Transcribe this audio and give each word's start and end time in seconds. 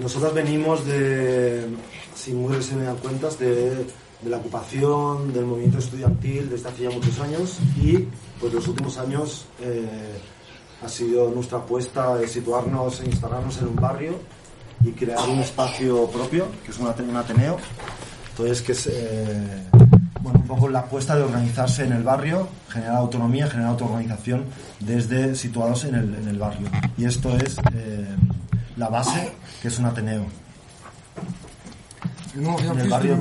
Nosotros 0.00 0.34
venimos 0.34 0.84
de, 0.86 1.66
si 2.14 2.32
muy 2.32 2.56
dan 2.84 2.96
cuentas, 2.96 3.38
de, 3.38 3.86
de 4.22 4.30
la 4.30 4.38
ocupación 4.38 5.32
del 5.32 5.44
movimiento 5.44 5.78
estudiantil 5.78 6.48
desde 6.50 6.68
hace 6.68 6.82
ya 6.84 6.90
muchos 6.90 7.18
años 7.20 7.58
y 7.76 8.06
pues 8.40 8.52
los 8.52 8.66
últimos 8.68 8.98
años 8.98 9.46
eh, 9.60 10.18
ha 10.82 10.88
sido 10.88 11.30
nuestra 11.30 11.58
apuesta 11.58 12.16
de 12.16 12.28
situarnos 12.28 13.00
e 13.00 13.06
instalarnos 13.06 13.58
en 13.58 13.68
un 13.68 13.76
barrio 13.76 14.18
y 14.84 14.92
crear 14.92 15.28
un 15.28 15.38
espacio 15.38 16.06
propio, 16.08 16.46
que 16.64 16.70
es 16.70 16.78
un 16.78 16.86
Ateneo. 16.86 17.56
Entonces, 18.30 18.60
que 18.60 18.72
es 18.72 18.86
eh, 18.86 19.66
bueno, 20.26 20.40
un 20.40 20.46
poco 20.48 20.68
la 20.68 20.80
apuesta 20.80 21.14
de 21.14 21.22
organizarse 21.22 21.84
en 21.84 21.92
el 21.92 22.02
barrio, 22.02 22.48
generar 22.68 22.96
autonomía, 22.96 23.46
generar 23.48 23.70
autoorganización 23.70 24.42
desde 24.80 25.36
situados 25.36 25.84
en 25.84 25.94
el, 25.94 26.14
en 26.16 26.26
el 26.26 26.36
barrio. 26.36 26.66
Y 26.98 27.04
esto 27.04 27.36
es 27.36 27.58
eh, 27.72 28.04
la 28.76 28.88
base, 28.88 29.32
que 29.62 29.68
es 29.68 29.78
un 29.78 29.86
Ateneo, 29.86 30.24
Nous, 32.34 32.50
on 32.50 32.56
vient 32.56 32.72
en 32.72 32.76
plus 32.76 32.88
barrio 32.90 33.14
de. 33.14 33.20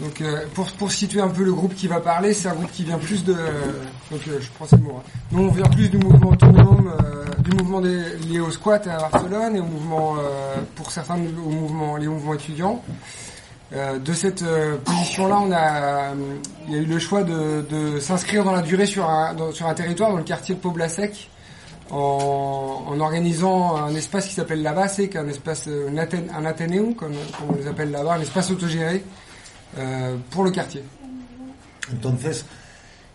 Donc 0.00 0.20
euh, 0.20 0.46
pour, 0.54 0.70
pour 0.72 0.92
situer 0.92 1.20
un 1.22 1.28
peu 1.28 1.44
le 1.44 1.52
groupe 1.52 1.74
qui 1.74 1.88
va 1.88 2.00
parler, 2.00 2.34
c'est 2.34 2.48
un 2.48 2.54
groupe 2.54 2.70
qui 2.72 2.84
vient 2.84 2.98
plus 2.98 3.24
de... 3.24 3.34
donc 3.34 4.20
euh, 4.28 4.38
je 4.40 4.48
prends 4.56 4.66
ces 4.66 4.76
mots. 4.76 4.96
hein. 4.98 5.02
Nous 5.32 5.44
on 5.44 5.50
vient 5.50 5.64
plus 5.64 5.88
du 5.88 5.98
mouvement 5.98 6.30
autonome, 6.30 6.92
euh, 7.02 7.24
du 7.40 7.50
mouvement 7.56 7.80
des, 7.80 8.16
lié 8.28 8.40
au 8.40 8.50
squat 8.50 8.86
à 8.86 8.98
Barcelone 8.98 9.56
et 9.56 9.60
au 9.60 9.64
mouvement, 9.64 10.16
euh, 10.16 10.56
pour 10.76 10.90
certains, 10.90 11.16
au 11.16 11.50
mouvement, 11.50 11.96
les 11.96 12.06
mouvements 12.06 12.34
étudiants. 12.34 12.82
Euh, 13.72 14.00
de 14.00 14.12
cette 14.14 14.42
euh, 14.42 14.78
position-là, 14.78 15.38
on 15.38 15.52
a, 15.52 16.12
il 16.66 16.72
y 16.74 16.76
a 16.76 16.82
eu 16.82 16.86
le 16.86 16.98
choix 16.98 17.22
de, 17.22 17.64
de 17.70 18.00
s'inscrire 18.00 18.42
dans 18.44 18.50
la 18.52 18.62
durée 18.62 18.86
sur 18.86 19.08
un, 19.08 19.32
dans- 19.34 19.52
sur 19.52 19.66
un 19.68 19.74
territoire, 19.74 20.10
dans 20.10 20.16
le 20.16 20.24
quartier 20.24 20.56
de 20.56 20.60
Poblasec, 20.60 21.30
en, 21.90 22.84
en 22.88 22.98
organisant 23.00 23.76
un 23.76 23.94
espace 23.94 24.26
qui 24.26 24.34
s'appelle 24.34 24.62
la 24.62 24.72
un 24.72 25.28
espace, 25.28 25.68
un, 25.68 25.96
un 25.96 26.44
Athénéum, 26.46 26.94
comme, 26.96 27.12
comme 27.38 27.50
on 27.50 27.56
les 27.56 27.68
appelle 27.68 27.92
là-bas, 27.92 28.14
un 28.14 28.20
espace 28.20 28.50
autogéré 28.50 29.04
euh, 29.78 30.16
pour 30.30 30.42
le 30.42 30.50
quartier. 30.50 30.82
Entonces, 31.92 32.44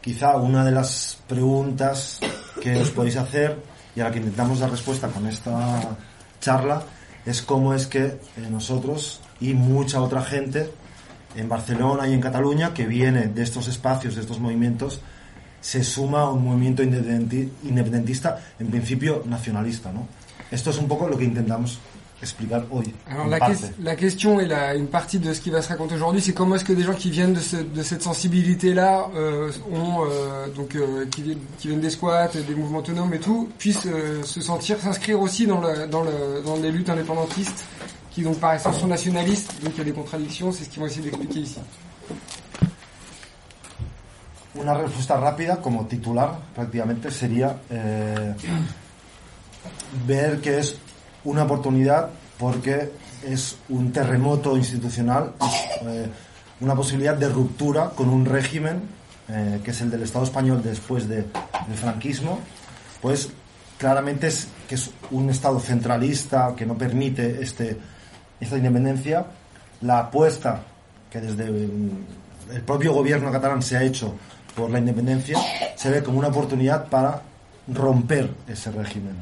quizá 0.02 0.37
una 0.37 0.63
de 0.63 0.71
las 0.71 1.17
preguntas 1.27 2.19
que 2.61 2.77
os 2.77 2.91
podéis 2.91 3.17
hacer 3.17 3.58
y 3.95 3.99
a 4.02 4.05
la 4.05 4.11
que 4.11 4.19
intentamos 4.19 4.59
dar 4.59 4.69
respuesta 4.71 5.08
con 5.09 5.25
esta 5.27 5.52
charla 6.39 6.83
es 7.25 7.41
cómo 7.41 7.73
es 7.73 7.87
que 7.87 8.03
eh, 8.05 8.19
nosotros 8.49 9.19
y 9.41 9.53
mucha 9.53 10.02
otra 10.02 10.22
gente 10.22 10.69
en 11.36 11.50
Barcelona 11.50 12.08
y 12.08 12.14
en 12.14 12.22
Cataluña 12.22 12.73
que 12.73 12.86
viene 12.86 13.28
de 13.28 13.44
estos 13.44 13.67
espacios, 13.67 14.16
de 14.16 14.22
estos 14.22 14.39
movimientos, 14.39 15.00
se 15.61 15.83
suma 15.83 16.22
a 16.22 16.30
un 16.31 16.44
movimiento 16.45 16.83
independenti- 16.83 17.50
independentista, 17.64 18.39
en 18.59 18.67
principio 18.67 19.23
nacionalista. 19.25 19.92
¿no? 19.92 20.08
Esto 20.52 20.69
es 20.69 20.77
un 20.77 20.88
poco 20.88 21.08
lo 21.09 21.17
que 21.17 21.25
intentamos 21.25 21.80
explicar 22.22 22.66
hoy. 22.72 22.94
Alors 23.08 23.27
la, 23.27 23.39
ques- 23.39 23.72
la 23.83 23.95
question 23.97 24.39
et 24.39 24.45
la, 24.47 24.73
une 24.75 24.88
partie 24.88 25.19
de 25.19 25.33
ce 25.33 25.42
qui 25.42 25.49
va 25.49 25.61
se 25.61 25.67
raconter 25.70 25.95
aujourd'hui, 25.95 26.22
c'est 26.22 26.33
comment 26.33 26.55
est-ce 26.55 26.64
que 26.64 26.72
des 26.73 26.83
gens 26.83 26.94
qui 26.94 27.09
viennent 27.09 27.33
de, 27.33 27.39
ce- 27.42 27.58
de 27.58 27.83
cette 27.83 28.02
sensibilité-là, 28.03 29.09
euh, 29.16 29.52
ont 29.72 30.05
euh, 30.05 30.47
donc 30.55 30.75
euh, 30.75 31.05
qui, 31.11 31.38
qui 31.59 31.67
viennent 31.67 31.81
des 31.81 31.89
squats, 31.89 32.30
des 32.30 32.55
mouvements 32.55 32.80
autonomes 32.80 33.14
et 33.14 33.20
tout, 33.20 33.49
puissent 33.58 33.86
euh, 33.86 34.23
se 34.23 34.39
sentir 34.42 34.80
s'inscrire 34.80 35.20
aussi 35.20 35.45
dans, 35.45 35.59
le, 35.59 35.88
dans, 35.88 36.03
le, 36.03 36.42
dans 36.45 36.55
les 36.55 36.72
luttes 36.72 36.89
indépendantistes, 36.89 37.66
qui 38.16 38.23
donc 38.23 38.39
par 38.39 38.53
essence 38.55 38.80
sont 38.80 38.88
nationalistes. 38.88 39.53
Donc 39.61 39.73
il 39.75 39.80
y 39.80 39.81
a 39.81 39.83
des 39.83 39.91
contradictions, 39.91 40.52
c'est 40.53 40.63
ce 40.63 40.69
qu'ils 40.69 40.80
vont 40.80 40.88
essayer 40.88 41.03
d'expliquer 41.03 41.39
ici. 41.41 41.59
Una 44.55 44.73
respuesta 44.73 45.17
rápida 45.17 45.58
como 45.61 45.85
titular 45.85 46.39
prácticamente 46.55 47.11
sería 47.11 47.58
eh, 47.69 48.33
ver 50.08 50.39
que 50.39 50.59
es 50.59 50.77
una 51.25 51.43
oportunidad 51.43 52.09
porque 52.39 52.91
es 53.27 53.58
un 53.67 53.91
terremoto 53.91 54.55
institucional, 54.55 55.33
eh, 55.81 56.08
una 56.61 56.73
posibilidad 56.73 57.15
de 57.17 57.27
ruptura 57.27 57.89
con 57.89 58.08
un 58.09 58.26
régimen 58.26 58.82
eh, 59.27 59.59
que 59.64 59.71
es 59.71 59.82
el 59.82 59.89
del 59.92 60.03
Estado 60.03 60.23
español 60.23 60.61
después 60.64 61.09
de- 61.09 61.23
del 61.67 61.77
franquismo, 61.77 62.39
pues 63.02 63.30
claramente 63.77 64.27
es 64.27 64.47
que 64.70 64.76
es 64.76 64.89
un 65.11 65.30
Estado 65.32 65.59
centralista 65.59 66.53
que 66.55 66.65
no 66.65 66.77
permite 66.77 67.42
este, 67.42 67.77
esta 68.39 68.57
independencia, 68.57 69.25
la 69.81 69.99
apuesta 69.99 70.61
que 71.09 71.21
desde 71.21 71.45
mm, 71.49 72.53
el 72.55 72.61
propio 72.61 72.93
gobierno 72.93 73.31
catalán 73.31 73.61
se 73.61 73.77
ha 73.77 73.83
hecho 73.83 74.15
por 74.55 74.69
la 74.69 74.79
independencia 74.79 75.37
se 75.75 75.89
ve 75.89 76.01
como 76.01 76.19
una 76.19 76.29
oportunidad 76.29 76.87
para 76.87 77.21
romper 77.67 78.29
ese 78.47 78.71
régimen. 78.71 79.15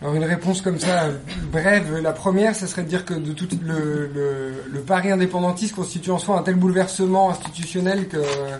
Alors 0.00 0.14
une 0.14 0.24
réponse 0.24 0.62
comme 0.62 0.78
ça, 0.78 1.10
brève, 1.50 1.98
la 2.00 2.12
première, 2.12 2.54
ça 2.54 2.68
serait 2.68 2.84
de 2.84 2.88
dire 2.88 3.04
que 3.04 3.14
de 3.14 3.32
tout 3.32 3.48
le, 3.60 4.06
le, 4.06 4.64
le 4.70 4.80
pari 4.82 5.10
indépendantiste 5.10 5.74
constitue 5.74 6.12
en 6.12 6.18
soi 6.18 6.38
un 6.38 6.42
tel 6.44 6.54
bouleversement 6.54 7.30
institutionnel 7.30 8.06
que... 8.06 8.16
euh, 8.18 8.58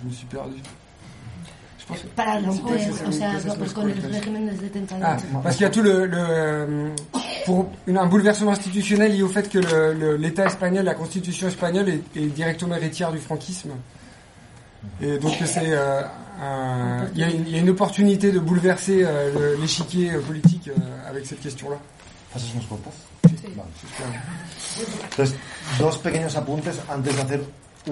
je 0.00 0.08
me 0.08 0.12
suis 0.12 0.26
perdu. 0.26 0.56
Para 2.16 2.38
o 2.38 3.12
sea, 3.12 3.54
pues 3.58 3.72
con 3.74 3.90
el 3.90 4.00
régimen 4.02 4.48
70 4.58 4.96
Ah, 5.02 5.16
parce 5.42 5.56
qu'il 5.56 5.64
y 5.64 5.68
a 5.68 5.70
tout 5.70 5.82
le, 5.82 6.06
le 6.06 6.16
euh, 6.18 6.88
pour 7.44 7.66
une- 7.86 7.98
un 7.98 8.06
bouleversement 8.06 8.52
institutionnel 8.52 9.12
lié 9.14 9.22
au 9.22 9.28
fait 9.28 9.48
que 9.50 9.58
l'État 10.16 10.46
espagnol, 10.46 10.84
la 10.84 10.94
constitution 10.94 11.46
espagnole 11.48 11.88
est, 11.90 12.02
est 12.16 12.26
directement 12.26 12.74
héritière 12.76 13.12
du 13.12 13.18
franquisme. 13.18 13.70
Et 15.02 15.18
donc 15.18 15.34
c'est 15.44 15.72
euh, 15.72 16.02
un- 16.42 17.06
il 17.14 17.20
y, 17.20 17.24
a 17.24 17.28
une- 17.30 17.46
il 17.46 17.52
y 17.54 17.56
a 17.56 17.60
une 17.60 17.70
opportunité 17.70 18.32
de 18.32 18.38
bouleverser 18.38 19.02
euh, 19.04 19.32
le- 19.56 19.60
l'échiquier 19.60 20.12
euh, 20.14 20.20
politique 20.20 20.68
euh, 20.68 21.10
avec 21.10 21.26
cette 21.26 21.40
question-là. 21.40 21.76
¿Haces 22.34 22.52
unos? 22.54 22.64
Vale. 23.56 23.68
Entonces, 25.12 25.36
dos 25.78 25.98
pequeños 25.98 26.34
apuntes 26.36 26.76
antes 26.88 27.14
de 27.14 27.20
hacer 27.22 27.40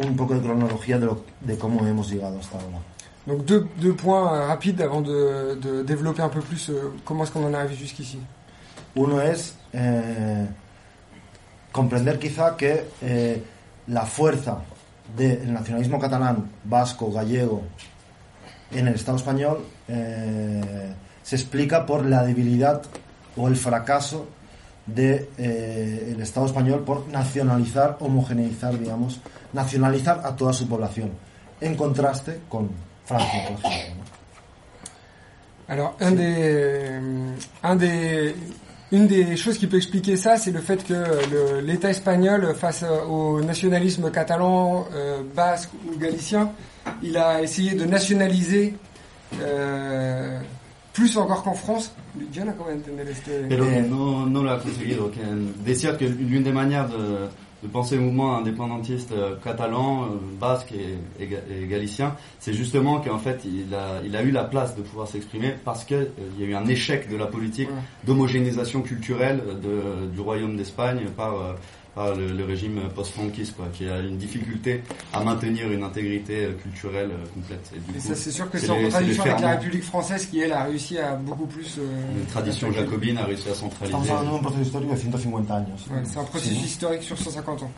un 0.02 0.16
poco 0.16 0.34
de 0.34 0.40
cronología 0.40 0.98
de, 0.98 1.06
lo- 1.06 1.24
de 1.42 1.56
cómo 1.58 1.86
hemos 1.86 2.10
llegado 2.10 2.38
hasta 2.40 2.56
ahora. 2.58 2.78
Donc 3.26 3.44
deux, 3.44 3.66
deux 3.78 3.94
points 3.94 4.34
euh, 4.34 4.46
rapides 4.46 4.80
avant 4.80 5.00
de, 5.00 5.54
de 5.60 5.82
développer 5.82 6.22
un 6.22 6.28
peu 6.28 6.40
plus 6.40 6.70
euh, 6.70 6.92
comment 7.04 7.22
est-ce 7.22 7.30
qu'on 7.30 7.44
en 7.44 7.52
est 7.52 7.56
arrivé 7.56 7.76
jusqu'ici. 7.76 8.18
Uno 8.94 9.20
es 9.20 9.54
eh, 9.72 10.46
comprender 11.72 12.18
quizá 12.18 12.50
que 12.50 12.88
eh, 13.02 13.42
la 13.88 14.04
fuerza 14.04 14.62
del 15.16 15.50
nacionalismo 15.50 15.98
catalán, 15.98 16.50
vasco, 16.64 17.10
gallego 17.10 17.62
en 18.70 18.88
el 18.88 18.94
Estado 18.94 19.16
español 19.16 19.64
eh, 19.88 20.92
se 21.22 21.36
explica 21.36 21.86
por 21.86 22.04
la 22.04 22.22
debilidad 22.24 22.82
o 23.36 23.48
el 23.48 23.56
fracaso 23.56 24.26
del 24.84 26.20
Estado 26.20 26.46
español 26.46 26.82
por 26.84 27.08
nacionalizar, 27.08 27.96
homogeneizar, 28.00 28.78
digamos, 28.78 29.20
nacionalizar 29.54 30.20
a 30.24 30.36
toda 30.36 30.52
su 30.52 30.68
población, 30.68 31.12
en 31.60 31.76
contraste 31.76 32.40
con 32.48 32.70
Alors, 35.68 35.96
un 36.00 36.10
des, 36.12 36.34
euh, 36.38 37.00
un 37.62 37.76
des, 37.76 38.34
une 38.90 39.06
des 39.06 39.36
choses 39.36 39.56
qui 39.58 39.66
peut 39.66 39.76
expliquer 39.78 40.16
ça, 40.16 40.36
c'est 40.36 40.50
le 40.50 40.60
fait 40.60 40.84
que 40.84 41.60
l'État 41.62 41.90
espagnol, 41.90 42.54
face 42.54 42.84
au 43.08 43.40
nationalisme 43.40 44.10
catalan, 44.10 44.86
euh, 44.92 45.22
basque 45.34 45.70
ou 45.88 45.98
galicien, 45.98 46.50
il 47.02 47.16
a 47.16 47.40
essayé 47.40 47.74
de 47.74 47.84
nationaliser 47.84 48.74
euh, 49.40 50.40
plus 50.92 51.16
encore 51.16 51.42
qu'en 51.42 51.54
France. 51.54 51.92
Yo 52.34 52.44
no 52.44 52.50
acabo 52.50 52.68
de 52.68 52.74
entender 52.74 53.08
este- 53.08 53.46
Pero 53.48 53.64
Eh. 53.64 53.76
que 53.76 53.80
no, 53.88 54.26
no 54.26 54.42
lo 54.42 54.50
ha 54.50 54.60
conseguido. 54.60 55.10
Que 55.10 55.20
decía 55.64 55.96
que 55.96 56.04
l'une 56.04 56.42
des 56.42 56.52
manières 56.52 56.86
de, 56.86 57.30
de 57.62 57.68
penser 57.68 57.94
le 57.96 58.02
mouvement 58.02 58.36
indépendantiste 58.36 59.12
euh, 59.12 59.36
catalan, 59.42 60.02
euh, 60.04 60.06
basque 60.40 60.72
et, 60.72 61.22
et 61.22 61.26
ga- 61.28 61.38
et 61.50 61.66
galicien, 61.66 62.16
c'est 62.40 62.52
justement 62.52 63.00
qu'en 63.00 63.18
fait 63.18 63.44
il 63.44 63.72
a, 63.74 64.00
il 64.04 64.16
a 64.16 64.22
eu 64.22 64.30
la 64.32 64.44
place 64.44 64.74
de 64.76 64.82
pouvoir 64.82 65.06
s'exprimer 65.06 65.54
parce 65.64 65.84
qu'il 65.84 66.08
y 66.38 66.42
a 66.42 66.46
eu 66.46 66.54
un 66.54 66.66
échec 66.66 67.08
de 67.08 67.16
la 67.16 67.26
politique 67.26 67.68
d'homogénéisation 68.04 68.82
culturelle 68.82 69.42
de, 69.62 70.06
du 70.08 70.20
royaume 70.20 70.56
d'Espagne 70.56 71.02
par, 71.16 71.34
euh, 71.34 71.52
par 71.94 72.14
le, 72.14 72.28
le 72.28 72.44
régime 72.44 72.80
post-franquiste, 72.94 73.54
quoi, 73.56 73.66
qui 73.72 73.86
a 73.88 73.98
une 73.98 74.16
difficulté 74.16 74.82
à 75.12 75.22
maintenir 75.22 75.70
une 75.70 75.82
intégrité 75.82 76.46
euh, 76.46 76.52
culturelle 76.54 77.10
euh, 77.12 77.26
complète. 77.34 77.70
Et 77.76 77.78
du 77.80 77.90
Et 77.90 78.00
coup, 78.00 78.08
ça, 78.08 78.14
c'est 78.14 78.30
sûr 78.30 78.50
que 78.50 78.58
c'est 78.58 78.66
c'est 78.66 78.72
en 78.72 78.82
contradiction 78.82 79.24
avec 79.24 79.40
la. 79.40 79.50
République 79.52 79.84
française 79.84 80.26
qui, 80.26 80.40
elle, 80.40 80.52
a 80.52 80.64
réussi 80.64 80.98
à 80.98 81.14
beaucoup 81.16 81.46
plus... 81.46 81.76
euh, 81.78 82.18
une 82.20 82.26
tradition 82.26 82.72
jacobine 82.72 83.18
a 83.18 83.24
réussi 83.24 83.48
à 83.50 83.54
centraliser. 83.54 83.96
Estamos 83.98 84.10
hablando 84.10 84.32
de 84.32 84.38
un 84.38 84.42
proceso 84.42 84.62
histórico 84.62 84.94
de 84.94 84.98
150 85.00 85.50
años. 85.50 85.76
Ouais, 85.90 86.02
c'est 86.04 86.18
un 86.18 86.24
processus 86.24 86.64
historique 86.64 87.02
sur 87.02 87.18
150 87.18 87.62
ans. 87.62 87.70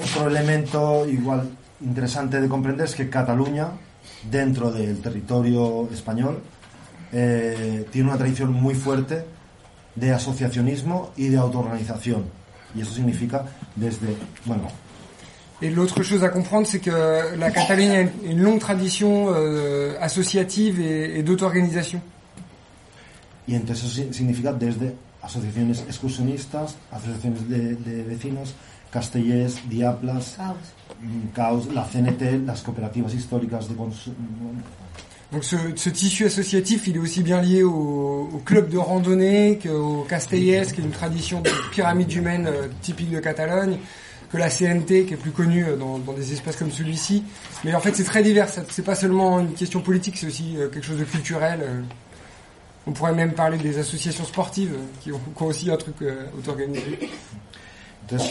Otro 0.00 0.28
elemento 0.28 1.06
igual 1.08 1.48
interesante 1.84 2.40
de 2.40 2.48
comprender 2.48 2.86
es 2.86 2.94
que 2.94 3.08
Cataluña, 3.10 3.72
dentro 4.30 4.70
del 4.70 5.00
territorio 5.00 5.88
español, 5.92 6.40
eh, 7.12 7.84
tiene 7.90 8.08
una 8.08 8.18
tradición 8.18 8.52
muy 8.52 8.74
fuerte 8.74 9.24
de 9.98 10.12
asociacionismo 10.12 11.10
y 11.16 11.28
de 11.28 11.38
autoorganización. 11.38 12.24
Y 12.74 12.80
eso 12.82 12.92
significa 12.92 13.44
desde, 13.76 14.08
bueno, 14.44 14.68
Et 15.60 15.70
l'autre 15.70 16.04
chose 16.04 16.22
à 16.22 16.28
comprendre, 16.28 16.68
c'est 16.68 16.78
que 16.78 17.36
la 17.36 17.50
Catalogne 17.50 17.90
a 17.90 18.00
une, 18.02 18.10
une 18.30 18.40
longue 18.40 18.60
tradition 18.60 19.26
euh, 19.34 19.96
associative 20.00 20.78
et, 20.80 21.18
et 21.18 21.22
d'auto-organisation. 21.24 22.00
Y 23.48 23.54
entonces 23.56 23.84
eso 23.84 23.94
si- 23.94 24.12
significa 24.14 24.52
desde 24.52 24.94
asociaciones 25.20 25.80
excursionistas, 25.88 26.76
asociaciones 26.92 27.48
de, 27.48 27.74
de 27.74 28.02
vecinos, 28.04 28.54
Castellers, 28.92 29.58
Diaplas, 29.68 30.34
Caos. 30.36 30.56
mm, 31.02 31.28
Caos, 31.34 31.66
la 31.74 31.84
CNT, 31.84 32.46
las 32.46 32.62
cooperativas 32.62 33.12
históricas 33.14 33.68
de 33.68 33.74
consumo. 33.74 34.16
Donc 35.30 35.44
ce, 35.44 35.90
tissu 35.90 36.24
associatif, 36.24 36.86
il 36.86 36.96
est 36.96 37.00
aussi 37.00 37.22
bien 37.22 37.42
lié 37.42 37.62
au, 37.62 38.30
au 38.32 38.38
club 38.46 38.70
de 38.70 38.78
randonnée 38.78 39.58
qu'au 39.62 40.06
Castellers, 40.08 40.66
qui 40.72 40.80
est 40.80 40.84
une 40.84 40.90
tradition 40.90 41.42
de 41.42 41.50
pyramide 41.70 42.10
humaine 42.12 42.46
euh, 42.46 42.68
typique 42.80 43.10
de 43.10 43.20
Catalogne, 43.20 43.76
que 44.30 44.38
la 44.38 44.48
CNT, 44.48 45.04
qui 45.04 45.14
est 45.14 45.18
plus 45.18 45.32
connue 45.32 45.66
euh, 45.66 45.76
dans, 45.76 45.98
des 45.98 46.32
espaces 46.32 46.56
comme 46.56 46.70
celui-ci. 46.70 47.24
Mais 47.62 47.74
en 47.74 47.80
fait, 47.80 47.94
c'est 47.94 48.04
très 48.04 48.22
divers. 48.22 48.48
C'est 48.70 48.84
pas 48.84 48.94
seulement 48.94 49.40
une 49.40 49.52
question 49.52 49.82
politique, 49.82 50.16
c'est 50.16 50.26
aussi 50.26 50.56
euh, 50.56 50.68
quelque 50.70 50.86
chose 50.86 50.98
de 50.98 51.04
culturel. 51.04 51.84
On 52.86 52.92
pourrait 52.92 53.12
même 53.14 53.32
parler 53.32 53.58
des 53.58 53.78
associations 53.78 54.24
sportives 54.24 54.74
qui 55.02 55.12
ont, 55.12 55.20
aussi 55.40 55.70
un 55.70 55.76
truc 55.76 55.96
auto-organisé. 56.38 57.10
Entonces, 58.04 58.30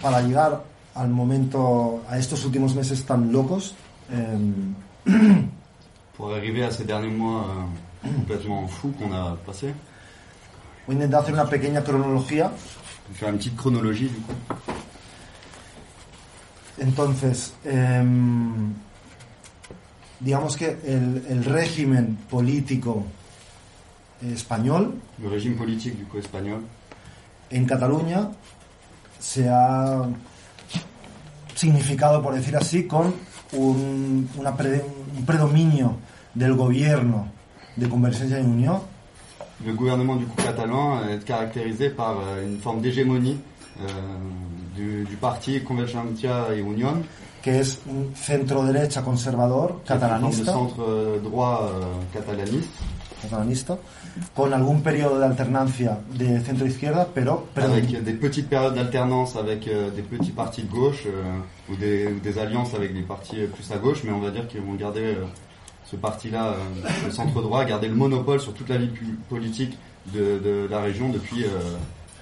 para 0.00 0.22
llegar 0.22 0.62
al 0.94 1.08
momento, 1.08 2.00
a 2.08 2.16
estos 2.16 2.44
últimos 2.44 2.76
meses 2.76 3.04
tan 3.04 3.32
locos, 3.32 3.74
Pour 6.16 6.32
arriver 6.34 6.62
à 6.64 6.70
ces 6.70 6.84
derniers 6.84 7.08
mois 7.08 7.46
euh, 8.04 8.08
complètement 8.16 8.66
fous 8.68 8.92
qu'on 8.98 9.12
a 9.12 9.36
passés, 9.46 9.74
voy 10.86 10.96
a 10.96 10.98
intentar 10.98 11.22
hacer 11.22 11.32
una 11.32 11.46
pequeña 11.46 11.82
cronología. 11.82 12.50
faire 13.14 13.28
une 13.30 13.38
petite 13.38 13.56
chronologie 13.56 14.08
du 14.08 14.16
coup. 14.20 14.34
Entonces, 16.80 17.52
em, 17.64 18.72
digamos 20.20 20.56
que 20.56 20.78
el, 20.84 21.22
el 21.28 21.44
régimen 21.44 22.16
político 22.30 23.04
español 24.22 24.94
Le 25.20 25.28
régime 25.28 25.56
politique 25.56 25.96
du 25.96 26.04
coup 26.04 26.18
espagnol 26.18 26.62
en 27.50 27.64
Cataluña 27.66 28.30
se 29.18 29.48
ha 29.48 30.02
significado, 31.54 32.22
por 32.22 32.34
decir 32.34 32.56
así, 32.56 32.86
con 32.86 33.14
un, 33.52 34.28
una 34.38 34.56
pre- 34.56 34.84
un 35.16 35.24
predominio 35.24 35.96
del 36.34 36.54
gobierno 36.54 37.28
de 37.76 37.88
Convergencia 37.88 38.40
y 38.40 38.44
Unión 38.44 38.80
Le 39.64 39.74
gouvernement 39.74 40.16
du 40.16 40.26
coup 40.26 40.42
catalan 40.42 41.02
est 41.08 41.24
caractérisé 41.24 41.90
par 41.90 42.16
euh, 42.18 42.44
une 42.44 42.58
forme 42.58 42.80
d'hégémonie 42.80 43.38
euh, 43.80 43.84
du, 44.74 45.04
du 45.04 45.16
parti 45.16 45.62
Convergencia 45.62 46.54
y 46.54 46.60
Unión, 46.60 47.02
que 47.42 47.50
es 47.50 47.78
un 47.88 48.14
centro-derecha 48.14 49.02
conservador 49.02 49.82
qui 49.84 49.92
est 49.92 49.96
une 49.96 50.00
forme 50.00 50.18
de 50.18 50.18
catalanista, 50.20 50.52
centre 50.52 50.82
euh, 50.88 51.18
droit 51.20 51.70
euh, 51.72 51.84
catalaniste, 52.12 52.70
catalanista, 53.22 53.78
con 54.34 54.52
algún 54.52 54.82
periodo 54.82 55.18
de 55.18 55.24
alternancia 55.26 55.98
de 56.18 56.40
centro-izquierda, 56.40 57.06
pero 57.14 57.48
avec 57.56 58.02
des 58.04 58.12
petites 58.12 58.48
périodes 58.48 58.74
d'alternance 58.74 59.36
avec 59.36 59.66
euh, 59.68 59.90
des 59.90 60.02
petits 60.02 60.32
partis 60.32 60.62
de 60.62 60.70
gauche 60.70 61.04
euh, 61.06 61.70
ou, 61.70 61.76
des, 61.76 62.06
ou 62.08 62.20
des 62.20 62.38
alliances 62.38 62.74
avec 62.74 62.92
des 62.92 63.02
partis 63.02 63.40
euh, 63.40 63.46
plus 63.46 63.70
à 63.72 63.78
gauche, 63.78 64.02
mais 64.04 64.12
on 64.12 64.20
va 64.20 64.30
dire 64.30 64.46
qu'ils 64.48 64.60
vont 64.60 64.74
garder 64.74 65.14
euh, 65.16 65.24
ce 65.84 65.96
parti-là, 65.96 66.52
euh, 66.52 66.88
le 67.06 67.10
centre 67.10 67.40
droit, 67.40 67.64
garder 67.64 67.88
le 67.88 67.94
monopole 67.94 68.40
sur 68.40 68.52
toute 68.52 68.68
la 68.68 68.76
vie 68.76 68.90
politique 69.28 69.78
de, 70.12 70.38
de 70.38 70.68
la 70.70 70.80
région 70.80 71.08
depuis, 71.10 71.44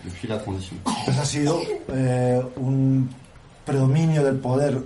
depuis 0.04 0.28
la 0.28 0.38
transition. 0.38 0.76
Entonces 0.84 1.18
ha 1.18 1.24
sido 1.24 1.60
eh, 1.94 2.40
un 2.56 3.08
predominio 3.64 4.22
del 4.22 4.36
poder 4.36 4.76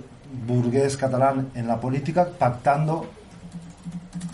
burgués 0.47 0.95
catalán 0.97 1.47
en 1.55 1.67
la 1.67 1.79
política, 1.79 2.25
pactando 2.25 3.05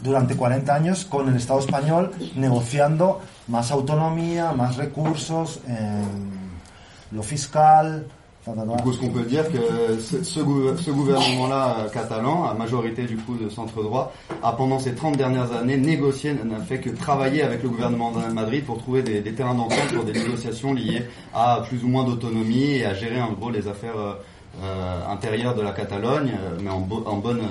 durante 0.04 0.36
40 0.36 0.74
años 0.74 1.06
con 1.06 1.28
el 1.30 1.36
Estado 1.36 1.60
español, 1.60 2.12
negociando 2.36 3.22
más 3.48 3.72
autonomía, 3.72 4.51
más 4.54 4.78
recursos, 4.78 5.60
en 5.68 6.31
lo 7.12 7.24
fiscal. 7.24 8.06
Du 8.44 8.81
coup, 8.81 8.92
ce 8.92 8.98
qu'on 9.00 9.10
peut 9.10 9.24
dire 9.30 9.48
que 9.51 10.00
ce, 10.01 10.24
ce 10.24 10.39
gouver- 10.39 10.75
ce 10.81 10.89
gouvernement-là 10.89 11.86
catalan, 11.94 12.45
à 12.45 12.56
majorité 12.56 13.04
du 13.04 13.16
coup 13.18 13.36
de 13.36 13.50
centre 13.50 13.83
droit, 13.83 14.12
a 14.42 14.51
pendant 14.54 14.80
ces 14.80 14.95
30 14.95 15.16
dernières 15.16 15.51
années 15.56 15.78
négocié, 15.78 16.34
n'a 16.34 16.57
fait 16.60 16.80
que 16.80 16.89
travailler 16.89 17.44
avec 17.44 17.62
le 17.62 17.69
gouvernement 17.69 18.12
de 18.12 18.34
Madrid 18.34 18.66
pour 18.66 18.80
trouver 18.80 19.04
des, 19.04 19.22
terrains 19.36 19.54
d'entente 19.54 19.94
pour 19.94 20.04
des 20.06 20.13
négociations 20.13 20.74
liées 20.74 21.04
à 21.36 21.62
plus 21.69 21.84
ou 21.84 21.88
moins 21.88 22.04
d'autonomie 22.04 22.77
et 22.77 22.86
à 22.88 22.95
gérer 22.95 23.22
en 23.22 23.34
gros 23.34 23.51
les 23.51 23.68
affaires 23.68 23.95
euh, 24.00 24.13
euh, 24.63 25.13
intérieures 25.13 25.54
de 25.54 25.62
la 25.62 25.72
Catalogne, 25.74 26.31
euh, 26.34 26.57
mais 26.63 26.72
en, 26.72 26.80
bo- 26.80 27.04
en 27.06 27.18
bonne 27.18 27.42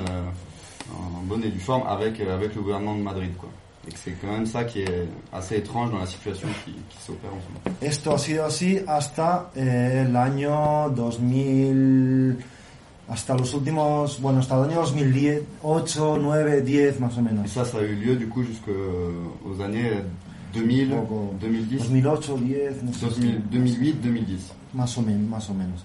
en 0.99 1.23
bonne 1.25 1.45
et 1.45 1.49
due 1.49 1.61
forme 1.61 1.87
avec 1.87 2.21
euh, 2.21 2.35
avec 2.35 2.55
le 2.55 2.63
gouvernement 2.63 2.95
de 2.97 3.03
Madrid 3.03 3.31
quoi. 3.39 3.49
Et 3.89 3.93
c'est 3.97 4.13
quand 4.21 4.31
même 4.31 4.45
ça 4.47 4.65
qui 4.65 4.81
est 4.83 5.09
assez 5.33 5.57
étrange 5.57 5.91
dans 5.91 5.99
la 6.01 6.07
situation 6.07 6.49
qui, 6.65 6.73
qui 6.73 6.99
s'opère 7.03 7.31
en 7.31 7.41
ce 7.41 7.71
moment. 7.71 7.77
Esto 7.81 8.13
ha 8.13 8.19
sido 8.19 8.45
así 8.45 8.79
hasta 8.87 9.51
eh, 9.57 10.05
el 10.07 10.15
año 10.17 10.91
2000, 10.91 12.37
hasta 13.09 13.35
los 13.37 13.55
últimos, 13.55 14.21
bueno, 14.21 14.41
hasta 14.41 14.57
el 14.59 14.71
año 14.71 14.83
2010, 14.83 15.43
8, 15.63 16.19
9, 16.21 16.61
10 16.63 17.01
más 17.01 17.17
o 17.17 17.21
Et 17.21 17.23
menos. 17.23 17.47
ça, 17.51 17.65
ça 17.65 17.79
a 17.79 17.83
eu 17.83 17.95
lieu 17.95 18.17
du 18.17 18.29
coup 18.29 18.43
jusqu'aux 18.45 19.63
années 19.63 19.93
2000, 20.53 20.91
Poco. 20.91 21.35
2010, 21.41 21.79
2008, 21.91 22.37
10, 22.37 22.83
no 22.85 22.93
sé. 22.93 23.07
2000, 23.07 23.43
2008, 23.51 24.01
2010. 24.03 24.53
Más 24.75 24.99
o, 24.99 25.03
menos, 25.03 25.29
más 25.29 25.49
o 25.49 25.55
menos. 25.55 25.85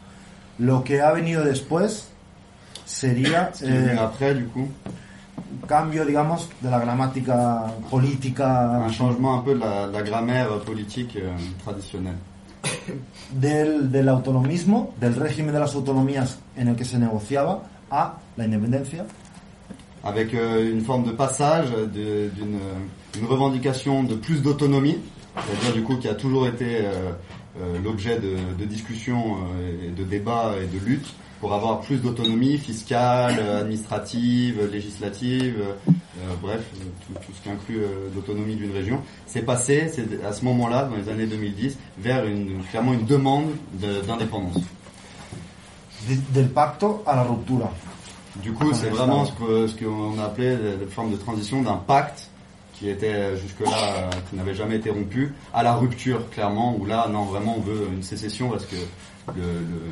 Lo 0.60 0.84
que 0.84 1.01
ha 1.01 1.12
venido 1.13 1.44
después 1.46 2.10
sería 2.86 3.51
eh, 3.63 3.95
après, 3.98 4.33
du 4.36 4.45
coup, 4.48 4.68
un 5.38 5.68
cambio, 5.68 6.06
digamos, 6.06 6.50
de 6.62 6.69
la 6.69 6.80
gramática 6.80 7.66
política. 7.89 8.83
Un 8.86 8.92
changement 8.92 9.39
un 9.39 9.42
peu 9.44 9.54
de 9.54 9.60
la, 9.60 9.88
de 9.88 9.94
la 9.94 10.01
grammaire 10.01 10.60
politique 10.66 11.16
euh, 11.18 11.31
traditionnelle. 11.63 12.18
del, 13.31 13.92
del 13.92 14.10
autonomismo, 14.10 14.94
del 15.00 15.16
régimen 15.16 15.54
de 15.54 15.60
las 15.60 15.75
autonomías 15.75 16.39
en 16.57 16.68
el 16.69 16.75
que 16.75 16.83
se 16.86 16.98
negociaba, 16.98 17.62
a 17.92 18.16
la 18.38 18.44
independencia. 18.45 19.06
Avec 20.04 20.33
euh, 20.33 20.72
une 20.72 20.81
forme 20.81 21.04
de 21.04 21.12
passage 21.12 21.68
d'une 21.94 22.60
une 23.19 23.25
revendication 23.27 24.04
de 24.04 24.16
plus 24.16 24.42
d'autonomie, 24.42 24.98
c'est-à-dire 25.36 25.74
du 25.74 25.83
coup 25.83 25.98
qui 25.98 26.07
a 26.07 26.16
toujours 26.16 26.48
été 26.48 26.80
euh, 26.80 27.12
euh, 27.60 27.77
l'objet 27.83 28.19
de, 28.19 28.36
de 28.60 28.66
discussions 28.66 29.38
euh, 29.38 29.88
et 29.88 29.92
de 29.92 30.04
débats 30.04 30.54
et 30.62 30.68
de 30.68 30.83
luttes 30.83 31.13
pour 31.42 31.54
avoir 31.54 31.82
plus 31.82 31.98
d'autonomie 31.98 32.58
fiscale, 32.58 33.36
euh, 33.40 33.62
administrative, 33.62 34.70
législative, 34.72 35.56
euh, 35.60 35.92
euh, 35.92 36.34
bref, 36.42 36.62
tout, 37.08 37.13
tout 37.25 37.32
ce 37.36 37.42
qui 37.42 37.50
inclut 37.50 37.80
euh, 37.80 38.10
l'autonomie 38.15 38.56
d'une 38.56 38.72
région. 38.72 39.01
C'est 39.27 39.42
passé, 39.44 39.92
c'est 39.94 40.24
à 40.24 40.32
ce 40.34 40.44
moment-là, 40.46 40.86
dans 40.86 40.96
les 40.96 41.10
années 41.10 41.27
2010, 41.27 41.77
vers 42.00 42.25
une, 42.25 42.63
clairement 42.72 42.94
une 42.94 43.06
demande 43.06 43.48
de- 43.74 44.01
d'indépendance. 44.01 44.58
De- 46.08 46.34
del 46.34 46.50
pacto 46.50 47.04
a 47.06 47.15
la 47.15 47.24
ruptura. 47.24 47.72
Du 48.44 48.51
coup, 48.51 48.74
c'est 48.74 48.89
vraiment 48.89 49.25
ce 49.25 49.32
que 49.34 49.68
ce 49.68 49.75
qu'on 49.75 50.20
appelait 50.20 50.56
la 50.58 50.88
forme 50.89 51.12
de 51.12 51.15
transition 51.18 51.62
d'un 51.62 51.77
pacte 51.77 52.30
qui 52.74 52.89
était 52.89 53.38
jusque-là, 53.38 54.10
qui 54.30 54.36
n'avait 54.36 54.54
jamais 54.54 54.75
été 54.75 54.89
rompu, 54.89 55.34
à 55.54 55.63
la 55.63 55.74
rupture, 55.75 56.30
clairement, 56.30 56.75
où 56.77 56.86
là, 56.86 57.08
non, 57.10 57.24
vraiment, 57.24 57.56
on 57.58 57.62
veut 57.62 57.88
une 57.94 58.04
sécession 58.04 58.50
parce 58.50 58.65
que 58.65 58.75
le, 59.36 59.42
le- 59.42 59.92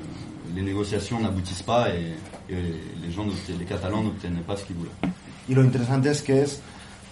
les 0.56 0.62
négociations 0.62 1.20
n'aboutissent 1.20 1.64
pas 1.64 1.90
et, 1.90 2.14
et 2.54 2.56
les 3.02 3.12
gens, 3.12 3.26
n'obtiennent- 3.26 3.60
les 3.60 3.66
Catalans 3.66 4.04
n'obtenaient 4.04 4.42
pas 4.46 4.56
ce 4.58 4.66
qu'ils 4.66 4.76
voulaient. 4.76 4.92
Y 5.50 5.54
lo 5.56 5.62
interesante 5.62 6.06
es 6.08 6.22
que 6.22 6.34
es 6.44 6.62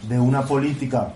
de 0.09 0.17
una 0.19 0.41
política 0.43 1.13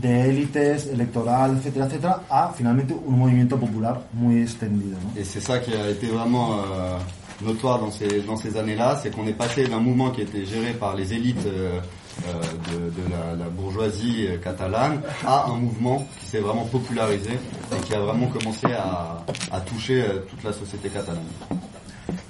de 0.00 0.08
élites, 0.28 0.56
electoral, 0.92 1.56
etcétera, 1.58 1.86
etcétera, 1.86 2.22
a 2.28 2.52
finalmente 2.56 2.92
un 3.06 3.16
movimiento 3.18 3.56
popular 3.58 4.00
muy 4.12 4.42
extendido. 4.42 4.96
¿no? 5.02 5.20
Et 5.20 5.24
c'est 5.24 5.40
ça 5.40 5.58
qui 5.58 5.72
a 5.74 5.88
été 5.90 6.06
vraiment 6.08 6.58
euh, 6.58 6.98
notoire 7.42 7.78
dans 7.80 7.90
ces, 7.90 8.20
dans 8.22 8.36
ces 8.36 8.56
années-là, 8.56 8.98
c'est 9.02 9.10
qu'on 9.14 9.26
est 9.26 9.32
passé 9.36 9.66
d'un 9.66 9.80
mouvement 9.80 10.10
qui 10.10 10.22
était 10.22 10.44
géré 10.44 10.72
par 10.74 10.94
les 10.94 11.12
élites 11.12 11.44
euh, 11.46 11.80
de, 12.18 12.90
de 12.90 13.38
la, 13.38 13.48
bourgeoisie 13.48 14.26
euh, 14.28 14.38
catalane 14.38 15.00
à 15.26 15.46
un 15.46 15.56
mouvement 15.56 16.06
qui 16.20 16.26
s'est 16.26 16.40
vraiment 16.40 16.64
popularisé 16.66 17.30
et 17.32 17.80
qui 17.86 17.94
a 17.94 18.00
vraiment 18.00 18.26
commencé 18.26 18.66
à, 18.72 19.24
à 19.50 19.60
toucher 19.60 20.02
euh, 20.02 20.18
toute 20.28 20.42
la 20.44 20.52
société 20.52 20.88
catalane. 20.88 21.24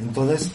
Entonces, 0.03 0.51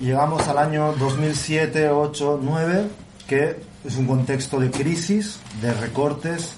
llegamos 0.00 0.46
al 0.48 0.58
año 0.58 0.94
2007, 0.98 1.88
8, 1.90 2.22
9, 2.42 2.86
que 3.26 3.56
es 3.84 3.98
un 3.98 4.06
contexto 4.06 4.58
de 4.58 4.68
crisis, 4.70 5.38
de 5.62 5.70
recortes, 5.72 6.54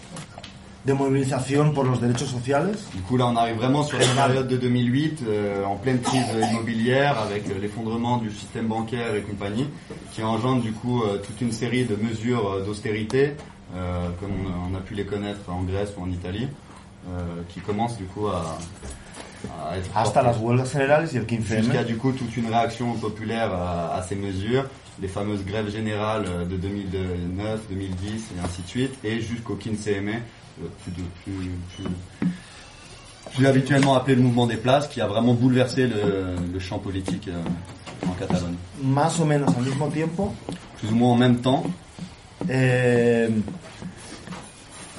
de 0.89 0.95
movilización 0.95 1.75
por 1.75 1.87
los 1.87 2.01
derechos 2.01 2.31
sociales. 2.31 2.79
Du 2.95 3.03
coup 3.03 3.19
là 3.19 3.27
on 3.27 3.37
arrive 3.37 3.57
vraiment 3.57 3.83
sur 3.83 3.99
la 3.99 4.07
période 4.07 4.49
de 4.49 4.57
2008 4.57 5.23
euh, 5.29 5.65
en 5.65 5.77
pleine 5.77 6.01
crise 6.01 6.25
immobilière 6.51 7.19
avec 7.21 7.47
euh, 7.51 7.59
l'effondrement 7.61 8.17
du 8.17 8.31
système 8.31 8.67
bancaire 8.69 9.15
et 9.15 9.21
compagnie 9.21 9.69
qui 10.13 10.23
engendre 10.23 10.63
du 10.63 10.73
coup 10.73 11.03
euh, 11.03 11.19
toute 11.19 11.41
une 11.43 11.53
série 11.53 11.85
de 11.85 11.95
mesures 11.95 12.49
euh, 12.51 12.65
d'austérité 12.65 13.35
euh, 13.77 14.09
comme 14.19 14.31
on, 14.47 14.73
on 14.73 14.79
a 14.79 14.81
pu 14.81 14.95
les 14.95 15.05
connaître 15.05 15.41
en 15.49 15.63
Grèce 15.63 15.93
ou 15.99 16.03
en 16.03 16.11
Italie 16.11 16.49
qui 17.49 17.61
commencent 17.61 17.97
du 17.97 18.05
coup 18.05 18.27
à, 18.27 18.59
à 19.71 19.79
être 19.79 19.89
hasta 19.97 20.21
las 20.23 20.37
huelgas 20.39 20.73
generales 20.73 21.09
y 21.11 21.17
el 21.17 21.25
15M. 21.25 21.63
Jusqu'à 21.63 21.85
du 21.85 21.97
coup 21.97 22.13
toute 22.13 22.37
une 22.37 22.49
réaction 22.49 22.93
populaire 22.95 23.51
à, 23.53 23.95
à 23.95 24.03
ces 24.03 24.15
mesures, 24.17 24.65
les 25.01 25.09
fameuses 25.09 25.45
grèves 25.45 25.71
générales 25.71 26.27
de 26.51 26.57
2009, 26.57 27.61
2010 27.71 28.07
et 28.37 28.41
ainsi 28.45 28.63
de 28.63 28.67
suite, 28.69 28.99
et 29.05 29.21
jusqu'au 29.21 29.55
15M, 29.57 30.09
euh, 30.09 30.19
plus, 30.83 30.93
de- 30.93 31.09
plus, 31.25 31.51
plus- 31.77 32.31
plus 33.35 33.47
habituellement 33.47 33.95
appelé 33.95 34.17
le 34.17 34.23
mouvement 34.23 34.47
des 34.47 34.57
places, 34.57 34.89
qui 34.89 35.01
a 35.01 35.07
vraiment 35.07 35.35
bouleversé 35.35 35.87
le, 35.87 36.35
le 36.53 36.59
champ 36.61 36.79
politique 36.79 37.29
euh, 37.29 37.43
en 38.09 38.13
Catalogne. 38.13 38.57
Más 38.83 39.19
o 39.21 39.25
menos 39.25 39.55
al 39.57 39.63
mismo 39.65 39.89
tiempo, 39.89 40.33
Plus 40.79 40.91
ou 40.93 40.95
moins 40.95 41.13
en 41.13 41.17
même 41.17 41.39
temps, 41.41 41.65
eh, 42.49 43.29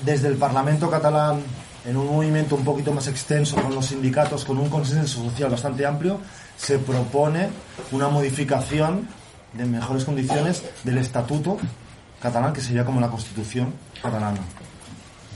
desde 0.04 0.28
el 0.28 0.36
Parlamento 0.36 0.90
catalán, 0.90 1.40
en 1.86 1.96
un 1.98 2.06
movimiento 2.08 2.56
un 2.56 2.64
poquito 2.66 2.92
más 2.92 3.08
extenso 3.08 3.56
con 3.56 3.74
los 3.74 3.86
sindicatos, 3.88 4.44
con 4.46 4.58
un 4.58 4.70
consenso 4.70 5.24
social 5.24 5.50
bastante 5.50 5.86
amplio, 5.86 6.20
se 6.58 6.78
propone 6.80 7.48
una 7.92 8.10
modificación 8.10 9.08
de 9.54 9.66
mejores 9.66 10.04
condiciones 10.04 10.62
del 10.84 10.98
estatuto 10.98 11.58
catalán, 12.22 12.52
que 12.54 12.62
sería 12.62 12.84
como 12.86 13.00
la 13.00 13.08
constitución 13.08 13.74
catalana. 14.02 14.40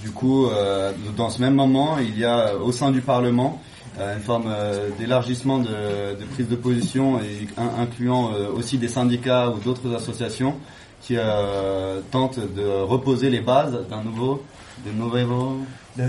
Du 0.04 0.12
coup, 0.12 0.48
euh, 0.48 0.92
dans 1.16 1.30
ce 1.30 1.40
même 1.42 1.56
moment, 1.56 1.98
il 2.00 2.18
y 2.20 2.26
a 2.26 2.56
au 2.58 2.72
sein 2.72 2.92
du 2.92 3.02
Parlement 3.02 3.62
euh, 4.00 4.16
une 4.18 4.22
forme 4.22 4.48
euh, 4.48 4.90
d'élargissement 5.00 5.60
de, 5.60 6.16
de 6.20 6.26
prise 6.34 6.50
de 6.50 6.56
position, 6.58 7.20
et 7.20 7.48
incluant 7.80 8.32
euh, 8.34 8.50
aussi 8.52 8.78
des 8.78 8.90
syndicats 8.90 9.50
ou 9.50 9.60
d'autres 9.60 9.94
associations 9.96 10.56
qui 11.02 11.16
euh, 11.18 12.02
tentent 12.12 12.40
de 12.40 12.66
reposer 12.84 13.30
les 13.30 13.40
bases 13.42 13.78
d'un 13.90 14.04
nouveau, 14.04 14.44
de 14.86 14.92
nouveau, 14.92 15.58
De 15.96 16.04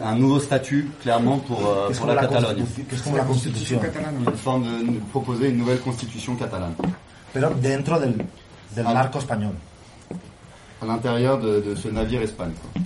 un 0.00 0.14
nouveau 0.14 0.38
statut 0.38 0.88
clairement 1.02 1.38
pour, 1.38 1.60
euh, 1.66 1.90
la 2.06 2.14
la, 2.14 2.20
Catalogne. 2.22 2.62
constitu- 2.64 2.84
que 2.88 2.94
es 2.94 3.00
como 3.02 3.16
la 3.16 3.24
constitution? 3.24 3.78
Catalane. 3.80 4.16
Une 4.26 4.36
forme 4.36 4.64
de 4.64 4.98
proposer 5.10 5.48
une 5.48 5.58
nouvelle 5.58 5.80
constitution 5.80 6.36
catalane 6.36 6.74
pero 7.34 7.50
dentro 7.60 7.98
del, 7.98 8.14
del 8.76 8.86
Ah. 8.86 8.94
marco 8.94 9.18
español. 9.18 9.54
À 10.82 10.86
l'intérieur 10.86 11.38
de, 11.40 11.60
de 11.60 11.74
ce 11.74 11.88
navire 11.88 12.22
Espagne. 12.22 12.52
quoi. 12.60 12.82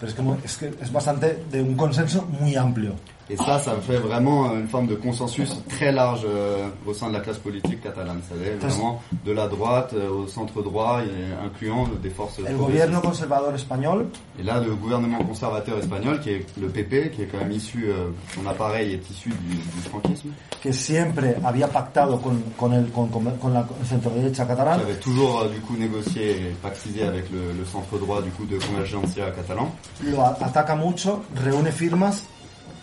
Pero 0.00 0.10
es, 0.10 0.14
como, 0.14 0.36
es 0.44 0.56
que 0.56 0.66
es 0.80 0.92
bastante 0.92 1.44
de 1.50 1.62
un 1.62 1.74
consenso 1.76 2.26
muy 2.40 2.56
amplio. 2.56 2.94
Et 3.30 3.36
ça, 3.36 3.58
ça 3.58 3.72
fait 3.80 3.96
vraiment 3.96 4.52
une 4.54 4.68
forme 4.68 4.86
de 4.86 4.96
consensus 4.96 5.50
très 5.70 5.90
large 5.92 6.26
euh, 6.26 6.66
au 6.86 6.92
sein 6.92 7.08
de 7.08 7.14
la 7.14 7.20
classe 7.20 7.38
politique 7.38 7.80
catalane. 7.82 8.20
C'est 8.28 8.66
vraiment 8.66 9.00
de 9.24 9.32
la 9.32 9.48
droite 9.48 9.92
euh, 9.94 10.10
au 10.10 10.26
centre 10.26 10.62
droit, 10.62 11.00
et 11.02 11.44
incluant 11.46 11.88
des 12.02 12.10
forces 12.10 12.34
progressistes. 12.34 12.60
gobierno 12.62 13.00
conservador 13.00 13.54
español 13.54 14.06
Et 14.38 14.42
là, 14.42 14.60
le 14.60 14.74
gouvernement 14.74 15.24
conservateur 15.24 15.78
espagnol, 15.78 16.20
qui 16.20 16.30
est 16.30 16.46
le 16.60 16.68
PP, 16.68 17.12
qui 17.12 17.22
est 17.22 17.26
quand 17.32 17.38
même 17.38 17.52
issu, 17.52 17.86
euh, 17.88 18.10
son 18.34 18.46
appareil 18.46 18.92
est 18.92 19.10
issu 19.10 19.30
du, 19.30 19.54
du 19.56 19.88
franquisme, 19.88 20.28
que 20.62 20.72
siempre 20.72 21.36
había 21.44 21.68
pactado 21.68 22.18
con, 22.20 22.42
con, 22.58 22.72
el, 22.74 22.90
con, 22.90 23.08
con- 23.08 23.52
la 23.54 23.66
centro-derecha 23.88 24.42
qui 24.44 24.48
catalana, 24.48 24.82
avait 24.82 25.00
toujours 25.00 25.40
euh, 25.40 25.48
du 25.48 25.60
coup 25.60 25.76
négocié 25.78 26.30
et 26.32 26.54
pactisé 26.62 27.02
avec 27.04 27.30
le, 27.30 27.52
le 27.58 27.64
centre 27.64 27.96
droit 27.98 28.20
du 28.20 28.30
coup 28.30 28.44
de 28.44 28.58
Convergencia 28.58 29.30
catalan. 29.30 29.70
lo 30.02 30.20
ataca 30.22 30.74
mucho, 30.76 31.22
reúne 31.42 31.70
firmas 31.72 32.22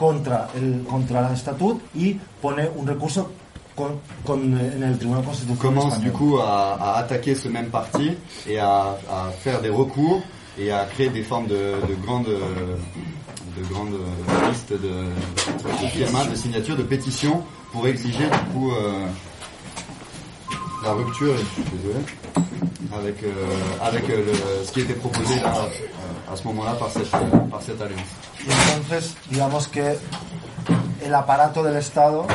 contra 0.02 0.50
el, 0.56 0.84
contra 0.90 1.28
el 1.28 1.34
estatut 1.36 1.80
y 1.94 2.16
pone 2.42 2.68
un 2.76 2.88
recurso 2.88 3.30
con, 3.76 4.00
con, 4.26 4.40
eh, 4.60 4.74
en 4.76 4.82
el 4.84 4.98
Tribunal 4.98 5.24
Constitucional 5.24 5.76
commence 5.76 6.00
du 6.02 6.12
coup 6.12 6.40
à, 6.40 6.74
à 6.74 6.98
attaquer 6.98 7.36
ce 7.36 7.48
même 7.48 7.68
parti 7.70 8.18
et 8.50 8.58
à, 8.58 8.98
à 9.08 9.30
faire 9.44 9.62
des 9.62 9.70
recours 9.70 10.24
et 10.58 10.72
à 10.72 10.86
créer 10.86 11.10
des 11.10 11.22
formes 11.22 11.46
de, 11.48 11.76
de 11.88 11.96
grandes 12.04 12.26
de 13.58 13.64
grandes 13.72 14.00
listes 14.50 14.72
de, 14.72 14.78
de 14.78 15.88
firmas, 15.90 16.26
de 16.26 16.36
signatures, 16.36 16.78
de 16.78 16.84
pétitions 16.84 17.44
pour 17.72 17.88
exiger 17.88 18.24
du 18.26 18.44
coup 18.54 18.72
euh, 18.72 19.06
la 20.84 20.94
rupture, 20.94 21.34
je 21.38 21.46
suis 21.62 21.64
désolé, 21.76 22.00
avec, 22.94 23.24
euh, 23.24 23.30
avec 23.82 24.10
euh, 24.10 24.26
le- 24.26 24.66
ce 24.66 24.72
qui 24.72 24.82
était 24.82 24.94
proposé 24.94 25.36
là, 25.40 25.54
euh, 25.58 26.34
à 26.34 26.36
ce 26.36 26.44
moment-là 26.48 26.74
par 26.74 26.90
cette, 26.90 27.10
par 27.10 27.62
cette 27.62 27.82
entonces, 27.82 29.16
digamos 29.30 29.68
que 29.72 29.96
el 31.06 31.14
aparato 31.14 31.64
del 31.64 31.78
Estado 31.78 32.26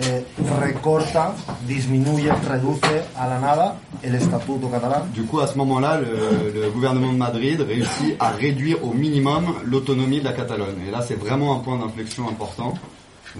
eh, 0.00 0.24
recorta, 0.60 1.34
disminuye, 1.66 2.30
reduce 2.48 3.02
a 3.16 3.26
la 3.26 3.38
nada 3.40 3.76
el 4.02 4.14
estatuto 4.14 4.68
catalán 4.70 5.10
Du 5.12 5.24
coup, 5.24 5.40
à 5.40 5.46
ce 5.48 5.56
moment-là, 5.58 5.98
le, 6.00 6.52
le 6.54 6.70
gouvernement 6.70 7.12
de 7.12 7.18
Madrid 7.18 7.60
réussit 7.60 8.14
à 8.20 8.30
réduire 8.30 8.84
au 8.84 8.92
minimum 8.94 9.54
l'autonomie 9.64 10.20
de 10.20 10.24
la 10.24 10.32
Catalogne. 10.34 10.78
Et 10.86 10.90
là, 10.92 11.02
c'est 11.06 11.16
vraiment 11.18 11.56
un 11.56 11.58
point 11.60 11.76
d'inflexion 11.78 12.28
important 12.28 12.74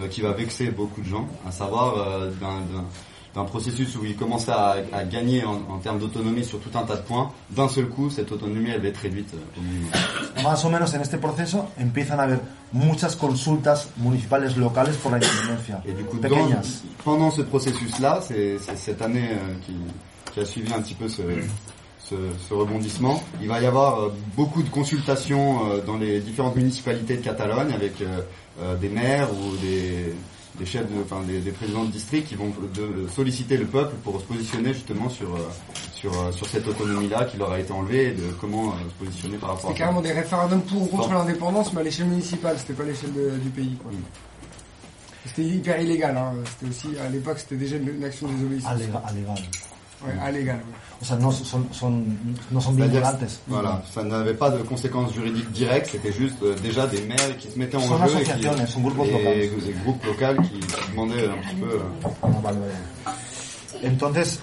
euh, 0.00 0.08
qui 0.08 0.20
va 0.20 0.32
vexer 0.32 0.66
beaucoup 0.72 1.00
de 1.00 1.06
gens, 1.08 1.28
à 1.46 1.52
savoir 1.52 1.94
euh, 1.96 2.30
d'un- 2.40 2.84
d'un 3.34 3.44
processus 3.44 3.94
où 3.96 4.04
il 4.04 4.16
commençait 4.16 4.50
à, 4.52 4.76
à 4.92 5.04
gagner 5.04 5.44
en, 5.44 5.60
en 5.70 5.78
termes 5.78 5.98
d'autonomie 5.98 6.44
sur 6.44 6.58
tout 6.60 6.76
un 6.76 6.82
tas 6.84 6.96
de 6.96 7.02
points. 7.02 7.30
D'un 7.50 7.68
seul 7.68 7.86
coup, 7.88 8.10
cette 8.10 8.32
autonomie, 8.32 8.70
elle 8.70 8.80
va 8.80 8.88
être 8.88 8.98
réduite 8.98 9.32
euh, 9.34 9.58
au 9.58 9.62
minimum. 9.62 9.90
Más 10.42 10.64
o 10.64 10.70
menos 10.70 10.94
en 10.94 11.00
este 11.00 11.18
proceso 11.18 11.66
empiezan 11.78 12.18
a 12.20 12.22
haber 12.24 12.40
muchas 12.72 13.16
consultas 13.16 13.88
municipales 13.96 14.56
locales 14.56 14.94
por 15.02 15.10
la 15.12 15.18
independencia, 15.18 15.80
Et 15.86 15.92
du 15.92 16.04
coup, 16.04 16.18
dans- 16.18 16.36
pendant 17.04 17.30
ce 17.30 17.42
processus-là, 17.42 18.20
c'est 18.22 18.58
c'est 18.58 18.76
cette 18.76 19.02
année 19.02 19.30
euh, 19.32 19.54
qui, 19.64 19.74
qui 20.32 20.40
a 20.40 20.44
suivi 20.44 20.72
un 20.72 20.80
petit 20.82 20.94
peu 20.94 21.08
ce, 21.08 21.22
ce, 21.98 22.14
ce 22.48 22.54
rebondissement, 22.54 23.22
il 23.42 23.48
va 23.48 23.60
y 23.60 23.66
avoir 23.66 24.00
euh, 24.00 24.12
beaucoup 24.36 24.62
de 24.62 24.68
consultations 24.70 25.70
euh, 25.70 25.80
dans 25.86 25.96
les 25.98 26.20
différentes 26.20 26.56
municipalités 26.56 27.16
de 27.18 27.22
Catalogne 27.22 27.72
avec 27.72 28.00
euh, 28.00 28.20
euh, 28.62 28.76
des 28.76 28.88
maires 28.88 29.28
ou 29.32 29.56
des, 29.58 30.14
des 30.58 30.66
chefs, 30.66 30.86
de, 30.90 31.00
enfin 31.02 31.22
des, 31.26 31.38
des 31.38 31.52
présidents 31.52 31.84
de 31.84 31.90
district 31.90 32.28
qui 32.28 32.34
vont 32.34 32.52
de, 32.74 33.08
solliciter 33.08 33.56
le 33.56 33.66
peuple 33.66 33.94
pour 34.02 34.20
se 34.20 34.26
positionner 34.26 34.72
justement 34.74 35.08
sur 35.08 35.34
euh, 35.34 35.38
sur, 35.94 36.12
euh, 36.12 36.32
sur 36.32 36.46
cette 36.46 36.66
autonomie-là 36.66 37.24
qui 37.24 37.36
leur 37.36 37.52
a 37.52 37.58
été 37.60 37.72
enlevée 37.72 38.08
et 38.08 38.12
de 38.12 38.30
comment 38.40 38.68
euh, 38.68 38.88
se 38.88 39.04
positionner 39.04 39.36
par 39.38 39.50
rapport 39.50 39.70
C'était 39.70 39.74
à 39.74 39.76
ça. 39.76 39.78
carrément 39.84 40.02
des 40.02 40.12
référendums 40.12 40.62
pour 40.62 40.82
ou 40.82 40.86
contre 40.86 41.12
l'indépendance, 41.12 41.72
mais 41.72 41.80
à 41.80 41.84
l'échelle 41.84 42.06
municipale, 42.06 42.56
c'était 42.58 42.72
pas 42.74 42.82
à 42.82 42.86
l'échelle 42.86 43.12
du 43.42 43.50
pays. 43.50 43.76
quoi. 43.82 43.90
C'était 45.26 45.42
hyper 45.42 45.80
illégal. 45.80 46.16
Hein. 46.16 46.32
C'était 46.44 46.70
aussi 46.70 46.98
à 46.98 47.08
l'époque, 47.08 47.38
c'était 47.38 47.56
déjà 47.56 47.76
une, 47.76 48.02
action 48.04 48.28
de 48.28 48.32
désobéissance. 48.34 48.80
Alega- 50.04 50.22
alegal. 50.22 50.26
Ouais, 50.26 50.30
illégal. 50.32 50.56
ouais. 50.56 50.62
O 51.00 51.04
sea, 51.04 51.16
no 51.16 51.30
son, 51.30 51.64
son, 51.72 51.90
no 52.50 52.60
son. 52.60 52.72
Voilà, 53.46 53.82
ça 53.92 54.02
n'avait 54.02 54.34
pas 54.34 54.50
de 54.50 54.58
conséquences 54.62 55.12
juridiques 55.14 55.50
directes, 55.52 55.90
c'était 55.92 56.12
juste 56.12 56.42
euh, 56.42 56.54
déjà 56.62 56.86
des 56.86 57.02
maires 57.02 57.36
qui 57.38 57.48
se 57.50 57.58
mettaient 57.58 57.76
en 57.76 57.80
jeu 57.80 58.14
et 58.20 58.24
qui, 58.24 58.30
et 58.30 59.12
locales. 59.12 59.36
des 59.64 59.72
groupes 59.84 60.04
locaux 60.04 60.42
qui 60.42 60.60
demandaient 60.92 61.26
un 61.28 61.38
petit 61.42 61.56
peu. 61.56 61.70
euh, 61.70 62.28
Ah. 63.06 63.14
Entonces, 63.84 64.40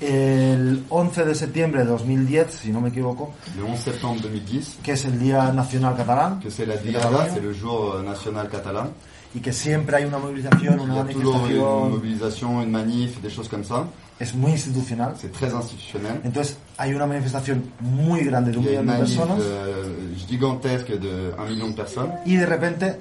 el 0.00 0.82
11 0.90 1.24
de 1.24 1.34
septiembre 1.34 1.78
de 1.78 1.84
2010, 1.84 2.46
si 2.62 2.70
no 2.70 2.80
me 2.80 2.88
equivoco, 2.88 3.32
le 3.56 3.62
11 3.62 3.80
septembre 3.82 4.20
2010, 4.22 4.78
que 4.82 4.92
es 4.92 5.04
el 5.04 5.18
Día 5.18 5.52
Nacional 5.52 5.96
Catalán, 5.96 6.40
que 6.40 6.50
c'est 6.50 6.66
la 6.66 6.76
Diada, 6.76 7.28
c'est 7.32 7.40
le 7.40 7.52
jour 7.52 7.94
euh, 7.96 8.02
national 8.02 8.48
catalan. 8.48 8.88
y 9.34 9.40
que 9.40 9.52
siempre 9.52 9.96
hay 9.96 10.04
una 10.04 10.18
movilización, 10.18 10.74
Il 10.80 10.86
y 10.88 10.90
una 10.90 11.00
a 11.00 11.04
toujours 11.04 11.36
une 11.36 11.42
manifestación, 11.42 11.90
mobilisation, 11.90 12.62
une 12.62 12.70
manif, 12.70 13.20
des 13.20 13.30
choses 13.30 13.48
comme 13.48 13.64
ça. 13.64 13.86
Es 14.18 14.34
muy 14.34 14.52
institucional. 14.52 15.14
C'est 15.20 15.30
très 15.32 15.52
institutionnel. 15.54 16.20
Entonces, 16.24 16.56
hay 16.78 16.94
una 16.94 17.06
manifestación 17.06 17.64
muy 17.80 18.20
grande 18.24 18.50
de 18.52 18.58
un 18.58 18.64
Il 18.64 18.72
y 18.72 18.76
a 18.76 18.80
millón 18.82 18.88
une 18.88 18.92
de 18.94 18.98
manif 19.02 19.16
personas, 19.18 19.38
euh, 19.42 20.14
gigantesque 20.28 20.92
de 20.98 21.32
1 21.38 21.46
million 21.50 21.68
de 21.68 21.74
personnes. 21.74 22.10
y 22.24 22.36
de 22.36 22.46
repente 22.46 22.98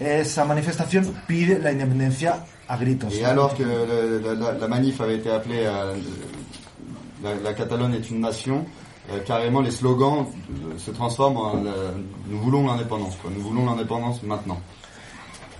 esa 0.00 0.44
manifestación 0.44 1.12
pide 1.26 1.58
la 1.58 1.72
independencia 1.72 2.44
a 2.68 2.76
gritos. 2.76 3.12
Et 3.14 3.24
alors 3.24 3.54
que 3.56 3.62
le- 3.64 4.20
la, 4.20 4.34
la- 4.34 4.52
la 4.58 4.68
manif 4.68 5.00
avait 5.00 5.16
été 5.16 5.30
appelée 5.30 5.66
à, 5.66 5.86
la, 7.22 7.34
la 7.34 7.54
Catalogne 7.54 7.94
est 7.94 8.10
une 8.10 8.20
nation, 8.20 8.64
euh, 9.10 9.20
carrément 9.26 9.60
les 9.60 9.70
slogans 9.70 10.26
euh, 10.26 10.78
se 10.78 10.90
transforment 10.90 11.36
en 11.36 11.64
euh, 11.66 11.92
nous 12.28 12.38
voulons 12.40 12.66
l'indépendance, 12.66 13.16
quoi. 13.20 13.30
Nous 13.34 13.42
voulons 13.42 13.66
l'indépendance 13.66 14.22
maintenant. 14.22 14.60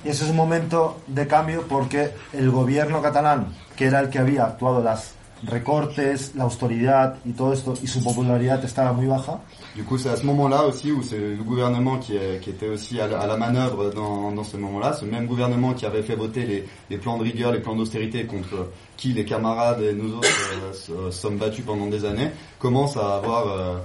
Y 0.04 0.10
un 0.30 0.36
momento 0.36 0.98
de 1.06 1.26
cambio 1.26 1.64
porque 1.68 2.10
el 2.32 2.50
gobierno 2.50 3.02
catalán, 3.02 3.48
que 3.76 3.86
era 3.86 4.00
el 4.00 4.08
que 4.10 4.18
había 4.18 4.44
actuado 4.44 4.82
las 4.82 5.16
recortes, 5.42 6.34
la 6.34 6.44
austeridad 6.44 7.16
y 7.24 7.32
todo 7.32 7.52
esto, 7.52 7.74
y 7.82 7.86
su 7.86 8.02
popularidad 8.02 8.64
estaba 8.64 8.92
baja, 8.92 9.40
Du 9.74 9.84
coup, 9.84 9.98
c'est 9.98 10.08
à 10.08 10.16
ce 10.16 10.24
moment-là 10.24 10.64
aussi 10.64 10.90
où 10.90 11.02
c'est 11.02 11.18
le 11.18 11.42
gouvernement 11.44 11.98
qui, 11.98 12.16
était 12.16 12.68
aussi 12.68 12.98
à 12.98 13.06
la, 13.06 13.20
à 13.20 13.36
manœuvre 13.36 13.90
dans, 13.90 14.42
ce 14.44 14.56
moment-là, 14.56 14.94
ce 14.94 15.04
même 15.04 15.26
gouvernement 15.26 15.74
qui 15.74 15.84
avait 15.84 16.02
fait 16.02 16.16
voter 16.16 16.64
les, 16.88 16.96
plans 16.96 17.18
de 17.18 17.24
rigueur, 17.24 17.52
les 17.52 17.60
plans 17.60 17.76
d'austérité 17.76 18.24
contre 18.24 18.70
qui 18.96 19.12
les 19.12 19.26
camarades 19.26 19.82
et 19.82 19.92
nous 19.92 20.16
autres 20.16 20.28
euh, 20.64 20.72
se- 20.72 21.10
sommes 21.10 21.36
battus 21.36 21.64
pendant 21.66 21.88
des 21.88 22.06
années, 22.06 22.30
commence 22.58 22.96
à 22.96 23.16
avoir 23.16 23.48
euh, 23.48 23.76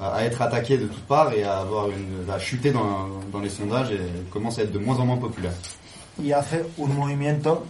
à 0.00 0.24
être 0.24 0.40
attaqué 0.42 0.78
de 0.78 0.86
toutes 0.86 1.06
parts 1.06 1.32
et 1.32 1.42
à 1.44 1.58
avoir 1.58 1.88
une 1.88 2.28
à 2.30 2.38
chuter 2.38 2.70
dans, 2.70 3.08
dans 3.32 3.40
les 3.40 3.48
sondages 3.48 3.90
et 3.90 4.00
commence 4.30 4.58
à 4.58 4.62
être 4.62 4.72
de 4.72 4.78
moins 4.78 4.96
en 4.98 5.06
moins 5.06 5.16
populaire. 5.16 5.52
y 6.22 6.32
hace 6.32 6.64
un 6.78 6.86
movimiento 6.92 7.64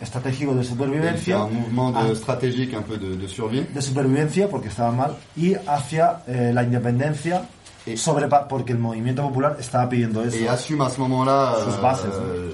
estratégico 0.00 0.52
de 0.54 0.62
supervivencia, 0.62 1.38
un 1.40 1.48
mouvement 1.48 1.90
de 1.90 2.10
Ah. 2.12 2.14
stratégique 2.14 2.74
un 2.74 2.82
peu 2.82 2.96
de, 2.98 3.14
de 3.14 3.26
survie 3.26 3.64
de 3.74 3.80
supervivencia 3.80 4.48
porque 4.48 4.68
estaba 4.68 4.90
mal, 4.92 5.16
y 5.36 5.54
hacia 5.66 6.22
eh, 6.26 6.52
la 6.52 6.62
independencia 6.64 7.46
Et 7.86 7.98
sobre 7.98 8.26
porque 8.48 8.72
el 8.72 8.78
movimiento 8.78 9.20
popular 9.22 9.56
estaba 9.60 9.86
pidiendo 9.90 10.22
eso. 10.24 10.38
Et 10.38 10.48
assume 10.48 10.80
à 10.80 10.88
ce 10.88 10.98
moment-là 11.00 11.54
Sus 11.64 11.82
bases, 11.82 12.06
euh, 12.06 12.52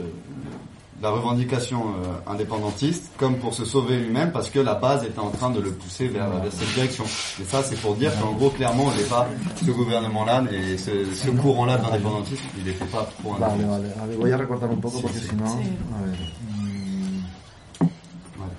la 1.02 1.10
revendication 1.10 1.80
euh, 2.04 2.30
indépendantiste 2.30 3.10
comme 3.16 3.36
pour 3.38 3.54
se 3.54 3.64
sauver 3.64 3.96
lui-même 3.98 4.32
parce 4.32 4.50
que 4.50 4.58
la 4.60 4.74
base 4.74 5.04
était 5.04 5.18
en 5.18 5.30
train 5.30 5.50
de 5.50 5.60
le 5.60 5.70
pousser 5.72 6.08
vers, 6.08 6.28
vers 6.28 6.52
cette 6.52 6.74
direction. 6.74 7.04
Et 7.40 7.44
ça, 7.44 7.62
c'est 7.62 7.76
pour 7.80 7.94
dire 7.96 8.12
qu'en 8.20 8.32
gros, 8.32 8.50
clairement, 8.50 8.90
ce 8.90 9.70
gouvernement-là 9.70 10.44
et 10.52 10.76
ce, 10.76 10.90
ce 11.14 11.30
courant-là 11.30 11.78
de 11.78 11.82
l'indépendantisme, 11.84 12.44
il 12.58 12.64
n'était 12.64 12.84
pas 12.84 13.08
trop 13.22 13.32
Vale, 13.34 13.50
indépendantiste. 13.52 13.96
vale. 13.96 14.02
A 14.04 14.06
ver, 14.08 14.16
voy 14.18 14.32
a 14.32 14.36
recortar 14.36 14.70
un 14.70 14.76
poco 14.76 14.96
Sí, 14.98 15.02
porque 15.02 15.18
sí. 15.18 15.28
si 15.28 15.34
no. 15.36 15.46
Sí. 15.46 15.68
A 15.98 16.04
ver. 16.04 16.16
Voilà. 18.36 18.52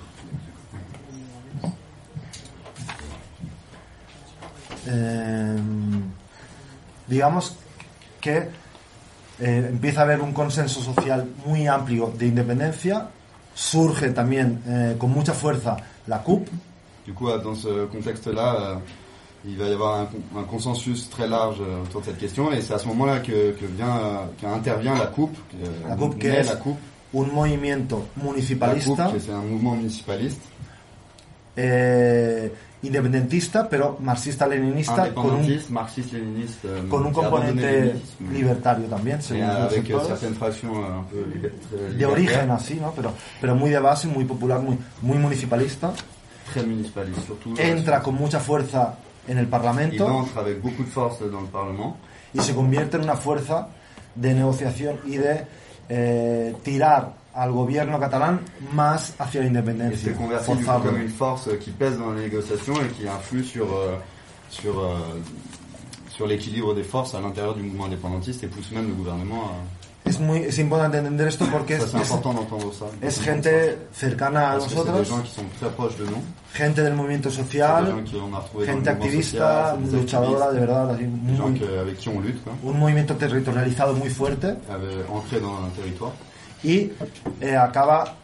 eh, 4.88 5.56
digamos 7.08 7.56
que 8.20 8.48
eh, 9.40 9.68
empieza 9.70 10.00
a 10.00 10.04
haber 10.04 10.20
un 10.20 10.32
consenso 10.32 10.80
social 10.80 11.26
muy 11.46 11.66
amplio 11.66 12.12
de 12.16 12.26
independencia, 12.26 13.08
surge 13.54 14.10
también 14.10 14.62
eh, 14.66 14.96
con 14.98 15.10
mucha 15.10 15.32
fuerza 15.32 15.76
la 16.06 16.22
CUP, 16.22 16.48
Du 17.04 17.12
coup, 17.14 17.28
dans 17.42 17.56
ce 17.56 17.86
contexte-là, 17.86 18.56
euh, 18.60 18.74
il 19.44 19.56
va 19.56 19.66
y 19.66 19.72
avoir 19.72 20.02
un, 20.02 20.38
un 20.38 20.44
consensus 20.44 21.10
très 21.10 21.26
large 21.26 21.56
euh, 21.60 21.82
autour 21.82 22.00
de 22.00 22.06
cette 22.06 22.18
question, 22.18 22.52
et 22.52 22.60
c'est 22.60 22.74
à 22.74 22.78
ce 22.78 22.86
moment-là 22.88 23.18
que, 23.18 23.50
que 23.52 23.66
vient, 23.66 23.96
euh, 23.98 24.24
qu'intervient 24.40 24.94
la 24.96 25.06
coupe, 25.06 25.36
euh, 25.60 25.66
La 25.88 25.96
coupe, 25.96 26.14
naît 26.14 26.20
que 26.20 26.26
es 26.28 26.42
la 26.44 26.56
coupe, 26.56 26.78
un 27.14 27.22
movimiento 27.34 28.06
la 28.16 28.22
municipalista, 28.22 29.10
qui 29.12 29.20
c'est 29.20 29.32
un 29.32 29.42
mouvement 29.42 29.74
municipaliste, 29.74 30.42
eh, 31.56 32.52
independentista, 32.82 33.68
pero 33.68 33.96
marxista-leninista, 34.00 35.14
con 35.14 35.32
un, 35.32 35.60
marxiste-léniniste, 35.68 36.68
euh, 36.68 36.88
con 36.88 37.06
un 37.06 37.12
componente 37.12 37.94
libertario 38.32 38.86
también, 38.86 39.22
según 39.22 39.44
avec 39.44 39.86
de 41.96 42.06
origen 42.06 42.50
así, 42.50 42.74
¿no? 42.80 42.92
Pero, 42.92 43.12
pero 43.40 43.54
muy 43.54 43.70
de 43.70 43.78
base, 43.78 44.08
muy 44.08 44.24
popular, 44.24 44.60
muy, 44.60 44.76
muy 45.00 45.18
municipalista. 45.18 45.92
très 46.52 46.66
municipalistes 46.66 47.24
surtout. 47.24 47.58
Entra 47.58 48.02
con 48.02 48.14
mucha 48.14 48.40
fuerza 48.40 48.96
en 49.26 49.38
el 49.38 49.46
Parlamento 49.46 50.06
entre 50.06 50.40
avec 50.40 50.60
beaucoup 50.60 50.84
de 50.84 50.90
force 50.90 51.20
dans 51.30 51.40
le 51.40 51.48
Parlement 51.48 51.96
y 52.34 52.40
se 52.40 52.54
convierte 52.54 52.96
en 52.96 53.04
una 53.04 53.16
fuerza 53.16 53.68
de 54.14 54.34
negociación 54.34 54.98
y 55.06 55.16
de 55.16 55.46
eh, 55.88 56.54
tirar 56.62 57.14
al 57.34 57.50
gobierno 57.52 57.98
catalán 57.98 58.40
más 58.72 59.14
hacia 59.18 59.40
la 59.40 59.46
independencia. 59.46 60.10
s'est 60.10 60.16
converti 60.16 60.50
du 60.52 60.64
coup, 60.64 60.80
comme 60.84 61.00
une 61.00 61.08
force 61.08 61.48
qui 61.60 61.70
pèse 61.70 61.98
dans 61.98 62.12
les 62.12 62.22
négociations 62.28 62.74
et 62.76 62.88
qui 62.96 63.08
influe 63.08 63.42
sur, 63.44 63.64
euh, 63.72 63.96
sur, 64.50 64.78
euh, 64.78 64.96
sur 66.10 66.26
l'équilibre 66.26 66.74
des 66.74 66.82
forces 66.84 67.14
à 67.14 67.20
l'intérieur 67.20 67.54
du 67.54 67.62
mouvement 67.62 67.86
indépendantiste 67.86 68.44
et 68.44 68.46
pousse 68.48 68.70
même 68.72 68.88
le 68.88 68.94
gouvernement 68.94 69.44
à... 69.44 69.54
Es, 70.04 70.18
muy, 70.18 70.40
es 70.40 70.58
importante 70.58 70.96
entender 70.98 71.28
esto 71.28 71.46
porque 71.46 71.78
Ça, 71.78 71.84
es, 71.84 71.88
c'est 71.90 71.96
important 71.96 72.34
d'entendre 72.34 72.72
ça. 72.74 72.86
es 73.00 73.20
gente 73.20 73.78
cercana 73.92 74.50
a 74.50 74.52
Parce 74.58 74.64
que 74.66 74.70
c'est 74.70 74.74
des 74.84 74.90
nosotros, 74.90 75.08
gens 75.08 75.22
qui 75.22 75.30
sont 75.30 75.44
très 75.60 75.70
proches 75.70 75.96
de 75.96 76.04
nous. 76.06 76.22
gente 76.54 76.74
del 76.82 76.94
movimiento 76.94 77.30
C'est 77.30 77.42
social, 77.42 77.86
gens 77.86 78.02
qui 78.02 78.16
on 78.16 78.34
a 78.34 78.40
retrouvé 78.40 78.66
dans 78.66 78.72
le 78.72 78.78
gente 78.78 78.88
activista, 78.88 79.38
social, 79.38 79.78
c'est 79.88 79.96
luchadora, 79.96 80.52
de 80.52 80.58
verdad, 80.58 80.90
así, 80.90 81.04
des 81.06 81.36
gens 81.36 81.48
muy- 81.48 81.60
que- 81.60 81.78
avec 81.80 81.96
qui 81.98 82.08
on 82.08 82.20
lutte, 82.20 82.42
quoi, 82.42 82.52
un 82.68 82.78
movimiento 82.78 83.14
territorializado 83.14 83.94
muy 83.94 84.10
fuerte. 84.10 84.44
avec- 84.68 85.08
ancrés 85.08 85.40
dans 85.40 85.54
un 85.54 85.70
territoire. 85.76 86.10
Y 86.64 86.90
eh, 87.40 87.56
acaba 87.56 88.16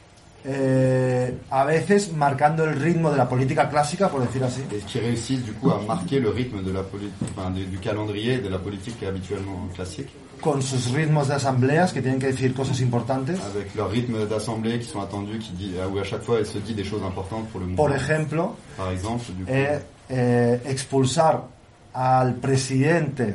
eh, 0.44 1.38
a 1.50 1.64
veces 1.64 2.12
marcando 2.12 2.64
el 2.64 2.80
ritmo 2.80 3.10
de 3.10 3.16
la 3.16 3.28
política 3.28 3.68
clásica, 3.68 4.08
por 4.08 4.22
decir 4.22 4.42
así, 4.44 4.62
Et 4.72 4.84
qui 4.86 4.98
réussissent 5.00 5.44
du 5.44 5.52
coup 5.52 5.70
à 5.70 5.80
marquer 5.82 6.20
le 6.20 6.30
rythme 6.30 6.62
de 6.62 6.72
la 6.72 6.80
enfin, 6.80 7.50
du, 7.50 7.66
du 7.66 7.78
calendrier 7.78 8.38
de 8.38 8.48
la 8.48 8.58
politique 8.58 9.02
habituellement 9.02 9.68
classique, 9.74 10.08
con 10.40 10.62
sus 10.62 10.92
ritmos 10.94 11.26
de 11.26 11.34
asambleas 11.34 11.92
que 11.92 12.00
tienen 12.00 12.20
que 12.20 12.28
decir 12.28 12.54
cosas 12.54 12.80
importantes. 12.80 13.30
avec 13.30 13.74
leur 13.74 13.90
rythme 13.90 14.26
d'assemblée 14.26 14.78
qui 14.78 14.86
sont 14.88 15.00
attendus, 15.00 15.38
qui 15.38 15.52
dit, 15.52 15.74
où 15.92 15.98
à 15.98 16.04
chaque 16.04 16.22
fois 16.22 16.38
elle 16.38 16.46
se 16.46 16.58
dit 16.58 16.74
des 16.74 16.84
choses 16.84 17.02
importantes 17.02 17.48
pour 17.48 17.60
le 17.60 17.66
mouvement. 17.66 17.84
Por 17.84 17.94
ejemplo, 17.94 18.56
Par 18.76 18.90
exemple, 18.92 19.24
du 19.32 19.44
coup, 19.44 19.50
eh, 19.52 19.80
eh, 20.08 20.60
expulsar 20.66 21.48
al 21.92 22.34
presidente 22.36 23.34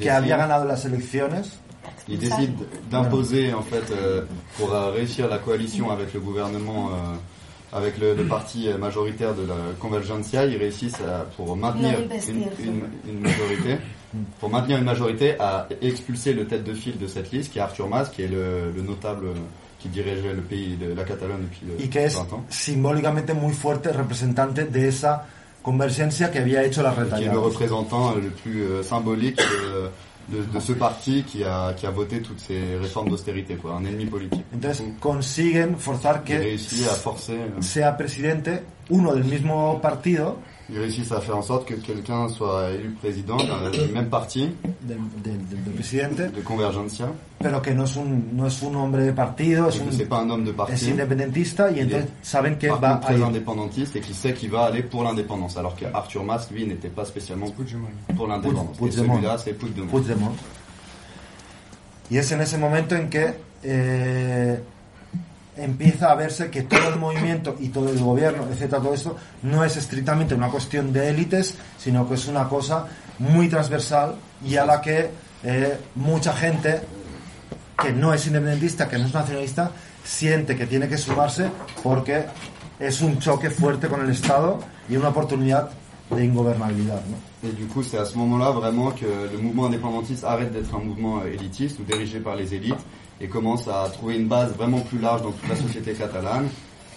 que 0.00 0.10
había 0.10 0.38
ganado 0.38 0.64
las 0.64 0.84
elecciones, 0.86 1.58
il 2.08 2.18
décide 2.18 2.54
d'imposer 2.90 3.52
en 3.54 3.62
fait 3.62 3.90
euh, 3.92 4.22
pour 4.56 4.72
euh, 4.74 4.90
réussir 4.90 5.28
la 5.28 5.38
coalition 5.38 5.90
avec 5.90 6.12
le 6.14 6.20
gouvernement. 6.20 6.90
euh, 6.90 7.16
avec 7.74 7.96
le, 7.96 8.14
le 8.14 8.24
parti 8.24 8.68
majoritaire 8.78 9.34
de 9.34 9.46
la 9.46 9.54
Convergencia, 9.80 10.44
ils 10.44 10.58
réussissent 10.58 11.00
à- 11.00 11.24
pour 11.38 11.56
maintenir 11.56 11.98
une, 12.00 12.04
investir. 12.04 12.34
une- 12.62 12.82
une 13.10 13.20
majorité, 13.20 13.78
pour 14.40 14.50
maintenir 14.50 14.76
une 14.76 14.84
majorité, 14.84 15.36
à 15.40 15.66
expulser 15.80 16.34
le 16.34 16.46
tête 16.46 16.64
de 16.64 16.74
file 16.74 16.98
de 16.98 17.06
cette 17.06 17.32
liste, 17.32 17.50
qui 17.50 17.58
est 17.58 17.62
Arthur 17.62 17.88
Mas, 17.88 18.10
qui 18.10 18.24
est 18.24 18.28
le, 18.28 18.70
le 18.76 18.82
notable 18.82 19.28
qui 19.78 19.88
dirigeait 19.88 20.34
le 20.34 20.42
pays 20.42 20.76
de 20.76 20.92
la 20.92 21.04
Catalogne 21.04 21.44
depuis 21.44 21.62
le 21.66 21.82
y 21.82 21.88
que 21.88 21.98
es 21.98 22.08
20 22.08 22.20
ans, 22.34 22.44
simbólicamente 22.50 23.32
muy 23.32 23.54
fuerte 23.54 23.90
representante 23.90 24.64
de 24.66 24.88
esa 24.88 25.24
convergencia 25.62 26.30
que 26.30 26.40
había 26.40 26.62
hecho 26.64 26.82
la 26.82 26.90
qui 26.92 27.00
est 27.00 27.04
le 27.04 27.10
retallada. 27.30 27.38
représentant 27.40 28.14
le 28.16 28.28
plus 28.28 28.64
euh, 28.64 28.82
symbolique 28.82 29.38
de, 29.38 29.88
de- 30.32 30.44
de 30.54 30.60
ce 30.60 30.72
parti 30.72 31.22
qui 31.24 31.44
a, 31.44 31.74
qui 31.74 31.86
a 31.86 31.90
voté 31.90 32.20
toutes 32.22 32.40
ces 32.40 32.76
réformes 32.80 33.10
d'austérité, 33.10 33.56
quoi, 33.56 33.74
un 33.74 33.84
ennemi 33.84 34.06
politique. 34.06 34.44
Entonces 34.54 34.82
consiguen 35.00 35.76
forzar 35.76 36.24
que 36.24 36.32
à 36.90 36.94
forcer, 36.94 37.32
euh, 37.34 37.60
sea 37.62 37.96
presidente 37.96 38.62
uno 38.90 39.14
del 39.14 39.24
mismo 39.24 39.78
partido 39.80 40.38
ils 40.72 40.78
réussissent 40.78 41.12
à 41.12 41.20
faire 41.20 41.36
en 41.36 41.42
sorte 41.42 41.66
que 41.66 41.74
quelqu'un 41.74 42.28
soit 42.28 42.70
élu 42.70 42.90
président 43.00 43.36
d'un- 43.36 43.70
du 43.86 43.92
même 43.92 44.08
parti, 44.08 44.50
del, 44.80 44.98
del- 45.22 45.46
del- 45.48 45.64
del 45.64 45.72
presidente, 45.74 46.32
de 46.32 46.40
Convergencia, 46.42 47.06
pero 47.38 47.60
que 47.60 47.72
no 47.74 47.84
es 47.84 47.96
un, 47.96 48.22
no 48.32 48.46
es 48.46 48.62
un 48.62 48.74
hombre 48.76 49.02
de 49.04 49.12
partido, 49.12 49.68
es, 49.68 49.76
et 49.76 49.78
que 49.80 49.88
un, 49.88 49.92
c'est 49.92 50.06
pas 50.08 50.20
un 50.20 50.30
homme 50.30 50.44
de 50.44 50.50
es 50.50 50.54
parti, 50.54 50.90
independentista 50.90 51.70
y 51.70 51.80
entonces 51.80 52.04
est 52.04 52.08
saben 52.24 52.56
que 52.56 52.68
va 52.68 52.94
a 52.94 52.96
très 52.98 53.18
ir. 53.18 53.26
indépendantiste 53.26 53.96
et 53.96 54.00
qui 54.00 54.14
sait 54.14 54.32
qu'il 54.32 54.50
va 54.50 54.64
aller 54.64 54.82
pour 54.82 55.02
l'indépendance, 55.04 55.56
alors 55.58 55.76
que 55.76 55.84
Arthur 55.92 56.24
Mas, 56.24 56.48
lui, 56.50 56.66
n'était 56.66 56.88
pas 56.88 57.04
spécialement 57.04 57.46
pour 58.16 58.26
l'indépendance. 58.26 58.76
Et 58.76 58.78
Puigdemont. 58.78 59.14
celui-là, 59.16 59.38
c'est 59.38 59.52
Puigdemont. 59.52 59.88
Puigdemont. 59.88 60.32
Y 62.10 62.18
es 62.18 62.32
en 62.32 62.40
ese 62.40 62.58
momento 62.58 62.94
en 62.94 63.08
que 63.08 63.34
eh, 63.64 64.58
empieza 65.56 66.10
a 66.10 66.14
verse 66.14 66.50
que 66.50 66.62
todo 66.62 66.88
el 66.88 66.96
movimiento 66.98 67.56
y 67.60 67.68
todo 67.68 67.90
el 67.90 67.98
gobierno, 67.98 68.46
etcétera, 68.50 68.80
todo 68.82 68.94
esto, 68.94 69.16
no 69.42 69.64
es 69.64 69.76
estrictamente 69.76 70.34
una 70.34 70.48
cuestión 70.48 70.92
de 70.92 71.08
élites, 71.08 71.56
sino 71.78 72.08
que 72.08 72.14
es 72.14 72.26
una 72.26 72.48
cosa 72.48 72.86
muy 73.18 73.48
transversal 73.48 74.16
y 74.44 74.56
a 74.56 74.64
la 74.64 74.80
que 74.80 75.10
eh, 75.44 75.78
mucha 75.96 76.32
gente 76.32 76.80
que 77.82 77.92
no 77.92 78.14
es 78.14 78.26
independentista, 78.26 78.88
que 78.88 78.98
no 78.98 79.06
es 79.06 79.14
nacionalista, 79.14 79.70
siente 80.04 80.56
que 80.56 80.66
tiene 80.66 80.88
que 80.88 80.98
sumarse 80.98 81.50
porque 81.82 82.24
es 82.78 83.00
un 83.00 83.18
choque 83.18 83.50
fuerte 83.50 83.88
con 83.88 84.00
el 84.00 84.10
Estado 84.10 84.58
y 84.88 84.96
una 84.96 85.08
oportunidad 85.08 85.70
de 86.10 86.24
ingobernabilidad. 86.24 87.02
¿no? 87.06 87.48
Et 87.48 87.52
du 87.52 87.66
coup, 87.66 87.82
c'est 87.82 87.98
à 87.98 88.04
ce 88.04 88.16
moment-là 88.18 88.50
vraiment 88.50 88.92
que 88.92 89.06
le 89.06 89.38
mouvement 89.38 89.66
indépendantiste 89.66 90.24
arrête 90.24 90.52
d'être 90.52 90.74
un 90.74 90.78
mouvement 90.84 91.24
élitiste 91.24 91.80
ou 91.80 91.82
dirigé 91.82 92.20
par 92.20 92.36
les 92.36 92.54
élites 92.54 92.78
et 93.22 93.28
commence 93.28 93.68
à 93.68 93.88
trouver 93.90 94.16
une 94.16 94.26
base 94.28 94.52
vraiment 94.54 94.80
plus 94.80 94.98
large 94.98 95.22
dans 95.22 95.30
toute 95.30 95.48
la 95.48 95.56
société 95.56 95.94
catalane 95.94 96.48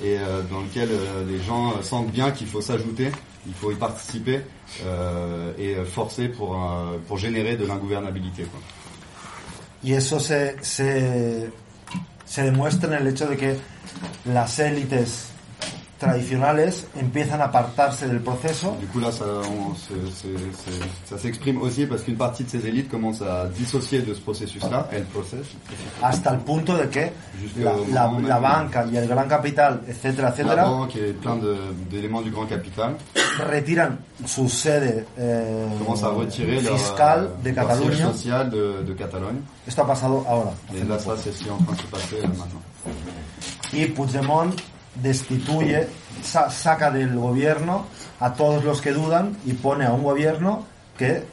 et 0.03 0.17
euh, 0.17 0.41
dans 0.51 0.59
lequel 0.61 0.89
euh, 0.91 1.23
les 1.25 1.41
gens 1.41 1.69
euh, 1.71 1.81
sentent 1.83 2.11
bien 2.11 2.31
qu'il 2.31 2.47
faut 2.47 2.61
s'ajouter, 2.61 3.11
il 3.47 3.53
faut 3.53 3.71
y 3.71 3.75
participer 3.75 4.41
euh, 4.85 5.53
et 5.57 5.75
euh, 5.75 5.85
forcer 5.85 6.27
pour, 6.27 6.57
pour 7.07 7.17
générer 7.17 7.55
de 7.55 7.65
l'ingouvernabilité. 7.65 8.43
quoi. 8.43 8.59
Y 9.83 9.93
eso 9.93 10.19
se, 10.19 10.55
se, 10.63 11.47
se 12.25 12.41
demuestra 12.41 12.89
en 12.89 12.93
el 12.93 13.07
hecho 13.07 13.27
de 13.27 13.35
que 13.37 13.55
las 14.25 14.57
élites 14.59 15.29
tradicionales 15.97 16.85
empiezan 16.99 17.39
a 17.41 17.45
apartarse 17.45 18.07
del 18.07 18.19
proceso 18.19 18.75
Du 18.81 18.87
coup 18.87 18.99
là, 18.99 19.11
ça, 19.11 19.23
on- 19.25 19.73
ça 21.05 21.17
s'exprime 21.17 21.61
aussi 21.61 21.85
parce 21.85 22.01
qu'une 22.03 22.17
partie 22.17 22.43
de 22.43 22.49
ces 22.49 22.65
élites 22.67 22.89
commence 22.89 23.21
à 23.21 23.47
dissocier 23.47 24.01
de 24.01 24.13
ce 24.13 24.19
processus-là, 24.21 24.87
el 24.91 25.03
process, 25.05 25.45
hasta 26.01 26.31
el 26.33 26.39
punto 26.39 26.75
de 26.77 26.85
que 26.89 27.09
la, 27.57 27.73
la- 27.93 28.11
la 28.11 28.39
même. 28.39 28.41
banca 28.41 28.85
y 28.91 28.97
el 28.97 29.07
gran 29.07 29.27
capital, 29.27 29.81
etcétera, 29.87 30.29
la 30.29 30.33
etcétera, 30.33 30.65
banque 30.65 30.95
et 30.97 31.13
plein 31.13 31.37
de- 31.37 31.55
d'éléments 31.89 32.21
du 32.21 32.31
grand 32.31 32.45
capital 32.45 32.95
retiran 33.49 33.97
su 34.25 34.47
sede 34.49 35.05
eh, 35.17 36.01
à 36.03 36.07
retirer 36.09 36.59
fiscal 36.59 37.29
de 37.43 37.51
leur 37.51 37.65
siège 37.65 37.77
Cataluña. 37.79 38.05
social 38.11 38.49
de, 38.49 38.83
de 38.85 38.93
Catalogne. 38.93 39.39
Esto 39.67 39.81
ha 39.83 39.87
pasado 39.87 40.25
ahora. 40.27 40.53
Et 40.75 40.83
là, 40.83 40.99
ça, 40.99 41.15
c'est 41.17 41.49
en 41.49 41.57
train 41.57 41.73
de 41.75 41.81
se 41.81 41.87
passer 41.87 42.15
euh, 42.23 42.27
maintenant. 42.27 42.61
y 43.73 43.85
Puigdemont 43.87 44.51
destituye, 44.95 45.87
sa- 46.23 46.49
saca 46.49 46.91
del 46.91 47.15
gobierno 47.15 47.85
a 48.19 48.33
todos 48.33 48.63
los 48.63 48.81
que 48.81 48.91
dudan 48.93 49.35
y 49.45 49.53
pone 49.53 49.85
a 49.85 49.91
un 49.93 50.03
gobierno 50.03 50.65
que 50.97 51.23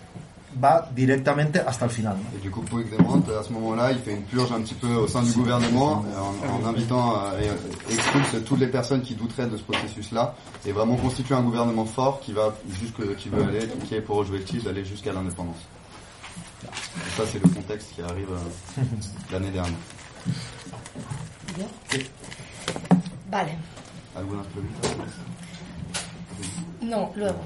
va 0.62 0.87
directamente 0.94 1.61
hasta 1.61 1.87
el 1.87 1.90
final. 1.90 2.16
¿no? 2.18 2.37
Et 2.37 2.42
du 2.42 2.51
coup, 2.51 2.61
Puigdemont, 2.61 3.22
à 3.40 3.42
ce 3.42 3.51
moment-là, 3.55 3.90
il 3.92 3.98
fait 4.01 4.12
une 4.12 4.22
purge 4.25 4.53
un 4.53 4.61
petit 4.61 4.75
peu 4.75 4.94
au 4.96 5.07
sein 5.09 5.22
du 5.22 5.33
gouvernement 5.33 6.05
en, 6.14 6.64
en 6.64 6.68
invitant 6.68 7.14
euh, 7.33 7.40
et 7.88 7.94
expulse 7.94 8.44
toutes 8.44 8.61
les 8.61 8.66
personnes 8.66 9.01
qui 9.01 9.14
douteraient 9.14 9.46
de 9.46 9.57
ce 9.57 9.62
processus-là 9.62 10.35
et 10.66 10.72
vraiment 10.72 10.96
constitue 10.96 11.33
un 11.33 11.40
gouvernement 11.40 11.87
fort 11.87 12.20
qui 12.20 12.33
va 12.35 12.55
jusque, 12.81 13.16
qui 13.16 13.31
veut 13.31 13.42
aller, 13.44 13.66
qui 13.88 13.94
est 13.94 14.03
pour 14.03 14.18
objectif 14.18 14.64
d'aller 14.64 14.85
jusqu'à 14.85 15.12
l'indépendance. 15.14 15.57
Ça, 17.16 17.22
c'est 17.31 17.42
le 17.42 17.48
contexte 17.48 17.88
qui 17.94 18.03
arrive 18.03 18.29
euh, 18.33 18.83
l'année 19.33 19.51
dernière. 19.51 19.72
Vale. 23.33 23.57
¿Algunas 24.14 24.47
preguntas? 24.49 24.90
No, 26.83 27.11
luego. 27.16 27.38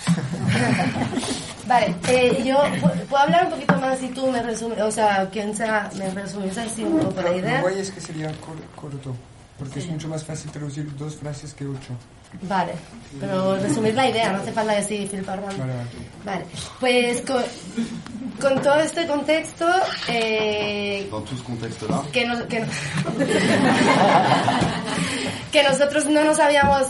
vale, 1.68 1.94
eh, 2.08 2.42
yo 2.44 2.56
pu- 2.56 3.04
puedo 3.08 3.22
hablar 3.22 3.44
un 3.44 3.50
poquito 3.52 3.76
más 3.78 4.02
y 4.02 4.08
tú 4.08 4.26
me 4.28 4.42
resumes, 4.42 4.80
o 4.80 4.90
sea, 4.90 5.28
quien 5.30 5.54
sea, 5.54 5.88
me 5.96 6.10
resumes 6.10 6.58
así 6.58 6.82
un 6.82 6.98
poco 6.98 7.22
la 7.22 7.30
Lo 7.30 7.38
idea. 7.38 7.60
guay 7.60 7.78
es 7.78 7.90
que 7.92 8.00
sería 8.00 8.26
cor- 8.40 8.64
corto, 8.74 9.14
porque 9.60 9.78
es 9.78 9.86
mucho 9.86 10.08
más 10.08 10.24
fácil 10.24 10.50
traducir 10.50 10.96
dos 10.96 11.14
frases 11.14 11.54
que 11.54 11.64
ocho. 11.66 11.92
Vale, 12.42 12.72
pero 13.20 13.56
resumir 13.56 13.94
la 13.94 14.08
idea, 14.08 14.32
no 14.32 14.38
hace 14.38 14.52
falta 14.52 14.72
así 14.78 15.06
filpar 15.08 15.40
Vale, 15.42 15.58
vale. 15.58 15.72
Vale, 16.24 16.44
pues 16.80 17.20
con, 17.22 17.42
con 18.40 18.62
todo 18.62 18.80
este 18.80 19.06
contexto, 19.06 19.66
eh, 20.08 21.06
Dans 21.10 21.24
tout 21.24 21.36
ce 21.36 21.42
contexte-là, 21.44 22.02
que, 22.12 22.24
nos- 22.24 22.42
que, 22.46 22.64
que 25.52 25.62
nosotros 25.64 26.06
no 26.06 26.24
nos 26.24 26.38
habíamos 26.38 26.86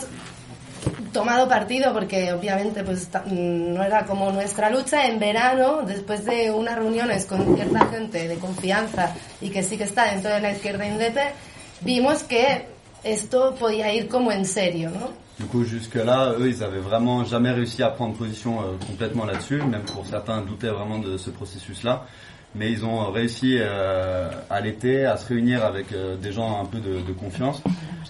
tomado 1.13 1.47
partido 1.49 1.91
porque 1.93 2.31
obviamente 2.31 2.83
pues 2.83 3.07
ta- 3.07 3.23
no 3.27 3.83
era 3.83 4.05
como 4.05 4.31
nuestra 4.31 4.69
lucha 4.69 5.07
en 5.07 5.19
verano 5.19 5.81
después 5.85 6.23
de 6.23 6.51
unas 6.51 6.75
reuniones 6.77 7.25
con 7.25 7.53
cierta 7.55 7.85
gente 7.87 8.27
de 8.29 8.35
confianza 8.37 9.11
y 9.41 9.49
que 9.49 9.61
sí 9.63 9.77
que 9.77 9.83
está 9.83 10.05
dentro 10.11 10.31
de 10.31 10.39
la 10.39 10.51
izquierda 10.51 10.87
indepe 10.87 11.33
vimos 11.83 12.23
que 12.23 12.65
esto 13.03 13.55
podía 13.55 13.93
ir 13.93 14.07
como 14.07 14.31
en 14.31 14.45
serio. 14.45 14.91
Du 15.39 15.47
coup, 15.47 15.63
jusque-là, 15.63 16.35
eux, 16.39 16.49
ils 16.49 16.63
avaient 16.63 16.79
vraiment 16.79 17.25
jamais 17.25 17.51
réussi 17.51 17.81
à 17.81 17.89
prendre 17.89 18.15
position 18.15 18.61
euh, 18.61 18.63
complètement 18.85 19.25
là-dessus, 19.25 19.61
même 19.63 19.81
pour 19.81 20.05
certains 20.05 20.41
doutaient 20.41 20.69
vraiment 20.69 20.99
de 20.99 21.17
ce 21.17 21.31
processus-là. 21.31 22.05
Mais 22.53 22.69
ils 22.71 22.83
ont 22.85 23.09
réussi 23.11 23.57
euh, 23.59 24.29
à 24.49 24.59
l'été 24.61 25.05
à 25.05 25.15
se 25.17 25.27
réunir 25.29 25.63
avec 25.65 25.93
euh, 25.93 26.15
des 26.17 26.31
gens 26.31 26.61
un 26.61 26.65
peu 26.65 26.79
de, 26.79 27.11
confiance 27.13 27.61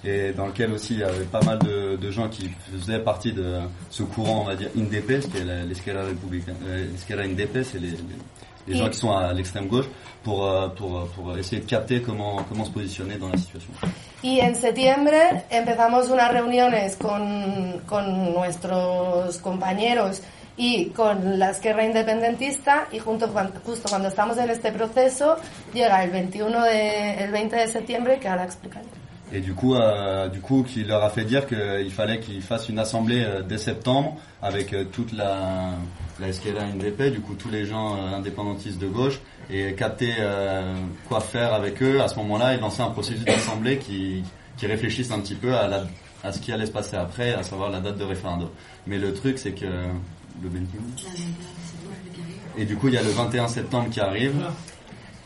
et 0.04 0.32
dans 0.32 0.48
lequel 0.48 0.72
aussi 0.74 0.96
il 0.96 1.00
y 1.02 1.04
avait 1.04 1.26
pas 1.26 1.42
mal 1.44 1.60
de, 1.60 2.12
gens 2.12 2.28
qui 2.28 2.50
faisaient 2.74 3.00
partie 3.00 3.34
de 3.34 3.60
ce 3.92 4.02
courant, 4.02 4.42
on 4.42 4.46
va 4.46 4.56
dire, 4.56 4.70
INDP, 4.76 5.22
ce 5.22 5.28
qui 5.28 5.38
est 5.38 5.46
la- 5.46 5.64
l'escalade 5.64 6.08
républicaine, 6.08 6.56
l'escalade 6.92 7.28
INDP, 7.28 7.64
c'est 7.64 7.80
les, 7.80 7.92
les, 7.92 7.98
les 8.72 8.78
gens 8.78 8.90
qui 8.90 8.98
sont 9.00 9.12
à 9.12 9.34
l'extrême 9.34 9.68
gauche, 9.68 9.86
pour, 10.24 10.46
euh, 10.46 10.68
pour, 10.70 11.08
pour 11.10 11.38
essayer 11.38 11.62
de 11.62 11.68
capter 11.68 12.02
comment, 12.02 12.44
comment 12.48 12.66
se 12.66 12.72
positionner 12.72 13.16
dans 13.16 13.30
la 13.30 13.38
situation. 13.38 13.72
Y 14.24 14.40
en 14.42 14.54
septiembre 14.54 15.14
empezamos 15.50 16.10
unas 16.10 16.32
reuniones 16.32 16.96
con, 16.96 17.82
con 17.88 18.34
nuestros 18.34 19.38
compañeros 19.40 20.22
y 20.58 20.90
con 20.90 21.40
la 21.40 21.52
izquierda 21.52 21.84
independentista 21.84 22.88
y 22.92 23.00
junto, 23.00 23.28
justo 23.66 23.90
cuando 23.90 24.10
estamos 24.10 24.38
en 24.38 24.50
este 24.52 24.72
proceso 24.72 25.38
llega 25.74 26.04
el 26.04 26.12
21 26.12 26.64
de, 26.66 27.14
el 27.24 27.32
20 27.32 27.56
de 27.56 27.68
septiembre 27.68 28.20
que 28.20 28.28
ahora 28.28 28.44
explicaré. 28.46 28.86
Et 29.34 29.40
du 29.40 29.54
coup, 29.54 29.76
euh, 29.76 30.28
du 30.28 30.42
coup, 30.42 30.64
qui 30.64 30.84
leur 30.84 31.04
a 31.06 31.10
fait 31.10 31.24
dire 31.24 31.48
qu'il 31.48 31.90
fallait 31.92 32.20
qu'ils 32.20 32.42
fassent 32.42 32.68
une 32.68 32.80
assemblée 32.80 33.24
euh, 33.24 33.42
dès 33.42 33.58
septembre 33.58 34.18
avec 34.42 34.74
euh, 34.74 34.84
toute 34.84 35.14
la, 35.14 35.70
la 36.22 36.32
SKLA 36.32 36.68
NDP, 36.76 37.12
du 37.12 37.20
coup 37.20 37.34
tous 37.34 37.50
les 37.50 37.66
gens 37.66 37.98
euh, 37.98 38.16
indépendantistes 38.16 38.80
de 38.80 38.88
gauche, 38.88 39.20
et 39.50 39.74
capter 39.74 40.14
euh, 40.20 40.76
quoi 41.08 41.20
faire 41.20 41.54
avec 41.54 41.82
eux 41.82 42.00
à 42.02 42.08
ce 42.08 42.16
moment-là 42.18 42.54
et 42.56 42.60
lancer 42.60 42.82
un 42.82 42.92
processus 42.92 43.26
d'assemblée 43.26 43.78
qui, 43.78 44.24
qui 44.56 44.68
réfléchisse 44.68 45.12
un 45.12 45.20
petit 45.20 45.36
peu 45.36 45.54
à, 45.56 45.68
la, 45.68 45.88
à 46.24 46.32
ce 46.32 46.40
qui 46.40 46.52
allait 46.52 46.68
se 46.68 46.72
passer 46.72 46.96
après, 46.96 47.34
à 47.34 47.44
savoir 47.44 47.72
la 47.72 47.80
date 47.80 47.98
de 47.98 48.04
référendum. 48.04 48.50
Mais 48.86 49.00
le 49.00 49.14
truc, 49.14 49.40
c'est 49.40 49.54
que 49.54 49.66
le 49.66 50.50
21. 50.50 50.64
Et 52.58 52.66
du 52.66 52.78
coup, 52.78 52.88
il 52.88 52.94
y 52.94 52.98
a 52.98 53.04
le 53.04 53.10
21 53.10 53.48
septembre 53.48 53.90
qui 53.90 54.00
arrive, 54.00 54.46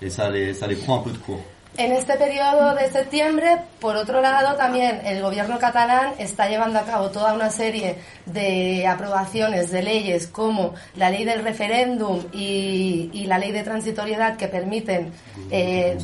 et 0.01 0.09
ça 0.09 0.29
les, 0.29 0.53
ça 0.53 0.67
les 0.67 0.75
prend 0.75 0.99
un 0.99 1.03
peu 1.03 1.11
de 1.11 1.17
court. 1.17 1.43
En 1.77 1.91
este 1.91 2.15
periodo 2.15 2.73
de 2.73 2.89
septiembre, 2.89 3.57
por 3.81 3.97
otro 3.97 4.21
lado, 4.21 4.55
también 4.55 5.01
el 5.05 5.21
gobierno 5.21 5.59
catalán 5.59 6.13
está 6.17 6.47
llevando 6.47 6.79
a 6.79 6.83
cabo 6.83 7.09
toda 7.11 7.33
una 7.33 7.49
serie 7.49 7.97
de 8.25 8.87
aprobaciones 8.87 9.71
de 9.71 9.83
leyes 9.83 10.27
como 10.27 10.73
la 10.95 11.09
ley 11.09 11.25
del 11.25 11.43
referéndum 11.43 12.21
y, 12.31 13.09
y 13.11 13.25
la 13.25 13.37
ley 13.39 13.51
de 13.51 13.63
transitoriedad 13.63 14.37
que 14.37 14.47
permiten 14.47 15.11
eh, 15.51 15.97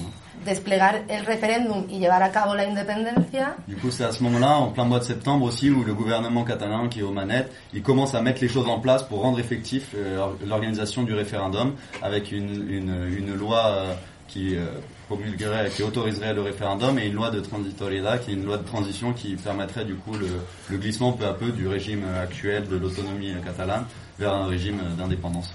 desplegar 0.44 1.04
el 1.08 1.26
referéndum 1.26 1.86
y 1.88 2.00
llevar 2.00 2.22
a 2.24 2.32
cabo 2.32 2.54
la 2.54 2.66
independencia. 2.66 3.56
Du 3.68 3.78
coup, 3.78 3.92
c'est 3.92 4.04
à 4.04 4.12
ce 4.12 4.22
moment-là, 4.24 4.58
en 4.58 4.72
plein 4.72 4.86
mois 4.86 5.00
de 5.00 5.06
septembre 5.06 5.46
aussi, 5.46 5.70
où 5.70 5.84
le 5.86 5.94
gouvernement 5.94 6.44
catalan 6.44 6.90
qui 6.90 7.00
est 7.00 7.04
aux 7.04 7.12
manettes, 7.12 7.52
il 7.74 7.82
commence 7.82 8.14
à 8.14 8.22
mettre 8.22 8.42
les 8.42 8.50
choses 8.50 8.68
en 8.68 8.80
place 8.80 9.04
pour 9.04 9.22
rendre 9.22 9.40
effectif 9.40 9.92
euh, 9.96 10.28
l'organisation 10.46 11.04
du 11.04 11.14
référendum 11.14 11.76
avec 12.02 12.32
une, 12.32 12.70
une, 12.70 13.08
une 13.18 13.36
loi 13.36 13.68
euh, 13.68 13.94
qui 14.32 14.56
euh, 14.56 14.66
promulguerait, 15.08 15.70
qui 15.70 15.84
autoriserait 15.84 16.34
le 16.34 16.42
référendum 16.42 16.98
et 16.98 17.08
une 17.08 17.16
loi 17.16 17.32
de 17.32 17.42
transitoriedad, 17.42 18.24
qui 18.24 18.32
est 18.32 18.34
une 18.34 18.46
loi 18.46 18.58
de 18.58 18.66
transition 18.66 19.12
qui 19.14 19.36
permettrait 19.36 19.84
du 19.84 19.96
coup 19.96 20.14
le, 20.14 20.28
le 20.70 20.78
glissement 20.78 21.12
peu 21.12 21.26
à 21.26 21.34
peu 21.34 21.52
du 21.52 21.68
régime 21.68 22.06
actuel 22.22 22.68
de 22.68 22.78
l'autonomie 22.78 23.34
catalane 23.44 23.86
vers 24.18 24.34
un 24.34 24.48
régime 24.48 24.80
d'indépendance. 24.98 25.54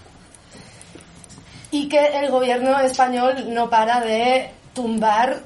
Y 1.73 1.89
que 1.89 1.99
el 1.99 2.31
gobierno 2.31 2.79
español 2.81 3.35
no 3.49 3.69
para 3.69 4.01
de 4.01 4.51
tumbar 4.73 5.41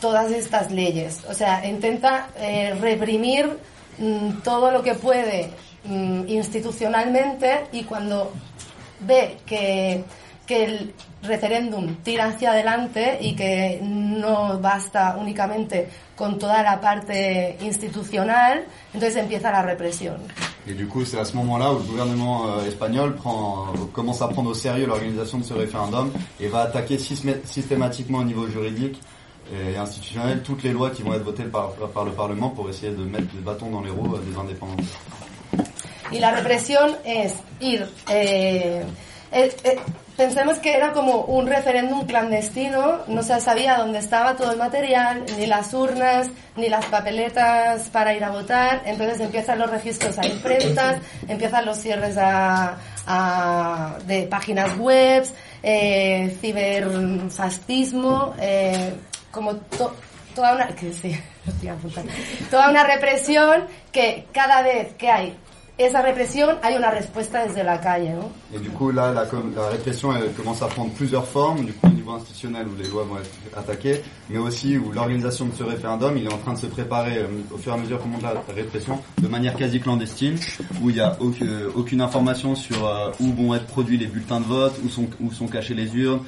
todas 0.00 0.30
estas 0.30 0.70
leyes. 0.70 1.24
O 1.28 1.34
sea, 1.34 1.66
intenta 1.66 2.28
eh, 2.38 2.74
reprimir 2.80 3.58
mm, 3.98 4.42
todo 4.44 4.70
lo 4.70 4.82
que 4.82 4.94
puede 4.94 5.50
mm, 5.84 6.28
institucionalmente 6.28 7.66
y 7.72 7.82
cuando 7.84 8.32
ve 9.00 9.38
que, 9.44 10.04
que 10.46 10.64
el 10.64 10.94
referéndum 11.22 11.96
tira 12.02 12.26
hacia 12.26 12.52
adelante 12.52 13.18
y 13.20 13.34
que 13.34 13.78
no 13.82 14.58
basta 14.58 15.16
únicamente 15.18 15.88
con 16.16 16.38
toda 16.38 16.62
la 16.62 16.80
parte 16.80 17.56
institucional, 17.60 18.64
entonces 18.92 19.16
empieza 19.16 19.50
la 19.50 19.62
represión. 19.62 20.16
Et 20.66 20.74
du 20.74 20.86
coup, 20.86 21.04
c'est 21.04 21.18
à 21.18 21.24
ce 21.24 21.36
moment-là 21.36 21.72
où 21.72 21.78
le 21.78 21.82
gouvernement 21.84 22.46
euh, 22.46 22.68
espagnol 22.68 23.16
prend, 23.16 23.66
euh, 23.74 23.78
commence 23.92 24.22
à 24.22 24.28
prendre 24.28 24.50
au 24.50 24.54
sérieux 24.54 24.86
l'organisation 24.86 25.38
de 25.38 25.44
ce 25.44 25.54
référendum 25.54 26.12
et 26.38 26.46
va 26.46 26.60
attaquer 26.60 26.98
systé- 26.98 27.40
systématiquement 27.44 28.18
au 28.18 28.24
niveau 28.24 28.46
juridique 28.46 29.00
et 29.52 29.76
institutionnel 29.76 30.42
toutes 30.44 30.62
les 30.62 30.70
lois 30.70 30.90
qui 30.90 31.02
vont 31.02 31.14
être 31.14 31.24
votées 31.24 31.42
par, 31.44 31.70
par 31.92 32.04
le 32.04 32.12
Parlement 32.12 32.50
pour 32.50 32.70
essayer 32.70 32.92
de 32.92 33.02
mettre 33.02 33.26
les 33.34 33.40
bâtons 33.40 33.70
dans 33.70 33.80
les 33.80 33.90
roues 33.90 34.14
euh, 34.14 34.20
des 34.20 34.38
indépendants. 34.38 34.76
Y 36.12 36.20
la 36.20 36.30
represión 36.30 36.94
es 37.04 37.32
ir... 37.60 37.88
eh, 38.10 38.82
eh, 39.32 39.50
eh, 39.64 39.78
pensemos 40.16 40.58
que 40.58 40.74
era 40.76 40.92
como 40.92 41.22
un 41.22 41.46
referéndum 41.46 42.04
clandestino, 42.06 43.00
no 43.08 43.22
se 43.22 43.40
sabía 43.40 43.76
dónde 43.76 43.98
estaba 43.98 44.34
todo 44.36 44.52
el 44.52 44.58
material, 44.58 45.24
ni 45.38 45.46
las 45.46 45.72
urnas, 45.74 46.28
ni 46.56 46.68
las 46.68 46.84
papeletas 46.86 47.88
para 47.90 48.14
ir 48.14 48.22
a 48.24 48.30
votar, 48.30 48.82
entonces 48.84 49.20
empiezan 49.20 49.58
los 49.58 49.70
registros 49.70 50.18
a 50.18 50.26
imprentas, 50.26 50.96
empiezan 51.28 51.64
los 51.64 51.78
cierres 51.78 52.16
a, 52.18 52.76
a- 53.06 53.96
de 54.06 54.22
páginas 54.24 54.76
web, 54.78 55.24
eh, 55.62 56.36
ciberfascismo, 56.40 58.34
eh, 58.40 58.94
como 59.30 59.56
to- 59.56 59.94
toda 60.34 60.54
una... 60.54 60.68
Que 60.68 60.92
sí, 61.02 61.18
toda 62.50 62.70
una 62.70 62.84
represión 62.84 63.64
que 63.90 64.26
cada 64.32 64.62
vez 64.62 64.94
que 64.94 65.10
hay 65.10 65.36
esa 65.78 66.02
represión 66.02 66.50
hay 66.62 66.76
una 66.76 66.90
respuesta 66.90 67.44
desde 67.46 67.64
la 67.64 67.80
calle. 67.80 68.14
Et 68.54 68.58
du 68.58 68.70
coup, 68.70 68.90
là, 68.90 69.12
la, 69.12 69.68
répression 69.68 70.10
commence 70.36 70.62
à 70.62 70.66
prendre 70.66 70.90
plusieurs 70.92 71.26
formes, 71.26 71.64
du 71.64 71.72
coup, 71.72 71.86
au 71.86 71.90
niveau 71.90 72.12
institutionnel 72.12 72.66
où 72.68 72.76
les 72.80 72.88
lois 72.88 73.04
vont 73.04 73.16
être 73.18 73.58
attaquées, 73.58 74.02
mais 74.28 74.38
aussi 74.38 74.76
où 74.76 74.92
l'organisation 74.92 75.46
de 75.46 75.54
ce 75.54 75.62
référendum, 75.62 76.16
il 76.16 76.26
est 76.26 76.32
en 76.32 76.38
train 76.38 76.52
de 76.52 76.58
se 76.58 76.66
préparer 76.66 77.18
euh, 77.18 77.26
au 77.50 77.56
fur 77.56 77.72
et 77.72 77.74
à 77.74 77.78
mesure 77.78 77.98
qu'on 78.00 78.08
monte 78.08 78.22
la 78.22 78.34
répression, 78.54 78.98
de 79.20 79.28
manière 79.28 79.56
quasi 79.56 79.80
clandestine, 79.80 80.36
où 80.82 80.90
il 80.90 80.96
n'y 80.96 81.00
a 81.00 81.16
aucune, 81.20 81.48
euh, 81.48 81.70
aucune 81.74 82.00
information 82.02 82.54
sur 82.54 82.86
euh, 82.86 83.10
où 83.20 83.32
vont 83.32 83.54
être 83.54 83.66
produits 83.66 83.96
les 83.96 84.06
bulletins 84.06 84.40
de 84.40 84.46
vote, 84.46 84.74
où 84.84 84.88
sont, 84.88 85.06
où 85.20 85.32
sont 85.32 85.46
cachées 85.48 85.74
les 85.74 85.94
urnes, 85.96 86.20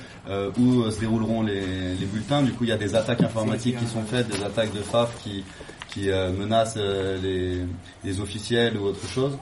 où 0.59 0.91
se 0.91 1.01
dérouleront 1.01 1.43
les, 1.43 1.95
les 1.95 2.07
bulletins. 2.07 2.41
Du 2.43 2.53
coup, 2.53 2.65
il 2.65 2.71
y 2.71 2.73
a 2.73 2.79
des 2.79 2.95
attaques 2.95 3.21
informatiques 3.21 3.79
qui 3.79 3.87
sont 3.87 4.03
faites, 4.05 4.27
des 4.29 4.43
attaques 4.43 4.73
de 4.73 4.81
FAF 4.81 5.11
qui, 5.23 5.45
qui 5.95 6.11
euh, 6.11 6.33
menacent 6.33 6.75
euh, 6.77 7.17
les, 7.23 7.65
les 8.05 8.21
officiels 8.21 8.77
ou 8.77 8.87
autre 8.87 9.07
chose. 9.09 9.39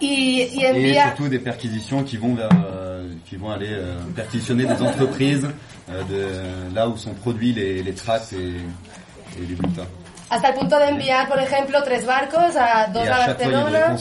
Y, 0.00 0.48
y 0.52 0.64
Et 0.64 0.94
surtout 0.94 1.28
des 1.28 1.38
perquisitions 1.38 2.02
qui 2.02 2.16
vont 2.16 2.34
vers, 2.34 2.48
euh, 2.52 3.06
qui 3.26 3.36
vont 3.36 3.50
aller 3.50 3.76
perquisitionner 4.16 4.64
des 4.64 4.82
entreprises 4.82 5.46
de 5.88 6.74
là 6.74 6.88
où 6.88 6.96
sont 6.96 7.12
produits 7.12 7.52
les, 7.52 7.82
les 7.82 7.92
tracts 7.92 8.32
et, 8.32 8.36
et 8.36 9.46
les 9.46 9.54
bulletins. 9.54 9.86
hasta 10.30 10.48
el 10.48 10.54
punto 10.54 10.78
de 10.78 10.84
enviar, 10.84 11.28
por 11.28 11.40
ejemplo, 11.40 11.82
tres 11.82 12.06
barcos, 12.06 12.56
a 12.56 12.86
dos 12.86 13.06
a 13.08 13.16
a 13.16 13.26
Barcelona, 13.26 13.96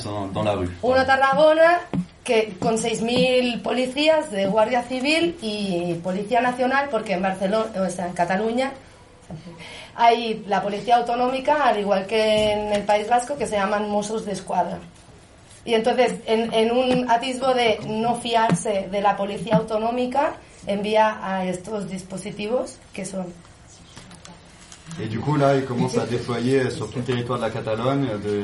uno 0.83 0.95
a 0.95 1.05
Tarragona, 1.05 1.79
que 2.23 2.55
con 2.59 2.77
6.000 2.77 3.63
policías 3.63 4.29
de 4.29 4.45
Guardia 4.45 4.83
Civil 4.83 5.35
y 5.41 5.95
Policía 6.03 6.39
Nacional, 6.39 6.87
porque 6.91 7.13
en 7.13 7.23
Barcelona, 7.23 7.65
o 7.83 7.89
sea, 7.89 8.05
en 8.05 8.13
Cataluña, 8.13 8.71
hay 9.99 10.45
la 10.47 10.61
Policía 10.61 10.95
Autonómica, 10.95 11.65
al 11.65 11.79
igual 11.79 12.07
que 12.07 12.53
en 12.53 12.71
el 12.71 12.83
País 12.83 13.09
Vasco, 13.09 13.37
que 13.37 13.45
se 13.45 13.57
llaman 13.57 13.89
Mossos 13.89 14.25
de 14.25 14.31
Escuadra. 14.31 14.79
Y 15.65 15.73
entonces, 15.73 16.13
en, 16.25 16.53
en 16.53 16.71
un 16.71 17.11
atisbo 17.11 17.53
de 17.53 17.79
no 17.85 18.15
fiarse 18.15 18.87
de 18.89 19.01
la 19.01 19.17
policía 19.17 19.57
autonómica, 19.57 20.35
envía 20.65 21.19
a 21.21 21.45
estos 21.45 21.89
dispositivos 21.89 22.77
que 22.93 23.05
son 23.05 23.33
Et 25.01 25.07
du 25.07 25.19
coup, 25.19 25.37
là, 25.37 25.55
il 25.55 25.65
commence 25.65 25.97
à 25.97 26.05
déployer 26.05 26.69
sur 26.69 26.89
tout 26.89 26.99
le 26.99 27.05
territoire 27.05 27.39
de 27.39 27.43
la 27.43 27.49
Catalogne 27.49 28.07
de, 28.23 28.43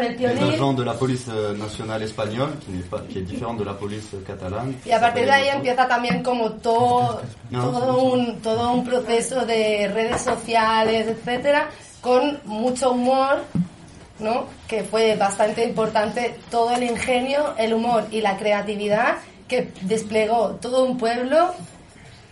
el 0.00 0.16
des 0.16 0.26
agents 0.26 0.72
de 0.72 0.84
la 0.84 0.94
police 0.94 1.26
euh, 1.28 1.56
nationale 1.56 2.02
espagnole, 2.02 2.50
qui, 2.60 2.70
n'est 2.72 2.82
pas, 2.82 3.00
qui 3.08 3.18
est 3.18 3.22
différente 3.22 3.58
de 3.58 3.64
la 3.64 3.74
police 3.74 4.10
euh, 4.14 4.20
catalane. 4.24 4.74
Y 4.86 4.92
a 4.92 5.00
partir 5.00 5.24
de 5.24 5.30
ahí 5.30 5.48
empieza 5.48 5.88
también 5.88 6.22
como 6.22 6.52
todo, 6.52 7.20
un, 7.50 8.40
todo 8.40 8.72
un 8.72 8.84
proceso 8.84 9.44
de 9.44 9.88
redes 9.92 10.20
sociales, 10.20 11.08
etcétera, 11.08 11.68
con 12.00 12.38
mucho 12.44 12.92
humor, 12.92 13.42
¿no? 14.20 14.44
Que 14.68 14.84
fue 14.84 15.16
bastante 15.16 15.64
importante 15.64 16.36
todo 16.50 16.74
el 16.76 16.84
ingenio, 16.84 17.54
el 17.56 17.74
humor 17.74 18.04
y 18.10 18.20
la 18.20 18.36
creatividad 18.36 19.16
que 19.48 19.72
desplegó 19.82 20.58
todo 20.60 20.84
un 20.84 20.98
pueblo 20.98 21.54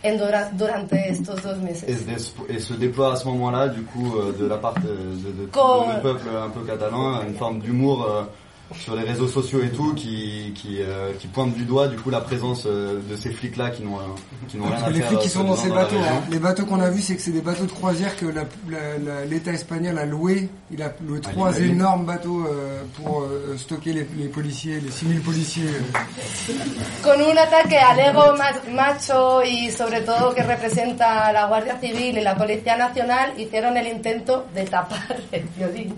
en 0.03 0.15
dura- 0.17 0.49
durante 0.53 0.93
estos 1.09 1.41
dos 1.41 1.55
Et, 1.59 1.63
meses. 1.63 1.83
se 1.87 2.03
dé- 2.03 2.53
et 2.55 2.59
se 2.59 2.73
déploie 2.73 3.13
à 3.13 3.15
ce 3.15 3.25
moment-là, 3.27 3.67
du 3.67 3.81
coup, 3.83 4.15
euh, 4.17 4.31
de 4.37 4.45
la 4.47 4.57
part 4.57 4.75
de, 4.75 4.81
de, 4.81 5.41
de- 5.43 5.49
peuple 6.01 6.27
un 6.45 6.49
peu 6.49 6.61
catalan, 6.61 7.21
une 7.27 7.35
forme 7.35 7.59
d'humour 7.59 8.05
euh, 8.05 8.23
sur 8.75 8.95
les 8.95 9.03
réseaux 9.03 9.27
sociaux 9.27 9.61
et 9.63 9.69
tout, 9.69 9.93
qui, 9.93 10.51
qui, 10.55 10.77
euh, 10.81 11.11
qui 11.19 11.27
pointe 11.27 11.53
du 11.53 11.63
doigt, 11.63 11.87
du 11.87 11.95
coup, 11.97 12.09
la 12.09 12.21
présence 12.21 12.63
euh, 12.65 12.99
de 13.09 13.15
ces 13.15 13.29
flics-là 13.31 13.69
qui 13.69 13.83
n'ont 13.83 13.97
euh, 13.99 14.03
qui 14.47 14.57
n'ont 14.57 14.65
rien 14.67 14.83
à 14.83 14.89
les 14.89 14.99
faire. 14.99 15.07
flics 15.09 15.19
qui 15.21 15.27
euh, 15.27 15.31
sont 15.31 15.43
dans 15.43 15.55
ces 15.55 15.69
bateaux, 15.69 15.95
hein, 15.97 16.21
les 16.29 16.39
bateaux 16.39 16.65
qu'on 16.65 16.79
a 16.81 16.89
vus, 16.89 17.01
c'est 17.01 17.15
que 17.15 17.21
c'est 17.21 17.31
des 17.31 17.41
bateaux 17.41 17.65
de 17.65 17.71
croisière 17.71 18.15
que 18.17 18.25
l'État 19.29 19.51
espagnol 19.51 19.97
a 19.97 20.05
loué. 20.05 20.49
Il 20.71 20.81
a 20.83 20.91
loué 21.07 21.19
Ah, 21.25 21.29
trois 21.31 21.59
énormes 21.59 22.05
bateaux 22.05 22.45
euh, 22.45 22.81
pour 23.01 23.21
euh, 23.21 23.55
stocker 23.57 23.93
les, 23.93 24.07
les 24.17 24.27
policiers, 24.27 24.79
les 24.81 24.91
6000 24.91 25.21
policiers. 25.21 25.63
euh. 25.67 26.53
Con 27.03 27.11
un 27.21 27.37
ataque 27.37 27.73
al 27.73 27.99
ego 27.99 28.35
ma- 28.37 28.71
macho 28.73 29.41
y 29.43 29.71
sobre 29.71 30.01
todo 30.01 30.33
que 30.35 30.43
representa 30.43 31.31
la 31.31 31.47
Guardia 31.47 31.79
Civil 31.79 32.17
y 32.17 32.21
la 32.21 32.35
Policía 32.35 32.75
Nacional, 32.77 33.31
hicieron 33.37 33.77
el 33.77 33.87
intento 33.87 34.45
de 34.53 34.65
tapar 34.65 35.17
el 35.31 35.43
violín 35.57 35.95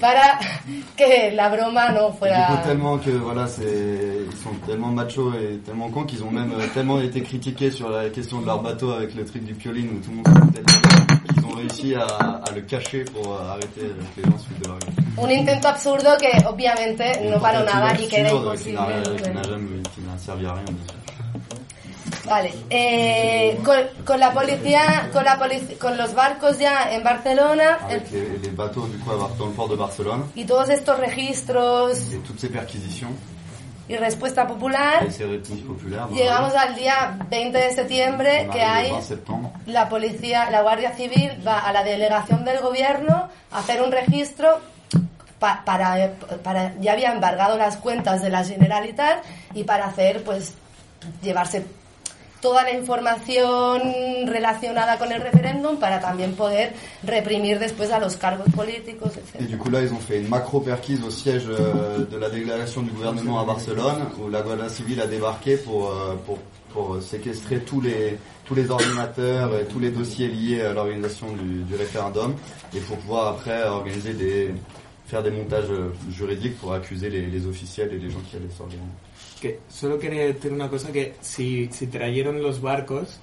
para 0.00 0.38
que 0.96 1.21
la 1.30 1.48
broma 1.48 1.92
no 1.92 2.08
Et 2.08 2.10
Du 2.10 2.10
coup, 2.10 2.24
fuera... 2.24 2.56
tellement 2.64 2.98
que 2.98 3.10
voilà, 3.10 3.46
c'est 3.46 3.62
ils 4.30 4.36
sont 4.36 4.54
tellement 4.66 4.88
machos 4.88 5.32
et 5.34 5.58
tellement 5.58 5.88
cons 5.90 6.04
qu'ils 6.04 6.22
ont 6.24 6.30
même 6.30 6.52
euh, 6.52 6.66
tellement 6.74 7.00
été 7.00 7.22
critiqués 7.22 7.70
sur 7.70 7.88
la 7.90 8.10
question 8.10 8.40
de 8.40 8.46
leur 8.46 8.60
bateau 8.62 8.90
avec 8.90 9.14
le 9.14 9.24
truc 9.24 9.44
du 9.44 9.54
pioline 9.54 9.88
où 9.96 10.00
tout 10.04 10.10
le 10.10 10.16
monde 10.16 10.26
se 10.28 10.40
foutait 10.40 11.34
qu'ils 11.34 11.44
ont 11.46 11.56
réussi 11.56 11.94
à, 11.94 12.04
à 12.04 12.52
le 12.54 12.60
cacher 12.62 13.04
pour 13.04 13.32
euh, 13.32 13.50
arrêter 13.50 13.92
les 14.16 14.22
gens 14.24 14.38
suivent 14.38 14.60
de 14.60 14.68
leur. 14.68 14.78
Un 15.18 15.28
intento 15.30 15.68
absurdo 15.68 16.10
que 16.18 16.48
obviamente 16.48 17.04
no 17.30 17.38
paró 17.38 17.64
nada 17.64 17.94
y 18.00 18.08
que 18.08 18.16
era 18.16 18.30
imposible. 18.30 18.78
qui 19.94 20.00
n'a 20.00 20.18
servi 20.18 20.46
à 20.46 20.54
rien. 20.54 20.64
bien 20.64 20.86
sûr. 20.88 21.01
Vale, 22.24 22.54
eh, 22.70 23.58
con, 23.64 23.78
con 24.04 24.20
la 24.20 24.32
policía, 24.32 25.10
con 25.12 25.24
la 25.24 25.36
polici- 25.38 25.76
con 25.76 25.96
los 25.96 26.14
barcos 26.14 26.56
ya 26.58 26.92
en 26.92 27.02
Barcelona 27.02 27.78
el- 27.88 27.96
Avec 27.96 28.10
les, 28.12 28.38
les 28.42 28.50
bateaux 28.56 28.86
du 28.86 28.96
coup 28.98 29.10
dans 29.16 29.46
le 29.48 29.52
port 29.54 29.68
de 29.68 29.76
Barcelone 29.76 30.24
y 30.36 30.44
todos 30.44 30.68
estos 30.68 30.96
registros 30.98 31.98
et 32.12 32.18
toutes 32.24 32.38
ces 32.38 32.48
perquisitions. 32.48 33.10
y 33.88 33.96
respuesta 33.96 34.46
popular, 34.46 35.04
ben, 35.04 35.44
llegamos 36.14 36.54
al 36.54 36.76
día 36.76 37.18
20 37.28 37.58
de 37.58 37.72
septiembre 37.74 38.48
que 38.52 38.62
hay 38.62 38.84
le 38.86 38.90
20 38.92 39.06
septembre. 39.06 39.50
la 39.66 39.88
policía, 39.88 40.48
la 40.50 40.62
Guardia 40.62 40.92
Civil 40.92 41.32
va 41.44 41.58
a 41.58 41.72
la 41.72 41.82
delegación 41.82 42.44
del 42.44 42.60
gobierno 42.60 43.28
a 43.50 43.58
hacer 43.58 43.82
un 43.82 43.90
registro 43.90 44.60
pa- 45.40 45.62
para, 45.64 46.12
para 46.44 46.72
ya 46.80 46.92
había 46.92 47.12
embargado 47.12 47.58
las 47.58 47.76
cuentas 47.78 48.22
de 48.22 48.30
la 48.30 48.44
Generalitat 48.44 49.24
y 49.54 49.64
para 49.64 49.86
hacer 49.86 50.22
pues 50.22 50.54
llevarse 51.20 51.66
toda 52.42 52.64
la 52.64 52.72
información 52.72 53.80
relacionada 54.26 54.98
con 54.98 55.10
el 55.12 55.22
referéndum 55.22 55.78
para 55.78 56.00
también 56.00 56.34
poder 56.34 56.74
reprimir 57.04 57.58
después 57.58 57.90
a 57.92 58.00
los 58.00 58.16
cargos 58.16 58.48
políticos, 58.54 59.12
Et 59.16 59.38
etc. 59.38 59.48
du 59.48 59.56
coup 59.56 59.70
là, 59.70 59.80
ils 59.80 59.92
ont 59.92 60.00
fait 60.00 60.18
une 60.18 60.28
macro 60.28 60.60
perquise 60.60 61.02
au 61.04 61.10
siège 61.10 61.44
euh, 61.48 62.04
de 62.04 62.16
la 62.18 62.28
délégation 62.28 62.82
du 62.82 62.90
gouvernement 62.90 63.40
à 63.40 63.44
Barcelone, 63.44 64.02
où 64.20 64.28
la 64.28 64.42
Guardia 64.42 64.68
Civile 64.68 65.00
a 65.00 65.06
débarqué 65.06 65.56
pour 65.56 65.90
euh, 65.90 67.00
séquestrer 67.00 67.60
tous 67.60 67.80
les 67.80 68.70
ordinateurs 68.70 69.56
et 69.58 69.64
tous 69.66 69.78
les 69.78 69.90
dossiers 69.90 70.26
liés 70.28 70.62
à 70.62 70.72
l'organisation 70.72 71.28
du, 71.32 71.62
du 71.62 71.76
référendum, 71.76 72.34
et 72.74 72.80
pour 72.80 72.96
pouvoir 72.98 73.28
après 73.28 73.62
organiser 73.64 74.14
des 74.14 74.52
faire 75.06 75.22
des 75.22 75.30
montages 75.30 75.66
juridiques 76.10 76.58
pour 76.58 76.72
accuser 76.72 77.10
les, 77.10 77.26
les 77.26 77.46
officiels 77.46 77.92
et 77.92 77.98
les 77.98 78.08
gens 78.08 78.20
qui 78.30 78.36
allaient 78.36 78.48
s'organiser. 78.56 78.88
Solo 79.68 79.98
quería 79.98 80.24
decir 80.24 80.52
una 80.52 80.68
cosa 80.68 80.92
que 80.92 81.14
si, 81.20 81.68
si 81.72 81.86
trajeron 81.86 82.42
los 82.42 82.60
barcos 82.60 83.20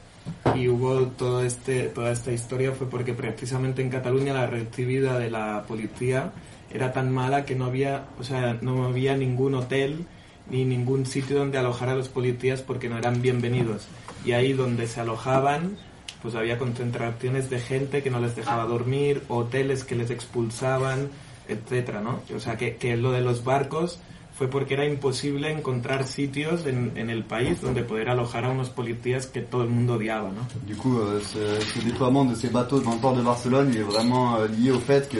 y 0.56 0.68
hubo 0.68 1.08
todo 1.08 1.44
este, 1.44 1.84
toda 1.84 2.12
esta 2.12 2.32
historia 2.32 2.72
fue 2.72 2.90
porque 2.90 3.14
precisamente 3.14 3.82
en 3.82 3.90
Cataluña 3.90 4.34
la 4.34 4.48
recibida 4.48 5.18
de 5.18 5.32
la 5.32 5.64
policía 5.68 6.32
era 6.72 6.92
tan 6.94 7.12
mala 7.12 7.46
que 7.46 7.56
no 7.56 7.66
había, 7.66 8.06
o 8.20 8.24
sea, 8.24 8.58
no 8.62 8.86
había 8.86 9.16
ningún 9.16 9.56
hotel 9.56 10.06
ni 10.50 10.66
ningún 10.66 11.06
sitio 11.06 11.38
donde 11.38 11.58
alojar 11.58 11.90
a 11.90 11.96
los 11.96 12.10
policías 12.10 12.62
porque 12.62 12.90
no 12.90 12.98
eran 12.98 13.22
bienvenidos. 13.22 13.88
Y 14.26 14.34
ahí 14.34 14.54
donde 14.54 14.88
se 14.88 15.00
alojaban, 15.00 15.78
pues 16.22 16.36
había 16.36 16.58
concentraciones 16.58 17.50
de 17.50 17.60
gente 17.60 18.04
que 18.04 18.10
no 18.10 18.20
les 18.20 18.36
dejaba 18.36 18.66
dormir, 18.66 19.24
hoteles 19.28 19.84
que 19.84 19.96
les 19.96 20.10
expulsaban, 20.10 21.10
etcétera, 21.48 22.02
¿no? 22.02 22.22
O 22.36 22.40
sea, 22.40 22.58
que, 22.58 22.78
que 22.78 22.98
lo 22.98 23.12
de 23.12 23.22
los 23.22 23.44
barcos 23.44 24.00
fue 24.40 24.48
porque 24.48 24.74
era 24.76 24.86
imposible 24.86 25.52
encontrar 25.52 26.06
sitios 26.08 26.66
en, 26.66 26.94
en 26.96 27.10
el 27.10 27.24
país 27.26 27.60
donde 27.62 27.84
poder 27.84 28.08
alojar 28.08 28.46
a 28.46 28.50
unos 28.52 28.70
policías 28.70 29.28
que 29.28 29.42
todo 29.42 29.64
el 29.64 29.70
mundo 29.70 29.96
odiaba. 29.96 30.32
Du 30.66 30.78
coup, 30.78 30.98
euh, 30.98 31.20
ce, 31.20 31.60
ce 31.74 31.80
déploiement 31.86 32.24
de 32.24 32.36
ces 32.36 32.48
bateaux 32.48 32.80
dans 32.80 32.94
le 32.94 33.00
port 33.00 33.14
de 33.18 33.22
Barcelone 33.22 33.70
est 33.76 33.82
vraiment 33.84 34.38
euh, 34.38 34.48
lié 34.48 34.72
au 34.72 34.80
fait 34.80 35.10
qu'il 35.10 35.20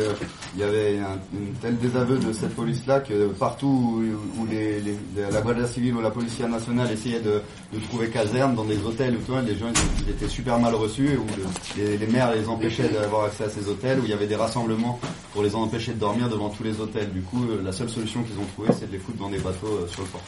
y 0.58 0.64
avait 0.64 1.00
un, 1.00 1.18
tel 1.62 1.78
désaveu 1.80 2.18
de 2.18 2.32
cette 2.32 2.56
police-là 2.56 3.02
que 3.02 3.28
partout 3.28 4.02
où, 4.38 4.48
la 5.34 5.42
Guardia 5.42 5.68
Civile 5.68 5.96
ou 5.96 6.02
la 6.02 6.12
Police 6.12 6.40
nationale 6.40 6.90
essayaient 6.92 7.20
de, 7.20 7.42
trouver 7.90 8.08
caserne 8.10 8.56
dans 8.56 8.64
des 8.66 8.78
hôtels 8.84 9.16
ou 9.18 9.20
tout, 9.26 9.34
les 9.46 9.58
gens 9.58 9.68
étaient 10.10 10.28
super 10.30 10.58
mal 10.60 10.74
reçus, 10.76 11.18
où 11.18 11.26
le- 11.38 11.84
les, 11.84 11.98
les 11.98 12.08
maires 12.08 12.34
les 12.34 12.48
empêchaient 12.48 12.88
d'avoir 12.90 13.26
accès 13.26 13.44
à 13.44 13.50
ces 13.50 13.68
hôtels, 13.68 14.00
où 14.00 14.04
il 14.06 14.10
y 14.10 14.14
avait 14.14 14.28
des 14.28 14.36
rassemblements 14.38 15.00
pour 15.34 15.44
les 15.44 15.54
empêcher 15.56 15.94
de 15.94 16.00
dormir 16.00 16.30
devant 16.30 16.50
tous 16.50 16.64
les 16.64 16.80
hôtels. 16.80 17.12
Du 17.12 17.22
coup, 17.22 17.44
euh, 17.50 17.62
la 17.64 17.72
seule 17.72 17.90
solution 17.90 18.24
qu'ils 18.24 18.38
ont 18.40 18.46
trouvée, 18.54 18.70
c'est 18.80 18.88
de 18.88 18.94
les 18.94 18.98
foutre 19.10 19.18
dans 19.24 19.30
des 19.30 19.40
bateaux 19.40 19.88
sur 19.88 20.02
le 20.04 20.08
port. 20.10 20.22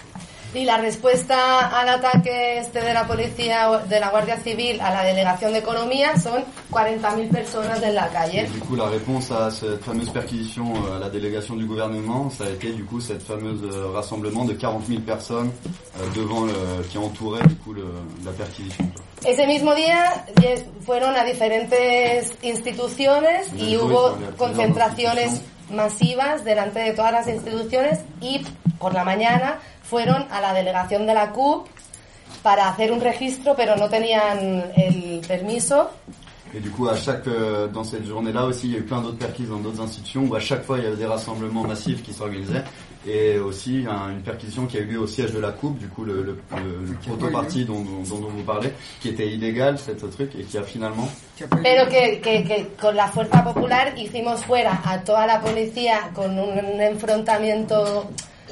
Y 0.54 0.66
la 0.66 0.76
respuesta 0.76 1.70
al 1.70 1.88
ataque 1.88 2.28
este 2.60 2.82
de 2.82 2.94
la 2.94 3.08
policía, 3.08 3.70
de 3.90 4.00
la 4.02 4.10
Guardia 4.10 4.38
Civil 4.38 4.82
a 4.82 4.92
la 4.92 5.04
delegación 5.04 5.54
de 5.54 5.60
economía 5.60 6.12
son 6.22 6.44
40.000 6.74 7.30
personas 7.30 7.78
en 7.82 7.94
la 7.96 8.08
Et 8.08 8.12
calle. 8.12 8.48
du 8.52 8.60
coup, 8.60 8.76
la 8.76 8.88
réponse 8.88 9.32
à 9.32 9.50
cette 9.50 9.82
fameuse 9.82 10.10
perquisition 10.10 10.74
euh, 10.76 10.98
à 10.98 11.00
la 11.00 11.10
délégation 11.10 11.56
du 11.56 11.64
gouvernement, 11.66 12.30
ça 12.30 12.44
a 12.44 12.50
été 12.50 12.74
du 12.74 12.84
coup 12.84 13.00
cette 13.00 13.24
fameuse 13.24 13.62
euh, 13.64 13.92
rassemblement 13.94 14.44
de 14.44 14.52
40 14.52 14.88
000 14.88 15.00
personnes 15.04 15.52
euh, 15.98 16.04
devant 16.18 16.44
le, 16.44 16.84
qui 16.90 16.98
entouraient 16.98 17.48
du 17.48 17.56
coup 17.56 17.72
le, 17.72 17.86
la 18.26 18.32
perquisition. 18.32 18.92
Ese 19.26 19.48
mismo 19.48 19.74
día 19.74 20.26
ye- 20.42 20.66
fueron 20.86 21.16
a 21.16 21.24
diferentes 21.24 22.34
instituciones 22.44 23.48
y 23.56 23.78
hubo 23.78 24.18
concentraciones 24.38 25.30
con 25.30 25.42
masivas 25.72 26.44
delante 26.44 26.80
de 26.80 26.94
todas 26.94 27.12
las 27.12 27.28
instituciones 27.28 28.00
y 28.20 28.42
por 28.80 28.94
la 28.94 29.04
mañana 29.04 29.60
fueron 29.84 30.26
a 30.32 30.42
la 30.42 30.54
delegación 30.54 31.06
de 31.06 31.14
la 31.14 31.32
CUP 31.32 31.68
para 32.44 32.70
hacer 32.70 32.92
un 32.92 33.02
registro 33.02 33.56
pero 33.56 33.76
no 33.76 33.90
tenían 33.90 34.72
el 34.76 35.22
permiso. 35.28 35.90
Et 36.54 36.60
du 36.60 36.70
coup, 36.70 36.90
à 36.90 36.98
chaque 36.98 37.28
euh, 37.28 37.68
dans 37.68 37.86
cette 37.86 38.06
journée-là 38.06 38.46
aussi, 38.46 38.68
il 38.68 38.74
y 38.74 38.76
a 38.76 38.80
eu 38.80 38.84
plein 38.84 39.02
d'autres 39.02 39.18
perquises 39.18 39.48
dans 39.48 39.60
d'autres 39.60 39.82
institutions 39.82 40.26
où 40.26 40.36
à 40.36 40.40
chaque 40.42 40.64
fois 40.64 40.80
il 40.80 40.84
y 40.84 40.88
avait 40.88 40.98
des 40.98 41.06
rassemblements 41.06 41.64
massifs 41.64 42.04
qui 42.04 42.12
s'organisaient 42.12 42.66
et 43.08 43.38
aussi 43.40 43.86
un- 43.90 44.12
une 44.12 44.22
perquisition 44.22 44.66
qui 44.68 44.78
a 44.78 44.82
eu 44.82 44.86
lieu 44.86 45.00
au 45.00 45.08
siège 45.08 45.32
de 45.32 45.40
la 45.40 45.52
Coupe, 45.52 45.78
du 45.80 45.88
coup 45.88 46.04
le, 46.06 46.22
le, 46.24 46.38
le, 46.56 46.86
le 46.88 46.94
proto-parti 47.06 47.66
dont, 47.66 47.82
dont, 47.82 48.20
dont 48.20 48.28
vous 48.30 48.44
parlez, 48.44 48.72
qui 49.02 49.10
était 49.10 49.28
illégal, 49.28 49.78
cette 49.80 50.08
truc, 50.12 50.32
et 50.40 50.44
qui 50.44 50.58
a 50.58 50.64
finalement 50.64 51.10
pero 51.64 51.86
que, 51.90 52.20
que- 52.22 52.48
que 52.48 52.68
con 52.80 52.96
la 52.96 53.08
fuerza 53.08 53.44
popular 53.44 53.94
hicimos 53.98 54.44
fuera 54.46 54.80
a 54.86 55.00
toda 55.04 55.26
la 55.26 55.40
policía 55.42 56.12
con 56.14 56.38
un 56.38 56.80
enfrentamiento 56.80 58.06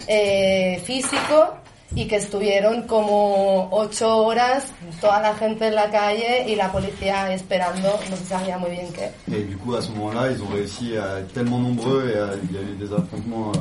eh, 0.08 0.80
físico 0.84 1.54
y 1.96 2.08
que 2.08 2.18
estuvieron 2.18 2.84
como 2.84 3.68
ocho 3.72 4.18
horas 4.26 4.64
toda 5.02 5.20
la 5.22 5.34
gente 5.36 5.68
en 5.68 5.76
la 5.76 5.90
calle 5.90 6.46
y 6.48 6.56
la 6.56 6.72
policía 6.72 7.34
esperando, 7.34 8.00
no 8.10 8.16
se 8.16 8.26
sabía 8.26 8.58
muy 8.60 8.72
bien 8.72 8.88
qué. 8.94 9.10
Et 9.36 9.44
du 9.44 9.58
coup, 9.58 9.74
à 9.76 9.82
ce 9.82 9.90
moment-là, 9.92 10.32
ils 10.32 10.42
ont 10.42 10.48
réussi 10.54 10.96
à 10.98 11.20
être 11.20 11.34
tellement 11.34 11.58
nombreux 11.60 12.12
et 12.14 12.18
à- 12.20 12.30
il 12.50 12.56
y 12.56 12.58
a 12.60 12.62
eu 12.62 12.76
des 12.76 12.94
affrontements 12.94 13.52
euh, 13.56 13.60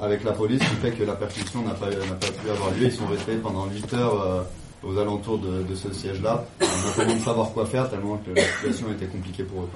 avec 0.00 0.24
la 0.24 0.32
police 0.32 0.60
qui 0.60 0.76
fait 0.76 0.90
que 0.92 1.04
la 1.04 1.14
perquisition 1.14 1.62
n'a 1.62 1.74
pas, 1.74 1.86
pas 1.86 2.26
pu 2.26 2.50
avoir 2.50 2.70
lieu. 2.72 2.86
Ils 2.86 2.92
sont 2.92 3.06
restés 3.06 3.36
pendant 3.36 3.66
8 3.66 3.94
heures 3.94 4.22
euh, 4.22 4.42
aux 4.82 4.98
alentours 4.98 5.38
de, 5.38 5.62
de 5.62 5.74
ce 5.74 5.92
siège-là, 5.92 6.44
attendant 6.60 7.14
de 7.14 7.20
savoir 7.20 7.52
quoi 7.52 7.66
faire 7.66 7.88
tellement 7.88 8.18
que 8.18 8.30
la 8.30 8.42
situation 8.42 8.90
était 8.92 9.06
compliquée 9.06 9.44
pour 9.44 9.62
eux. 9.62 9.68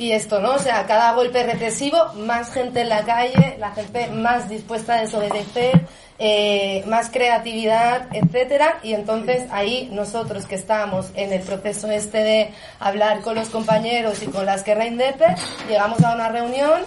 y 0.00 0.12
esto, 0.12 0.40
¿no? 0.40 0.54
O 0.54 0.58
sea, 0.58 0.86
cada 0.86 1.12
golpe 1.12 1.42
represivo, 1.42 1.98
más 2.16 2.52
gente 2.52 2.80
en 2.80 2.88
la 2.88 3.04
calle, 3.04 3.56
la 3.58 3.70
gente 3.72 4.08
más 4.08 4.48
dispuesta 4.48 4.94
a 4.94 5.02
desobedecer, 5.02 5.86
eh, 6.18 6.82
más 6.86 7.10
creatividad, 7.10 8.08
etcétera. 8.12 8.78
Y 8.82 8.94
entonces 8.94 9.44
ahí 9.50 9.90
nosotros 9.92 10.46
que 10.46 10.54
estábamos 10.54 11.10
en 11.14 11.32
el 11.32 11.42
proceso 11.42 11.90
este 11.90 12.18
de 12.18 12.50
hablar 12.78 13.20
con 13.20 13.34
los 13.34 13.50
compañeros 13.50 14.22
y 14.22 14.26
con 14.26 14.46
la 14.46 14.54
Esquerra 14.54 14.86
Indepe, 14.86 15.34
llegamos 15.68 16.02
a 16.02 16.14
una 16.14 16.28
reunión 16.30 16.80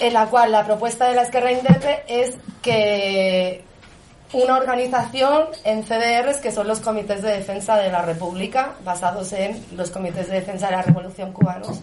en 0.00 0.12
la 0.12 0.26
cual 0.26 0.52
la 0.52 0.64
propuesta 0.64 1.06
de 1.08 1.14
la 1.14 1.22
Esquerra 1.22 1.52
Indepe 1.52 2.04
es 2.08 2.36
que 2.62 3.64
una 4.32 4.56
organización 4.56 5.44
en 5.64 5.84
CDRs 5.84 6.38
que 6.38 6.50
son 6.52 6.66
los 6.68 6.80
comités 6.80 7.22
de 7.22 7.30
defensa 7.30 7.76
de 7.76 7.90
la 7.90 8.02
República, 8.02 8.74
basados 8.84 9.32
en 9.32 9.64
los 9.76 9.90
comités 9.90 10.28
de 10.28 10.34
defensa 10.34 10.66
de 10.66 10.72
la 10.72 10.82
Revolución 10.82 11.32
cubanos. 11.32 11.80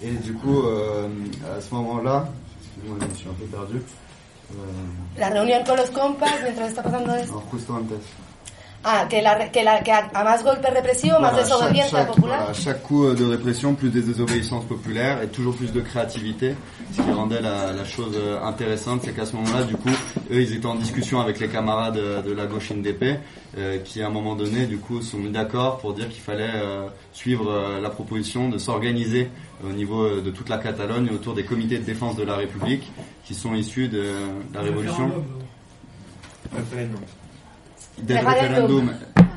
Et 0.00 0.12
du 0.22 0.34
coup, 0.34 0.62
euh, 0.62 1.08
à 1.56 1.60
ce 1.60 1.74
moment-là, 1.74 2.28
excusez-moi, 2.60 2.98
je 3.00 3.06
me 3.06 3.14
suis 3.14 3.28
un 3.28 3.32
peu 3.34 3.46
perdu. 3.46 3.78
Euh, 4.52 5.18
La 5.18 5.28
reunión 5.30 5.64
con 5.64 5.76
los 5.76 5.90
compas, 5.90 6.30
mientras 6.40 6.68
está 6.68 6.82
pasando 6.84 7.14
esto. 7.16 7.42
justo 7.50 7.74
antes. 7.74 7.98
Ah, 8.84 9.06
que, 9.10 9.16
la, 9.16 9.48
que, 9.48 9.58
la, 9.64 9.82
que 9.82 9.90
a, 9.90 10.24
más 10.24 10.42
golpe 10.44 10.68
represivo, 10.70 11.18
más 11.18 11.32
Voilà, 11.32 11.36
chaque, 11.48 11.58
desobediencia 11.58 11.98
chaque- 11.98 12.06
popular. 12.14 12.38
voilà, 12.38 12.54
chaque 12.54 12.82
coup 12.84 13.12
de 13.12 13.24
répression, 13.24 13.74
plus 13.74 13.90
des 13.90 14.02
désobéissances 14.02 14.64
populaires 14.64 15.20
et 15.20 15.26
toujours 15.26 15.54
plus 15.56 15.72
de 15.72 15.80
créativité. 15.80 16.54
Ce 16.92 17.02
qui 17.02 17.10
rendait 17.10 17.42
la, 17.42 17.72
la 17.72 17.84
chose 17.84 18.14
euh, 18.16 18.40
intéressante, 18.42 19.02
c'est 19.04 19.12
qu'à 19.14 19.26
ce 19.26 19.34
moment-là, 19.36 19.64
du 19.64 19.74
coup, 19.76 19.90
eux, 20.30 20.40
ils 20.40 20.54
étaient 20.54 20.66
en 20.66 20.76
discussion 20.76 21.20
avec 21.20 21.40
les 21.40 21.48
camarades 21.48 21.96
euh, 21.98 22.22
de 22.22 22.32
la 22.32 22.46
gauche 22.46 22.70
NDP, 22.70 23.18
euh, 23.58 23.78
qui 23.78 24.00
à 24.00 24.06
un 24.06 24.10
moment 24.10 24.36
donné, 24.36 24.66
du 24.66 24.78
coup, 24.78 25.02
sont 25.02 25.18
mis 25.18 25.30
d'accord 25.30 25.78
pour 25.78 25.92
dire 25.92 26.08
qu'il 26.08 26.22
fallait 26.22 26.48
euh, 26.54 26.86
suivre 27.12 27.50
euh, 27.50 27.80
la 27.80 27.90
proposition 27.90 28.48
de 28.48 28.58
s'organiser 28.58 29.28
au 29.68 29.72
niveau 29.72 30.20
de 30.20 30.30
toute 30.30 30.48
la 30.48 30.56
Catalogne 30.58 31.10
autour 31.12 31.34
des 31.34 31.42
comités 31.44 31.78
de 31.78 31.84
défense 31.84 32.14
de 32.16 32.22
la 32.22 32.36
République, 32.36 32.90
qui 33.24 33.34
sont 33.34 33.54
issus 33.54 33.88
de 33.88 34.04
la 34.54 34.60
Révolution. 34.60 35.10
Des 38.02 38.14
Référendum. 38.14 38.48
référendums, 38.48 38.92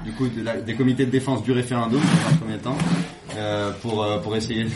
du 0.06 0.12
coup, 0.14 0.28
de 0.28 0.44
la- 0.44 0.58
des 0.62 0.76
comités 0.76 1.06
de 1.06 1.12
défense 1.12 1.44
du 1.44 1.52
référendum, 1.52 2.00
dans 2.02 2.30
un 2.34 2.38
premier 2.38 2.58
temps, 2.58 2.78
euh, 3.38 3.72
pour, 3.82 4.04
euh, 4.04 4.20
pour 4.20 4.36
essayer, 4.36 4.68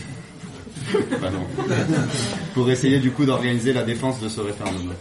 pour 2.54 2.70
essayer 2.70 3.00
du 3.00 3.12
coup 3.12 3.26
d'organiser 3.26 3.74
la 3.74 3.84
défense 3.84 4.20
de 4.22 4.30
ce 4.30 4.42
référendum. 4.42 4.94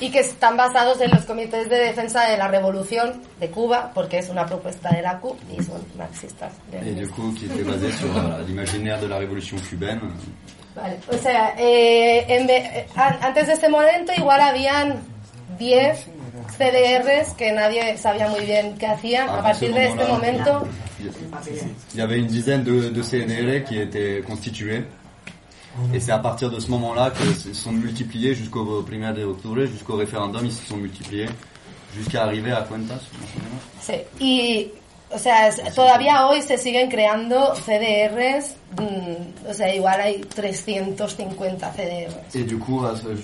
y 0.00 0.10
que 0.12 0.20
están 0.20 0.56
basados 0.56 1.00
en 1.00 1.10
los 1.10 1.24
comités 1.26 1.64
de 1.66 1.74
defensa 1.74 2.30
de 2.30 2.36
la 2.38 2.46
revolución 2.46 3.20
de 3.40 3.48
Cuba, 3.50 3.90
porque 3.92 4.18
es 4.18 4.28
una 4.28 4.46
propuesta 4.46 4.90
de 4.90 5.02
la 5.02 5.18
CUP 5.18 5.36
y 5.50 5.60
son 5.60 5.80
marxistas. 5.96 6.52
Et 6.86 6.92
du 6.94 7.08
coup, 7.08 7.32
qui 7.36 7.46
était 7.46 7.64
basé 7.64 7.90
sur 7.90 8.06
voilà, 8.12 8.38
l'imaginaire 8.46 9.00
de 9.00 9.08
la 9.08 9.18
révolution 9.18 9.56
cubaine. 9.68 9.98
Vale, 10.76 10.98
o 11.12 11.16
sea, 11.20 11.52
eh, 11.58 12.24
en 12.28 12.48
eh, 12.48 12.86
an- 12.96 13.18
antes 13.26 13.48
de 13.48 13.52
este 13.54 13.68
momento 13.68 14.12
igual 14.16 14.40
habían 14.40 15.00
10 15.58 16.06
CDRs 16.56 17.34
que 17.36 17.52
nadie 17.52 17.96
sabía 17.98 18.28
muy 18.28 18.44
bien 18.44 18.76
qué 18.78 18.86
hacían. 18.86 19.28
A 19.28 19.32
Avant 19.38 19.42
partir 19.42 19.74
de 19.74 19.86
este 19.86 20.04
momento, 20.06 20.66
Il 21.94 21.98
y 21.98 22.00
avait 22.00 22.18
une 22.18 22.26
dizaine 22.26 22.64
de, 22.64 22.88
de 22.90 23.02
CNR 23.02 23.64
qui 23.64 23.78
étaient 23.78 24.22
constitués. 24.26 24.84
Et 25.94 26.00
c'est 26.00 26.10
à 26.10 26.18
partir 26.18 26.50
de 26.50 26.58
ce 26.58 26.70
moment-là 26.72 27.12
qu'ils 27.12 27.34
se 27.36 27.52
sont 27.54 27.70
multipliés 27.70 28.34
jusqu'au 28.34 28.82
1er 28.82 29.14
de 29.14 29.24
octubre, 29.24 29.64
jusqu'au 29.66 29.94
référendum, 29.96 30.44
ils 30.44 30.52
se 30.52 30.64
sont 30.66 30.76
multipliés 30.76 31.28
jusqu'à 31.96 32.24
arriver 32.24 32.50
à 32.50 32.62
Cuentas. 32.62 33.00
sí. 33.80 33.92
Y, 34.20 34.70
o 35.10 35.18
sea, 35.18 35.48
es- 35.48 35.74
todavía 35.74 36.26
hoy 36.26 36.42
se 36.42 36.56
siguen 36.58 36.88
creando 36.90 37.54
CDRs. 37.54 38.54
mm, 38.76 39.48
o 39.50 39.54
sea, 39.54 39.74
igual 39.74 39.98
hay 40.00 40.20
350 40.20 41.72
CDRs. 41.74 42.14
Et 42.34 42.44
du 42.44 42.58
coup, 42.58 42.82
ce- 42.94 43.14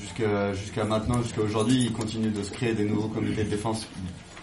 jusqu'à 0.55 0.85
maintenant, 0.85 1.23
jusqu'à 1.23 1.43
aujourd'hui, 1.43 1.85
il 1.87 1.93
continue 1.93 2.31
de 2.31 2.43
se 2.43 2.51
créer 2.51 2.73
des 2.75 2.85
nouveaux 2.85 3.09
comités 3.09 3.45
de 3.45 3.51
défense 3.51 3.87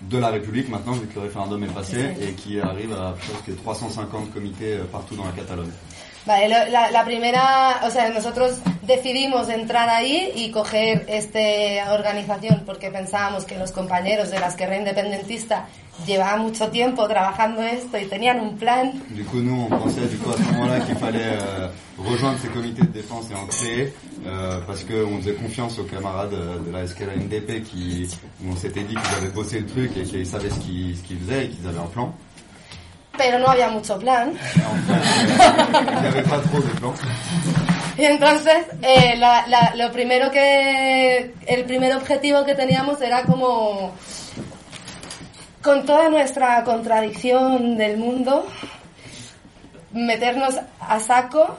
de 0.01 0.17
la 0.17 0.30
République 0.30 0.67
maintenant, 0.69 0.93
vu 0.93 1.08
que 1.08 1.15
le 1.15 1.21
référendum 1.21 1.63
est 1.63 1.67
passé, 1.73 2.15
et 2.21 2.34
qui 2.34 2.60
arrive 2.60 2.93
à 2.93 3.13
presque 3.19 3.56
350 3.63 4.34
comités 4.34 4.73
euh, 4.75 4.84
partout 4.91 5.15
dans 5.15 5.25
la 5.25 5.32
Catalogne. 5.32 5.69
Vale, 6.26 6.48
la, 6.50 6.92
la 6.92 7.04
primera, 7.04 7.82
o 7.84 7.90
sea, 7.90 8.10
nosotros 8.10 8.60
decidimos 8.84 9.50
entrar 9.50 9.90
ahí 9.90 10.32
y 10.36 10.52
coger 10.52 11.06
esta 11.08 11.94
organización 11.94 12.64
porque 12.66 12.92
pensábamos 12.92 13.46
que 13.46 13.58
los 13.58 13.72
compañeros 13.72 14.30
de 14.30 14.40
la 14.40 14.48
Esquerra 14.48 14.78
Independentista 14.78 15.66
llevaban 16.06 16.42
mucho 16.42 16.70
tiempo 16.70 17.08
trabajando 17.08 17.62
esto 17.62 17.98
y 17.98 18.06
tenían 18.06 18.40
un 18.40 18.56
plan. 18.56 18.92
Du 19.10 19.24
coup, 19.26 19.40
nous, 19.40 19.68
on 19.70 19.78
pensait 19.78 20.08
du 20.08 20.18
coup 20.18 20.32
à 20.32 20.38
ce 20.38 20.44
moment-là 20.44 20.80
qu'il 20.82 20.96
fallait 20.96 21.20
euh, 21.40 21.68
rejoindre 21.98 22.40
ces 22.40 22.48
comités 22.48 22.82
de 22.82 22.88
défense 22.88 23.30
et 23.32 23.36
en 23.36 23.46
créer, 23.46 23.94
euh, 24.26 24.60
parce 24.66 24.84
qu'on 24.84 25.18
faisait 25.18 25.34
confiance 25.34 25.80
aux 25.80 25.84
camarades 25.84 26.34
euh, 26.34 26.60
de 26.60 26.72
la 26.72 26.88
SKLA 26.88 27.16
NDP 27.16 27.64
qui, 27.64 28.08
on 28.48 28.56
s'était 28.56 28.84
dit 28.84 28.96
qu'ils 28.96 29.18
avaient 29.18 29.34
bossé 29.34 29.60
le 29.60 29.66
truc 29.68 29.92
et 29.98 30.04
qu'ils 30.04 30.26
savaient 30.26 30.50
ce 30.50 30.60
qu'ils 30.60 31.02
qu'ils 31.02 31.20
faisaient 31.20 31.46
et 31.46 31.50
qu'ils 31.50 31.68
avaient 31.68 31.80
un 31.80 31.88
plan. 31.88 32.14
Pero 33.17 33.39
no 33.39 33.47
había 33.50 33.69
mucho 33.69 33.97
plan. 34.00 34.34
Y 37.97 38.06
entonces, 38.06 38.65
eh, 38.82 39.15
la- 39.17 39.45
la- 39.47 39.74
lo 39.76 39.91
primero 39.91 40.32
que, 40.32 41.34
el 41.45 41.65
primer 41.65 41.93
objetivo 41.95 42.43
que 42.45 42.56
teníamos 42.56 43.02
era 43.02 43.24
como, 43.24 43.91
con 45.62 45.86
toda 45.86 46.10
nuestra 46.10 46.63
contradicción 46.63 47.78
del 47.78 47.97
mundo, 47.97 48.47
meternos 49.91 50.56
a 50.80 51.00
saco 51.00 51.58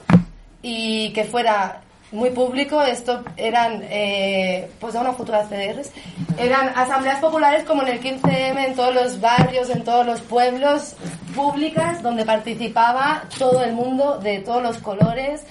y 0.61 1.13
que 1.13 1.23
fuera 1.23 1.81
muy 2.13 2.29
público. 2.29 2.81
Esto 2.81 3.23
eran, 3.35 3.81
eh, 3.89 4.69
pues 4.79 4.93
da 4.93 5.01
una 5.01 5.11
de 5.11 5.73
CDRs, 5.73 5.91
eran 6.37 6.69
asambleas 6.75 7.19
populares 7.19 7.63
como 7.65 7.81
en 7.81 7.89
el 7.89 7.99
15M, 7.99 8.65
en 8.67 8.75
todos 8.75 8.93
los 8.95 9.19
barrios, 9.19 9.69
en 9.69 9.83
todos 9.83 10.05
los 10.05 10.21
pueblos, 10.21 10.95
públicas, 11.35 12.01
donde 12.01 12.23
participaba 12.23 13.23
todo 13.37 13.63
el 13.63 13.73
mundo 13.73 14.19
de 14.19 14.39
todos 14.39 14.63
los 14.63 14.77
colores, 14.77 15.41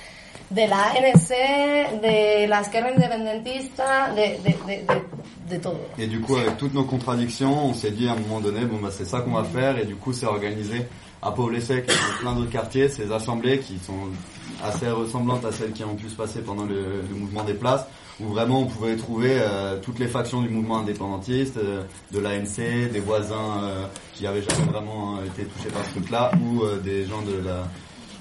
de 0.50 0.68
la 0.68 0.90
ANC, 0.90 1.28
de 2.00 2.46
la 2.48 2.60
izquierda 2.60 2.90
independentista, 2.90 4.12
de, 4.14 4.38
de, 4.42 4.56
de, 4.66 4.86
de. 4.86 5.22
Et 5.98 6.06
du 6.06 6.20
coup, 6.20 6.36
avec 6.36 6.56
toutes 6.56 6.72
nos 6.72 6.84
contradictions, 6.84 7.66
on 7.66 7.74
s'est 7.74 7.90
dit 7.90 8.08
à 8.08 8.12
un 8.12 8.16
moment 8.16 8.40
donné, 8.40 8.64
bon 8.64 8.78
bah 8.80 8.88
c'est 8.90 9.04
ça 9.04 9.20
qu'on 9.20 9.32
va 9.32 9.44
faire, 9.44 9.76
et 9.76 9.84
du 9.84 9.96
coup 9.96 10.14
c'est 10.14 10.24
organisé 10.24 10.86
à 11.20 11.30
Paul-Sec 11.30 11.84
et 11.84 11.88
dans 11.88 12.18
plein 12.20 12.34
d'autres 12.34 12.50
quartiers, 12.50 12.88
ces 12.88 13.12
assemblées 13.12 13.58
qui 13.58 13.78
sont 13.78 14.08
assez 14.64 14.88
ressemblantes 14.90 15.44
à 15.44 15.52
celles 15.52 15.72
qui 15.72 15.84
ont 15.84 15.94
pu 15.94 16.08
se 16.08 16.14
passer 16.14 16.40
pendant 16.40 16.64
le, 16.64 17.02
le 17.08 17.14
mouvement 17.14 17.44
des 17.44 17.54
places, 17.54 17.84
où 18.20 18.26
vraiment 18.28 18.60
on 18.60 18.66
pouvait 18.66 18.96
trouver 18.96 19.38
euh, 19.40 19.78
toutes 19.80 19.98
les 19.98 20.06
factions 20.08 20.42
du 20.42 20.48
mouvement 20.48 20.78
indépendantiste, 20.78 21.56
euh, 21.56 21.82
de 22.12 22.18
l'ANC, 22.20 22.90
des 22.92 23.00
voisins 23.00 23.62
euh, 23.64 23.86
qui 24.14 24.26
avaient 24.26 24.42
jamais 24.42 24.70
vraiment 24.70 25.16
euh, 25.16 25.26
été 25.26 25.44
touchés 25.44 25.70
par 25.70 25.84
ce 25.84 25.90
truc-là, 25.90 26.30
ou 26.40 26.62
euh, 26.62 26.78
des 26.78 27.04
gens 27.06 27.22
de 27.22 27.44
la 27.46 27.64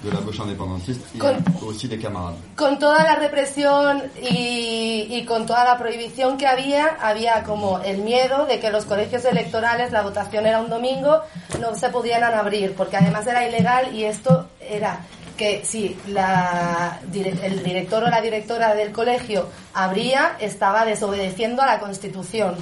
de 0.03 0.09
la 0.09 0.19
gauche 0.21 0.39
indépendantiste, 0.39 0.99
et 1.13 1.19
Con- 1.19 1.35
aussi 1.67 1.87
des 1.87 1.99
camarades. 1.99 2.33
con 2.55 2.75
toda 2.79 3.03
la 3.03 3.13
represión 3.13 4.01
y, 4.19 5.05
y 5.11 5.25
con 5.25 5.45
toda 5.45 5.63
la 5.63 5.77
prohibición 5.77 6.37
que 6.37 6.47
había, 6.47 6.97
había 6.99 7.43
como 7.43 7.77
el 7.85 7.99
miedo 7.99 8.47
de 8.47 8.59
que 8.59 8.71
los 8.71 8.85
colegios 8.85 9.23
electorales, 9.25 9.91
la 9.91 10.01
votación 10.01 10.47
era 10.47 10.59
un 10.59 10.71
domingo, 10.71 11.19
no 11.59 11.75
se 11.75 11.89
pudieran 11.91 12.33
abrir, 12.33 12.73
porque 12.73 12.97
además 12.97 13.27
era 13.27 13.47
ilegal 13.47 13.93
y 13.95 14.05
esto 14.05 14.47
era 14.59 15.01
que 15.37 15.63
si 15.65 15.97
la, 16.07 16.99
el 17.13 17.63
director 17.63 18.03
o 18.03 18.09
la 18.09 18.21
directora 18.21 18.75
del 18.75 18.91
colegio 18.91 19.49
abría, 19.73 20.35
estaba 20.39 20.85
desobedeciendo 20.85 21.61
a 21.61 21.65
la 21.65 21.79
Constitución. 21.79 22.55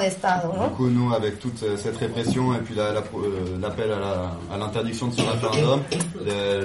Estado, 0.00 0.52
Du 0.52 0.74
coup, 0.76 0.88
nous, 0.88 1.12
avec 1.12 1.40
toute 1.40 1.64
cette 1.76 1.96
répression 1.96 2.54
et 2.54 2.58
puis 2.58 2.74
euh, 2.78 3.00
l'appel 3.60 3.90
à 3.92 4.56
l'interdiction 4.56 5.08
de 5.08 5.14
ce 5.14 5.22
référendum, 5.22 5.80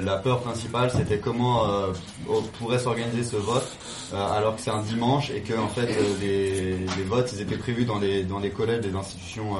la 0.04 0.18
peur 0.18 0.42
principale, 0.42 0.92
c'était 0.92 1.18
comment 1.18 1.68
euh, 1.68 1.88
on 2.30 2.42
pourrait 2.60 2.80
s'organiser 2.80 3.24
ce 3.24 3.38
vote 3.38 3.68
euh, 4.14 4.38
alors 4.38 4.56
que 4.56 4.62
c'est 4.62 4.72
un 4.72 4.82
dimanche 4.82 5.32
et 5.32 5.42
que 5.42 5.54
en 5.58 5.68
fait 5.68 5.90
les, 6.22 6.86
votes 7.06 7.32
ils 7.34 7.42
étaient 7.42 7.58
prévus 7.58 7.86
dans 7.86 8.00
les 8.00 8.24
dans 8.24 8.40
les 8.40 8.50
collèges 8.50 8.82
des 8.82 8.96
institutions 8.96 9.58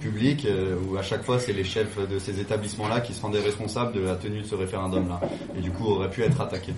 publiques 0.00 0.46
où 0.88 0.96
à 0.96 1.02
chaque 1.02 1.24
fois 1.24 1.38
c'est 1.38 1.52
les 1.52 1.64
chefs 1.64 1.98
de 2.08 2.18
ces 2.18 2.40
établissements-là 2.40 3.00
qui 3.00 3.12
se 3.14 3.22
rendaient 3.22 3.40
responsables 3.40 3.92
de 3.92 4.00
la 4.00 4.14
tenue 4.16 4.42
de 4.42 4.46
ce 4.46 4.54
référendum-là 4.54 5.20
et 5.56 5.60
du 5.60 5.70
coup 5.70 5.86
auraient 5.86 6.10
pu 6.10 6.22
être 6.22 6.40
attaqués. 6.40 6.74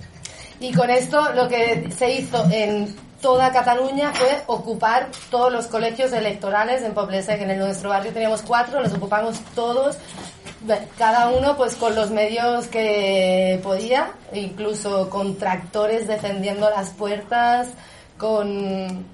Y 0.59 0.73
con 0.73 0.89
esto 0.89 1.31
lo 1.33 1.47
que 1.47 1.89
se 1.97 2.11
hizo 2.15 2.43
en 2.51 2.93
toda 3.21 3.51
Cataluña 3.51 4.11
fue 4.13 4.43
ocupar 4.47 5.09
todos 5.31 5.51
los 5.51 5.67
colegios 5.67 6.11
electorales 6.13 6.81
en 6.83 6.93
Poblesec. 6.93 7.41
En 7.41 7.49
el- 7.51 7.59
nuestro 7.59 7.89
barrio 7.89 8.11
teníamos 8.11 8.41
cuatro, 8.41 8.81
los 8.81 8.93
ocupamos 8.93 9.39
todos, 9.55 9.97
cada 10.97 11.29
uno 11.29 11.55
pues 11.55 11.75
con 11.75 11.95
los 11.95 12.11
medios 12.11 12.67
que 12.67 13.59
podía, 13.63 14.11
incluso 14.33 15.09
con 15.09 15.35
tractores 15.37 16.07
defendiendo 16.07 16.69
las 16.69 16.89
puertas, 16.91 17.69
con, 18.17 19.05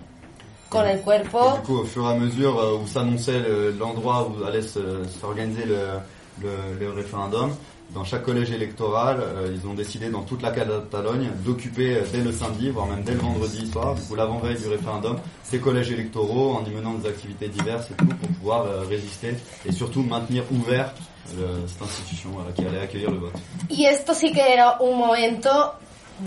con 0.69 0.85
el 0.87 0.97
Et 0.97 1.03
cuerpo. 1.03 1.57
du 1.61 1.67
coup, 1.67 1.79
au 1.81 1.85
fur 1.85 2.07
et 2.09 2.11
à 2.11 2.15
mesure 2.17 2.59
euh, 2.59 2.77
où 2.81 2.87
s'annonçait 2.87 3.39
le- 3.39 3.71
l'endroit 3.71 4.27
où 4.27 4.43
allait 4.45 4.63
se- 4.63 5.05
s'organiser 5.19 5.65
le, 5.65 5.99
le, 6.41 6.79
le 6.79 6.91
référendum, 6.91 7.51
dans 7.95 8.03
chaque 8.03 8.23
collège 8.23 8.51
électoral, 8.51 9.17
euh, 9.21 9.55
ils 9.55 9.65
ont 9.67 9.73
décidé 9.73 10.09
dans 10.09 10.21
toute 10.21 10.41
la 10.43 10.51
Catalogne 10.51 11.29
d'occuper 11.45 11.95
euh, 11.95 12.01
dès 12.11 12.21
le 12.21 12.31
samedi, 12.31 12.69
voire 12.69 12.87
même 12.87 13.03
dès 13.03 13.13
le 13.13 13.19
vendredi 13.19 13.65
soir, 13.71 13.95
du 13.95 14.01
coup 14.01 14.15
l'avant-veille 14.15 14.57
du 14.57 14.67
référendum, 14.67 15.17
ces 15.43 15.59
collèges 15.59 15.91
électoraux 15.91 16.53
en 16.57 16.65
y 16.65 16.71
menant 16.71 16.93
des 16.95 17.07
activités 17.09 17.47
diverses 17.47 17.89
et 17.91 17.93
tout 17.95 18.05
pour 18.05 18.29
pouvoir 18.37 18.61
euh, 18.65 18.81
résister 18.87 19.33
et 19.65 19.71
surtout 19.71 20.03
maintenir 20.03 20.43
ouvert 20.51 20.91
euh, 21.39 21.57
cette 21.67 21.81
institution 21.81 22.29
voilà, 22.33 22.51
qui 22.51 22.65
allait 22.67 22.81
accueillir 22.81 23.09
le 23.11 23.17
vote. 23.17 23.33
Y 23.69 23.85
esto 23.85 24.13
sí 24.13 24.31
que 24.31 24.41
era 24.41 24.77
un 24.79 24.95
momento 24.95 25.49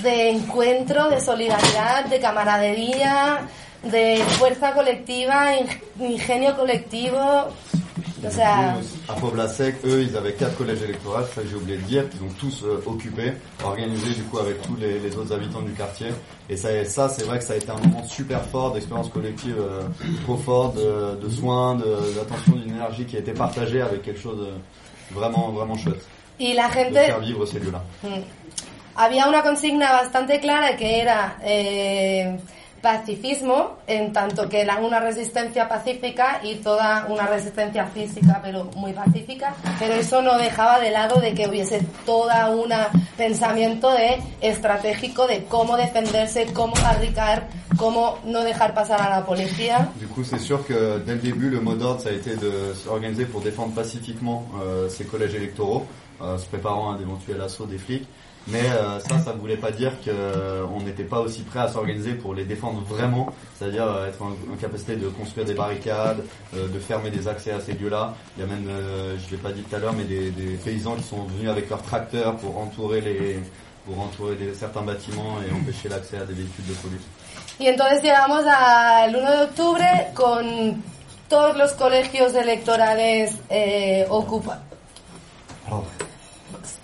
de 0.02 0.34
encuentro, 0.36 1.08
de 1.10 1.20
solidaridad, 1.20 2.06
de 2.10 2.18
camaradería, 2.18 3.46
de 3.84 4.16
fuerza 4.38 4.72
colectiva, 4.72 5.54
ing- 5.54 5.80
ingenio 6.00 6.56
colectivo. 6.56 7.18
Sea, 8.30 8.74
À 9.08 9.12
Poblasec, 9.14 9.76
eux, 9.84 10.02
ils 10.02 10.16
avaient 10.16 10.32
quatre 10.32 10.56
collèges 10.56 10.82
électoraux, 10.82 11.22
ça 11.34 11.40
j'ai 11.48 11.54
oublié 11.56 11.78
de 11.78 11.82
dire, 11.82 12.08
qu'ils 12.10 12.22
ont 12.22 12.32
tous 12.38 12.64
euh, 12.64 12.82
occupés, 12.86 13.32
organisés 13.64 14.14
du 14.14 14.22
coup 14.24 14.38
avec 14.38 14.60
tous 14.62 14.76
les, 14.76 14.98
les 14.98 15.16
autres 15.16 15.32
habitants 15.32 15.62
du 15.62 15.72
quartier. 15.72 16.08
Et 16.50 16.56
ça, 16.56 16.68
ça 16.84 17.08
c'est 17.08 17.24
vrai 17.24 17.38
que 17.38 17.44
ça 17.44 17.52
a 17.52 17.56
été 17.56 17.70
un 17.70 17.76
moment 17.78 18.04
super 18.04 18.42
fort 18.46 18.72
d'expérience 18.72 19.08
collective, 19.08 19.56
euh, 19.58 19.82
trop 20.24 20.36
fort, 20.36 20.72
de, 20.72 21.16
de 21.24 21.28
soins, 21.30 21.76
de- 21.76 22.14
d'attention, 22.16 22.52
d'une 22.56 22.70
énergie 22.74 23.04
qui 23.04 23.16
a 23.16 23.20
été 23.20 23.32
partagée 23.32 23.80
avec 23.82 24.02
quelque 24.02 24.20
chose 24.20 24.38
de 24.38 25.14
vraiment, 25.14 25.50
vraiment 25.50 25.76
chouette. 25.76 26.04
y 26.40 26.54
la 26.54 26.68
De 26.68 26.72
gente 26.74 26.94
faire 26.94 27.20
vivre 27.20 27.46
ces 27.46 27.60
lieux-là. 27.60 27.82
Mm. 28.02 28.08
Había 29.00 29.28
una 29.28 29.42
consigna 29.42 29.92
bastante 29.92 30.40
clara 30.40 30.72
que 30.76 30.84
era 30.84 31.36
eh, 31.46 32.36
pacifismo, 32.80 33.76
en 33.86 34.12
tanto 34.12 34.48
que 34.48 34.60
era 34.60 34.78
una 34.78 35.00
resistencia 35.00 35.68
pacífica 35.68 36.40
y 36.42 36.56
toda 36.56 37.06
una 37.08 37.26
resistencia 37.26 37.86
física, 37.86 38.40
pero 38.42 38.64
muy 38.76 38.92
pacífica, 38.92 39.54
pero 39.78 39.94
eso 39.94 40.22
no 40.22 40.38
dejaba 40.38 40.78
de 40.78 40.90
lado 40.90 41.20
de 41.20 41.34
que 41.34 41.48
hubiese 41.48 41.84
toda 42.06 42.50
un 42.50 42.72
pensamiento 43.16 43.90
de 43.92 44.18
estratégico 44.40 45.26
de 45.26 45.44
cómo 45.44 45.76
defenderse, 45.76 46.46
cómo 46.52 46.74
barricar, 46.82 47.48
cómo 47.76 48.18
no 48.24 48.42
dejar 48.42 48.74
pasar 48.74 49.00
a 49.00 49.10
la 49.10 49.26
policía. 49.26 49.88
Du 50.00 50.06
coup, 50.08 50.24
c'est 50.24 50.38
sûr 50.38 50.64
que 50.66 50.98
dès 51.04 51.14
le 51.14 51.20
début, 51.20 51.50
le 51.50 51.60
mot 51.60 51.74
d'ordre, 51.74 52.00
ça 52.00 52.10
a 52.10 52.12
été 52.12 52.36
de 52.36 52.74
s'organiser 52.74 53.26
pour 53.26 53.40
défendre 53.40 53.74
pacifiquement 53.74 54.46
euh, 54.60 54.88
ces 54.88 55.04
collèges 55.04 55.34
électoraux, 55.34 55.86
euh, 56.20 56.38
se 56.38 56.46
préparant 56.46 56.92
à 56.92 56.98
d'éventuels 56.98 57.40
assauts 57.40 57.66
des 57.66 57.78
flics. 57.78 58.06
Mais 58.46 58.62
euh, 58.70 58.98
ça, 59.00 59.18
ça 59.18 59.34
ne 59.34 59.38
voulait 59.38 59.58
pas 59.58 59.70
dire 59.70 59.92
qu'on 60.02 60.80
n'était 60.80 61.04
pas 61.04 61.18
aussi 61.20 61.42
prêt 61.42 61.60
à 61.60 61.68
s'organiser 61.68 62.12
pour 62.14 62.32
les 62.34 62.44
défendre 62.44 62.80
vraiment, 62.88 63.26
c'est-à-dire 63.58 63.84
euh, 63.84 64.08
être 64.08 64.22
en, 64.22 64.28
en 64.30 64.56
capacité 64.58 64.96
de 64.96 65.08
construire 65.08 65.44
des 65.46 65.52
barricades, 65.54 66.24
euh, 66.56 66.66
de 66.68 66.78
fermer 66.78 67.10
des 67.10 67.28
accès 67.28 67.50
à 67.50 67.60
ces 67.60 67.72
lieux-là. 67.74 68.14
Il 68.36 68.40
y 68.40 68.44
a 68.44 68.46
même, 68.46 68.66
euh, 68.68 69.16
je 69.18 69.26
ne 69.26 69.30
l'ai 69.32 69.36
pas 69.36 69.52
dit 69.52 69.60
tout 69.62 69.76
à 69.76 69.78
l'heure, 69.78 69.92
mais 69.92 70.04
des, 70.04 70.30
des 70.30 70.56
paysans 70.56 70.94
qui 70.94 71.02
sont 71.02 71.24
venus 71.24 71.50
avec 71.50 71.68
leurs 71.68 71.82
tracteurs 71.82 72.36
pour 72.36 72.56
entourer 72.58 73.00
les 73.02 73.38
pour 73.84 74.00
entourer 74.00 74.36
les- 74.38 74.52
certains 74.54 74.82
bâtiments 74.82 75.36
et 75.46 75.50
empêcher 75.52 75.88
l'accès 75.88 76.18
à 76.18 76.24
des 76.26 76.34
véhicules 76.34 76.66
de 76.66 76.74
police. 76.74 77.06
Y 77.58 77.68
entonces 77.70 78.02
llegamos 78.02 78.44
al 78.46 79.14
1 79.16 79.30
de 79.30 79.42
octubre 79.44 79.84
con 80.14 80.82
todos 81.28 81.56
los 81.56 81.72
colegios 81.72 82.34
electorales 82.34 83.32
eh, 83.50 84.06
ocupados. 84.10 84.62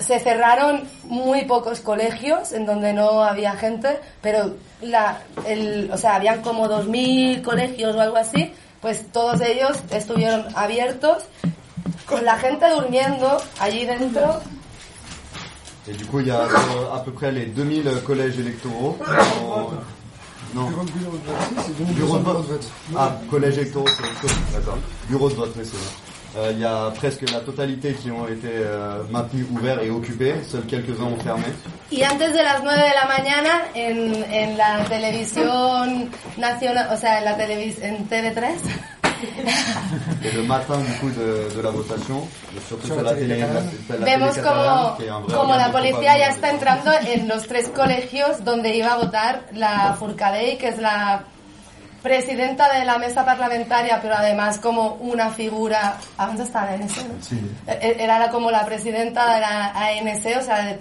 Se 0.06 0.18
cerraron 0.20 0.82
muy 1.04 1.44
pocos 1.46 1.80
colegios 1.80 2.52
en 2.52 2.66
donde 2.66 2.92
no 2.92 3.22
había 3.22 3.52
gente, 3.56 3.98
pero 4.20 4.54
la, 4.82 5.18
el, 5.46 5.90
o 5.92 5.96
sea, 5.96 6.16
habían 6.16 6.42
como 6.42 6.66
2.000 6.68 7.42
colegios 7.42 7.96
o 7.96 8.00
algo 8.00 8.16
así, 8.16 8.52
pues 8.82 9.10
todos 9.12 9.40
ellos 9.40 9.78
estuvieron 9.90 10.44
abiertos 10.54 11.24
con 12.06 12.24
la 12.24 12.36
gente 12.36 12.68
durmiendo 12.70 13.38
allí 13.60 13.86
dentro 13.86 14.40
Et 15.86 15.92
du 15.98 16.06
coup, 16.06 16.20
il 16.20 16.28
y 16.28 16.30
a 16.30 16.40
euh, 16.40 16.94
à 16.94 17.00
peu 17.04 17.12
près 17.12 17.30
les 17.30 17.44
2000 17.46 17.84
collèges 18.06 18.38
électoraux. 18.38 18.96
en- 19.06 19.68
Non, 20.54 20.68
Bureau 20.68 20.84
de 20.84 20.90
bureau 20.92 21.16
de 21.16 21.26
vote, 21.26 21.36
si, 21.48 21.54
c'est 21.66 21.78
2200 21.78 21.94
Bureau 21.94 22.18
de 22.18 22.22
bureaux 22.22 22.38
vote. 22.38 22.46
de 22.48 22.52
vote. 22.52 22.66
Ah, 22.96 23.16
collège 23.30 23.58
électoraux, 23.58 23.88
c'est 23.88 24.02
autre 24.02 24.20
chose. 24.22 24.36
D'accord. 24.54 24.78
Bureau 25.08 25.28
de 25.28 25.34
vote, 25.34 25.52
oui, 25.58 25.62
c'est 25.64 25.76
vrai. 25.76 25.86
Euh, 25.86 26.13
Il 26.52 26.58
y 26.58 26.64
a 26.64 26.90
presque 26.94 27.30
la 27.30 27.40
totalité 27.40 27.94
qui 27.94 28.10
ont 28.10 28.26
été 28.26 28.48
euh, 28.50 29.02
maintenus 29.10 29.46
ouverts 29.52 29.80
et 29.82 29.90
occupés. 29.90 30.34
Seuls 30.48 30.66
quelques-uns 30.66 31.04
ont 31.04 31.16
fermé. 31.22 31.44
Y 31.92 32.02
antes 32.04 32.32
de 32.32 32.38
las 32.42 32.62
9 32.62 32.74
de 32.74 32.94
la 32.94 33.06
mañana, 33.06 33.50
en, 33.74 34.22
en 34.32 34.56
la 34.56 34.84
televisión 34.88 36.10
nacional, 36.36 36.88
o 36.92 36.96
sea, 36.96 37.18
en 37.20 37.24
la 37.24 37.34
televis 37.34 37.76
en 37.82 38.04
TV3, 38.08 38.48
Et 40.24 40.32
le 40.34 40.42
matin, 40.42 40.76
du 40.78 40.92
coup, 40.98 41.10
de, 41.10 41.54
de 41.56 41.62
la 41.62 41.70
votation, 41.70 42.26
surtout 42.68 42.86
Sur 42.86 42.96
sur 42.96 43.02
la 43.04 43.14
télé 43.14 43.38
la, 43.38 43.96
la 43.98 44.04
vemos 44.04 44.34
télé 44.34 44.46
como, 44.46 44.96
un 44.98 45.22
como 45.32 45.56
la 45.56 45.70
policía 45.70 46.18
ya 46.18 46.28
está 46.28 46.50
entrando 46.50 46.90
en 47.06 47.28
los 47.28 47.46
tres 47.46 47.68
colegios 47.68 48.44
donde 48.44 48.76
iba 48.76 48.92
a 48.92 48.96
votar 48.98 49.44
la 49.52 49.94
Furcadey, 49.98 50.58
que 50.58 50.68
es 50.68 50.78
la 50.78 51.24
presidenta 52.04 52.70
de 52.78 52.84
la 52.84 52.98
mesa 52.98 53.24
parlamentaria, 53.24 53.98
pero 54.00 54.14
además 54.14 54.58
como 54.58 54.92
una 55.00 55.30
figura... 55.30 55.96
¿A 56.18 56.26
dónde 56.26 56.44
está 56.44 56.66
la 56.66 56.72
ANC? 56.74 56.96
no? 57.08 57.14
Sí. 57.22 57.40
E- 57.66 57.96
Era 57.98 58.18
la- 58.18 58.28
como 58.28 58.50
la 58.50 58.64
presidenta 58.66 59.34
de 59.34 59.40
la 59.40 59.72
ANC, 59.74 60.24
o 60.38 60.42
sea, 60.42 60.64
de 60.66 60.78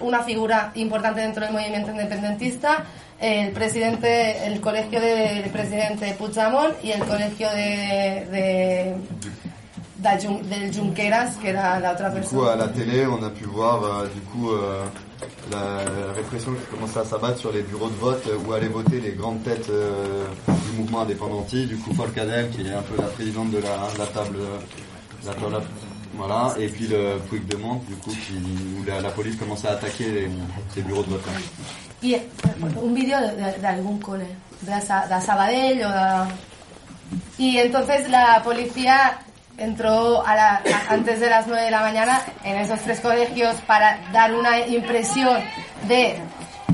una 0.00 0.24
figura 0.24 0.72
importante 0.74 1.20
dentro 1.20 1.44
del 1.44 1.52
movimiento 1.54 1.92
independentista, 1.92 2.84
el 3.20 3.52
presidente, 3.52 4.44
el 4.46 4.60
colegio 4.60 5.00
del 5.00 5.48
presidente 5.50 6.12
Puigdemont 6.18 6.74
y 6.84 6.90
el 6.90 7.02
colegio 7.04 7.48
de, 7.50 8.26
de, 8.30 8.96
del 10.50 10.74
Junqueras, 10.76 11.36
que 11.36 11.50
era 11.50 11.78
la 11.80 11.92
otra 11.92 12.10
Du 12.10 12.20
coup, 12.22 12.44
persona. 12.44 12.52
à 12.52 12.56
la 12.56 12.68
télé, 12.68 13.06
on 13.06 13.22
a 13.24 13.30
pu 13.30 13.44
voir 13.46 13.82
euh, 13.84 14.08
du 14.14 14.20
coup 14.22 14.50
euh, 14.50 14.84
la, 15.50 16.12
répression 16.14 16.52
qui 16.52 16.66
commençait 16.74 17.00
à 17.00 17.04
s'abattre 17.04 17.38
sur 17.38 17.52
les 17.52 17.62
bureaux 17.62 17.88
de 17.88 17.94
vote 17.96 18.22
euh, 18.28 18.36
où 18.46 18.52
allaient 18.52 18.68
voter 18.68 19.00
les 19.00 19.12
grandes 19.12 19.42
têtes 19.42 19.68
euh, 19.70 20.24
du 20.48 20.78
mouvement 20.78 21.02
indépendantiste. 21.02 21.68
Du 21.68 21.76
coup, 21.76 21.94
Folcadel, 21.94 22.50
qui 22.50 22.66
est 22.66 22.72
un 22.72 22.82
peu 22.82 23.00
la 23.00 23.08
présidente 23.08 23.50
de 23.50 23.58
la, 23.58 23.76
la 23.98 24.06
table, 24.06 24.38
voilà, 26.14 26.54
et 26.58 26.68
puis 26.68 26.86
le 26.86 27.18
Puigdemont, 27.28 27.82
du 27.88 27.94
coup, 27.96 28.10
où 28.10 28.84
la, 28.86 29.10
police 29.10 29.36
commençait 29.36 29.68
à 29.68 29.72
attaquer 29.72 30.28
les, 30.76 30.82
bureaux 30.82 31.02
de 31.02 31.10
vote. 31.10 31.20
Y 32.02 32.12
eh, 32.14 32.22
un 32.62 32.94
vídeo 32.94 33.16
de, 33.16 33.82
de- 33.82 33.98
de 33.98 34.02
cole, 34.02 34.20
de, 34.62 34.70
Sa- 34.86 35.06
de 35.06 35.20
Sabadell 35.24 35.78
o 35.84 35.88
de... 35.88 36.46
Y 37.38 37.58
entonces 37.58 38.08
la 38.10 38.40
policía 38.42 39.18
entró 39.58 40.26
a 40.26 40.34
la- 40.34 40.54
a- 40.56 40.92
antes 40.94 41.20
de 41.20 41.30
las 41.30 41.46
9 41.46 41.64
de 41.64 41.70
la 41.70 41.80
mañana 41.80 42.20
en 42.44 42.56
esos 42.56 42.78
tres 42.80 43.00
colegios 43.00 43.54
para 43.66 43.98
dar 44.12 44.34
una 44.34 44.58
impresión 44.66 45.38
de 45.84 46.18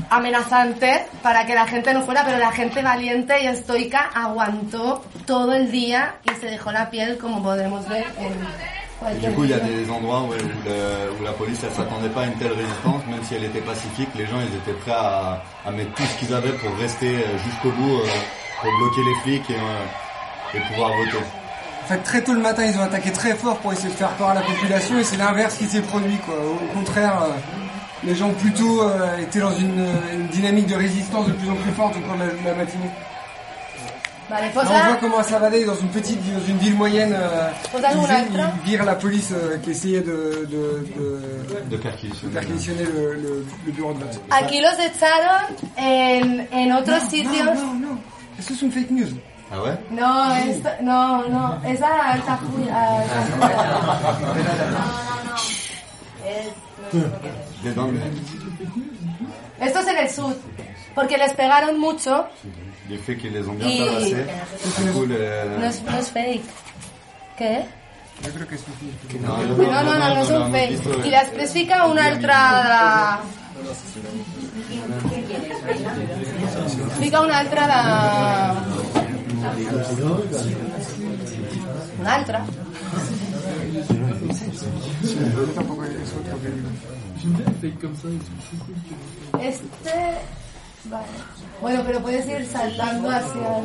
amenazante 0.09 1.05
para 1.21 1.45
que 1.45 1.55
la 1.55 1.65
gente 1.65 1.93
no 1.93 2.01
fuera, 2.03 2.23
pero 2.25 2.37
la 2.37 2.51
gente 2.51 2.81
valiente 2.81 3.41
y 3.43 3.47
estoica 3.47 4.09
aguantó 4.13 5.03
todo 5.25 5.53
el 5.53 5.71
día 5.71 6.15
y 6.25 6.35
se 6.39 6.47
dejó 6.47 6.71
la 6.71 6.89
piel 6.89 7.17
como 7.17 7.41
podremos 7.41 7.87
ver 7.87 8.05
en 8.19 8.33
du 9.21 9.33
coup, 9.35 9.43
il 9.43 9.49
y 9.49 9.53
a 9.53 9.59
des 9.59 9.89
endroits 9.89 10.21
où, 10.21 10.31
le- 10.31 11.11
où 11.19 11.23
la 11.25 11.33
police, 11.33 11.61
elle 11.63 11.71
s'attendait 11.73 12.07
pas 12.07 12.21
à 12.21 12.25
une 12.25 12.35
telle 12.35 12.53
résistance, 12.53 13.05
même 13.05 13.21
si 13.25 13.35
elle 13.35 13.43
était 13.43 13.59
pacifique. 13.59 14.07
Les 14.15 14.25
gens, 14.25 14.39
ils 14.39 14.55
étaient 14.55 14.79
prêts 14.79 14.93
à, 14.93 15.41
à 15.65 15.71
mettre 15.71 15.91
tout 15.93 16.03
ce 16.03 16.19
qu'ils 16.19 16.33
avaient 16.33 16.53
pour 16.53 16.73
rester 16.77 17.07
euh, 17.17 17.37
jusqu'au 17.39 17.71
bout, 17.71 17.99
euh, 17.99 18.07
pour 18.61 18.71
bloquer 18.77 19.01
les 19.03 19.15
flics 19.23 19.49
et, 19.49 19.55
euh, 19.55 20.57
et 20.57 20.61
pouvoir 20.71 20.89
voter. 20.95 21.17
En 21.83 21.87
fait, 21.87 21.97
très 21.97 22.23
tôt 22.23 22.33
le 22.33 22.39
matin, 22.39 22.63
ils 22.65 22.77
ont 22.77 22.81
attaqué 22.83 23.11
très 23.11 23.33
fort 23.35 23.57
pour 23.57 23.73
essayer 23.73 23.89
de 23.89 23.93
faire 23.93 24.11
peur 24.11 24.29
à 24.29 24.33
la 24.33 24.41
population 24.41 24.97
et 24.97 25.03
c'est 25.03 25.17
l'inverse 25.17 25.55
qui 25.55 25.65
s'est 25.65 25.81
produit. 25.81 26.17
Quoi. 26.25 26.35
Au 26.35 26.73
contraire, 26.77 27.23
euh, 27.23 27.27
les 28.05 28.15
gens 28.15 28.31
plutôt 28.31 28.83
euh, 28.83 29.17
étaient 29.17 29.39
dans 29.41 29.53
une, 29.55 29.85
une 30.13 30.27
dynamique 30.27 30.67
de 30.67 30.75
résistance 30.75 31.27
de 31.27 31.33
plus 31.33 31.49
en 31.49 31.55
plus 31.55 31.71
forte 31.71 31.95
au 31.97 31.99
cours 31.99 32.15
de 32.15 32.19
la, 32.19 32.25
de 32.27 32.45
la 32.45 32.53
matinée. 32.55 32.89
Là, 34.29 34.37
on 34.55 34.61
voit 34.63 34.97
comment 35.01 35.17
à 35.19 35.23
Savadell, 35.23 35.65
dans 35.65 35.75
une 35.75 35.89
petite, 35.89 36.19
dans 36.33 36.45
une 36.47 36.57
ville 36.57 36.75
moyenne, 36.75 37.13
euh, 37.13 37.49
ils, 37.75 38.39
ils 38.65 38.69
virent 38.71 38.85
la 38.85 38.95
police 38.95 39.31
euh, 39.33 39.57
qui 39.57 39.71
essayait 39.71 39.99
de, 39.99 40.47
de, 40.49 40.87
de, 40.97 41.69
De 41.69 41.77
perquisitionner. 41.77 42.33
perquisitionner 42.33 42.83
le, 42.85 43.13
le, 43.15 43.45
le 43.65 43.71
bureau 43.73 43.93
de 43.93 43.99
vote. 43.99 44.21
Aquí 44.31 44.61
los 44.61 44.79
echaron 44.79 45.43
en, 45.77 46.45
en 46.57 46.77
otros 46.79 47.01
sitios. 47.09 47.43
Non, 47.45 47.53
non, 47.53 47.73
non. 47.73 47.97
Est-ce 48.39 48.47
que 48.47 48.53
c'est 48.55 48.65
une 48.65 48.71
fake 48.71 48.91
news 48.91 49.09
Ah 49.53 49.61
ouais 49.61 49.77
No, 49.91 50.33
esto, 50.35 50.69
no, 50.81 51.27
no, 51.29 51.61
esa 51.63 52.11
alta 52.13 52.37
furia. 52.37 52.99
alta 53.01 53.21
furia. 53.21 53.57
Des 57.63 57.75
dingues. 57.75 58.01
Esto 59.59 59.79
es 59.79 59.87
en 59.87 59.97
el 59.97 60.09
sur, 60.09 60.35
porque 60.95 61.17
les 61.17 61.33
pegaron 61.33 61.79
mucho 61.79 62.27
Les 62.89 62.97
faits 62.99 63.21
qui 63.21 63.29
les 63.29 63.47
ont 63.47 63.53
bien 63.53 63.85
tabassés. 63.85 64.25
Le- 65.07 65.45
no 65.59 65.65
es, 65.65 65.81
no 65.83 65.97
es 65.97 66.11
fake. 66.11 66.43
¿Qué? 67.37 67.65
Yo 68.23 68.29
creo 68.33 68.47
que 68.47 68.55
es 68.55 68.61
fake. 68.63 69.21
No, 69.21 69.37
No, 69.37 69.83
no, 69.83 69.93
no, 69.99 70.15
no 70.15 70.21
es 70.21 70.29
un 70.29 70.51
fake. 70.51 71.05
Y 71.05 71.09
després 71.09 71.51
fica 71.53 71.85
una 71.85 72.05
altra 72.05 72.63
de... 72.63 72.69
Fica 77.03 77.21
una 77.21 77.37
altra 77.39 77.67
de... 77.67 77.73
Una 81.99 82.15
que- 82.15 82.43
Este. 89.41 89.93
Vale. 90.85 91.05
Bueno, 91.61 91.81
pero 91.85 91.99
puedes 92.01 92.27
ir 92.27 92.45
saltando 92.45 93.09
hacia. 93.09 93.57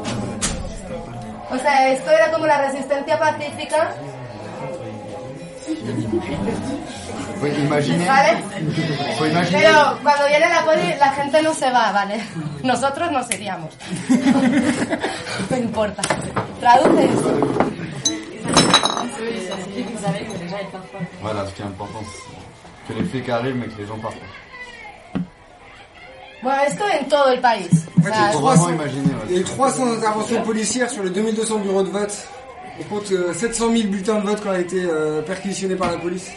O 1.51 1.59
sea, 1.59 1.89
esto 1.93 2.11
era 2.11 2.31
como 2.33 2.47
la 2.47 2.70
resistencia 2.70 3.18
pacífica, 3.18 3.93
Faut 7.41 7.47
imaginer, 7.47 8.07
¿vale? 8.09 8.43
faut 9.16 9.26
imaginer 9.26 9.62
Pero 9.62 9.99
cuando 10.03 10.26
viene 10.26 10.49
la 10.49 10.62
poli, 10.64 10.89
la 10.99 11.11
gente 11.12 11.43
no 11.43 11.55
se 11.55 11.70
va, 11.70 11.93
¿vale? 11.93 12.20
Nosotros 12.62 13.11
nos 13.12 13.30
iríamos. 13.32 13.74
No 15.51 15.57
importa. 15.57 16.03
Traduce 16.61 17.05
eso. 17.05 17.30
Voilà, 21.22 21.47
ce 21.47 21.53
qui 21.55 21.62
est 21.62 21.64
important, 21.64 22.01
c'est 22.86 22.95
que 22.95 22.99
les 22.99 23.05
flics 23.09 23.28
arrivent 23.28 23.57
mais 23.57 23.66
que 23.68 23.80
les 23.80 23.86
gens 23.86 23.99
partent. 23.99 24.16
Bueno, 26.43 26.62
esto 26.66 26.84
en 26.84 27.09
todo 27.09 27.32
el 27.32 27.41
país. 27.41 27.68
O 27.99 28.03
sea, 28.03 28.28
Il 28.28 28.32
faut 28.32 28.41
vraiment 28.41 28.68
imaginer. 28.70 29.07
ouais. 29.14 29.26
Il 29.28 29.34
y 29.34 29.39
a 29.39 29.41
eu 29.41 29.45
300 29.45 29.93
interventions 29.93 30.43
policières 30.43 30.89
sur 30.91 31.03
les 31.03 31.11
2200 31.11 31.59
bureaux 31.59 31.82
de 31.82 31.91
vote. 31.91 32.14
On 32.80 32.84
compte 32.95 33.11
euh, 33.11 33.32
700 33.34 33.72
000 33.76 33.89
bulletins 33.89 34.20
de 34.20 34.26
vote 34.26 34.41
qui 34.41 34.49
ont 34.49 34.55
été 34.55 34.84
euh, 34.84 35.20
perquisitionnés 35.22 35.74
par 35.74 35.91
la 35.91 35.99
police. 35.99 36.30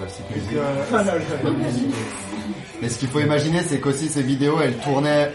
La 0.00 0.06
psychologie. 0.06 1.88
Mais 2.82 2.88
ce 2.88 2.98
qu'il 2.98 3.08
faut 3.08 3.20
imaginer, 3.20 3.62
c'est 3.62 3.80
qu'aussi 3.80 4.08
ces 4.08 4.22
vidéos, 4.22 4.60
elles 4.60 4.76
tournaient 4.78 5.30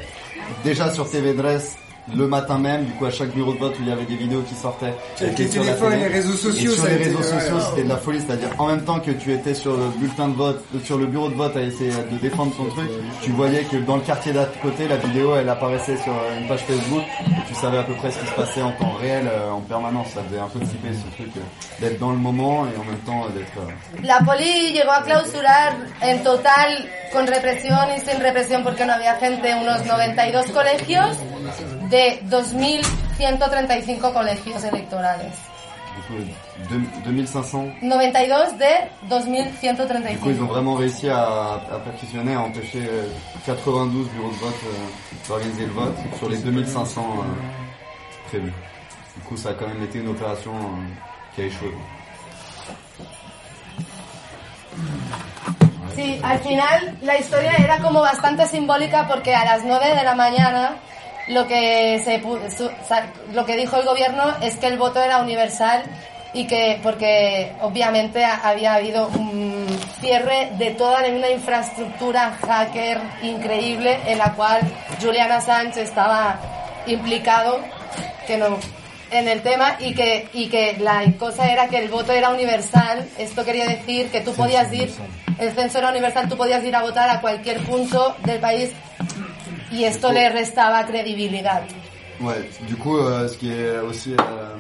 déjà 0.64 0.92
sur 0.92 1.10
TV 1.10 1.34
Dress 1.34 1.78
le 2.16 2.28
matin 2.28 2.58
même. 2.58 2.86
Du 2.86 2.92
coup, 2.94 3.06
à 3.06 3.12
chaque 3.12 3.30
bureau 3.30 3.54
de 3.54 3.60
vote 3.60 3.74
où 3.80 3.82
il 3.84 3.90
y 3.90 3.92
avait 3.92 4.06
des 4.06 4.16
vidéos 4.16 4.42
qui 4.42 4.56
sortaient. 4.56 4.94
Avec 5.20 5.38
les 5.38 5.48
téléphones, 5.48 5.90
télé. 5.92 6.02
les 6.04 6.08
réseaux 6.08 6.34
sociaux, 6.34 6.72
Et 6.72 6.76
sur 6.76 6.86
les 6.86 6.96
été- 6.96 7.04
réseaux 7.06 7.18
ouais, 7.20 7.24
sociaux, 7.40 7.60
c'était 7.70 7.84
de 7.84 7.90
la 7.90 7.98
folie. 7.98 8.20
C'est-à-dire, 8.26 8.50
en 8.58 8.68
même 8.68 8.82
temps 8.84 9.00
que 9.00 9.12
tu 9.12 9.32
étais 9.34 9.54
sur 9.54 9.78
le 9.78 9.86
bulletin 9.98 10.28
de 10.30 10.36
vote, 10.36 10.64
euh, 10.76 10.80
sur 10.84 10.98
le 10.98 11.06
bureau 11.06 11.30
de 11.30 11.36
vote 11.36 11.56
à 11.56 11.62
essayer 11.62 11.92
de 11.92 12.18
défendre 12.18 12.56
ton 12.58 12.66
truc, 12.66 12.90
tu 13.22 13.32
voyais 13.32 13.64
que 13.64 13.78
dans 13.78 13.96
le 13.96 14.02
quartier 14.02 14.34
d'à 14.34 14.46
côté, 14.62 14.88
la 14.88 14.98
vidéo, 14.98 15.36
elle 15.36 15.50
apparaissait 15.50 15.98
sur 15.98 16.12
euh, 16.14 16.40
une 16.42 16.48
page 16.48 16.62
Facebook 16.62 17.04
et 17.22 17.48
tu 17.48 17.54
savais 17.56 17.78
à 17.78 17.84
peu 17.84 17.94
près 17.96 18.12
ce 18.12 18.20
qui 18.20 18.26
se 18.28 18.34
passait 18.34 18.62
en 18.62 18.72
temps 18.74 18.94
réel, 19.00 19.28
euh, 19.32 19.52
en 19.52 19.62
permanence. 19.62 20.08
Ça 20.14 20.22
faisait 20.28 20.40
un 20.42 20.48
peu 20.48 20.60
flipper 20.60 20.90
ce 20.94 21.16
truc 21.16 21.32
d'être 21.80 22.00
dans 22.00 22.12
le 22.12 22.18
moment 22.18 22.66
et 22.66 22.78
en 22.80 22.84
même 22.84 23.00
temps 23.06 23.28
d'être. 23.36 24.04
La 24.04 24.20
poli 24.26 24.74
llegó 24.74 24.92
a 24.92 25.02
clausurar 25.04 25.76
en 26.02 26.18
total, 26.24 26.90
con 27.14 27.28
represión 27.28 27.78
y 27.96 28.00
sin 28.00 28.20
represión 28.22 28.64
porque 28.64 28.86
no 28.86 28.94
había 28.94 29.16
gente, 29.16 29.54
unos 29.54 29.82
92 29.84 30.46
colegios 30.52 31.18
de 31.92 32.04
2.135 32.30 34.00
colegios 34.14 34.64
electorales. 34.72 35.30
Du 35.96 36.02
coup, 36.08 36.24
deux- 36.70 36.88
2500. 37.12 37.66
92 37.82 38.54
de 38.58 38.72
Du 40.12 40.18
coup, 40.20 40.30
ils 40.30 40.42
ont 40.42 40.46
2.135. 40.46 40.48
vraiment 40.48 40.76
réussi 40.76 41.10
à, 41.10 41.22
à 41.76 41.80
perquisitionner, 41.84 42.34
à 42.36 42.40
empêcher 42.42 42.80
euh, 42.90 43.08
92 43.46 44.08
bureaux 44.10 44.30
de 44.30 44.36
vote 44.36 44.56
euh, 44.66 45.28
d'organiser 45.28 45.66
le 45.66 45.72
vote 45.74 45.96
sur 46.18 46.30
les 46.30 46.38
2500 46.38 47.02
euh, 47.02 47.24
prévus. 48.30 48.54
Du 49.18 49.24
coup, 49.24 49.36
ça 49.36 49.50
a 49.50 49.54
quand 49.54 49.68
même 49.68 49.84
été 49.84 50.00
une 50.00 50.08
opération 50.08 50.54
euh, 50.54 51.36
qui 51.36 51.42
a 51.42 51.46
échoué. 51.46 51.72
Sí, 55.96 56.20
al 56.24 56.40
final 56.40 56.96
la 57.02 57.18
historia 57.20 57.52
era 57.60 57.78
como 57.80 58.00
bastante 58.02 58.46
simbólica 58.48 59.06
porque 59.08 59.36
a 59.36 59.44
las 59.44 59.64
9 59.66 59.94
de 59.94 60.04
la 60.06 60.16
mañana 60.16 60.76
lo 61.28 61.48
que 61.48 62.00
se 62.04 62.22
lo 63.34 63.46
que 63.46 63.56
dijo 63.58 63.78
el 63.78 63.86
gobierno 63.86 64.24
es 64.42 64.58
que 64.58 64.68
el 64.68 64.78
voto 64.78 65.02
era 65.02 65.20
universal 65.20 65.84
y 66.34 66.48
que 66.48 66.80
porque 66.82 67.52
obviamente 67.62 68.24
ha- 68.24 68.48
había 68.48 68.76
habido 68.76 69.08
un 69.10 69.68
cierre 70.00 70.50
de 70.58 70.72
toda 70.72 71.00
una 71.10 71.30
infraestructura 71.30 72.38
hacker 72.46 73.00
increíble 73.22 74.00
en 74.06 74.18
la 74.18 74.34
cual 74.34 74.62
Julian 75.02 75.32
Assange 75.32 75.82
estaba 75.82 76.40
implicado 76.88 77.60
que 78.28 78.38
no 78.38 78.58
en 79.12 79.28
el 79.28 79.42
tema 79.42 79.76
y 79.80 79.94
que 79.94 80.30
y 80.34 80.48
que 80.48 80.78
la 80.80 81.04
cosa 81.20 81.52
era 81.52 81.68
que 81.68 81.78
el 81.80 81.90
voto 81.90 82.14
era 82.14 82.30
universal. 82.30 83.08
Esto 83.18 83.44
quería 83.44 83.66
decir 83.68 84.10
que 84.10 84.22
tú 84.22 84.34
podías 84.34 84.72
ir 84.74 84.90
el 85.38 85.52
censo 85.54 85.80
era 85.80 85.90
universal 85.90 86.30
tú 86.30 86.38
podías 86.38 86.64
ir 86.64 86.76
a 86.76 86.82
votar 86.82 87.10
a 87.10 87.20
cualquier 87.20 87.60
punto 87.66 88.16
del 88.24 88.40
país 88.40 88.72
y 89.72 89.86
esto 89.86 90.12
le 90.12 90.30
restaba 90.30 90.86
credibilidad. 90.86 91.64
Ouais, 92.20 92.50
du 92.68 92.76
coup, 92.76 92.98
euh, 92.98 93.28
ce 93.28 93.38
qui 93.38 93.52
est 93.52 93.80
aussi 93.80 94.14
euh, 94.14 94.56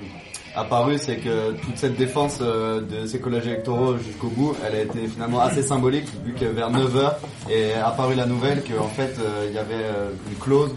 apparu, 0.56 0.98
c'est 0.98 1.18
que 1.18 1.52
toute 1.52 1.78
cette 1.78 1.96
défense 1.96 2.40
euh, 2.42 2.82
de 2.82 3.06
ces 3.06 3.20
collèges 3.20 3.46
électoraux 3.46 3.98
jusqu'au 3.98 4.30
bout, 4.30 4.56
elle 4.66 4.76
a 4.76 4.82
été 4.82 5.08
finalement 5.08 5.42
assez 5.42 5.62
symbolique, 5.62 6.08
vu 6.26 6.34
que 6.34 6.46
vers 6.46 6.72
9h 6.72 7.14
est 7.52 7.74
apparue 7.74 8.16
la 8.16 8.26
nouvelle 8.26 8.64
qu'en 8.64 8.88
fait, 8.88 9.16
il 9.48 9.54
y 9.54 9.60
avait 9.60 9.86
une 10.30 10.38
clause 10.38 10.74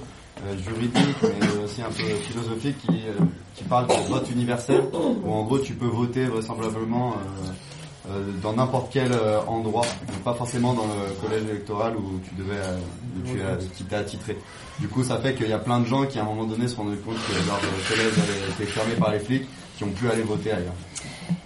juridique, 0.63 1.17
mais 1.23 1.65
aussi 1.65 1.81
un 1.81 1.87
peu 1.87 2.03
philosophique, 2.03 2.77
qui, 2.87 3.01
qui 3.55 3.65
parle 3.65 3.87
de 3.87 3.95
vote 4.09 4.29
universel, 4.31 4.83
où 5.25 5.33
en 5.33 5.45
gros, 5.45 5.59
tu 5.59 5.73
peux 5.75 5.87
voter 5.87 6.25
vraisemblablement... 6.25 7.15
euh, 8.09 8.33
dans 8.43 8.53
n'importe 8.53 8.89
quel 8.93 9.13
euh, 9.13 9.41
endroit, 9.47 9.87
donc 10.09 10.19
pas 10.25 10.35
forcément 10.35 10.73
dans 10.75 10.85
le 10.87 11.13
collège 11.27 11.45
électoral 11.49 11.97
où 11.97 12.21
tu 12.29 12.35
devais, 12.35 12.57
euh, 12.57 12.79
où 13.17 13.27
tu 13.27 13.41
as, 13.43 13.57
qui 13.89 13.95
attitré. 13.95 14.37
Du 14.79 14.89
coup, 14.89 15.03
ça 15.05 15.19
fait 15.19 15.35
qu'il 15.35 15.49
y 15.49 15.53
a 15.53 15.59
plein 15.59 15.81
de 15.81 15.87
gens 15.87 16.05
qui 16.05 16.19
à 16.19 16.23
un 16.23 16.25
moment 16.25 16.45
donné 16.45 16.67
se 16.69 16.77
rendent 16.77 17.01
compte 17.05 17.17
que 17.27 17.33
leur 17.47 17.59
collège 17.89 18.13
avait 18.19 18.51
été 18.51 18.67
fermé 18.67 18.95
par 18.95 19.11
les 19.11 19.21
flics, 19.21 19.49
qui 19.77 19.85
ont 19.85 19.91
pu 19.91 20.09
aller 20.11 20.23
voter 20.23 20.53
ailleurs. 20.53 20.73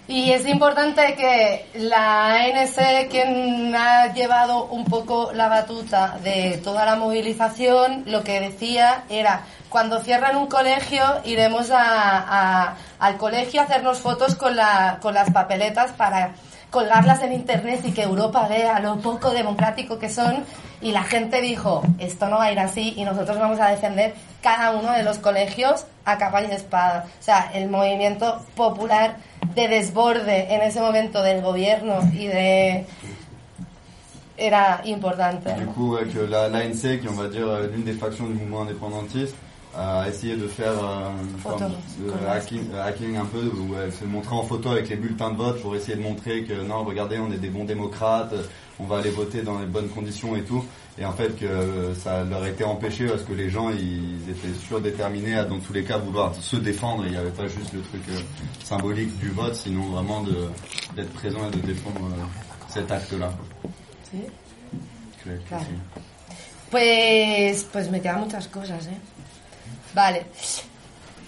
Y 0.07 0.31
es 0.31 0.45
importante 0.51 0.95
que 0.95 1.79
la 1.87 2.33
ANC, 2.33 3.07
quien 3.09 3.73
ha 3.75 4.11
llevado 4.13 4.67
un 4.71 4.83
poco 4.83 5.31
la 5.33 5.47
batuta 5.47 6.17
de 6.23 6.57
toda 6.63 6.83
la 6.85 6.95
movilización, 6.95 8.03
lo 8.07 8.23
que 8.23 8.39
decía 8.39 9.03
era, 9.09 9.43
cuando 9.69 9.99
cierran 9.99 10.35
un 10.37 10.47
colegio, 10.47 11.03
iremos 11.25 11.69
a, 11.69 11.79
a- 11.79 12.75
al 12.99 13.17
colegio 13.17 13.61
a 13.61 13.65
hacernos 13.65 13.99
fotos 13.99 14.33
con, 14.35 14.55
la, 14.55 14.97
con 15.01 15.13
las 15.13 15.29
papeletas 15.31 15.91
para 15.91 16.31
colgarlas 16.71 17.21
en 17.23 17.33
internet 17.33 17.81
y 17.83 17.91
que 17.91 18.03
Europa 18.03 18.47
vea 18.47 18.79
lo 18.79 18.97
poco 18.97 19.31
democrático 19.31 19.97
que 19.99 20.09
son. 20.09 20.43
Y 20.81 20.91
la 20.93 21.03
gente 21.03 21.41
dijo, 21.41 21.81
esto 21.99 22.27
no 22.29 22.37
va 22.37 22.45
a 22.45 22.51
ir 22.51 22.59
así 22.59 22.93
y 22.95 23.03
nosotros 23.03 23.37
vamos 23.37 23.59
a 23.59 23.69
defender 23.69 24.13
cada 24.41 24.71
uno 24.71 24.91
de 24.93 25.03
los 25.03 25.17
colegios 25.19 25.85
a 26.05 26.17
capa 26.17 26.41
y 26.41 26.51
espada. 26.51 27.05
O 27.19 27.23
sea, 27.23 27.51
el 27.53 27.69
movimiento 27.69 28.41
popular 28.55 29.17
de 29.55 29.67
desborde 29.67 30.53
en 30.53 30.61
ese 30.61 30.79
momento 30.79 31.21
del 31.21 31.41
gobierno 31.41 31.99
y 32.13 32.27
de... 32.27 32.85
era 34.37 34.81
importante. 34.85 35.53
Du 35.55 35.65
coup, 35.67 35.95
ouais, 35.95 36.07
que 36.07 36.19
la- 36.25 36.47
l'ANC, 36.47 37.01
qui 37.01 37.07
on 37.09 37.13
va 37.15 37.27
dire 37.27 37.45
euh, 37.47 37.67
l'une 37.67 37.83
des 37.83 37.93
factions 37.93 38.25
du 38.27 38.33
mouvement 38.35 38.61
indépendantiste, 38.61 39.35
a 39.79 40.07
essayé 40.09 40.35
de 40.35 40.47
faire 40.47 40.73
euh, 40.73 41.09
Photo. 41.41 41.65
de 41.99 42.27
hacking, 42.27 42.69
euh, 42.73 42.83
hacking 42.83 43.15
un 43.15 43.25
peu, 43.25 43.45
où 43.45 43.75
elle 43.81 43.93
se 43.93 44.03
montrait 44.03 44.35
en 44.35 44.43
photo 44.43 44.71
avec 44.71 44.89
les 44.89 44.97
bulletins 44.97 45.31
de 45.31 45.37
vote 45.37 45.61
pour 45.61 45.75
essayer 45.75 45.95
de 45.95 46.03
montrer 46.03 46.43
que 46.43 46.53
non, 46.61 46.83
regardez, 46.83 47.17
on 47.17 47.31
est 47.31 47.37
des 47.37 47.49
bons 47.49 47.63
démocrates, 47.65 48.33
on 48.79 48.85
va 48.85 48.97
aller 48.97 49.09
voter 49.09 49.41
dans 49.41 49.59
les 49.59 49.65
bonnes 49.65 49.89
conditions 49.89 50.35
et 50.35 50.43
tout. 50.43 50.63
Et 50.97 51.05
en 51.05 51.13
fait, 51.13 51.37
que 51.37 51.45
euh, 51.45 51.95
ça 51.95 52.25
leur 52.25 52.45
était 52.45 52.65
empêché 52.65 53.07
parce 53.07 53.23
que 53.23 53.31
les 53.31 53.49
gens, 53.49 53.69
ils 53.69 54.29
étaient 54.29 54.53
surdéterminés 54.59 55.35
à, 55.35 55.45
dans 55.45 55.59
tous 55.59 55.71
les 55.71 55.85
cas, 55.85 55.97
vouloir 55.97 56.35
se 56.35 56.57
défendre. 56.57 57.05
Il 57.05 57.11
n'y 57.11 57.17
avait 57.17 57.29
pas 57.31 57.47
juste 57.47 57.71
le 57.73 57.81
truc 57.81 58.01
euh, 58.09 58.19
symbolique 58.63 59.17
du 59.19 59.29
vote, 59.29 59.55
sinon 59.55 59.91
vraiment 59.91 60.23
d'être 60.95 61.13
présent 61.13 61.39
et 61.47 61.55
de 61.55 61.61
défendre 61.61 62.01
euh, 62.03 62.23
cet 62.67 62.91
acte-là. 62.91 63.31
Sí. 64.11 64.17
Claro. 65.47 65.63
Pues, 66.71 67.65
pues 67.71 67.89
me 67.89 67.99
quedan 67.99 68.21
muchas 68.21 68.47
cosas, 68.47 68.87
¿eh? 68.87 69.18
Vale. 69.93 70.25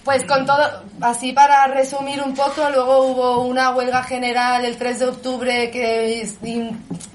Pues 0.04 0.24
con 0.24 0.44
todo, 0.46 0.82
así 1.00 1.32
para 1.32 1.68
resumir 1.68 2.20
un 2.22 2.34
poco, 2.34 2.68
luego 2.70 3.06
hubo 3.06 3.42
una 3.42 3.70
huelga 3.70 4.02
general 4.02 4.64
el 4.64 4.76
3 4.76 4.98
de 4.98 5.06
octubre 5.06 5.70
que, 5.70 6.28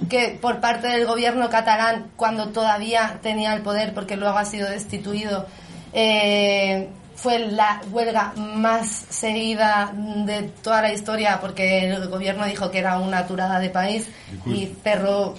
que 0.09 0.39
por 0.41 0.61
parte 0.61 0.87
del 0.87 1.05
gobierno 1.05 1.49
catalán, 1.49 2.11
cuando 2.15 2.47
todavía 2.49 3.19
tenía 3.21 3.53
el 3.53 3.61
poder, 3.61 3.93
porque 3.93 4.15
luego 4.15 4.37
ha 4.37 4.45
sido 4.45 4.69
destituido, 4.69 5.47
eh, 5.91 6.87
fue 7.15 7.39
la 7.39 7.81
huelga 7.91 8.31
más 8.37 8.87
seguida 9.09 9.91
de 9.93 10.43
toda 10.43 10.81
la 10.81 10.93
historia, 10.93 11.39
porque 11.41 11.89
el 11.89 12.07
gobierno 12.07 12.45
dijo 12.45 12.71
que 12.71 12.77
era 12.79 12.99
una 12.99 13.19
aturada 13.19 13.59
de 13.59 13.69
país 13.69 14.07
y 14.45 14.67
cerró 14.81 15.35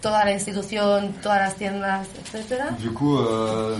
toda 0.00 0.24
la 0.24 0.32
institución, 0.32 1.14
todas 1.22 1.38
las 1.38 1.54
tiendas, 1.54 2.08
etcétera. 2.24 2.76
Du 2.80 2.92
coup, 2.92 3.18
euh, 3.18 3.78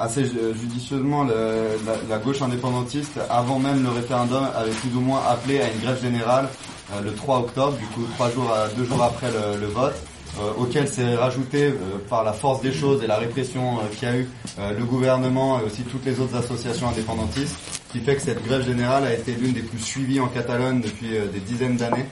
assez 0.00 0.24
ju- 0.24 0.38
judicieusement, 0.60 1.24
la, 1.24 2.18
gauche 2.18 2.42
indépendantiste, 2.42 3.18
avant 3.28 3.58
même 3.58 3.82
le 3.82 3.90
référendum, 3.90 4.44
avait 4.56 4.70
plus 4.72 4.94
ou 4.96 5.00
moins 5.00 5.20
appelé 5.28 5.60
à 5.60 5.70
une 5.70 5.80
grève 5.80 6.00
générale 6.00 6.48
euh, 6.92 7.00
le 7.02 7.12
3 7.14 7.38
octobre, 7.38 7.76
du 7.76 7.86
coup 7.86 8.02
trois 8.14 8.30
jours, 8.30 8.50
à- 8.52 8.68
deux 8.76 8.84
jours 8.84 9.02
après 9.02 9.28
le, 9.60 9.66
vote. 9.66 9.94
euh, 10.40 10.52
auquel 10.62 10.86
s'est 10.88 11.14
rajouté 11.16 11.64
euh, 11.66 11.74
par 12.08 12.22
la 12.24 12.32
force 12.32 12.60
des 12.62 12.72
choses 12.72 13.02
et 13.02 13.06
la 13.08 13.16
répression 13.16 13.78
euh, 13.78 13.82
qu'il 13.96 14.08
y 14.08 14.10
a 14.12 14.16
eu 14.16 14.28
euh, 14.60 14.72
le 14.78 14.84
gouvernement 14.84 15.60
et 15.60 15.64
aussi 15.64 15.82
toutes 15.82 16.04
les 16.06 16.18
autres 16.20 16.36
associations 16.36 16.88
indépendantistes, 16.88 17.56
qui 17.92 17.98
fait 18.00 18.14
que 18.16 18.22
cette 18.22 18.44
grève 18.44 18.64
générale 18.64 19.04
a 19.04 19.12
été 19.12 19.32
l'une 19.32 19.52
des 19.52 19.62
plus 19.62 19.80
suivies 19.80 20.20
en 20.20 20.28
Catalogne 20.28 20.80
depuis 20.80 21.16
euh, 21.16 21.26
des 21.26 21.40
dizaines 21.40 21.76
d'années. 21.76 22.06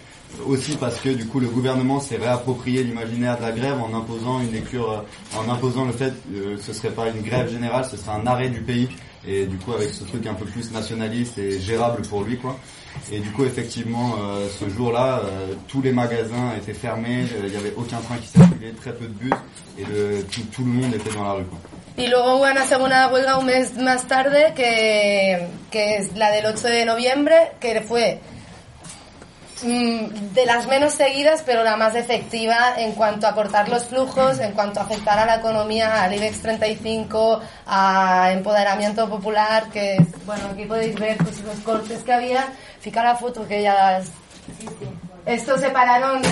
Aussi 0.47 0.76
parce 0.76 1.01
que 1.01 1.09
du 1.09 1.26
coup 1.26 1.41
le 1.41 1.49
gouvernement 1.49 2.01
s'est 2.01 2.16
réapproprié 2.16 2.85
l'imaginaire 2.85 3.39
de 3.39 3.43
la 3.43 3.53
grève 3.53 3.81
en 3.81 3.97
imposant 3.97 4.41
une 4.41 4.53
lecture, 4.53 4.91
euh, 4.91 5.39
en 5.39 5.51
imposant 5.51 5.85
le 5.85 5.93
fait 5.93 6.12
que 6.33 6.57
ce 6.59 6.72
serait 6.72 6.91
pas 6.91 7.09
une 7.09 7.22
grève 7.22 7.51
générale, 7.51 7.85
ce 7.91 7.97
serait 7.97 8.12
un 8.12 8.26
arrêt 8.26 8.49
du 8.49 8.61
pays 8.61 8.89
et 9.26 9.47
du 9.47 9.57
coup 9.57 9.72
avec 9.72 9.91
ce 9.91 10.05
truc 10.05 10.26
un 10.26 10.35
peu 10.35 10.45
plus 10.45 10.70
nationaliste 10.72 11.39
et 11.39 11.59
gérable 11.61 12.03
pour 12.03 12.22
lui 12.22 12.37
quoi. 12.39 12.57
Et 13.12 13.20
du 13.20 13.31
coup 13.31 13.45
effectivement 13.45 14.16
euh, 14.20 14.49
ce 14.61 14.68
jour-là 14.68 15.22
euh, 15.24 15.55
tous 15.66 15.83
les 15.83 15.93
magasins 15.93 16.55
étaient 16.57 16.74
fermés, 16.74 17.24
euh, 17.35 17.47
il 17.47 17.53
y 17.53 17.57
avait 17.57 17.74
aucun 17.76 17.99
train 17.99 18.16
qui 18.16 18.29
circulait, 18.29 18.72
très 18.81 18.93
peu 18.93 19.07
de 19.07 19.12
bus 19.12 19.33
et 19.79 19.85
tout, 20.53 20.64
le 20.64 20.70
monde 20.70 20.95
était 20.95 21.11
dans 21.14 21.24
la 21.24 21.33
rue 21.33 21.45
quoi. 21.45 21.59
Y 21.97 22.07
luego 22.07 22.45
una 22.45 22.64
segunda 22.64 23.09
huelga 23.09 23.39
un 23.39 23.45
mes 23.45 23.72
más 23.83 24.07
tarde, 24.07 24.55
que, 24.55 25.47
que 25.68 25.97
es 25.97 26.14
la 26.14 26.31
del 26.31 26.45
8 26.45 26.62
de 26.62 26.85
noviembre, 26.85 27.33
que 27.59 27.81
fue 27.81 28.20
de 29.62 30.46
las 30.46 30.66
menos 30.66 30.92
seguidas, 30.94 31.42
pero 31.44 31.62
la 31.62 31.76
más 31.76 31.94
efectiva 31.94 32.74
en 32.76 32.92
cuanto 32.92 33.26
a 33.26 33.34
cortar 33.34 33.68
los 33.68 33.84
flujos, 33.84 34.38
en 34.38 34.52
cuanto 34.52 34.80
a 34.80 34.84
afectar 34.84 35.18
a 35.18 35.26
la 35.26 35.36
economía, 35.36 36.02
al 36.02 36.14
IBEX 36.14 36.42
35, 36.42 37.40
a 37.66 38.30
empoderamiento 38.32 39.09
popular, 39.09 39.68
que 39.70 39.96
es, 39.96 40.26
bueno, 40.26 40.44
aquí 40.52 40.64
podéis 40.64 40.94
ver 40.98 41.16
pues, 41.18 41.40
los 41.40 41.59
cortes 41.61 42.02
que 42.04 42.12
había. 42.12 42.52
Fica 42.80 43.02
la 43.02 43.16
foto 43.16 43.46
que 43.46 43.62
ya... 43.62 44.00
Estos 45.26 45.61
se 45.61 45.70
pararon... 45.70 46.22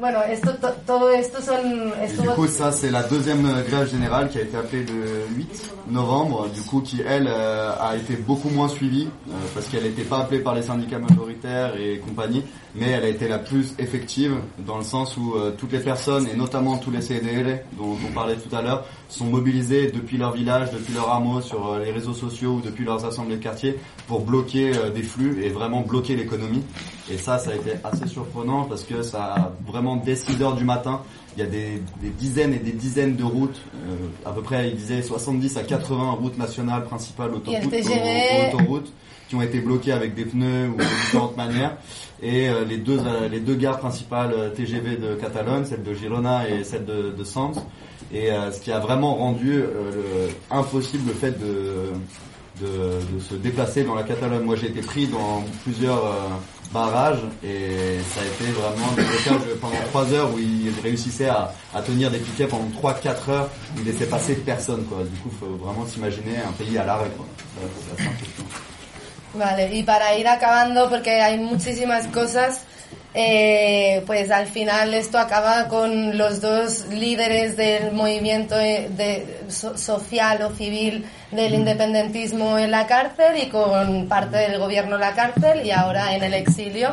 Bueno, 0.00 0.22
esto, 0.22 0.52
to- 0.52 0.74
todo 0.86 1.10
esto 1.10 1.42
son... 1.42 1.92
Et 2.02 2.06
esto- 2.06 2.22
du 2.22 2.28
coup, 2.30 2.46
ça, 2.46 2.72
c'est 2.72 2.90
la 2.90 3.02
deuxième 3.02 3.44
euh, 3.44 3.62
grève 3.68 3.86
générale 3.90 4.30
qui 4.30 4.38
a 4.38 4.40
été 4.40 4.56
appelée 4.56 4.84
le 4.84 5.26
8 5.36 5.72
novembre, 5.90 6.48
du 6.48 6.62
coup, 6.62 6.80
qui, 6.80 7.02
elle, 7.06 7.26
euh, 7.28 7.72
a 7.78 7.96
été 7.96 8.16
beaucoup 8.16 8.48
moins 8.48 8.68
suivie, 8.68 9.08
euh, 9.28 9.32
parce 9.52 9.66
qu'elle 9.66 9.82
n'était 9.82 10.04
pas 10.04 10.20
appelée 10.20 10.38
par 10.38 10.54
les 10.54 10.62
syndicats 10.62 10.98
majoritaires 10.98 11.74
et 11.78 11.98
compagnie, 11.98 12.42
mais 12.74 12.88
elle 12.90 13.04
a 13.04 13.08
été 13.08 13.28
la 13.28 13.38
plus 13.38 13.74
effective, 13.78 14.36
dans 14.66 14.78
le 14.78 14.84
sens 14.84 15.16
où 15.18 15.34
euh, 15.34 15.50
toutes 15.58 15.72
les 15.72 15.80
personnes, 15.80 16.26
et 16.32 16.36
notamment 16.36 16.78
tous 16.78 16.90
les 16.90 17.02
CDL, 17.02 17.64
dont 17.76 17.96
on 18.08 18.12
parlait 18.14 18.36
tout 18.36 18.54
à 18.56 18.62
l'heure, 18.62 18.86
sont 19.10 19.26
mobilisés 19.26 19.90
depuis 19.90 20.16
leur 20.16 20.32
village, 20.32 20.70
depuis 20.70 20.94
leur 20.94 21.12
hameau, 21.12 21.40
sur 21.40 21.72
euh, 21.72 21.84
les 21.84 21.90
réseaux 21.90 22.14
sociaux 22.14 22.52
ou 22.52 22.60
depuis 22.60 22.84
leurs 22.84 23.04
assemblées 23.04 23.36
de 23.36 23.42
quartier, 23.42 23.76
pour 24.06 24.20
bloquer 24.20 24.72
euh, 24.76 24.90
des 24.90 25.02
flux 25.02 25.44
et 25.44 25.50
vraiment 25.50 25.82
bloquer 25.82 26.16
l'économie. 26.16 26.62
Et 27.10 27.18
ça, 27.18 27.38
ça 27.38 27.50
a 27.50 27.54
été 27.54 27.72
assez 27.84 28.06
surprenant, 28.06 28.64
parce 28.64 28.84
que 28.84 29.02
ça 29.02 29.34
a 29.34 29.52
vraiment, 29.66 29.96
dès 29.96 30.16
6 30.16 30.40
heures 30.42 30.54
du 30.54 30.64
matin, 30.64 31.02
il 31.36 31.40
y 31.40 31.46
a 31.46 31.48
des, 31.48 31.82
des 32.00 32.10
dizaines 32.10 32.54
et 32.54 32.58
des 32.58 32.72
dizaines 32.72 33.16
de 33.16 33.24
routes, 33.24 33.60
euh, 33.86 34.28
à 34.28 34.32
peu 34.32 34.42
près, 34.42 34.68
il 34.68 34.76
disait 34.76 35.02
70 35.02 35.56
à 35.56 35.62
80 35.62 36.10
routes 36.12 36.38
nationales 36.38 36.84
principales, 36.84 37.30
autoroutes, 38.52 38.92
qui 39.28 39.36
ont 39.36 39.42
été 39.42 39.60
bloquées 39.60 39.92
avec 39.92 40.14
des 40.14 40.24
pneus 40.24 40.68
ou 40.68 40.76
de 40.76 40.82
différentes 40.82 41.36
manières. 41.36 41.76
Et 42.22 42.48
euh, 42.48 42.64
les 42.64 42.78
deux 42.78 42.98
euh, 42.98 43.28
les 43.28 43.40
deux 43.40 43.54
gares 43.54 43.78
principales 43.78 44.52
TGV 44.54 44.96
de 44.96 45.14
Catalogne, 45.14 45.64
celle 45.64 45.82
de 45.82 45.94
Girona 45.94 46.48
et 46.48 46.64
celle 46.64 46.84
de, 46.84 47.14
de 47.16 47.24
Sants. 47.24 47.52
Et 48.12 48.30
euh, 48.32 48.50
ce 48.52 48.60
qui 48.60 48.72
a 48.72 48.78
vraiment 48.80 49.14
rendu 49.14 49.54
euh, 49.62 49.66
le- 49.94 50.30
impossible 50.50 51.08
le 51.08 51.14
fait 51.14 51.38
de, 51.38 51.92
de, 52.60 53.20
se 53.20 53.34
déplacer 53.34 53.84
dans 53.84 53.94
la 53.94 54.02
Catalogne. 54.02 54.42
Moi, 54.42 54.56
j'ai 54.56 54.66
été 54.68 54.80
pris 54.80 55.06
dans 55.06 55.44
plusieurs 55.62 56.04
euh, 56.04 56.10
barrages 56.72 57.20
et 57.44 57.98
ça 58.12 58.20
a 58.20 58.24
été 58.24 58.50
vraiment 58.52 58.90
des 58.96 59.54
pendant 59.60 59.76
trois 59.90 60.12
heures 60.12 60.32
où 60.34 60.38
ils 60.38 60.72
réussissaient 60.82 61.28
à, 61.28 61.52
à 61.74 61.82
tenir 61.82 62.10
des 62.10 62.18
piquets 62.18 62.46
pendant 62.46 62.68
3-4 62.82 63.30
heures. 63.30 63.48
Ils 63.78 63.84
laissaient 63.84 64.06
passer 64.06 64.34
personne, 64.34 64.84
quoi. 64.86 64.98
Du 65.04 65.16
coup, 65.20 65.30
faut 65.38 65.56
vraiment 65.64 65.86
s'imaginer 65.86 66.38
un 66.38 66.52
pays 66.52 66.76
à 66.78 66.84
l'arrêt. 66.84 67.10
Vale, 69.34 69.72
y 69.72 69.82
para 69.84 70.16
ir 70.18 70.26
acabando, 70.26 70.88
porque 70.90 71.08
hay 71.20 71.38
muchísimas 71.38 72.06
cosas, 72.08 72.62
eh, 73.14 74.02
pues 74.06 74.30
al 74.30 74.46
final 74.46 74.94
esto 74.94 75.18
acaba 75.18 75.66
con 75.68 76.16
los 76.16 76.40
dos 76.40 76.86
líderes 76.90 77.56
del 77.56 77.92
movimiento 77.92 78.58
eh, 78.58 78.88
de, 78.96 79.40
so- 79.48 79.76
social 79.76 80.40
o 80.42 80.50
civil 80.54 81.04
del 81.32 81.54
independentismo 81.54 82.56
en 82.58 82.70
la 82.70 82.86
cárcel 82.86 83.36
y 83.42 83.48
con 83.48 84.06
parte 84.08 84.36
del 84.38 84.58
gobierno 84.58 84.94
en 84.94 85.00
la 85.00 85.14
cárcel 85.14 85.66
y 85.66 85.70
ahora 85.70 86.14
en 86.14 86.22
el 86.22 86.34
exilio. 86.34 86.90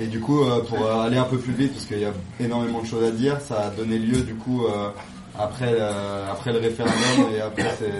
Et 0.00 0.06
du 0.06 0.20
coup, 0.20 0.42
euh, 0.42 0.60
pour 0.64 0.80
euh, 0.84 1.02
aller 1.06 1.18
un 1.18 1.24
peu 1.24 1.36
plus 1.38 1.52
vite, 1.52 1.74
parce 1.74 1.84
qu'il 1.84 2.00
y 2.00 2.06
a 2.06 2.12
énormément 2.40 2.80
de 2.80 2.86
choses 2.86 3.04
à 3.04 3.10
dire, 3.10 3.38
ça 3.46 3.66
a 3.66 3.70
donné 3.70 3.98
lieu 3.98 4.22
du 4.22 4.34
coup 4.34 4.64
euh, 4.66 4.88
après 5.38 5.74
après 6.30 6.52
le 6.52 6.58
référendum 6.58 7.34
et 7.36 7.40
après 7.40 7.70
ces, 7.78 7.92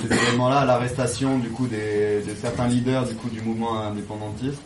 ces 0.00 0.12
événements-là 0.12 0.60
à 0.60 0.64
l'arrestation 0.64 1.38
du 1.38 1.48
coup 1.50 1.66
des, 1.66 2.22
de 2.26 2.34
certains 2.40 2.68
leaders 2.68 3.04
du 3.06 3.14
coup 3.14 3.28
du 3.28 3.40
mouvement 3.42 3.80
indépendantiste, 3.82 4.60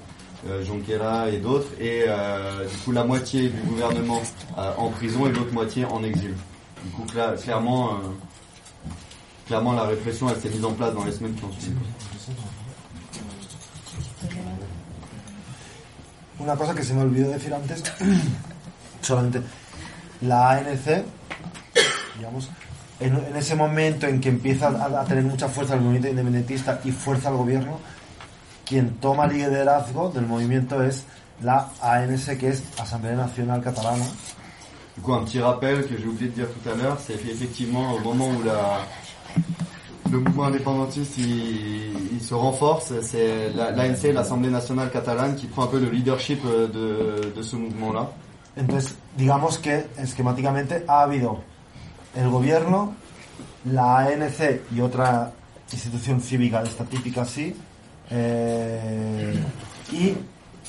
euh, 0.48 0.64
Junquera 0.64 1.28
et 1.28 1.38
d'autres, 1.38 1.68
et 1.80 2.04
euh, 2.08 2.66
du 2.68 2.76
coup 2.78 2.92
la 2.92 3.04
moitié 3.04 3.48
du 3.48 3.60
gouvernement 3.62 4.20
euh, 4.58 4.72
en 4.78 4.88
prison 4.90 5.26
et 5.26 5.32
l'autre 5.32 5.52
moitié 5.52 5.84
en 5.84 6.02
exil. 6.04 6.34
Du 6.84 6.90
coup, 6.90 7.04
cla- 7.14 7.36
clairement, 7.40 7.90
clairement 9.46 9.72
la 9.72 9.84
répression 9.84 10.28
elle 10.30 10.40
s'est 10.40 10.48
mise 10.50 10.64
en 10.64 10.72
place 10.72 10.94
dans 10.94 11.04
les 11.04 11.12
semaines 11.12 11.34
qui 11.34 11.44
ont 11.44 11.52
suivi. 11.58 11.76
Una 16.40 16.56
cosa 16.56 16.74
que 16.74 16.82
se 16.82 16.92
me 16.92 17.02
olvidó 17.02 17.30
decir 17.30 17.54
antes, 17.54 17.82
solamente 19.00 19.42
la 20.22 20.50
ANC, 20.50 21.04
digamos, 22.16 22.48
en, 23.00 23.14
en 23.16 23.36
ese 23.36 23.54
momento 23.54 24.06
en 24.08 24.20
que 24.20 24.28
empieza 24.30 24.68
a, 24.68 25.00
a 25.00 25.04
tener 25.04 25.22
mucha 25.24 25.48
fuerza 25.48 25.74
el 25.74 25.80
movimiento 25.82 26.08
independentista 26.08 26.80
y 26.84 26.90
fuerza 26.90 27.28
al 27.28 27.36
gobierno, 27.36 27.78
quien 28.64 28.90
toma 29.00 29.26
liderazgo 29.26 30.08
del 30.10 30.26
movimiento 30.26 30.82
es 30.82 31.04
la 31.42 31.68
ANC, 31.80 32.38
que 32.38 32.48
es 32.50 32.62
Asamblea 32.78 33.14
Nacional 33.16 33.60
Catalana, 33.62 34.04
Du 34.94 35.00
coup, 35.00 35.14
un 35.14 35.24
petit 35.24 35.40
rappel 35.40 35.86
que 35.86 35.96
j'ai 35.96 36.06
oublié 36.06 36.28
de 36.28 36.34
dire 36.34 36.46
tout 36.52 36.68
à 36.68 36.74
l'heure, 36.74 36.98
c'est 37.00 37.14
qu'effectivement, 37.14 37.94
au 37.94 38.00
moment 38.00 38.28
où 38.28 38.42
la, 38.44 38.80
le 40.10 40.18
mouvement 40.20 40.44
indépendantiste 40.44 41.16
il, 41.16 42.12
il 42.12 42.20
se 42.20 42.34
renforce, 42.34 42.92
c'est 43.00 43.50
la- 43.54 43.70
l'ANC, 43.70 44.12
l'Assemblée 44.12 44.50
nationale 44.50 44.90
catalane, 44.90 45.34
qui 45.34 45.46
prend 45.46 45.64
un 45.64 45.68
peu 45.68 45.80
le 45.80 45.88
leadership 45.88 46.40
euh, 46.44 46.68
de, 46.68 47.32
de 47.34 47.42
ce 47.42 47.56
mouvement-là. 47.56 48.10
Entonces, 48.54 48.94
digamos 49.16 49.56
que 49.58 49.86
esquemáticamente 49.96 50.84
ha 50.86 51.00
habido 51.04 51.38
el 52.14 52.28
gobierno, 52.28 52.92
la 53.64 53.96
ANC 54.00 54.60
y 54.76 54.80
otra 54.82 55.32
institución 55.72 56.20
cívica 56.20 56.62
de 56.62 56.68
esta 56.68 56.84
típica 56.84 57.22
así, 57.22 57.56
eh, 58.10 59.34
y 59.92 60.14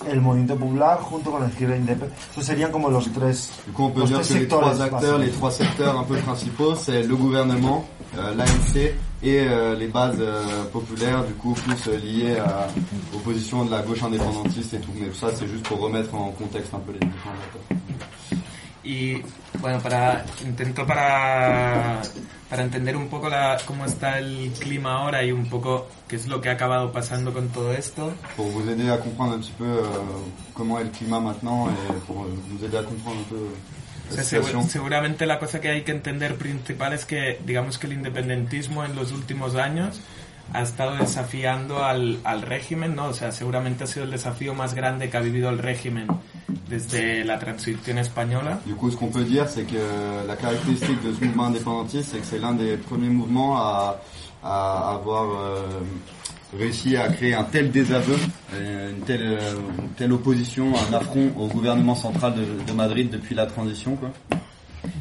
el 0.07 0.21
movimiento 0.21 0.55
popular 0.55 0.99
junto 0.99 1.31
con 1.31 1.41
la 1.41 1.47
izquierda 1.47 1.77
independiente. 1.77 2.15
Estos 2.29 2.45
serían 2.45 2.71
como 2.71 2.89
los 2.89 3.11
tres, 3.11 3.51
Du 3.67 3.73
coup, 3.73 3.85
on 3.85 3.91
peut 3.91 3.99
los 4.01 4.09
dire 4.09 4.19
tres 4.21 4.27
que 4.27 4.39
les 4.39 4.47
trois 4.47 4.73
sectores 4.73 4.93
acteurs, 4.93 5.17
les 5.19 5.31
trois 5.31 5.51
secteurs 5.51 5.99
un 5.99 6.03
peu 6.03 6.17
principaux, 6.17 6.75
c'est 6.75 7.03
le 7.03 7.15
gouvernement, 7.15 7.85
euh, 8.17 8.33
l'ANC 8.35 8.75
et 9.23 9.39
euh, 9.39 9.75
les 9.75 9.87
bases 9.87 10.17
euh, 10.19 10.65
populaires, 10.71 11.23
du 11.23 11.33
coup, 11.33 11.53
plus 11.53 11.87
liées 12.01 12.37
à, 12.37 12.67
aux 13.15 13.19
positions 13.19 13.63
de 13.63 13.71
la 13.71 13.81
gauche 13.81 14.03
indépendantiste 14.03 14.73
et 14.73 14.79
tout. 14.79 14.91
Mais 14.99 15.07
ça, 15.13 15.27
c'est 15.33 15.47
juste 15.47 15.63
pour 15.63 15.79
remettre 15.79 16.13
en 16.15 16.31
contexte 16.31 16.73
un 16.73 16.79
peu 16.79 16.91
les 16.91 16.99
différents 16.99 17.31
acteurs. 17.31 17.77
Y 18.83 19.21
bueno, 19.61 19.79
para 19.79 20.25
intento 20.45 20.85
para, 20.85 22.01
para 22.49 22.63
entender 22.63 22.97
un 22.97 23.07
poco 23.07 23.29
la, 23.29 23.57
cómo 23.65 23.85
está 23.85 24.19
el 24.19 24.51
clima 24.59 24.97
ahora 24.97 25.23
y 25.23 25.31
un 25.31 25.47
poco 25.49 25.87
qué 26.07 26.17
es 26.17 26.27
lo 26.27 26.41
que 26.41 26.49
ha 26.49 26.53
acabado 26.53 26.91
pasando 26.91 27.31
con 27.33 27.47
todo 27.49 27.71
esto. 27.73 28.13
pour 28.35 28.47
vous 28.47 28.67
aider 28.69 28.89
à 28.91 28.97
comprendre 28.97 29.35
un 29.35 29.39
petit 29.39 29.53
peu 29.57 29.63
euh, 29.65 29.85
comment 30.53 30.79
est 30.79 30.83
le 30.85 30.89
climat 30.91 31.19
maintenant 31.21 31.69
et 31.69 31.93
pour 32.07 32.23
euh, 32.23 32.27
vous 32.49 32.65
aider 32.65 32.77
à 32.77 32.83
comprendre 32.83 33.19
un 33.21 33.29
peu 33.29 33.45
O 34.11 34.15
la 34.17 34.21
sea, 34.23 34.39
segu- 34.39 34.43
situation. 34.47 34.69
seguramente 34.69 35.25
la 35.25 35.39
cosa 35.39 35.61
que 35.61 35.69
hay 35.69 35.83
que 35.83 35.93
entender 35.93 36.35
principal 36.35 36.91
es 36.91 37.05
que, 37.05 37.39
digamos 37.45 37.77
que 37.77 37.87
el 37.87 37.93
independentismo 37.93 38.83
en 38.83 38.95
los 38.97 39.13
últimos 39.13 39.55
años 39.55 40.01
ha 40.51 40.61
estado 40.61 40.95
desafiando 40.97 41.83
al, 41.83 42.19
al 42.23 42.41
régimen, 42.41 42.95
¿no? 42.95 43.07
O 43.07 43.13
sea, 43.13 43.31
seguramente 43.31 43.85
ha 43.85 43.87
sido 43.87 44.05
el 44.05 44.11
desafío 44.11 44.53
más 44.53 44.73
grande 44.73 45.09
que 45.09 45.17
ha 45.17 45.21
vivido 45.21 45.49
el 45.49 45.57
régimen 45.57 46.07
desde 46.69 47.23
la 47.23 47.39
transición 47.39 47.97
española. 47.97 48.59
Du 48.65 48.75
coup, 48.75 48.91
ce 48.91 48.97
qu'on 48.97 49.09
peut 49.11 49.23
dire, 49.23 49.47
c'est 49.47 49.65
que 49.65 50.27
la 50.27 50.35
caractéristique 50.35 51.01
de 51.03 51.13
ce 51.13 51.23
mouvement 51.23 51.45
indépendantiste, 51.45 52.11
c'est 52.11 52.19
que 52.19 52.25
c'est 52.25 52.39
l'un 52.39 52.53
des 52.53 52.77
premiers 52.77 53.09
mouvements 53.09 53.57
à, 53.57 53.99
à 54.43 54.93
avoir 54.95 55.25
euh, 55.31 55.79
réussi 56.57 56.97
à 56.97 57.07
créer 57.09 57.33
un 57.33 57.45
tel 57.45 57.71
désaveu, 57.71 58.17
euh, 58.53 58.91
une 58.91 59.01
telle, 59.05 59.23
euh, 59.23 59.53
une 59.79 59.89
telle 59.89 60.11
opposition, 60.13 60.73
un 60.89 60.93
affront 60.93 61.31
au 61.37 61.47
gouvernement 61.47 61.95
central 61.95 62.33
de, 62.35 62.45
de 62.65 62.73
Madrid 62.73 63.09
depuis 63.09 63.35
la 63.35 63.45
transition, 63.45 63.95
quoi. 63.95 64.11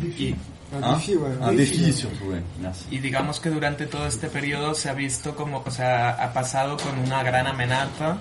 Y, 0.02 0.34
Surtout, 0.72 2.24
ouais. 2.28 2.42
Merci. 2.60 2.86
y 2.90 2.98
digamos 2.98 3.40
que 3.40 3.50
durante 3.50 3.86
todo 3.86 4.06
este 4.06 4.28
periodo 4.28 4.74
se 4.74 4.88
ha 4.88 4.94
visto 4.94 5.34
como, 5.36 5.62
o 5.64 5.70
sea, 5.70 6.10
ha 6.10 6.32
pasado 6.32 6.76
con 6.78 6.98
una 6.98 7.22
gran 7.22 7.46
amenaza, 7.46 8.18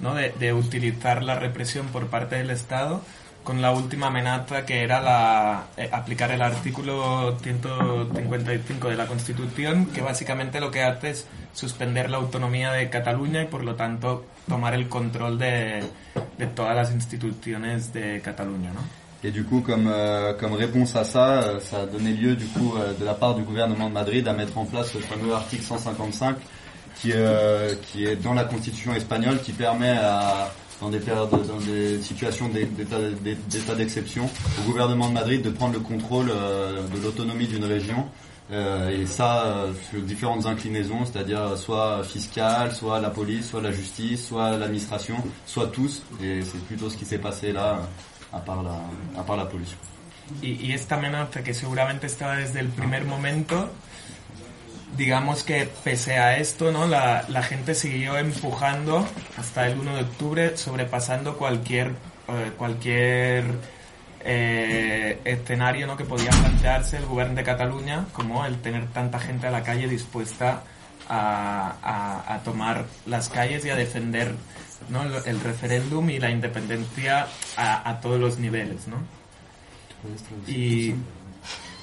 ¿no? 0.00 0.14
De, 0.14 0.30
de 0.30 0.52
utilizar 0.52 1.22
la 1.22 1.36
represión 1.36 1.86
por 1.88 2.08
parte 2.08 2.36
del 2.36 2.50
Estado 2.50 3.02
con 3.42 3.60
la 3.60 3.72
última 3.72 4.06
amenaza 4.08 4.64
que 4.64 4.82
era 4.82 5.00
la, 5.00 5.64
eh, 5.76 5.88
aplicar 5.92 6.30
el 6.30 6.42
artículo 6.42 7.38
155 7.40 8.88
de 8.88 8.96
la 8.96 9.06
Constitución, 9.06 9.86
que 9.86 10.00
básicamente 10.00 10.60
lo 10.60 10.70
que 10.70 10.82
hace 10.82 11.10
es 11.10 11.26
suspender 11.52 12.08
la 12.10 12.18
autonomía 12.18 12.72
de 12.72 12.88
Cataluña 12.88 13.42
y 13.42 13.46
por 13.46 13.64
lo 13.64 13.74
tanto 13.74 14.26
tomar 14.48 14.74
el 14.74 14.88
control 14.88 15.38
de, 15.38 15.82
de 16.38 16.46
todas 16.46 16.76
las 16.76 16.92
instituciones 16.92 17.92
de 17.92 18.20
Cataluña. 18.20 18.72
¿no? 18.72 19.01
Et 19.24 19.30
du 19.30 19.44
coup, 19.44 19.60
comme, 19.60 19.86
euh, 19.88 20.32
comme 20.34 20.52
réponse 20.54 20.96
à 20.96 21.04
ça, 21.04 21.42
euh, 21.42 21.60
ça 21.60 21.82
a 21.82 21.86
donné 21.86 22.12
lieu 22.12 22.34
du 22.34 22.46
coup 22.46 22.74
euh, 22.76 22.92
de 22.98 23.04
la 23.04 23.14
part 23.14 23.34
du 23.34 23.42
gouvernement 23.42 23.88
de 23.88 23.94
Madrid 23.94 24.26
à 24.26 24.32
mettre 24.32 24.58
en 24.58 24.64
place 24.64 24.94
le 24.94 25.00
fameux 25.00 25.32
article 25.32 25.62
155 25.62 26.36
qui, 27.00 27.12
euh, 27.14 27.74
qui 27.82 28.04
est 28.04 28.16
dans 28.16 28.34
la 28.34 28.44
constitution 28.44 28.92
espagnole 28.94 29.40
qui 29.40 29.52
permet 29.52 29.90
à 29.96 30.52
dans 30.80 30.88
des 30.88 30.98
périodes, 30.98 31.30
dans 31.30 31.60
des 31.64 32.02
situations 32.02 32.48
d'é- 32.48 32.64
d'état 32.64 32.96
d'é- 33.22 33.38
d'état 33.48 33.76
d'exception 33.76 34.28
au 34.58 34.62
gouvernement 34.68 35.08
de 35.08 35.14
Madrid 35.14 35.40
de 35.40 35.50
prendre 35.50 35.74
le 35.74 35.78
contrôle 35.80 36.28
euh, 36.34 36.82
de 36.92 37.00
l'autonomie 37.00 37.46
d'une 37.46 37.64
région. 37.64 38.06
Et 38.50 39.06
ça 39.06 39.64
sur 39.90 40.02
différentes 40.02 40.44
inclinaisons, 40.44 41.06
c'est-à-dire 41.06 41.56
soit 41.56 42.02
fiscale, 42.04 42.72
soit 42.74 43.00
la 43.00 43.08
police, 43.08 43.48
soit 43.48 43.62
la 43.62 43.70
justice, 43.72 44.26
soit 44.26 44.58
l'administration, 44.58 45.14
soit 45.46 45.68
tous. 45.68 46.02
Et 46.22 46.42
c'est 46.42 46.62
plutôt 46.66 46.90
ce 46.90 46.98
qui 46.98 47.06
s'est 47.06 47.16
passé 47.16 47.52
là 47.52 47.78
à 48.32 48.38
part 48.44 48.62
la, 48.62 48.76
à 49.20 49.22
part 49.24 49.36
la 49.36 49.46
police. 49.48 49.74
Y, 50.40 50.52
y 50.52 50.72
esta 50.72 50.94
amenaza 50.96 51.42
que 51.42 51.52
seguramente 51.54 52.06
estaba 52.06 52.36
desde 52.36 52.60
el 52.60 52.68
primer 52.68 53.04
momento, 53.04 53.70
digamos 54.96 55.42
que 55.42 55.68
pese 55.84 56.18
a 56.18 56.36
esto, 56.36 56.70
¿no? 56.72 56.86
La, 56.86 57.24
la 57.28 57.42
gente 57.42 57.74
siguió 57.74 58.16
empujando 58.16 59.06
hasta 59.38 59.66
el 59.66 59.78
1 59.78 59.96
de 59.96 60.02
octubre, 60.02 60.56
sobrepasando 60.56 61.36
cualquier, 61.36 61.88
eh, 62.28 62.52
cualquier 62.56 63.44
eh, 64.24 65.20
escenario 65.24 65.86
¿no? 65.86 65.96
que 65.96 66.04
podía 66.04 66.30
plantearse 66.30 66.96
el 66.98 67.06
gobierno 67.06 67.34
de 67.34 67.42
Cataluña, 67.44 68.04
como 68.12 68.44
el 68.46 68.60
tener 68.60 68.86
tanta 68.88 69.18
gente 69.18 69.46
a 69.48 69.50
la 69.50 69.62
calle 69.62 69.88
dispuesta 69.88 70.62
a, 71.08 71.74
a- 71.82 72.34
a 72.34 72.38
tomar 72.44 72.84
las 73.06 73.28
calles 73.28 73.64
y 73.64 73.70
a 73.70 73.76
defender 73.76 74.34
¿no? 74.90 75.02
el, 75.02 75.12
el 75.26 75.40
referéndum 75.40 76.08
y 76.10 76.18
la 76.18 76.30
independencia 76.30 77.26
a, 77.56 77.88
a 77.90 78.00
todos 78.00 78.18
los 78.20 78.38
niveles. 78.38 78.86
¿no? 78.88 78.96
Y 80.48 80.94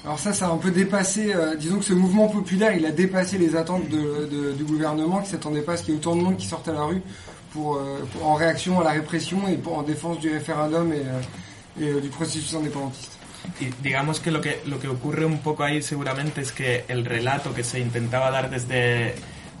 Alors 0.04 0.18
ça, 0.18 0.32
ça 0.32 0.46
a 0.46 0.50
un 0.50 0.56
peu 0.56 0.70
dépassé, 0.70 1.34
euh, 1.34 1.56
disons 1.56 1.78
que 1.78 1.84
ce 1.84 1.92
mouvement 1.92 2.28
populaire, 2.28 2.72
il 2.74 2.86
a 2.86 2.90
dépassé 2.90 3.36
les 3.36 3.54
attentes 3.54 3.86
de- 3.88 4.26
de- 4.30 4.52
du 4.52 4.64
gouvernement 4.64 5.20
qui 5.20 5.28
s'attendait 5.30 5.60
pas 5.60 5.74
à 5.74 5.76
ce 5.76 5.82
qu'il 5.82 5.92
y 5.94 5.96
ait 5.96 6.00
autant 6.00 6.16
de 6.16 6.22
monde 6.22 6.36
qui 6.38 6.46
sorte 6.46 6.68
à 6.68 6.72
la 6.72 6.84
rue 6.84 7.02
pour, 7.52 7.76
euh, 7.76 7.98
pour- 8.12 8.26
en 8.26 8.34
réaction 8.34 8.80
à 8.80 8.84
la 8.84 8.90
répression 8.92 9.46
et 9.48 9.56
pour, 9.56 9.76
en 9.76 9.82
défense 9.82 10.18
du 10.18 10.30
référendum 10.32 10.90
et, 10.92 10.96
euh, 11.04 11.80
et, 11.82 11.88
euh, 11.88 12.00
du 12.00 12.08
processus 12.08 12.54
indépendantiste. 12.54 13.12
Y 13.60 13.70
digamos 13.82 14.20
que 14.20 14.30
lo 14.30 14.40
que 14.42 14.60
lo 14.66 14.78
que 14.78 14.86
ocurre 14.88 15.24
un 15.24 15.38
poco 15.38 15.62
ahí 15.64 15.80
seguramente 15.82 16.40
es 16.42 16.52
que 16.52 16.84
el 16.88 17.04
relato 17.06 17.52
que 17.54 17.64
se 17.64 17.78
intentaba 17.80 18.30
dar 18.30 18.50
desde 18.50 19.14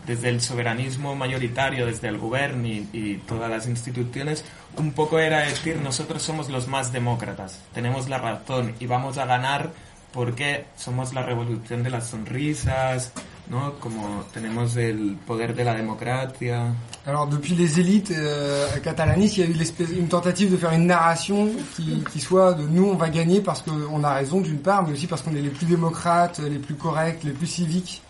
desde 0.06 0.28
el 0.28 0.40
soberanismo 0.40 1.14
mayoritario, 1.14 1.86
desde 1.86 2.08
el 2.08 2.18
gobierno 2.18 2.66
y, 2.66 2.88
y 2.92 3.22
todas 3.26 3.50
las 3.50 3.66
instituciones, 3.66 4.44
un 4.76 4.92
poco 4.92 5.18
era 5.18 5.40
decir 5.40 5.76
nosotros 5.76 6.22
somos 6.22 6.48
los 6.48 6.68
más 6.68 6.92
demócratas, 6.92 7.60
tenemos 7.74 8.08
la 8.08 8.18
razón 8.18 8.74
y 8.80 8.86
vamos 8.86 9.18
a 9.18 9.26
ganar 9.26 9.70
porque 10.12 10.66
somos 10.76 11.14
la 11.14 11.22
revolución 11.22 11.82
de 11.82 11.90
las 11.90 12.08
sonrisas, 12.08 13.12
¿no? 13.48 13.74
Como 13.80 14.24
tenemos 14.32 14.76
el 14.76 15.16
poder 15.26 15.54
de 15.54 15.64
la 15.64 15.74
democracia. 15.74 16.74
Alors 17.06 17.26
depuis 17.28 17.54
les 17.54 17.78
élites 17.78 18.12
euh, 18.16 18.68
catalanistes, 18.82 19.38
il 19.38 19.40
y 19.40 19.46
a 19.46 19.50
eu 19.50 19.98
une 19.98 20.08
tentative 20.08 20.50
de 20.50 20.56
faire 20.56 20.72
une 20.72 20.86
narration 20.86 21.50
qui, 21.76 22.04
qui 22.12 22.20
soit 22.20 22.54
de 22.54 22.66
nous 22.66 22.86
on 22.86 22.96
va 22.96 23.08
gagner 23.08 23.40
parce 23.40 23.62
qu'on 23.62 24.04
a 24.04 24.14
raison 24.14 24.40
d'une 24.40 24.58
part, 24.60 24.86
mais 24.86 24.92
aussi 24.92 25.06
parce 25.06 25.22
qu'on 25.22 25.34
est 25.34 25.40
les 25.40 25.50
plus 25.50 25.66
démocrates, 25.66 26.38
les 26.40 26.58
plus 26.58 26.74
corrects, 26.74 27.24
les 27.24 27.32
plus 27.32 27.46
civiques, 27.46 28.02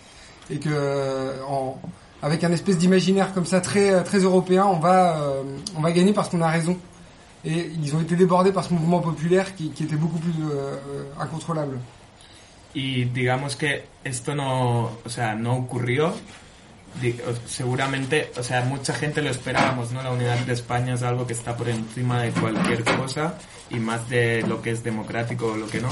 et 0.50 0.58
que 0.58 0.68
euh, 0.70 1.42
en, 1.48 1.80
avec 2.22 2.44
un 2.44 2.52
espèce 2.52 2.76
d'imaginaire 2.78 3.32
comme 3.32 3.46
ça 3.46 3.60
très 3.60 4.02
très 4.04 4.18
européen, 4.18 4.66
on 4.66 4.78
va 4.78 5.18
euh, 5.20 5.42
on 5.76 5.80
va 5.80 5.92
gagner 5.92 6.12
parce 6.12 6.28
qu'on 6.28 6.42
a 6.42 6.48
raison. 6.48 6.76
Et 7.44 7.70
ils 7.82 7.96
ont 7.96 8.00
été 8.00 8.16
débordés 8.16 8.52
par 8.52 8.64
ce 8.64 8.74
mouvement 8.74 9.00
populaire 9.00 9.54
qui, 9.54 9.70
qui 9.70 9.84
était 9.84 9.96
beaucoup 9.96 10.18
plus 10.18 10.34
euh, 10.44 10.76
euh, 10.88 11.04
incontrôlable. 11.18 11.78
y 12.74 13.04
digamos 13.06 13.56
que 13.56 13.82
esto 14.04 14.34
no, 14.34 14.98
o 15.04 15.08
sea, 15.08 15.34
no 15.34 15.56
ocurrió. 15.56 16.12
Seguramente, 17.46 18.32
o 18.36 18.42
sea, 18.42 18.62
mucha 18.62 18.92
gente 18.92 19.22
lo 19.22 19.30
esperábamos, 19.30 19.92
¿no? 19.92 20.02
La 20.02 20.10
unidad 20.10 20.38
de 20.38 20.52
España 20.52 20.94
es 20.94 21.02
algo 21.02 21.24
que 21.24 21.34
está 21.34 21.56
por 21.56 21.68
encima 21.68 22.22
de 22.22 22.32
cualquier 22.32 22.82
cosa 22.82 23.38
y 23.70 23.76
más 23.76 24.08
de 24.08 24.42
lo 24.42 24.60
que 24.60 24.70
es 24.70 24.82
democrático 24.82 25.46
o 25.52 25.56
lo 25.56 25.68
que 25.68 25.80
no. 25.80 25.88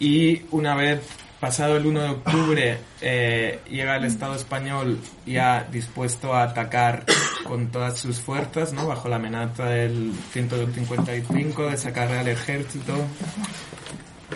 Y 0.00 0.42
una 0.50 0.74
vez 0.74 1.00
pasado 1.42 1.76
el 1.76 1.84
1 1.84 2.00
de 2.00 2.08
octubre, 2.08 2.78
eh, 3.00 3.58
llega 3.68 3.96
el 3.96 4.04
Estado 4.04 4.36
español 4.36 5.00
ya 5.26 5.66
dispuesto 5.72 6.32
a 6.34 6.44
atacar 6.44 7.04
con 7.42 7.66
todas 7.66 7.98
sus 7.98 8.20
fuerzas, 8.20 8.72
¿no? 8.72 8.86
Bajo 8.86 9.08
la 9.08 9.16
amenaza 9.16 9.64
del 9.64 10.12
155 10.30 11.70
de 11.70 11.76
sacar 11.76 12.12
al 12.12 12.28
ejército. 12.28 12.94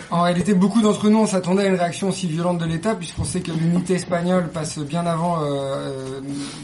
En 0.09 0.23
réalité, 0.23 0.53
beaucoup 0.53 0.81
d'entre 0.81 1.09
nous, 1.09 1.19
on 1.19 1.27
s'attendait 1.27 1.63
à 1.63 1.67
une 1.67 1.75
réaction 1.75 2.09
aussi 2.09 2.27
violente 2.27 2.57
de 2.57 2.65
l'État, 2.65 2.95
puisqu'on 2.95 3.23
sait 3.23 3.39
que 3.39 3.51
l'unité 3.51 3.93
espagnole 3.93 4.49
passe 4.49 4.77
bien 4.79 5.05
avant 5.05 5.41
euh, 5.41 5.45
euh, 5.47 6.21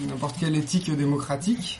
n'importe 0.10 0.38
quelle 0.42 0.58
éthique 0.58 0.94
démocratique. 0.94 1.80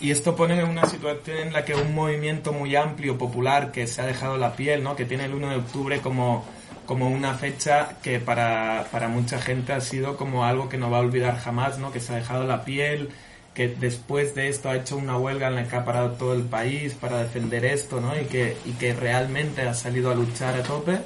Y 0.00 0.10
esto 0.10 0.36
pone 0.36 0.60
en 0.60 0.68
una 0.68 0.84
situación 0.86 1.48
en 1.48 1.52
la 1.52 1.64
que 1.64 1.74
un 1.74 1.94
movimiento 1.94 2.52
muy 2.52 2.76
amplio, 2.76 3.16
popular, 3.16 3.72
que 3.72 3.86
se 3.86 4.02
ha 4.02 4.06
dejado 4.06 4.36
la 4.36 4.54
piel, 4.54 4.82
¿no? 4.82 4.94
que 4.96 5.04
tiene 5.04 5.24
el 5.24 5.34
1 5.34 5.50
de 5.50 5.56
octubre 5.56 6.00
como, 6.00 6.44
como 6.86 7.08
una 7.08 7.34
fecha 7.34 7.96
que 8.02 8.20
para, 8.20 8.86
para 8.92 9.08
mucha 9.08 9.40
gente 9.40 9.72
ha 9.72 9.80
sido 9.80 10.16
como 10.16 10.44
algo 10.44 10.68
que 10.68 10.76
no 10.78 10.90
va 10.90 10.98
a 10.98 11.00
olvidar 11.00 11.38
jamás, 11.38 11.78
¿no? 11.78 11.92
que 11.92 12.00
se 12.00 12.12
ha 12.12 12.16
dejado 12.16 12.44
la 12.44 12.64
piel, 12.64 13.10
que 13.54 13.68
después 13.68 14.34
de 14.34 14.48
esto 14.48 14.68
ha 14.68 14.76
hecho 14.76 14.96
una 14.96 15.16
huelga 15.16 15.48
en 15.48 15.54
la 15.54 15.68
que 15.68 15.76
ha 15.76 15.84
parado 15.84 16.12
todo 16.12 16.34
el 16.34 16.42
país 16.42 16.94
para 16.94 17.18
defender 17.22 17.64
esto 17.64 18.00
¿no? 18.00 18.18
y, 18.20 18.24
que, 18.24 18.56
y 18.64 18.72
que 18.72 18.94
realmente 18.94 19.62
ha 19.62 19.74
salido 19.74 20.10
a 20.10 20.14
luchar 20.14 20.56
a 20.56 20.62
tope. 20.62 20.98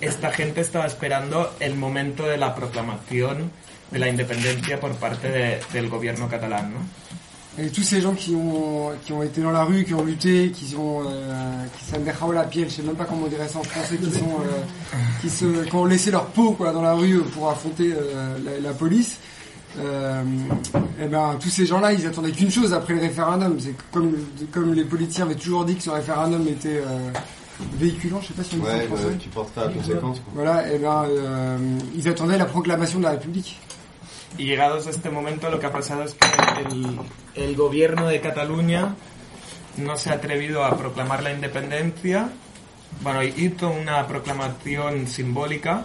Esta 0.00 0.30
gente 0.32 0.60
estaba 0.60 0.86
esperando 0.86 1.54
el 1.60 1.74
momento 1.76 2.26
de 2.26 2.36
la 2.36 2.54
proclamación 2.54 3.50
de 3.90 3.98
la 3.98 4.08
independencia 4.08 4.78
por 4.80 4.94
parte 4.96 5.28
de- 5.30 5.60
del 5.72 5.88
gobierno 5.88 6.28
catalán. 6.28 6.74
¿no? 6.74 6.80
Et 7.60 7.68
tous 7.70 7.82
ces 7.82 8.00
gens 8.00 8.14
qui 8.14 8.34
ont, 8.34 8.90
qui 9.04 9.12
ont 9.12 9.22
été 9.22 9.40
dans 9.40 9.50
la 9.50 9.64
rue, 9.64 9.84
qui 9.84 9.94
ont 9.94 10.04
lutté, 10.04 10.50
qui 10.50 10.76
ont, 10.76 11.02
euh, 11.06 11.64
qui 11.76 11.98
dejado 11.98 12.32
la 12.32 12.44
piel, 12.44 12.68
je 12.68 12.76
sais 12.76 12.82
même 12.82 12.94
pas 12.94 13.04
comment 13.04 13.22
on 13.24 13.28
dirait 13.28 13.48
ça 13.48 13.58
en 13.58 13.64
français, 13.64 13.96
qui 13.96 14.10
sont, 14.12 14.26
euh, 14.26 15.00
qui 15.20 15.28
se, 15.28 15.64
qui 15.64 15.74
ont 15.74 15.84
laissé 15.84 16.10
leur 16.10 16.26
peau, 16.26 16.52
quoi, 16.52 16.72
dans 16.72 16.82
la 16.82 16.94
rue 16.94 17.20
pour 17.34 17.48
affronter 17.48 17.92
euh, 17.92 18.36
la, 18.44 18.60
la 18.68 18.72
police. 18.74 19.18
Euh, 19.80 20.22
et 21.02 21.06
ben, 21.06 21.36
tous 21.40 21.50
ces 21.50 21.66
gens-là, 21.66 21.92
ils 21.92 22.06
attendaient 22.06 22.30
qu'une 22.30 22.50
chose 22.50 22.72
après 22.72 22.94
le 22.94 23.00
référendum. 23.00 23.56
C'est 23.58 23.74
comme, 23.92 24.12
comme 24.52 24.72
les 24.74 24.84
politiciens 24.84 25.24
avaient 25.24 25.34
toujours 25.34 25.64
dit 25.64 25.74
que 25.74 25.82
ce 25.82 25.90
référendum 25.90 26.46
était 26.46 26.80
véhiculant, 27.78 28.20
je 28.20 28.28
sais 28.28 28.34
pas 28.34 28.44
si 28.44 28.54
on 28.54 28.58
dit 28.58 28.64
ça 28.66 28.76
en 28.76 28.86
français. 28.86 29.04
bah, 29.04 29.16
qui 29.18 29.28
porterait 29.28 29.66
à 29.66 29.68
conséquence. 29.68 30.20
Quoi. 30.20 30.32
Voilà, 30.34 30.72
et 30.72 30.78
ben, 30.78 31.04
euh, 31.08 31.58
ils 31.96 32.08
attendaient 32.08 32.38
la 32.38 32.44
proclamation 32.44 32.98
de 32.98 33.04
la 33.04 33.10
République. 33.10 33.58
Y 34.38 34.44
llegados 34.44 34.86
a 34.86 34.90
este 34.90 35.10
momento 35.10 35.50
lo 35.50 35.58
que 35.58 35.66
ha 35.66 35.72
pasado 35.72 36.04
es 36.04 36.14
que 36.14 36.26
el, 36.62 36.98
el 37.34 37.56
gobierno 37.56 38.06
de 38.06 38.20
Cataluña 38.20 38.94
no 39.76 39.96
se 39.96 40.10
ha 40.10 40.14
atrevido 40.14 40.64
a 40.64 40.76
proclamar 40.76 41.22
la 41.22 41.32
independencia. 41.32 42.30
Bueno, 43.00 43.22
hizo 43.22 43.70
una 43.70 44.06
proclamación 44.08 45.06
simbólica 45.06 45.84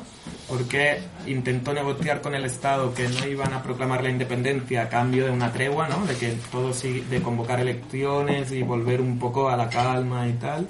porque 0.49 0.99
intentó 1.27 1.71
negociar 1.73 2.21
con 2.21 2.33
el 2.33 2.45
Estado 2.45 2.91
que 2.93 3.07
no 3.07 3.27
iban 3.27 3.53
a 3.53 3.61
proclamar 3.61 4.01
la 4.03 4.09
independencia 4.09 4.83
a 4.83 4.89
cambio 4.89 5.25
de 5.25 5.31
una 5.31 5.51
tregua, 5.53 5.87
¿no? 5.87 6.05
De 6.07 6.15
que 6.15 6.33
todo 6.51 6.73
sigue- 6.73 7.03
de 7.09 7.21
convocar 7.21 7.59
elecciones 7.59 8.51
y 8.51 8.63
volver 8.63 8.99
un 8.99 9.19
poco 9.19 9.47
a 9.47 9.55
la 9.55 9.69
calma 9.69 10.27
y 10.27 10.33
tal. 10.33 10.67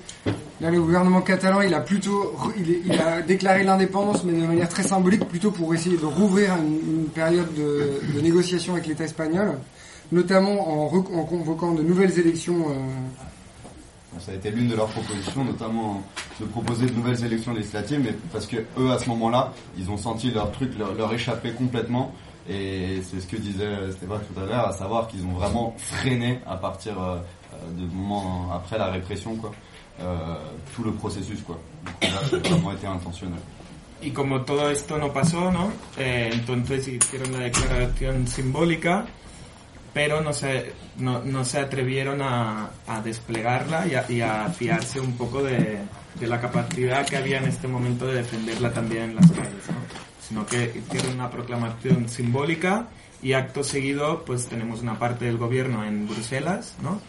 Là, 0.60 0.70
le 0.70 0.80
gouvernement 0.80 1.24
catalan, 1.24 1.62
il 1.64 1.74
a 1.74 1.84
plutôt, 1.84 2.36
il, 2.58 2.84
il 2.86 3.00
a 3.02 3.22
déclaré 3.22 3.64
l'indépendance, 3.64 4.24
mais 4.26 4.34
de 4.34 4.46
manière 4.46 4.70
très 4.70 4.84
symbolique, 4.84 5.26
plutôt 5.26 5.52
pour 5.52 5.74
essayer 5.74 5.98
de 5.98 6.06
rouvrir 6.06 6.56
une, 6.58 6.80
une 7.02 7.06
période 7.08 7.54
de, 7.56 8.02
de 8.16 8.22
négociation 8.22 8.74
avec 8.74 8.88
l'État 8.88 9.04
espagnol, 9.06 9.58
notamment 10.12 10.56
en, 10.92 10.96
en 10.96 11.24
convoquant 11.24 11.74
de 11.74 11.84
nouvelles 11.84 12.18
élections. 12.20 12.66
euh, 12.70 12.74
Ça 14.20 14.32
a 14.32 14.36
été 14.36 14.52
l'une 14.52 14.68
de 14.68 14.76
leurs 14.76 14.88
propositions, 14.88 15.44
notamment 15.44 16.02
de 16.40 16.46
proposer 16.46 16.86
de 16.86 16.94
nouvelles 16.94 17.24
élections 17.26 17.54
législatives, 17.54 18.02
mais 18.04 18.16
parce 18.32 18.46
que 18.48 18.58
eux, 18.78 18.92
à 18.92 19.00
ce 19.00 19.10
moment-là, 19.10 19.54
ils 19.78 19.90
ont 19.90 19.98
senti 19.98 20.32
leur 20.32 20.52
truc 20.52 20.78
leur, 20.78 20.94
leur 20.94 21.14
échapper 21.14 21.52
complètement. 21.52 22.14
Et 22.50 23.02
c'est 23.04 23.22
ce 23.22 23.28
que 23.28 23.38
disait 23.38 23.92
Stéphane 23.92 24.20
tout 24.34 24.40
à 24.40 24.46
l'heure, 24.46 24.68
à 24.68 24.74
savoir 24.74 25.08
qu'ils 25.08 25.24
ont 25.26 25.32
vraiment 25.32 25.74
freiné 25.78 26.40
à 26.46 26.58
partir 26.58 27.02
euh, 27.02 27.18
de 27.78 27.86
moment 27.94 28.50
après 28.54 28.78
la 28.78 28.88
répression, 28.88 29.36
quoi, 29.36 29.52
euh, 30.02 30.36
tout 30.76 30.84
le 30.84 30.92
processus, 30.92 31.42
quoi. 31.42 31.58
Donc 31.86 32.12
là, 32.12 32.20
ça 32.30 32.36
a 32.36 32.40
vraiment 32.40 32.72
été 32.74 32.88
intentionnel. 32.88 33.40
Y 34.02 34.12
como 34.12 34.42
todo 34.42 34.70
esto 34.70 34.98
no 34.98 35.14
pasó, 35.14 35.50
¿no? 35.50 35.72
Eh, 35.98 36.30
entonces 36.34 36.86
hicieron 36.90 37.32
la 37.32 37.40
declaración 37.46 38.28
simbólica 38.28 39.06
pero 39.94 40.22
no 40.22 40.34
se, 40.34 40.74
no, 40.98 41.24
no 41.24 41.46
se 41.46 41.60
atrevieron 41.60 42.22
a, 42.22 42.72
a 42.88 43.02
desplegarla 43.02 43.88
y 43.88 43.96
a, 43.96 44.06
y 44.10 44.22
a, 44.22 44.50
fiarse 44.50 45.00
un 45.00 45.16
poco 45.16 45.44
de, 45.44 45.80
de, 46.20 46.28
la 46.28 46.42
capacidad 46.42 47.06
que 47.06 47.18
había 47.18 47.38
en 47.38 47.46
este 47.46 47.68
momento 47.68 48.08
de 48.08 48.16
defenderla 48.16 48.74
también 48.74 49.04
en 49.04 49.16
las 49.16 49.32
calles, 49.32 49.68
¿no? 49.68 50.04
sino 50.28 50.46
que 50.46 50.74
hicieron 50.76 51.14
una 51.14 51.30
proclamación 51.30 52.10
simbólica 52.10 52.88
y 53.22 53.34
acto 53.34 53.64
seguido 53.64 54.26
pues 54.26 54.48
tenemos 54.48 54.82
una 54.82 54.98
parte 54.98 55.26
del 55.26 55.38
gobierno 55.38 55.86
en 55.86 56.08
Bruselas, 56.08 56.76
¿no? 56.82 57.00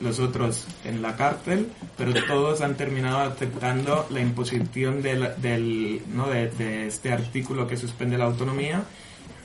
los 0.00 0.18
otros 0.18 0.66
en 0.84 1.00
la 1.00 1.16
cárcel, 1.16 1.70
pero 1.96 2.12
todos 2.26 2.60
han 2.60 2.76
terminado 2.76 3.18
aceptando 3.18 4.06
la 4.10 4.20
imposición 4.20 5.00
del, 5.00 5.30
del 5.40 6.02
¿no? 6.12 6.28
de, 6.28 6.50
de 6.50 6.88
este 6.88 7.12
artículo 7.12 7.68
que 7.68 7.76
suspende 7.76 8.18
la 8.18 8.24
autonomía 8.24 8.82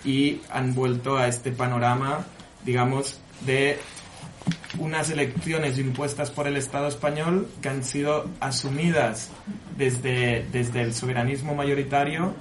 y 0.03 0.41
han 0.49 0.73
vuelto 0.73 1.17
a 1.17 1.27
este 1.27 1.51
panorama 1.51 2.25
digamos, 2.67 3.19
de 3.45 3.79
unas 4.77 5.09
elecciones 5.09 5.79
impuestas 5.79 6.29
por 6.29 6.47
el 6.47 6.57
Estado 6.57 6.87
español 6.89 7.47
que 7.61 7.69
han 7.69 7.83
sido 7.83 8.25
asumidas 8.41 9.29
desde, 9.77 10.45
desde 10.51 10.81
el 10.81 10.93
soberanismo 10.93 11.55
mayoritario 11.55 12.33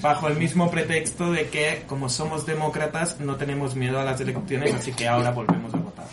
bajo 0.00 0.28
el 0.28 0.36
mismo 0.36 0.70
pretexto 0.70 1.32
de 1.32 1.48
que 1.48 1.84
como 1.86 2.08
somos 2.08 2.46
demócratas 2.46 3.20
no 3.20 3.36
tenemos 3.36 3.74
miedo 3.74 4.00
a 4.00 4.04
las 4.04 4.20
elecciones, 4.20 4.72
así 4.74 4.92
que 4.92 5.06
ahora 5.06 5.32
volvemos 5.32 5.74
a 5.74 5.78
votar. 5.78 6.06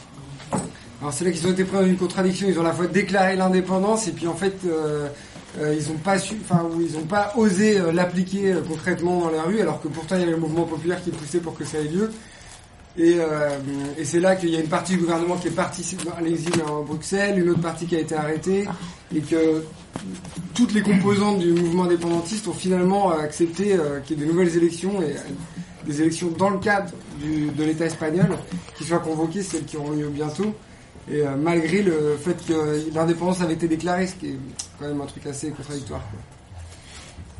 Alors 1.01 1.13
c'est 1.13 1.23
là 1.23 1.31
qu'ils 1.31 1.47
ont 1.47 1.51
été 1.51 1.63
pris 1.63 1.77
dans 1.77 1.85
une 1.85 1.95
contradiction, 1.95 2.47
ils 2.49 2.57
ont 2.59 2.61
à 2.61 2.69
la 2.69 2.73
fois 2.73 2.87
déclaré 2.87 3.35
l'indépendance 3.37 4.07
et 4.07 4.11
puis 4.11 4.27
en 4.27 4.33
fait 4.35 4.57
euh, 4.65 5.07
euh, 5.59 5.73
ils 5.79 5.87
n'ont 5.91 5.99
pas 5.99 6.19
su, 6.19 6.35
enfin 6.43 6.67
ils 6.79 6.97
ont 6.97 7.05
pas 7.05 7.31
osé 7.37 7.79
euh, 7.79 7.91
l'appliquer 7.93 8.51
euh, 8.51 8.61
concrètement 8.67 9.21
dans 9.21 9.31
la 9.31 9.43
rue 9.43 9.61
alors 9.61 9.81
que 9.81 9.87
pourtant 9.87 10.15
il 10.15 10.21
y 10.21 10.23
avait 10.23 10.33
le 10.33 10.37
mouvement 10.37 10.65
populaire 10.65 11.01
qui 11.01 11.11
poussait 11.11 11.39
pour 11.39 11.55
que 11.57 11.63
ça 11.63 11.77
ait 11.79 11.85
lieu. 11.85 12.11
Et, 12.99 13.15
euh, 13.17 13.57
et 13.97 14.03
c'est 14.03 14.19
là 14.19 14.35
qu'il 14.35 14.49
y 14.49 14.57
a 14.57 14.59
une 14.59 14.67
partie 14.67 14.91
du 14.91 14.99
gouvernement 14.99 15.37
qui 15.37 15.47
est 15.47 15.51
partie 15.51 15.95
à 16.17 16.21
l'exil 16.21 16.53
en 16.67 16.83
Bruxelles, 16.83 17.39
une 17.39 17.49
autre 17.49 17.61
partie 17.61 17.85
qui 17.85 17.95
a 17.95 17.99
été 17.99 18.13
arrêtée, 18.13 18.67
et 19.15 19.21
que 19.21 19.63
toutes 20.53 20.73
les 20.73 20.81
composantes 20.81 21.39
du 21.39 21.53
mouvement 21.53 21.85
indépendantiste 21.85 22.49
ont 22.49 22.53
finalement 22.53 23.11
accepté 23.11 23.73
euh, 23.73 24.01
qu'il 24.01 24.19
y 24.19 24.21
ait 24.21 24.25
de 24.25 24.31
nouvelles 24.31 24.55
élections, 24.57 25.01
et 25.01 25.11
euh, 25.11 25.85
des 25.85 26.01
élections 26.01 26.27
dans 26.27 26.49
le 26.49 26.59
cadre 26.59 26.91
de 27.21 27.63
l'État 27.63 27.85
espagnol, 27.85 28.37
qui 28.77 28.83
soient 28.83 28.99
convoquées, 28.99 29.43
celles 29.43 29.63
qui 29.63 29.77
auront 29.77 29.91
lieu 29.91 30.09
bientôt, 30.09 30.53
et 31.09 31.21
euh, 31.21 31.35
malgré 31.37 31.81
le 31.81 32.17
fait 32.21 32.35
que 32.45 32.93
l'indépendance 32.93 33.41
avait 33.41 33.53
été 33.53 33.69
déclarée, 33.69 34.07
ce 34.07 34.15
qui 34.15 34.27
est 34.27 34.37
quand 34.77 34.87
même 34.87 34.99
un 34.99 35.05
truc 35.05 35.25
assez 35.25 35.49
contradictoire. 35.51 36.01
Quoi. 36.01 36.38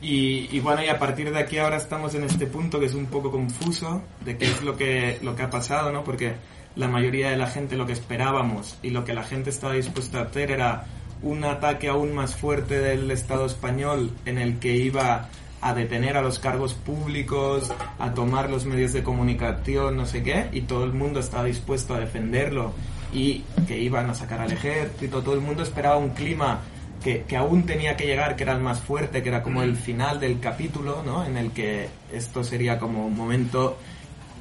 Y, 0.02 0.60
bueno, 0.62 0.84
y 0.84 0.88
a 0.88 0.98
partir 0.98 1.32
de 1.32 1.40
aquí 1.40 1.58
ahora 1.58 1.78
estamos 1.78 2.16
en 2.16 2.24
este 2.24 2.48
punto 2.48 2.80
que 2.80 2.86
es 2.86 2.94
un 2.94 3.08
poco 3.08 3.32
confuso 3.32 4.02
de 4.24 4.38
qué 4.38 4.46
es 4.46 4.64
lo 4.64 4.78
que, 4.78 5.20
lo 5.22 5.36
que 5.36 5.44
ha 5.44 5.50
pasado, 5.50 5.92
¿no? 5.92 6.04
Porque 6.04 6.36
la 6.76 6.88
mayoría 6.88 7.32
de 7.32 7.38
la 7.38 7.48
gente 7.48 7.76
lo 7.76 7.86
que 7.86 7.94
esperábamos 7.94 8.78
y 8.82 8.92
lo 8.92 9.04
que 9.04 9.14
la 9.14 9.24
gente 9.24 9.50
estaba 9.50 9.74
dispuesta 9.74 10.20
a 10.20 10.24
hacer 10.24 10.52
era 10.52 10.86
un 11.22 11.44
ataque 11.44 11.90
aún 11.90 12.14
más 12.14 12.36
fuerte 12.36 12.80
del 12.80 13.12
Estado 13.12 13.46
español 13.46 14.12
en 14.26 14.38
el 14.38 14.60
que 14.60 14.76
iba 14.76 15.28
a 15.62 15.74
detener 15.74 16.16
a 16.16 16.22
los 16.22 16.40
cargos 16.40 16.74
públicos, 16.74 17.70
a 17.98 18.14
tomar 18.14 18.50
los 18.50 18.66
medios 18.66 18.94
de 18.94 19.04
comunicación, 19.04 19.98
no 19.98 20.06
sé 20.06 20.24
qué, 20.24 20.48
y 20.54 20.62
todo 20.62 20.86
el 20.86 20.94
mundo 20.94 21.20
estaba 21.20 21.44
dispuesto 21.44 21.94
a 21.94 22.00
defenderlo 22.00 22.74
y 23.12 23.44
que 23.68 23.78
iban 23.78 24.10
a 24.10 24.14
sacar 24.14 24.40
al 24.40 24.52
ejército, 24.52 25.22
todo 25.22 25.36
el 25.36 25.42
mundo 25.42 25.64
esperaba 25.64 25.98
un 25.98 26.12
clima 26.12 26.62
que, 27.04 27.24
que, 27.24 27.38
aún 27.38 27.66
tenía 27.66 27.96
que 27.96 28.06
llegar, 28.06 28.36
que 28.36 28.44
era 28.44 28.54
el 28.54 28.62
más 28.62 28.80
fuerte, 28.80 29.24
que 29.24 29.30
era 29.30 29.42
como 29.42 29.62
el 29.64 29.76
final 29.76 30.20
del 30.20 30.40
capítulo, 30.40 31.04
¿no? 31.06 31.26
En 31.26 31.38
el 31.38 31.52
que 31.52 31.88
esto 32.14 32.44
sería 32.44 32.78
como 32.78 33.06
un 33.06 33.16
momento 33.16 33.78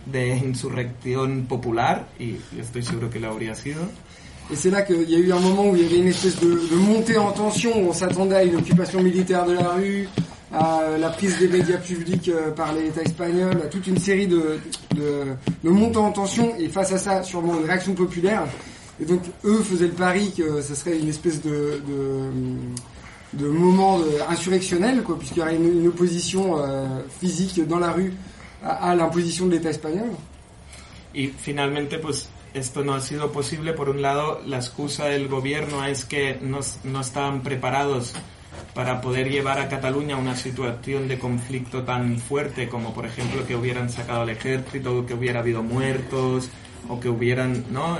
de 0.06 0.36
insurrección 0.36 1.46
popular, 1.46 2.08
y 2.18 2.36
estoy 2.58 2.82
seguro 2.82 3.10
que 3.10 3.20
lo 3.20 3.30
habría 3.30 3.54
sido. 3.54 3.82
Et 4.50 4.56
c'est 4.56 4.70
là 4.70 4.80
qu'il 4.80 5.10
y 5.10 5.14
a 5.14 5.18
eu 5.18 5.30
un 5.30 5.40
moment 5.40 5.68
où 5.68 5.76
il 5.76 5.82
y 5.82 5.84
avait 5.84 5.98
une 5.98 6.08
espèce 6.08 6.40
de, 6.40 6.48
de 6.48 6.76
montée 6.76 7.18
en 7.18 7.32
tension, 7.32 7.70
où 7.82 7.90
on 7.90 7.92
s'attendait 7.92 8.36
à 8.36 8.42
une 8.42 8.56
occupation 8.56 9.02
militaire 9.02 9.44
de 9.44 9.52
la 9.52 9.72
rue, 9.74 10.08
à 10.54 10.96
la 10.98 11.10
prise 11.10 11.38
des 11.38 11.48
médias 11.48 11.76
publics 11.76 12.30
par 12.56 12.72
l'État 12.72 13.02
espagnol, 13.02 13.60
à 13.62 13.66
toute 13.66 13.86
une 13.86 13.98
série 13.98 14.26
de, 14.26 14.58
de, 14.94 15.24
de 15.62 15.68
montées 15.68 15.98
en 15.98 16.12
tension, 16.12 16.54
et 16.58 16.68
face 16.68 16.92
à 16.92 16.98
ça, 16.98 17.22
sûrement 17.22 17.58
une 17.60 17.66
réaction 17.66 17.92
populaire. 17.92 18.44
Et 19.00 19.04
donc 19.04 19.22
eux 19.44 19.62
faisaient 19.62 19.86
le 19.86 19.92
pari 19.92 20.32
que 20.32 20.60
ce 20.60 20.74
serait 20.74 20.98
une 20.98 21.08
espèce 21.08 21.40
de, 21.40 21.80
de, 21.86 22.30
de 23.34 23.48
moment 23.48 24.00
insurrectionnel, 24.28 25.02
quoi, 25.02 25.18
puisqu'il 25.18 25.38
y 25.38 25.42
aurait 25.42 25.56
une, 25.56 25.80
une 25.80 25.88
opposition 25.88 26.58
euh, 26.58 27.00
physique 27.20 27.66
dans 27.66 27.78
la 27.78 27.92
rue 27.92 28.12
à, 28.62 28.90
à 28.90 28.94
l'imposition 28.94 29.46
de 29.46 29.52
l'État 29.52 29.70
espagnol. 29.70 30.10
Y 31.14 31.28
finalmente, 31.28 31.98
pues 31.98 32.28
esto 32.54 32.84
no 32.84 32.94
ha 32.94 33.00
sido 33.00 33.30
posible. 33.32 33.72
Por 33.72 33.88
un 33.88 34.02
lado, 34.02 34.40
la 34.46 34.56
excusa 34.56 35.06
del 35.06 35.28
gobierno 35.28 35.84
es 35.84 36.04
que 36.04 36.38
no, 36.42 36.60
no 36.84 37.00
estaban 37.00 37.42
preparados 37.42 38.12
para 38.74 39.00
poder 39.00 39.30
llevar 39.30 39.58
a 39.58 39.68
Cataluña 39.68 40.16
a 40.16 40.18
una 40.18 40.36
situación 40.36 41.08
de 41.08 41.18
conflicto 41.18 41.82
tan 41.84 42.18
fuerte 42.18 42.68
como, 42.68 42.92
por 42.92 43.06
ejemplo, 43.06 43.46
que 43.46 43.54
hubieran 43.56 43.90
sacado 43.90 44.22
al 44.22 44.30
ejército, 44.30 45.06
que 45.06 45.14
hubiera 45.14 45.40
habido 45.40 45.62
muertos, 45.62 46.50
o 46.88 47.00
que 47.00 47.08
hubieran, 47.08 47.64
¿no? 47.70 47.98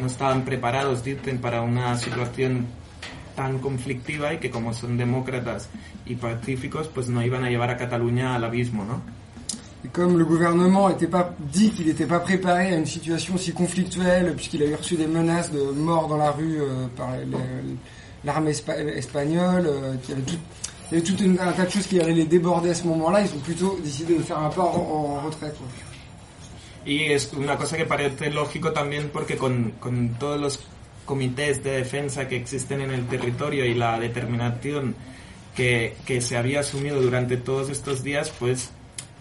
no 0.00 0.06
estaban 0.06 0.44
preparados, 0.44 1.02
dicen, 1.02 1.38
para 1.38 1.62
una 1.62 1.96
situación 1.98 2.66
tan 3.34 3.58
conflictiva 3.58 4.34
y 4.34 4.38
que 4.38 4.50
como 4.50 4.72
son 4.72 4.96
demócratas 4.96 5.68
y 6.06 6.14
pacíficos, 6.16 6.88
pues 6.88 7.08
no 7.08 7.22
iban 7.22 7.44
a 7.44 7.50
llevar 7.50 7.70
a 7.70 7.76
Cataluña 7.76 8.34
al 8.34 8.44
abismo, 8.44 8.84
¿no? 8.84 9.00
Et 9.84 9.88
comme 9.88 10.16
le 10.16 10.24
gouvernement 10.24 10.90
était 10.90 11.08
pas, 11.08 11.34
dit 11.40 11.70
qu'il 11.70 11.86
n'était 11.86 12.06
pas 12.06 12.20
préparé 12.20 12.72
à 12.72 12.76
une 12.76 12.86
situation 12.86 13.36
si 13.36 13.52
conflictuelle, 13.52 14.32
puisqu'il 14.36 14.62
avait 14.62 14.76
reçu 14.76 14.94
des 14.94 15.08
menaces 15.08 15.50
de 15.50 15.60
mort 15.72 16.06
dans 16.06 16.18
la 16.18 16.30
rue 16.30 16.60
euh, 16.60 16.86
par 16.96 17.08
l'armée 18.24 18.52
espa 18.52 18.76
espagnole, 18.76 19.66
euh, 19.66 19.94
qu'il 19.96 20.10
y 20.10 20.18
avait 20.18 20.22
tout, 20.22 20.38
il 20.90 20.94
y 20.94 21.00
avait 21.00 21.04
tout 21.04 21.16
une, 21.20 21.40
un 21.40 21.50
tas 21.50 21.64
de 21.64 21.70
choses 21.70 21.88
qui 21.88 22.00
allaient 22.00 22.12
les 22.12 22.26
déborder 22.26 22.70
à 22.70 22.74
ce 22.74 22.86
moment-là, 22.86 23.22
ils 23.22 23.34
ont 23.34 23.40
plutôt 23.40 23.76
décidé 23.82 24.16
de 24.16 24.22
faire 24.22 24.38
un 24.38 24.50
pas 24.50 24.62
en, 24.62 25.16
en 25.16 25.26
retraite. 25.26 25.56
Y 26.84 27.04
es 27.04 27.32
una 27.32 27.56
cosa 27.56 27.76
que 27.76 27.84
parece 27.84 28.30
lógico 28.30 28.72
también 28.72 29.10
porque 29.12 29.36
con, 29.36 29.72
con, 29.72 30.14
todos 30.18 30.40
los 30.40 30.60
comités 31.04 31.62
de 31.62 31.72
defensa 31.72 32.28
que 32.28 32.36
existen 32.36 32.80
en 32.80 32.90
el 32.90 33.06
territorio 33.06 33.64
y 33.64 33.74
la 33.74 33.98
determinación 33.98 34.94
que, 35.54 35.96
que 36.06 36.20
se 36.20 36.36
había 36.36 36.60
asumido 36.60 37.00
durante 37.00 37.36
todos 37.36 37.70
estos 37.70 38.02
días, 38.02 38.32
pues 38.38 38.70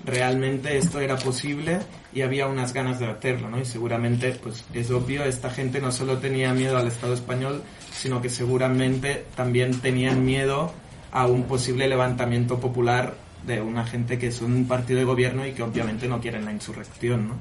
realmente 0.05 0.77
esto 0.77 0.99
era 0.99 1.17
posible 1.17 1.79
y 2.13 2.21
había 2.21 2.47
unas 2.47 2.73
ganas 2.73 2.99
de 2.99 3.07
hacerlo, 3.07 3.49
¿no? 3.49 3.59
Y 3.59 3.65
seguramente, 3.65 4.31
pues 4.41 4.65
es 4.73 4.89
obvio, 4.91 5.23
esta 5.23 5.49
gente 5.49 5.79
no 5.79 5.91
solo 5.91 6.17
tenía 6.17 6.53
miedo 6.53 6.77
al 6.77 6.87
Estado 6.87 7.13
español, 7.13 7.61
sino 7.91 8.21
que 8.21 8.29
seguramente 8.29 9.25
también 9.35 9.79
tenían 9.81 10.25
miedo 10.25 10.73
a 11.11 11.27
un 11.27 11.43
posible 11.43 11.87
levantamiento 11.87 12.59
popular 12.59 13.15
de 13.47 13.59
una 13.59 13.85
gente 13.85 14.17
que 14.17 14.31
son 14.31 14.51
un 14.51 14.65
partido 14.65 14.99
de 14.99 15.05
gobierno 15.05 15.45
y 15.45 15.51
que 15.53 15.63
obviamente 15.63 16.07
no 16.07 16.19
quieren 16.19 16.45
la 16.45 16.51
insurrección. 16.51 17.31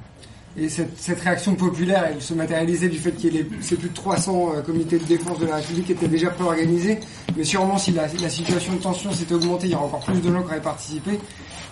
Et 0.56 0.68
cette, 0.68 1.20
réaction 1.20 1.54
populaire, 1.54 2.06
elle 2.10 2.20
se 2.20 2.34
matérialisait 2.34 2.88
du 2.88 2.98
fait 2.98 3.12
qu'il 3.12 3.46
ces 3.60 3.76
plus 3.76 3.88
de 3.88 3.94
300 3.94 4.52
euh, 4.56 4.62
comités 4.62 4.98
de 4.98 5.04
défense 5.04 5.38
de 5.38 5.46
la 5.46 5.56
République 5.56 5.90
étaient 5.90 6.08
déjà 6.08 6.30
préorganisés. 6.30 6.98
Mais 7.36 7.44
sûrement, 7.44 7.78
si 7.78 7.92
la, 7.92 8.08
situation 8.08 8.72
de 8.72 8.78
tension 8.78 9.12
s'était 9.12 9.34
augmentée, 9.34 9.68
il 9.68 9.72
y 9.72 9.74
aurait 9.76 9.84
encore 9.84 10.00
plus 10.00 10.20
de 10.20 10.32
gens 10.32 10.42
qui 10.42 10.48
auraient 10.48 10.60
participé. 10.60 11.20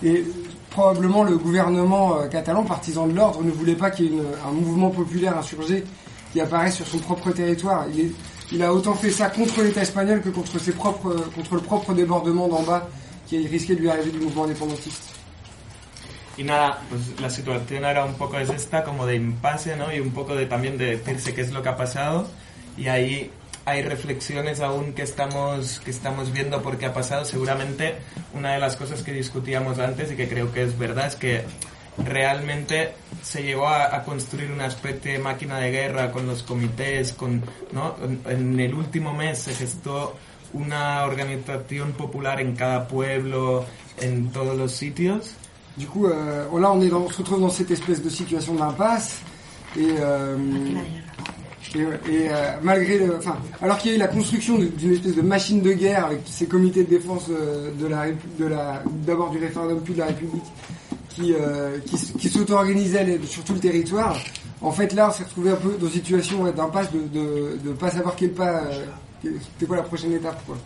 Et 0.01 0.23
probablement 0.69 1.23
le 1.23 1.37
gouvernement 1.37 2.19
euh, 2.19 2.27
catalan, 2.27 2.63
partisan 2.63 3.05
de 3.07 3.13
l'ordre, 3.13 3.43
ne 3.43 3.51
voulait 3.51 3.75
pas 3.75 3.91
qu'il 3.91 4.13
y 4.13 4.17
ait 4.17 4.21
un 4.47 4.53
mouvement 4.53 4.91
populaire 4.91 5.37
insurgé 5.37 5.83
qui 6.31 6.39
apparaisse 6.39 6.75
sur 6.75 6.87
son 6.87 6.99
propre 6.99 7.31
territoire. 7.31 7.85
Il, 8.51 8.63
a 8.63 8.73
autant 8.73 8.93
fait 8.93 9.11
ça 9.11 9.29
contre 9.29 9.61
l'État 9.61 9.81
espagnol 9.81 10.21
que 10.21 10.29
contre, 10.29 10.53
contre 11.35 11.55
le 11.55 11.61
propre 11.61 11.93
débordement 11.93 12.47
d'en 12.47 12.63
bas 12.63 12.87
qui 13.29 13.47
risquait 13.47 13.75
de 13.75 13.81
lui 13.81 13.91
arriver 13.91 14.11
du 14.11 14.19
mouvement 14.19 14.45
indépendantiste. 14.45 15.13
Y 16.37 16.43
nada, 16.43 16.81
pues 16.89 17.19
la 17.19 17.29
situación 17.29 17.83
era 17.83 18.05
un 18.05 18.15
poco 18.15 18.39
es 18.39 18.49
esta, 18.49 18.83
como 18.83 19.05
de 19.05 19.15
impasse, 19.15 19.75
¿no? 19.75 19.93
Y 19.93 19.99
un 19.99 20.11
poco 20.11 20.35
de 20.35 20.45
también 20.45 20.77
de 20.77 20.97
decirse 20.97 21.33
qué 21.33 21.41
es 21.41 21.51
lo 21.51 21.61
que 21.61 21.69
ha 21.69 21.75
pasado. 21.75 22.27
Y 22.77 22.87
ahí 22.87 23.29
hay 23.65 23.81
reflexiones 23.83 24.61
aún 24.61 24.93
que 24.93 25.03
estamos, 25.03 25.81
que 25.81 25.91
estamos 25.91 26.31
viendo 26.31 26.61
por 26.61 26.77
qué 26.77 26.87
ha 26.87 26.93
pasado. 26.93 27.25
Seguramente 27.25 27.95
una 28.33 28.53
de 28.53 28.59
las 28.59 28.77
cosas 28.77 29.03
que 29.03 29.11
discutíamos 29.11 29.79
antes 29.79 30.11
y 30.13 30.15
que 30.15 30.29
creo 30.29 30.51
que 30.53 30.63
es 30.63 30.79
verdad 30.79 31.07
es 31.07 31.15
que 31.17 31.43
realmente 31.97 32.93
se 33.21 33.43
llegó 33.43 33.67
a, 33.67 33.93
a 33.93 34.03
construir 34.03 34.49
una 34.49 34.67
especie 34.67 35.13
de 35.13 35.19
máquina 35.19 35.59
de 35.59 35.71
guerra 35.71 36.11
con 36.11 36.25
los 36.25 36.43
comités, 36.43 37.11
con, 37.11 37.43
¿no? 37.73 37.97
En, 38.01 38.21
en 38.25 38.59
el 38.61 38.73
último 38.73 39.13
mes 39.13 39.39
se 39.39 39.53
gestó 39.53 40.15
una 40.53 41.05
organización 41.05 41.91
popular 41.93 42.41
en 42.41 42.55
cada 42.55 42.87
pueblo, 42.87 43.65
en 44.01 44.29
todos 44.29 44.57
los 44.57 44.71
sitios? 44.71 45.35
Du 45.79 45.87
coup, 45.87 46.07
euh, 46.07 46.45
là, 46.59 46.73
on, 46.73 47.09
se 47.09 47.17
retrouve 47.17 47.39
dans 47.39 47.49
cette 47.49 47.71
espèce 47.71 48.03
de 48.03 48.09
situation 48.09 48.53
d'impasse. 48.55 49.21
Et, 49.77 49.87
euh, 49.99 50.35
euh, 51.75 52.55
malgré, 52.63 52.99
enfin, 53.17 53.37
alors 53.61 53.77
qu'il 53.77 53.91
y 53.91 53.93
a 53.93 53.97
eu 53.97 53.99
la 53.99 54.07
construction 54.07 54.57
d'une 54.57 54.93
espèce 54.93 55.15
de 55.15 55.21
machine 55.21 55.61
de 55.61 55.71
guerre 55.71 56.07
avec 56.07 56.21
ces 56.25 56.47
comités 56.47 56.83
de 56.83 56.89
défense 56.89 57.29
de 57.29 57.87
la, 57.87 58.07
de 58.11 58.45
la, 58.45 58.81
d'abord 59.05 59.29
du 59.29 59.37
référendum 59.37 59.79
puis 59.81 59.93
de 59.93 59.99
la 59.99 60.07
République, 60.07 60.43
qui, 61.09 61.33
qui, 62.17 62.29
s'auto-organisaient 62.29 63.19
sur 63.25 63.43
tout 63.43 63.53
le 63.53 63.59
territoire, 63.59 64.17
en 64.61 64.71
fait, 64.71 64.93
là, 64.93 65.09
on 65.09 65.13
s'est 65.13 65.23
retrouvé 65.23 65.51
un 65.51 65.55
peu 65.55 65.77
dans 65.79 65.85
une 65.85 65.93
situation 65.93 66.43
d'impasse 66.51 66.91
de, 66.91 66.99
de, 66.99 67.57
de 67.63 67.73
pas 67.73 67.91
savoir 67.91 68.15
quel 68.15 68.31
pas, 68.31 68.63
la 69.23 70.15
étape, 70.15 70.43
quoi. 70.45 70.57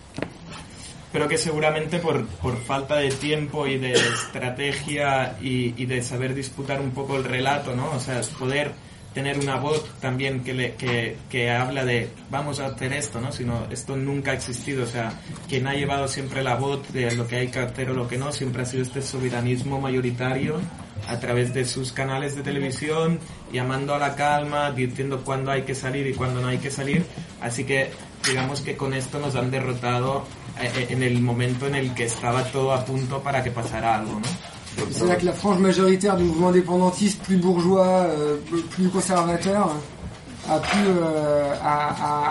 pero 1.13 1.27
que 1.27 1.37
seguramente 1.37 1.99
por, 1.99 2.25
por 2.25 2.57
falta 2.57 2.95
de 2.95 3.11
tiempo 3.11 3.67
y 3.67 3.77
de 3.77 3.93
estrategia 3.93 5.37
y, 5.39 5.75
y 5.77 5.85
de 5.85 6.01
saber 6.01 6.33
disputar 6.33 6.81
un 6.81 6.89
poco 6.89 7.15
el 7.15 7.23
relato, 7.23 7.75
¿no? 7.75 7.91
O 7.91 7.99
sea, 7.99 8.19
poder 8.39 8.71
tener 9.13 9.37
una 9.37 9.57
voz 9.57 9.85
también 9.99 10.43
que, 10.43 10.55
le, 10.55 10.73
que, 10.73 11.15
que 11.29 11.51
habla 11.51 11.85
de 11.85 12.09
vamos 12.31 12.59
a 12.59 12.65
hacer 12.65 12.93
esto, 12.93 13.21
¿no? 13.21 13.31
Sino 13.31 13.67
esto 13.69 13.95
nunca 13.95 14.31
ha 14.31 14.33
existido, 14.33 14.85
o 14.85 14.87
sea, 14.87 15.13
quien 15.47 15.67
ha 15.67 15.75
llevado 15.75 16.07
siempre 16.07 16.41
la 16.43 16.55
voz 16.55 16.91
de 16.91 17.15
lo 17.15 17.27
que 17.27 17.35
hay 17.35 17.47
que 17.49 17.59
hacer 17.59 17.91
o 17.91 17.93
lo 17.93 18.07
que 18.07 18.17
no, 18.17 18.31
siempre 18.31 18.63
ha 18.63 18.65
sido 18.65 18.81
este 18.81 19.03
soberanismo 19.03 19.79
mayoritario 19.79 20.59
a 21.07 21.19
través 21.19 21.53
de 21.53 21.65
sus 21.65 21.91
canales 21.91 22.35
de 22.35 22.41
televisión, 22.41 23.19
llamando 23.51 23.93
a 23.93 23.99
la 23.99 24.15
calma, 24.15 24.71
diciendo 24.71 25.21
cuándo 25.23 25.51
hay 25.51 25.61
que 25.61 25.75
salir 25.75 26.07
y 26.07 26.13
cuándo 26.13 26.41
no 26.41 26.47
hay 26.47 26.57
que 26.57 26.71
salir. 26.71 27.05
Así 27.39 27.65
que 27.65 27.91
digamos 28.27 28.61
que 28.61 28.75
con 28.75 28.93
esto 28.93 29.19
nos 29.19 29.35
han 29.35 29.51
derrotado 29.51 30.23
eh, 30.61 30.69
eh, 30.77 30.87
en 30.93 31.03
el 31.03 31.21
momento 31.21 31.67
en 31.67 31.75
el 31.75 31.93
que 31.93 32.05
estaba 32.05 32.43
todo 32.43 32.73
a 32.73 32.83
que 33.43 33.51
pasara 33.51 33.95
algo, 33.95 34.13
¿no? 34.19 34.27
C'est 34.91 35.05
là 35.05 35.15
que 35.15 35.25
la 35.25 35.33
frange 35.33 35.59
majoritaire 35.59 36.15
du 36.17 36.23
mouvement 36.23 36.49
indépendantiste, 36.49 37.21
plus 37.23 37.37
bourgeois, 37.37 38.07
euh, 38.07 38.37
plus 38.71 38.89
conservateur, 38.89 39.69
a 40.49 40.59
pu, 40.59 40.77
euh, 40.87 41.53
a, 41.63 41.89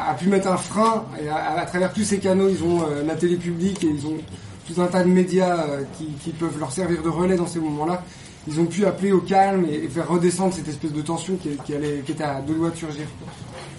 a- 0.09 0.11
a 0.11 0.15
pu 0.15 0.29
mettre 0.29 0.49
un 0.49 0.57
frein. 0.57 1.05
Et 1.23 1.29
à, 1.29 1.61
à 1.61 1.65
travers 1.67 1.93
tous 1.93 2.03
ces 2.05 2.19
canaux, 2.19 2.49
ils 2.49 2.63
ont 2.65 2.83
euh, 2.83 3.05
la 3.07 3.15
télé 3.15 3.37
publique 3.37 3.85
et 3.85 3.87
ils 3.87 4.07
ont 4.07 4.19
tout 4.67 4.81
un 4.81 4.87
tas 4.87 5.03
de 5.05 5.09
médias 5.09 5.57
qui, 5.99 6.31
peuvent 6.33 6.59
leur 6.59 6.73
servir 6.73 7.03
de 7.03 7.09
relais 7.09 7.37
dans 7.37 7.47
ces 7.47 7.59
moments-là. 7.61 8.03
Ils 8.49 8.59
ont 8.59 8.67
pu 8.67 8.87
appeler 8.87 9.13
au 9.13 9.21
calme 9.21 9.65
et, 9.71 9.89
faire 9.89 10.09
redescendre 10.09 10.53
cette 10.55 10.69
espèce 10.69 10.93
de 10.93 11.03
tension 11.03 11.37
qui, 11.37 11.51
qui 11.65 11.75
était 11.75 12.25
à 12.25 12.41
deux 12.41 12.55
doigts 12.55 12.71
de 12.71 12.77
surgir. 12.77 13.07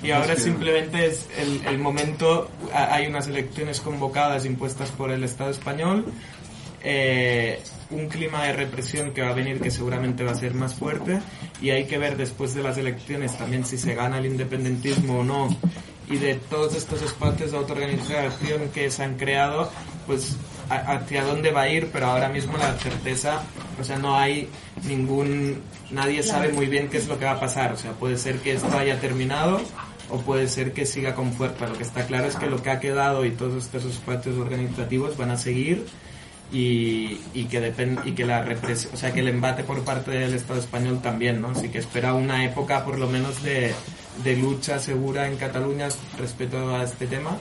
Y 0.04 0.12
ahora 0.12 0.36
simplemente 0.44 1.06
es 1.08 1.28
el, 1.38 1.66
el 1.66 1.78
momento, 1.80 2.50
ha- 2.74 2.94
hay 2.94 3.08
unas 3.08 3.28
elecciones 3.28 3.80
convocadas 3.80 4.46
impuestas 4.46 4.90
por 4.92 5.12
el 5.12 5.24
Estado 5.24 5.50
español, 5.52 6.06
eh, 6.84 7.62
un 7.92 8.10
clima 8.10 8.44
de 8.44 8.54
represión 8.54 9.12
que 9.12 9.22
va 9.22 9.30
a 9.30 9.34
venir 9.34 9.62
que 9.62 9.72
seguramente 9.72 10.24
va 10.24 10.32
a 10.32 10.36
ser 10.36 10.54
más 10.54 10.74
fuerte 10.74 11.20
y 11.62 11.70
hay 11.70 11.86
que 11.86 11.98
ver 11.98 12.18
después 12.18 12.54
de 12.54 12.64
las 12.64 12.78
elecciones 12.78 13.38
también 13.38 13.66
si 13.66 13.78
se 13.78 13.94
gana 13.96 14.18
el 14.18 14.26
independentismo 14.26 15.20
o 15.20 15.24
no. 15.24 15.48
Y 16.10 16.18
de 16.18 16.36
todos 16.36 16.76
estos 16.76 17.02
espacios 17.02 17.52
de 17.52 17.58
autoorganización 17.58 18.70
que 18.74 18.92
se 18.92 19.04
han 19.04 19.16
creado, 19.16 19.72
pues 20.06 20.36
a- 20.70 20.96
hacia 20.98 21.24
dónde 21.24 21.52
va 21.52 21.62
a 21.62 21.70
ir, 21.70 21.90
pero 21.94 22.08
ahora 22.08 22.28
mismo 22.28 22.58
la 22.58 22.74
certeza, 22.74 23.42
o 23.80 23.84
sea, 23.86 23.98
no 24.00 24.18
hay 24.18 24.50
ningún, 24.86 25.62
nadie 25.92 26.22
sabe 26.22 26.50
muy 26.52 26.66
bien 26.66 26.90
qué 26.90 26.98
es 26.98 27.08
lo 27.08 27.18
que 27.18 27.24
va 27.26 27.32
a 27.32 27.40
pasar, 27.40 27.72
o 27.72 27.78
sea, 27.78 27.92
puede 27.94 28.18
ser 28.18 28.40
que 28.40 28.54
esto 28.54 28.78
haya 28.78 29.00
terminado 29.00 29.62
o 30.14 30.20
puede 30.20 30.48
ser 30.48 30.74
que 30.74 30.86
siga 30.86 31.16
con 31.16 31.34
fuerza. 31.34 31.68
Lo 31.68 31.74
que 31.76 31.84
está 31.84 32.06
claro 32.06 32.28
es 32.28 32.36
que 32.36 32.46
lo 32.46 32.62
que 32.62 32.70
ha 32.70 32.80
quedado 32.80 33.26
y 33.26 33.32
todos 33.32 33.66
estos 33.66 33.84
espacios 33.86 34.38
organizativos 34.38 35.18
van 35.18 35.32
a 35.32 35.38
seguir 35.38 35.86
y, 36.52 37.20
y 37.34 37.46
que 37.46 37.60
depende 37.60 38.04
y 38.06 38.12
que 38.12 38.24
la 38.24 38.44
represión, 38.44 38.94
o 38.94 38.98
sea, 38.98 39.12
que 39.12 39.22
el 39.22 39.28
embate 39.28 39.64
por 39.64 39.84
parte 39.84 40.12
del 40.12 40.36
Estado 40.36 40.60
español 40.60 41.02
también, 41.02 41.42
¿no? 41.42 41.50
Así 41.50 41.70
que 41.70 41.80
espera 41.80 42.14
una 42.14 42.46
época 42.46 42.86
por 42.86 43.00
lo 43.00 43.10
menos 43.10 43.42
de, 43.42 43.74
de 44.24 44.38
lucha 44.38 44.78
segura 44.78 45.28
en 45.28 45.36
Cataluña 45.36 45.88
respecto 46.20 46.76
a 46.76 46.84
este 46.84 47.08
tema 47.08 47.32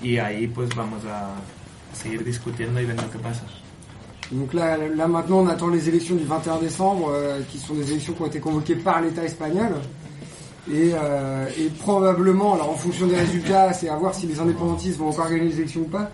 y 0.00 0.18
ahí 0.18 0.46
pues 0.46 0.72
vamos 0.76 1.04
a 1.06 1.34
seguir 1.92 2.22
discutiendo 2.22 2.80
y 2.80 2.84
viendo 2.84 3.10
qué 3.10 3.18
pasa. 3.18 3.42
Donc 4.30 4.54
là, 4.54 4.76
là 4.76 5.06
maintenant, 5.06 5.40
on 5.40 5.48
attend 5.48 5.68
les 5.68 5.88
élections 5.88 6.14
du 6.14 6.24
21 6.24 6.58
décembre, 6.58 7.10
euh, 7.12 7.40
qui 7.50 7.58
sont 7.58 7.74
des 7.74 7.90
élections 7.90 8.14
qui 8.14 8.22
ont 8.22 8.26
été 8.26 8.40
convoquées 8.40 8.76
par 8.76 9.02
l'État 9.02 9.22
espagnol. 9.22 9.74
Et, 10.72 10.92
euh, 10.94 11.46
et 11.58 11.68
probablement, 11.78 12.54
alors 12.54 12.70
en 12.70 12.74
fonction 12.74 13.06
des 13.06 13.16
résultats, 13.16 13.72
c'est 13.72 13.88
à 13.88 13.96
voir 13.96 14.14
si 14.14 14.26
les 14.26 14.40
indépendantistes 14.40 14.98
vont 14.98 15.08
encore 15.08 15.28
gagner 15.28 15.48
les 15.48 15.56
élections 15.56 15.82
ou 15.82 15.88
pas. 15.88 16.10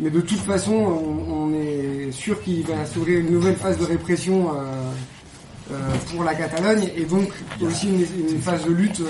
Mais 0.00 0.10
de 0.10 0.20
toute 0.20 0.40
façon, 0.40 0.74
on, 0.74 1.52
est 1.54 2.10
sûr 2.10 2.42
qu'il 2.42 2.66
va 2.66 2.84
s'ouvrir 2.84 3.20
une 3.20 3.30
nouvelle 3.30 3.54
phase 3.54 3.78
de 3.78 3.84
répression 3.84 4.50
euh, 4.50 5.72
euh, 5.72 5.74
pour 6.10 6.24
la 6.24 6.34
Catalogne 6.34 6.90
et 6.96 7.04
donc 7.04 7.28
aussi 7.62 7.88
une, 7.88 8.40
phase 8.40 8.64
de 8.64 8.72
lutte 8.72 9.00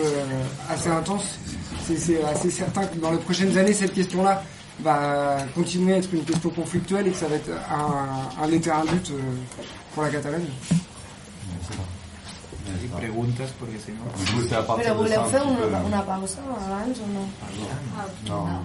assez 0.71 0.91
intense. 0.91 1.39
C'est- 1.87 2.23
assez 2.23 2.51
certain 2.51 2.85
que 2.85 2.97
dans 2.99 3.11
les 3.11 3.19
prochaines 3.19 3.57
années, 3.57 3.73
cette 3.73 3.95
question-là 3.95 4.43
va 4.81 5.39
continuer 5.55 5.95
à 5.95 5.97
être 5.99 6.13
une 6.13 6.25
question 6.25 6.51
conflictuelle 6.51 7.07
et 7.07 7.11
que 7.11 7.17
ça 7.17 7.29
va 7.29 7.37
être 7.37 7.51
un, 7.71 8.43
un 8.43 8.49
but 8.49 8.67
euh, 9.11 9.15
pour 9.95 10.03
la 10.03 10.11
Catalogne. 10.11 10.47
Y 12.67 12.89
preguntas 12.89 13.51
porque 13.59 13.79
si 13.79 13.93
no... 13.93 14.05
Partir 14.65 14.85
Però 14.85 14.95
voleu 14.95 15.25
fer 15.29 15.43
una, 15.43 15.81
una 15.85 16.03
pausa 16.03 16.41
abans 16.41 16.99
o 16.99 17.07
no? 17.13 17.29
Non. 18.29 18.65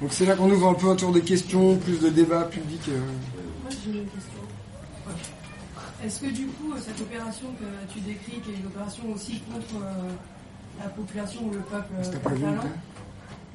Donc 0.00 0.12
c'est 0.12 0.26
là 0.26 0.36
qu'on 0.36 0.50
ouvre 0.50 0.68
un 0.68 0.74
peu 0.74 0.86
autour 0.86 1.12
des 1.12 1.22
questions, 1.22 1.76
plus 1.76 1.98
de 2.00 2.10
débats 2.10 2.44
publics. 2.44 2.88
euh. 2.88 3.00
Moi, 3.62 3.72
j'ai 3.84 3.90
une 3.98 4.06
question. 4.06 4.40
Est-ce 6.04 6.20
que 6.20 6.26
du 6.30 6.46
coup, 6.46 6.72
cette 6.78 7.00
opération 7.00 7.48
que 7.58 7.92
tu 7.92 7.98
décris, 8.00 8.40
qui 8.40 8.50
est 8.52 8.58
une 8.60 8.66
opération 8.66 9.02
aussi 9.12 9.40
contre 9.40 9.82
euh, 9.82 10.12
la 10.78 10.88
population 10.90 11.40
ou 11.44 11.50
le 11.50 11.58
peuple 11.60 11.92
euh, 11.98 12.12
catalan, 12.12 12.54
hein. 12.62 12.68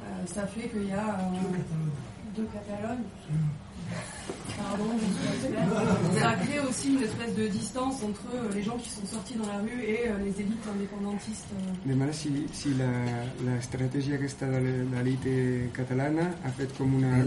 euh, 0.03 0.25
ça 0.25 0.45
fait 0.47 0.67
qu'il 0.67 0.89
y 0.89 0.91
a 0.91 1.19
euh, 1.19 2.35
deux 2.35 2.47
Catalognes 2.51 3.05
Pardon. 4.57 4.85
Ça 6.19 6.33
crée 6.43 6.59
aussi 6.59 6.93
une 6.93 7.03
espèce 7.03 7.33
de 7.35 7.47
distance 7.47 7.95
entre 8.03 8.21
euh, 8.33 8.53
les 8.53 8.63
gens 8.63 8.77
qui 8.77 8.89
sont 8.89 9.05
sortis 9.05 9.33
dans 9.35 9.47
la 9.47 9.59
rue 9.59 9.81
et 9.83 10.07
euh, 10.07 10.17
les 10.19 10.33
élites 10.41 10.65
indépendantistes. 10.73 11.51
euh. 11.53 11.73
Mais 11.85 11.95
maintenant, 11.95 12.13
si, 12.13 12.29
si 12.53 12.73
la, 12.75 12.91
la 13.45 13.57
estratègia 13.57 14.15
aquesta 14.15 14.45
de 14.47 14.61
l'elite 14.93 15.35
catalana 15.73 16.29
ha 16.45 16.51
fet 16.57 16.71
com 16.77 16.95
una... 16.95 17.17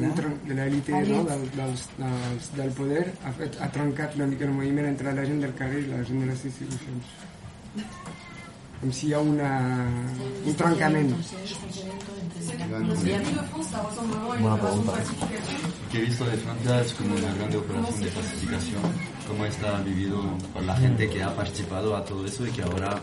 de 0.47 0.55
l'elite 0.55 0.91
no, 0.93 1.25
del, 1.25 1.45
dels, 1.59 1.87
dels, 1.99 2.51
del 2.57 2.71
poder, 2.81 3.07
ha, 3.25 3.33
fet, 3.33 3.59
ha 3.61 3.69
trencat 3.75 4.17
una 4.17 4.27
mica 4.27 4.45
el 4.47 4.53
moviment 4.53 4.87
entre 4.95 5.13
la 5.13 5.25
gent 5.25 5.41
del 5.45 5.55
carrer 5.55 5.83
i 5.85 5.91
la 5.93 6.03
gent 6.05 6.23
de 6.25 6.31
les 6.33 6.45
institucions. 6.51 7.17
Si 8.93 9.09
hi 9.09 9.13
ha 9.15 9.19
una, 9.19 9.87
un 10.45 10.51
En 10.51 10.65
opération 14.47 14.85
de 14.85 14.91
pacification. 14.91 15.73
Que 15.91 15.99
he 15.99 16.01
visto 16.03 16.25
de 16.25 16.37
Francia 16.37 16.81
es 16.81 16.93
como 16.95 17.15
una 17.15 17.35
grande 17.35 17.57
operación 17.57 18.01
de 18.01 18.11
pacificación, 18.11 18.83
cómo 19.29 19.47
está 19.47 19.81
vivido 19.81 20.23
por 20.53 20.63
la 20.63 20.77
gente 20.77 21.09
que 21.09 21.23
ha 21.23 21.35
participado 21.35 21.97
a 21.97 22.05
todo 22.05 22.27
eso 22.27 22.47
y 22.47 22.51
que 22.51 22.63
ahora 22.63 23.01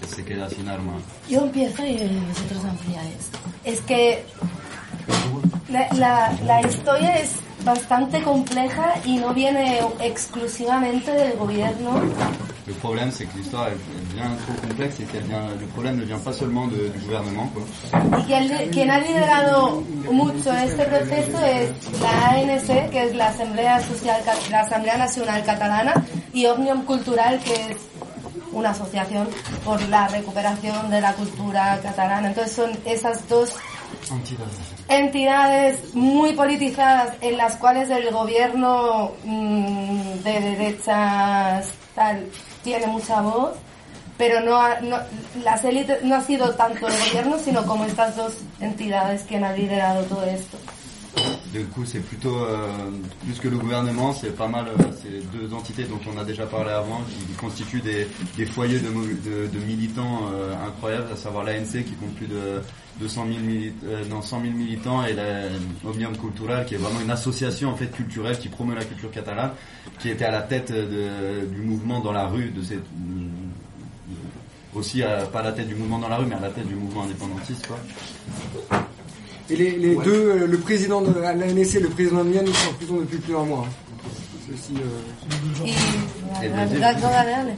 pues, 0.00 0.12
se 0.12 0.24
queda 0.24 0.48
sin 0.48 0.68
arma. 0.68 0.94
Yo 1.28 1.42
empiezo 1.42 1.84
y 1.84 1.96
vosotros 2.28 2.64
ampliáis. 2.64 3.30
Es 3.64 3.80
que 3.82 4.24
la, 5.70 5.88
la, 5.94 6.32
la 6.44 6.60
historia 6.66 7.16
es 7.18 7.30
bastante 7.64 8.20
compleja 8.22 8.94
y 9.04 9.16
no 9.16 9.32
viene 9.32 9.80
exclusivamente 10.00 11.10
del 11.12 11.36
gobierno. 11.36 11.90
Le 12.66 12.74
problème, 12.74 13.10
c'est 13.10 13.26
que 13.26 13.38
l'histoire 13.38 13.68
est 13.68 14.14
bien 14.14 14.30
trop 14.46 14.54
complexe 14.68 15.00
et 15.00 15.04
qu'elle 15.04 15.24
vient, 15.24 15.48
le 15.60 15.66
problème 15.66 15.96
ne 15.96 16.04
vient 16.04 16.18
pas 16.18 16.32
seulement 16.32 16.66
de- 16.68 16.88
du 16.90 16.98
gouvernement. 17.00 17.48
Quoi. 17.52 18.20
Y 18.20 18.22
quien, 18.24 18.70
quien 18.70 18.90
ha 18.90 18.98
liderado 19.00 19.82
mucho 20.10 20.52
este 20.52 20.84
proceso 20.84 21.38
es 21.44 21.70
la 22.00 22.30
ANC, 22.30 22.90
que 22.90 23.02
es 23.04 23.14
la 23.16 23.28
Asamblea, 23.28 23.80
Social, 23.82 24.20
la 24.50 24.60
Asamblea 24.60 24.96
Nacional 24.96 25.42
Catalana, 25.44 25.92
y 26.32 26.46
Omnium 26.46 26.84
Cultural, 26.84 27.40
que 27.40 27.52
es 27.54 27.76
una 28.52 28.70
asociación 28.70 29.28
por 29.64 29.80
la 29.88 30.06
recuperación 30.08 30.88
de 30.90 31.00
la 31.00 31.12
cultura 31.14 31.80
catalana. 31.82 32.28
Entonces 32.28 32.52
son 32.54 32.70
esas 32.84 33.28
dos 33.28 33.54
entidades 34.10 34.54
muy 35.94 36.32
politizadas 36.34 37.14
en 37.20 37.36
las 37.36 37.56
cuales 37.56 37.88
el 37.90 38.10
gobierno 38.10 39.12
mm, 39.24 40.00
de 40.24 40.40
derechas 40.40 41.68
tal 41.94 42.26
tiene 42.62 42.86
mucha 42.86 43.20
voz, 43.20 43.52
pero 44.18 44.40
no, 44.40 44.56
ha- 44.56 44.80
no 44.80 44.98
las 45.42 45.64
élites 45.64 46.02
no 46.04 46.14
ha 46.16 46.20
sido 46.22 46.54
tanto 46.54 46.86
el 46.88 46.94
gobierno 47.08 47.38
sino 47.38 47.64
como 47.66 47.84
estas 47.84 48.16
dos 48.16 48.34
entidades 48.60 49.22
quien 49.22 49.44
han 49.44 49.56
liderado 49.56 50.04
todo 50.04 50.24
esto. 50.24 50.58
Du 51.52 51.64
coup, 51.66 51.84
c'est 51.84 52.00
plutôt, 52.00 52.38
euh, 52.38 52.66
plus 53.24 53.38
que 53.38 53.48
le 53.48 53.58
gouvernement, 53.58 54.14
c'est 54.14 54.34
pas 54.34 54.48
mal 54.48 54.66
euh, 54.68 54.82
ces 55.02 55.20
deux 55.36 55.52
entités 55.52 55.84
dont 55.84 56.00
on 56.10 56.18
a 56.18 56.24
déjà 56.24 56.46
parlé 56.46 56.70
avant, 56.70 57.02
qui 57.28 57.34
constituent 57.34 57.82
des, 57.82 58.46
foyers 58.46 58.80
de, 58.80 59.58
militants 59.66 60.30
euh, 60.32 60.54
incroyables, 60.66 61.08
à 61.12 61.16
savoir 61.16 61.44
l'ANC 61.44 61.84
qui 61.84 61.92
compte 62.00 62.14
plus 62.14 62.26
de 62.26 62.62
200 63.00 63.26
000, 63.26 63.38
mili- 63.40 63.72
euh, 63.84 64.02
non, 64.08 64.22
100 64.22 64.40
000 64.40 64.54
militants 64.54 65.04
et 65.04 65.12
la 65.12 65.42
Omnium 65.84 66.16
Cultural 66.16 66.64
qui 66.64 66.74
est 66.74 66.78
vraiment 66.78 67.00
une 67.02 67.10
association 67.10 67.68
en 67.70 67.76
fait 67.76 67.88
culturelle 67.88 68.38
qui 68.38 68.48
promeut 68.48 68.74
la 68.74 68.84
culture 68.84 69.10
catalane, 69.10 69.50
qui 69.98 70.08
était 70.08 70.24
à 70.24 70.30
la 70.30 70.42
tête 70.42 70.72
du 70.72 71.60
mouvement 71.60 72.00
dans 72.00 72.12
la 72.12 72.28
rue, 72.28 72.48
de 72.50 72.62
cette, 72.62 72.84
aussi 74.74 75.02
pas 75.32 75.40
à 75.40 75.42
la 75.42 75.52
tête 75.52 75.68
du 75.68 75.74
mouvement 75.74 75.98
dans 75.98 76.08
la 76.08 76.16
rue, 76.16 76.26
mais 76.26 76.36
à 76.36 76.40
la 76.40 76.50
tête 76.50 76.66
du 76.66 76.74
mouvement 76.76 77.02
indépendantiste. 77.02 77.68
Et 79.52 79.56
les, 79.56 79.70
les 79.78 79.94
deux, 79.96 80.30
euh, 80.42 80.46
le 80.46 80.58
président 80.58 81.00
de 81.02 81.12
l'ANC 81.20 81.74
et 81.76 81.80
le 81.80 81.88
président 81.90 82.24
de 82.24 82.30
Mian, 82.30 82.42
ils 82.46 82.54
sont 82.54 82.70
en 82.70 82.74
prison 82.74 82.96
depuis 83.00 83.18
plus 83.18 83.32
d'un 83.34 83.44
mois. 83.44 83.66
Euh, 86.42 86.48
la- 86.54 86.64
la- 86.78 86.92
no. 86.94 87.54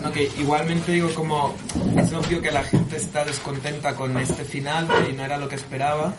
No, 0.00 0.10
que 0.12 0.24
igualmente 0.38 0.92
digo 0.92 1.08
como 1.14 1.54
es 1.96 2.12
obvio 2.12 2.40
que 2.42 2.50
la 2.50 2.64
gente 2.64 2.96
está 2.96 3.24
descontenta 3.24 3.94
con 3.94 4.16
este 4.18 4.44
final 4.44 4.88
y 5.08 5.12
no 5.12 5.24
era 5.24 5.38
lo 5.38 5.48
que 5.48 5.54
esperaba, 5.54 6.14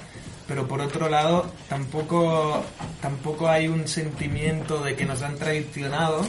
pero 0.47 0.67
por 0.67 0.79
otro 0.79 1.09
lado 1.09 1.47
tampoco 1.67 2.63
tampoco 3.01 3.47
hay 3.49 3.67
un 3.67 3.87
sentimiento 3.87 4.81
de 4.83 4.95
que 4.95 5.05
nos 5.05 5.21
han 5.21 5.35
traicionado 5.35 6.25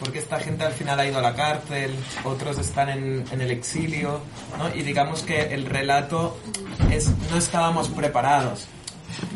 porque 0.00 0.18
esta 0.18 0.38
gente 0.40 0.64
al 0.64 0.72
final 0.72 0.98
ha 1.00 1.06
ido 1.06 1.18
a 1.18 1.22
la 1.22 1.34
cárcel, 1.34 1.92
otros 2.24 2.58
están 2.58 2.88
en, 2.90 3.24
en 3.30 3.40
el 3.40 3.50
exilio, 3.50 4.20
¿no? 4.58 4.74
Y 4.74 4.82
digamos 4.82 5.22
que 5.22 5.40
el 5.54 5.66
relato 5.66 6.36
es 6.90 7.10
no 7.30 7.36
estábamos 7.38 7.88
preparados. 7.88 8.66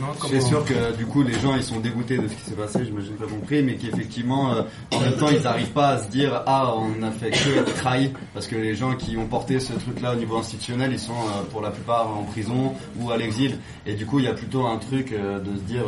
¿no? 0.01 0.13
Como- 0.15 0.29
C'est 0.35 0.41
sûr 0.41 0.65
que 0.65 0.93
du 0.97 1.07
coup 1.07 1.23
les 1.23 1.39
gens 1.41 1.55
ils 1.55 1.63
sont 1.63 1.79
dégoûtés 1.79 2.19
de 2.19 2.27
ce 2.27 2.35
qui 2.35 2.51
s'est 2.51 2.57
passé, 2.57 2.85
j'imagine 2.85 3.13
que 3.15 3.19
tu 3.19 3.25
as 3.25 3.31
compris, 3.33 3.63
mais 3.63 3.77
qu'effectivement 3.77 4.53
euh, 4.53 4.63
en 4.93 4.99
même 5.01 5.13
temps 5.17 5.29
ils 5.31 5.41
n'arrivent 5.41 5.71
pas 5.73 5.91
à 5.91 5.99
se 6.03 6.09
dire 6.09 6.43
ah 6.47 6.75
on 6.75 7.01
a 7.05 7.13
fait 7.13 7.31
que 7.31 7.59
être 7.61 7.75
trahi 7.77 8.13
parce 8.35 8.49
que 8.49 8.57
les 8.57 8.75
gens 8.75 8.97
qui 8.97 9.17
ont 9.17 9.27
porté 9.27 9.61
ce 9.61 9.75
truc 9.75 10.01
là 10.01 10.13
au 10.15 10.17
niveau 10.17 10.37
institutionnel 10.39 10.91
ils 10.93 10.99
sont 10.99 11.13
euh, 11.13 11.45
pour 11.53 11.61
la 11.61 11.71
plupart 11.71 12.09
en 12.09 12.25
prison 12.25 12.75
ou 12.99 13.13
à 13.13 13.17
l'exil 13.17 13.57
et 13.87 13.95
du 13.95 14.05
coup 14.05 14.19
il 14.19 14.25
y 14.25 14.29
a 14.29 14.35
plutôt 14.35 14.67
un 14.67 14.79
truc 14.79 15.13
euh, 15.13 15.39
de 15.39 15.55
se 15.57 15.63
dire 15.63 15.85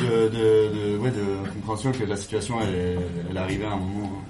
de, 0.00 0.30
de, 0.30 0.70
de, 0.70 0.98
ouais, 0.98 1.10
de 1.10 1.48
compréhension 1.52 1.92
que 1.92 2.04
la 2.04 2.16
situation 2.16 2.60
elle, 2.62 2.98
elle 3.30 3.38
arrivait 3.38 3.66
à 3.66 3.72
un 3.72 3.76
moment. 3.76 4.24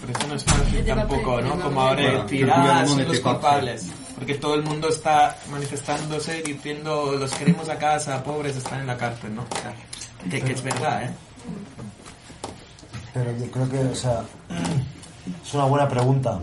Por 0.00 0.10
eso 0.10 0.26
no 0.28 0.34
es 0.34 0.44
fácil 0.44 0.84
tampoco, 0.84 1.40
¿no? 1.40 1.58
Como 1.58 1.80
ahora 1.80 2.02
ah, 2.20 2.22
gobierno 2.22 2.86
son 2.86 3.08
los 3.08 3.20
culpables. 3.20 3.86
Porque 4.14 4.34
todo 4.34 4.54
el 4.54 4.62
mundo 4.62 4.88
está 4.88 5.36
manifestándose 5.50 6.38
y 6.38 6.52
diciendo, 6.52 7.16
los 7.18 7.32
queremos 7.32 7.68
a 7.68 7.78
casa, 7.78 8.22
pobres 8.22 8.56
están 8.56 8.80
en 8.80 8.86
la 8.86 8.96
cárcel, 8.96 9.34
¿no? 9.34 9.42
O 9.42 9.60
sea, 9.60 9.74
que, 10.30 10.40
que 10.40 10.52
es 10.52 10.62
verdad, 10.62 11.04
¿eh? 11.04 11.10
Pero 13.12 13.36
yo 13.36 13.50
creo 13.50 13.68
que, 13.68 13.78
o 13.78 13.94
sea, 13.94 14.22
es 15.44 15.54
una 15.54 15.64
buena 15.64 15.88
pregunta, 15.88 16.40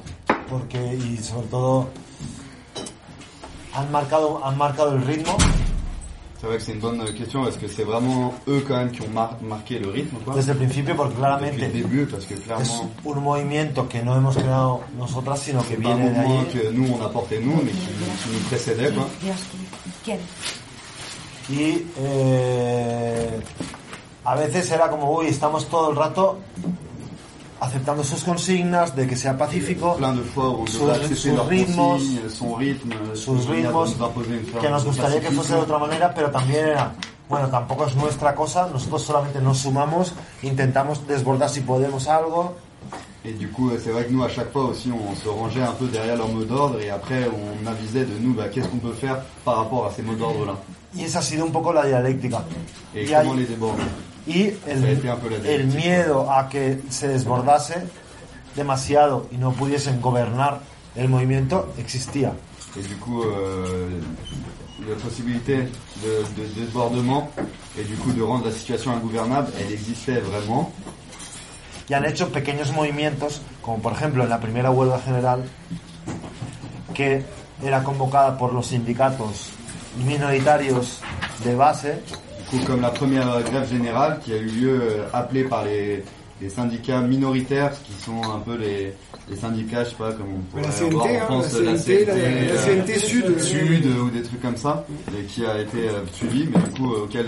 porque, 0.49 0.95
y 0.95 1.17
sobre 1.17 1.47
todo, 1.47 1.89
han 3.73 3.91
marcado, 3.91 4.45
han 4.45 4.57
marcado 4.57 4.95
el 4.95 5.05
ritmo, 5.05 5.37
C'est 6.39 6.47
vrai 6.47 6.55
que 6.57 6.63
c'est 6.63 6.71
une 6.71 6.79
bonne 6.79 7.03
question 7.13 7.43
parce 7.43 7.57
que 7.57 7.67
c'est 7.67 7.83
vraiment 7.83 8.33
eux 8.47 8.63
quand 8.65 8.77
même 8.77 8.91
qui 8.91 9.01
ont 9.01 9.09
mar- 9.09 9.35
marqué 9.41 9.77
le 9.77 9.89
rythme 9.89 10.17
quoi. 10.23 10.35
desde 10.35 10.51
el 10.51 10.57
principio, 10.57 10.95
porque 10.95 11.09
Depuis 11.09 11.21
le 11.21 11.27
claramente 11.27 11.71
début 11.73 12.05
parce 12.05 12.23
que 12.25 12.33
es 12.35 12.37
clairement 12.37 12.89
un 13.05 13.19
movimiento 13.19 13.87
que 13.89 14.01
no 14.01 14.15
hemos 14.15 14.37
creado 14.37 14.79
nosotras, 14.97 15.41
sino 15.41 15.61
que 15.63 15.75
pas 15.75 15.89
un 15.89 15.95
viene 15.97 16.11
de 16.11 16.19
allí. 16.19 16.45
que 16.53 16.71
nous 16.71 16.87
on 16.97 17.03
a 17.05 17.09
porté 17.11 17.39
nous 17.41 17.57
mais 17.61 17.71
qui, 17.71 17.87
qui 17.87 18.29
nous 18.33 18.39
précédait 18.47 18.91
quoi. 18.93 19.07
Y 21.49 21.83
eh, 21.99 23.27
a 24.23 24.35
veces 24.35 24.69
era 24.71 24.89
como, 24.89 25.11
uy, 25.17 25.27
estamos 25.27 25.67
todo 25.67 25.89
el 25.89 25.95
rato 25.97 26.37
aceptando 27.59 28.03
sus 28.03 28.23
consignas, 28.23 28.95
de 28.95 29.07
que 29.07 29.15
sea 29.15 29.37
pacífico, 29.37 29.97
sus, 30.67 31.47
ritmos, 31.47 32.03
sus 33.13 33.45
ritmos, 33.47 33.95
que 34.61 34.69
nos 34.69 34.85
gustaría 34.85 35.19
que 35.19 35.31
fuese 35.31 35.53
de 35.53 35.59
otra 35.59 35.77
manera, 35.77 36.13
pero 36.13 36.29
también 36.31 36.67
era, 36.67 36.93
bueno, 37.27 37.49
tampoco 37.49 37.85
es 37.85 37.95
nuestra 37.95 38.33
cosa, 38.33 38.67
nosotros 38.71 39.03
solamente 39.03 39.41
nos 39.41 39.59
sumamos, 39.59 40.13
intentamos 40.43 41.05
desbordar 41.07 41.49
si 41.49 41.61
podemos 41.61 42.07
algo, 42.07 42.55
Et 43.25 43.33
du 43.33 43.49
coup, 43.49 43.69
c'est 43.77 43.91
vrai 43.91 44.05
que 44.05 44.13
nous, 44.13 44.23
à 44.23 44.29
chaque 44.29 44.49
fois 44.49 44.63
aussi, 44.63 44.89
on 44.89 45.13
se 45.13 45.27
rangeait 45.27 45.61
un 45.61 45.73
peu 45.73 45.87
derrière 45.87 46.15
leur 46.15 46.29
mot 46.29 46.45
d'ordre 46.45 46.79
et 46.79 46.89
après, 46.89 47.27
on 47.27 47.67
avisait 47.67 48.05
de 48.05 48.17
nous, 48.17 48.33
bah, 48.33 48.47
qu'est-ce 48.47 48.69
qu'on 48.69 48.77
peut 48.77 48.93
faire 48.93 49.19
par 49.43 49.57
rapport 49.57 49.85
à 49.87 49.91
ces 49.91 50.01
mots 50.01 50.15
d'ordre-là 50.15 50.55
esa 50.97 51.19
ha 51.19 51.21
sido 51.21 51.45
un 51.45 51.51
poco 51.51 51.71
la 51.71 51.85
dialéctica. 51.85 52.43
et 52.95 53.05
Y, 53.05 53.13
comment 53.13 53.35
les 53.35 53.45
déborder. 53.45 53.83
Y 54.29 54.53
el, 54.67 54.85
el 55.45 55.67
miedo 55.67 56.31
a 56.31 56.47
que 56.49 56.81
se 56.89 57.07
desbordase 57.07 57.83
demasiado 58.55 59.27
y 59.31 59.37
no 59.37 59.51
pudiesen 59.53 59.99
gobernar 60.01 60.61
el 60.95 61.09
movimiento 61.09 61.73
existía. 61.77 62.33
Et 62.77 62.87
du 62.87 62.95
coup, 62.97 63.23
euh, 63.23 63.89
la 64.87 64.95
possibilité 64.95 65.57
de, 65.57 66.11
de 66.37 66.47
débordement 66.55 67.31
et 67.77 67.83
du 67.83 67.95
coup 67.95 68.11
de 68.11 68.21
rendre 68.21 68.45
la 68.45 68.51
situation 68.51 68.91
ingouvernable, 68.91 69.51
elle 69.59 69.73
existait 69.73 70.19
vraiment. 70.19 70.71
y 71.89 71.95
han 71.95 72.05
hecho 72.05 72.31
pequeños 72.31 72.71
movimientos, 72.71 73.41
como 73.61 73.79
por 73.79 73.93
ejemplo 73.93 74.23
en 74.23 74.29
la 74.29 74.39
primera 74.39 74.69
huelga 74.69 74.99
general, 74.99 75.43
que 76.93 77.25
era 77.63 77.83
convocada 77.83 78.37
por 78.37 78.53
los 78.53 78.67
sindicatos 78.67 79.49
minoritarios 80.05 81.01
de 81.43 81.55
base, 81.55 81.99
Coup, 82.49 82.57
comme 82.65 82.81
la 82.81 82.89
première 82.89 83.41
grève 83.43 83.69
générale 83.69 84.19
qui 84.23 84.33
a 84.33 84.37
eu 84.37 84.45
lieu 84.45 84.79
euh, 84.81 85.03
appelée 85.13 85.43
par 85.43 85.63
les, 85.65 86.03
les 86.41 86.49
syndicats 86.49 86.99
minoritaires, 87.01 87.71
qui 87.83 87.93
sont 88.03 88.21
un 88.23 88.39
peu 88.39 88.55
les, 88.57 88.91
les 89.29 89.35
syndicats, 89.35 89.83
je 89.83 89.89
sais 89.91 89.95
pas 89.95 90.11
comment 90.13 90.37
on 90.37 90.57
pourrait 90.57 90.63
La 90.63 90.69
CNT, 90.71 91.17
avoir 91.21 91.31
hein, 91.31 91.41
la 91.63 91.77
CNT, 91.77 92.05
la- 92.05 92.15
la 92.15 92.21
euh, 92.21 92.65
CNT 92.65 92.99
Sud. 92.99 93.39
Sud 93.39 93.85
ou 94.01 94.09
des 94.09 94.23
trucs 94.23 94.41
comme 94.41 94.57
ça, 94.57 94.83
et 95.15 95.23
qui 95.25 95.45
a 95.45 95.59
été 95.61 95.77
euh, 95.89 96.01
suivi, 96.13 96.49
mais 96.51 96.59
du 96.63 96.69
coup 96.71 96.91
auquel 96.91 97.27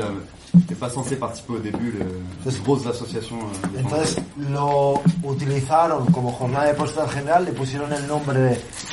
n'était 0.53 0.75
pas 0.75 0.89
censé 0.89 1.15
participer 1.15 1.53
au 1.53 1.59
début 1.59 1.91
le, 1.91 2.05
les 2.51 2.57
grosses 2.59 2.85
associations. 2.87 3.37
euh, 3.39 3.67
des 3.77 3.85
entonces 3.85 4.17
lo 4.51 5.01
utilizaron 5.31 6.05
como 6.11 6.31
jornada 6.31 6.71
de 6.71 6.77
postal 6.77 7.07
general, 7.09 7.45
le 7.45 7.51
pusieron 7.53 7.91
el 7.91 8.05
nombre 8.07 8.33
de 8.33 8.49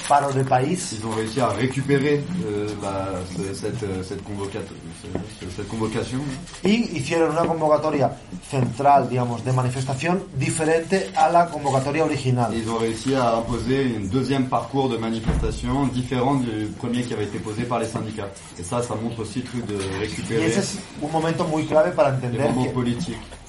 paro 0.09 0.32
de 0.32 0.42
país 0.42 0.78
Ils 0.92 1.04
ont 1.06 1.11
réussi 1.16 1.40
à 1.40 1.48
récupérer 1.48 2.22
euh, 2.46 2.68
bah, 2.82 3.09
ce- 3.36 3.54
cette, 3.54 3.82
euh, 3.82 4.02
cette, 4.02 4.22
convoca- 4.24 4.62
ce- 5.02 5.46
ce- 5.46 5.50
cette 5.56 5.68
convocation. 5.68 6.18
y 6.64 6.96
hicieron 6.98 7.30
una 7.32 7.44
convocatoria 7.44 8.11
central, 8.50 9.09
digamos, 9.09 9.44
de 9.44 9.52
manifestación 9.52 10.22
diferente 10.36 11.11
a 11.16 11.30
la 11.30 11.46
convocatoria 11.46 12.04
original. 12.04 12.52
Et 12.54 12.59
ils 12.59 12.70
ont 12.70 12.78
réussi 12.78 13.14
à 13.14 13.36
imposer 13.36 13.96
un 13.96 14.06
deuxième 14.06 14.46
parcours 14.46 14.88
de 14.88 14.96
manifestation 14.96 15.86
différent 15.88 16.34
du 16.36 16.66
premier 16.78 17.02
qui 17.02 17.14
avait 17.14 17.24
été 17.24 17.38
posé 17.38 17.64
par 17.64 17.78
les 17.78 17.86
syndicats. 17.86 18.28
Et 18.59 18.62
ça, 18.62 18.82
ça 18.82 18.94
montre 18.94 19.20
aussi 19.20 19.40
le 19.40 19.44
truc 19.44 19.66
de 19.66 19.78
récupérer 20.00 20.44
ese 20.46 20.59
es 20.59 21.06
un 21.06 21.12
momento 21.12 21.44
muy 21.49 21.66
clave 21.66 21.90
para 21.92 22.11
entender 22.14 22.51
que, 22.55 22.72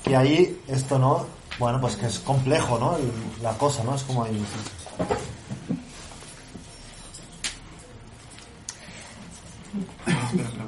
que 0.03 0.15
ahí 0.15 0.59
esto 0.67 0.97
no, 0.99 1.25
bueno, 1.59 1.79
pues 1.81 1.95
que 1.95 2.05
es 2.07 2.19
complejo, 2.19 2.77
¿no? 2.79 2.95
El- 2.97 3.11
la 3.43 3.53
cosa, 3.57 3.83
¿no? 3.83 3.95
Es 3.95 4.03
como 4.03 4.23
ahí. 4.23 4.41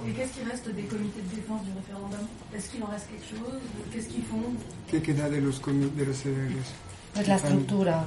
Et 0.07 0.13
qu'est-ce 0.13 0.33
qui 0.33 0.43
reste 0.49 0.69
des 0.75 0.83
comités 0.83 1.21
de 1.21 1.35
défense 1.35 1.61
du 1.63 1.71
référendum 1.75 2.19
Est-ce 2.55 2.69
qu'il 2.69 2.83
en 2.83 2.87
reste 2.87 3.07
quelque 3.09 3.29
chose 3.29 3.59
Qu'est-ce 3.91 4.07
qu'ils 4.09 4.23
font 4.25 4.41
¿Qué 4.89 5.01
queda 5.01 5.29
de 5.29 5.39
los, 5.41 5.61
de 5.61 6.05
los 6.05 6.15
CDRs? 6.17 6.67
Pues 7.13 7.27
la 7.27 7.35
estructura. 7.35 8.05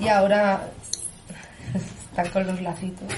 Y 0.00 0.08
ahora 0.08 0.68
están 2.10 2.28
con 2.30 2.46
los 2.46 2.60
lacitos. 2.60 3.08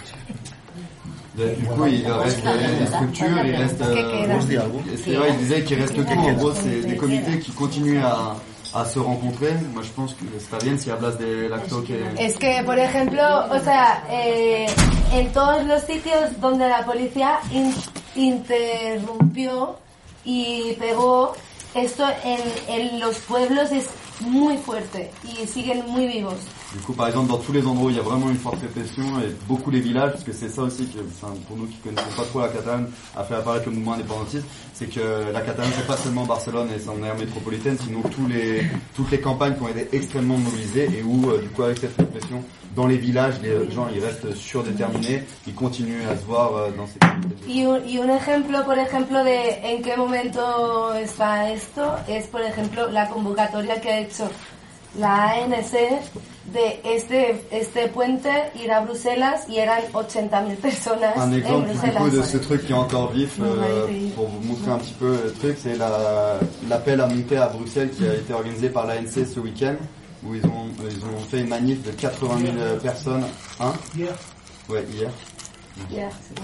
Du 1.39 1.67
coup, 1.67 1.87
il 1.87 2.07
reste 2.11 2.43
les 2.45 2.87
structures, 2.87 3.45
il 3.45 3.55
reste... 3.57 3.79
¿Qué 3.79 4.03
queda? 4.05 4.35
Vos 4.35 4.47
di 4.47 4.57
algo. 4.57 4.81
C'est 5.05 5.15
vrai, 5.15 5.29
il 5.31 5.37
disait 5.39 5.63
qu'il 5.63 5.81
reste 5.81 5.95
tout. 5.95 6.19
En 6.19 6.33
gros, 6.33 6.53
c'est 6.53 6.81
des 6.87 6.97
comités 6.97 7.39
qui 7.39 7.53
continuent 7.53 8.03
à, 8.03 8.35
à 8.75 8.85
se 8.85 8.99
rencontrer. 8.99 9.53
Moi, 9.73 9.83
je 9.83 9.91
pense 9.91 10.15
que 10.15 10.25
está 10.37 10.59
bien 10.59 10.77
si 10.77 10.91
hablas 10.91 11.17
del 11.19 11.53
acto 11.53 11.83
que... 11.83 11.95
Es 12.19 12.37
que, 12.37 12.63
por 12.65 12.79
ejemplo, 12.79 13.23
o 13.51 13.59
sea, 13.63 14.03
eh, 14.11 14.67
en 15.15 15.33
todos 15.33 15.65
los 15.65 15.83
sitios 15.83 16.39
donde 16.41 16.69
la 16.69 16.85
policía 16.85 17.39
in- 17.53 17.73
interrumpió 18.17 19.77
y 20.25 20.73
pegó, 20.79 21.35
esto 21.75 22.05
en, 22.25 22.41
en 22.69 23.01
los 23.01 23.17
pueblos 23.19 23.71
es 23.73 23.87
muy 24.21 24.57
fuerte 24.57 25.11
y 25.25 25.47
siguen 25.47 25.85
muy 25.87 26.07
vivos. 26.07 26.35
Du 26.75 26.81
coup, 26.81 26.93
par 26.93 27.09
exemple, 27.09 27.31
dans 27.31 27.39
tous 27.39 27.53
les 27.53 27.67
endroits 27.67 27.87
où 27.87 27.91
il 27.91 27.97
y 27.97 27.99
a 27.99 28.03
vraiment 28.03 28.29
une 28.29 28.37
forte 28.37 28.61
répression, 28.61 29.03
et 29.21 29.35
beaucoup 29.47 29.71
les 29.71 29.81
villages, 29.81 30.13
parce 30.13 30.25
que 30.25 30.33
c'est 30.33 30.51
ça 30.51 30.63
aussi 30.63 30.87
que, 30.87 30.99
enfin, 30.99 31.33
pour 31.47 31.57
nous 31.57 31.67
qui 31.67 31.77
connaissons 31.79 32.15
pas 32.15 32.25
trop 32.25 32.41
la 32.41 32.49
Catalogne, 32.49 32.85
a 33.17 33.25
fait 33.25 33.37
apparaître 33.37 33.71
le 33.71 33.73
mouvement 33.77 33.95
indépendantiste, 33.95 34.45
c'est 34.75 34.87
que 34.87 35.33
la 35.33 35.41
Catalogne, 35.41 35.73
c'est 35.75 35.87
pas 35.87 35.97
seulement 35.97 36.27
Barcelone 36.27 36.69
et 36.77 36.79
son 36.79 37.03
aire 37.03 37.17
métropolitaine, 37.17 37.79
sinon 37.83 38.03
tous 38.03 38.27
les, 38.27 38.67
toutes 38.95 39.11
les 39.11 39.19
campagnes 39.19 39.55
qui 39.55 39.63
ont 39.63 39.69
été 39.69 39.97
extrêmement 39.97 40.37
mobilisées 40.37 40.91
et 40.95 41.03
où, 41.03 41.31
euh, 41.31 41.41
du 41.41 41.49
coup, 41.49 41.63
avec 41.63 41.79
cette 41.79 41.97
répression, 41.97 42.45
dans 42.77 42.87
les 42.87 42.99
villages, 42.99 43.37
les 43.43 43.71
gens, 43.71 43.89
ils 43.95 44.05
restent 44.05 44.35
surdéterminés, 44.35 45.25
ils 45.47 45.55
continuent 45.55 46.07
à 46.07 46.17
se 46.19 46.25
voir 46.27 46.55
euh, 46.55 46.71
dans 46.77 46.87
ces. 46.87 46.99
Y 47.51 47.65
un, 47.65 48.03
un 48.03 48.15
ejemplo, 48.15 48.63
por 48.67 48.77
ejemplo, 48.77 49.25
de 49.25 49.77
en 49.79 49.83
qué 49.83 49.97
momento 49.97 50.93
está 50.93 51.51
esto, 51.51 51.97
es, 52.07 52.27
por 52.27 52.43
ejemplo, 52.43 52.89
la 52.91 53.09
convocatoria 53.09 53.81
que 53.81 53.89
ha 53.89 54.01
hecho 54.01 54.29
la 54.99 55.31
ANC 55.31 56.03
de 56.53 56.95
este, 56.95 57.43
este 57.51 57.89
puente 57.89 58.29
ir 58.63 58.71
a 58.73 58.81
Bruselas 58.81 59.47
y 59.49 59.57
eran 59.59 59.79
80.000 59.93 60.57
personas 60.57 61.13
Un 61.17 61.29
en 61.31 61.33
exemple 61.33 61.69
du 61.71 61.79
coup 61.79 62.11
de 62.11 62.23
ce 62.23 62.39
truc 62.39 62.65
qui 62.67 62.73
est 62.73 62.77
encore 62.77 63.13
vif, 63.13 63.37
euh, 63.41 63.87
pour 64.17 64.29
vous 64.29 64.41
montrer 64.49 64.71
un 64.71 64.79
petit 64.79 64.95
peu 64.95 65.11
le 65.25 65.33
truc, 65.33 65.57
c'est 65.63 65.77
la- 65.77 66.39
l'appel 66.69 67.01
à 67.01 67.07
monter 67.07 67.37
à 67.37 67.49
Bruxelles 67.49 67.91
qui 67.91 68.07
a 68.09 68.15
été 68.15 68.33
organisé 68.33 68.71
par 68.71 68.87
l'ANC 68.87 69.25
ce 69.27 69.41
week-end, 69.41 69.75
où 70.25 70.35
ils 70.35 70.45
ont, 70.47 70.69
ils 70.89 71.05
ont 71.05 71.21
fait 71.31 71.41
une 71.41 71.49
manif 71.49 71.83
de 71.83 71.91
80 71.93 72.39
000 72.39 72.77
personnes, 72.83 73.25
hein 73.61 73.73
Hier. 73.97 74.15
Ouais, 74.71 74.85
hier, 74.95 75.11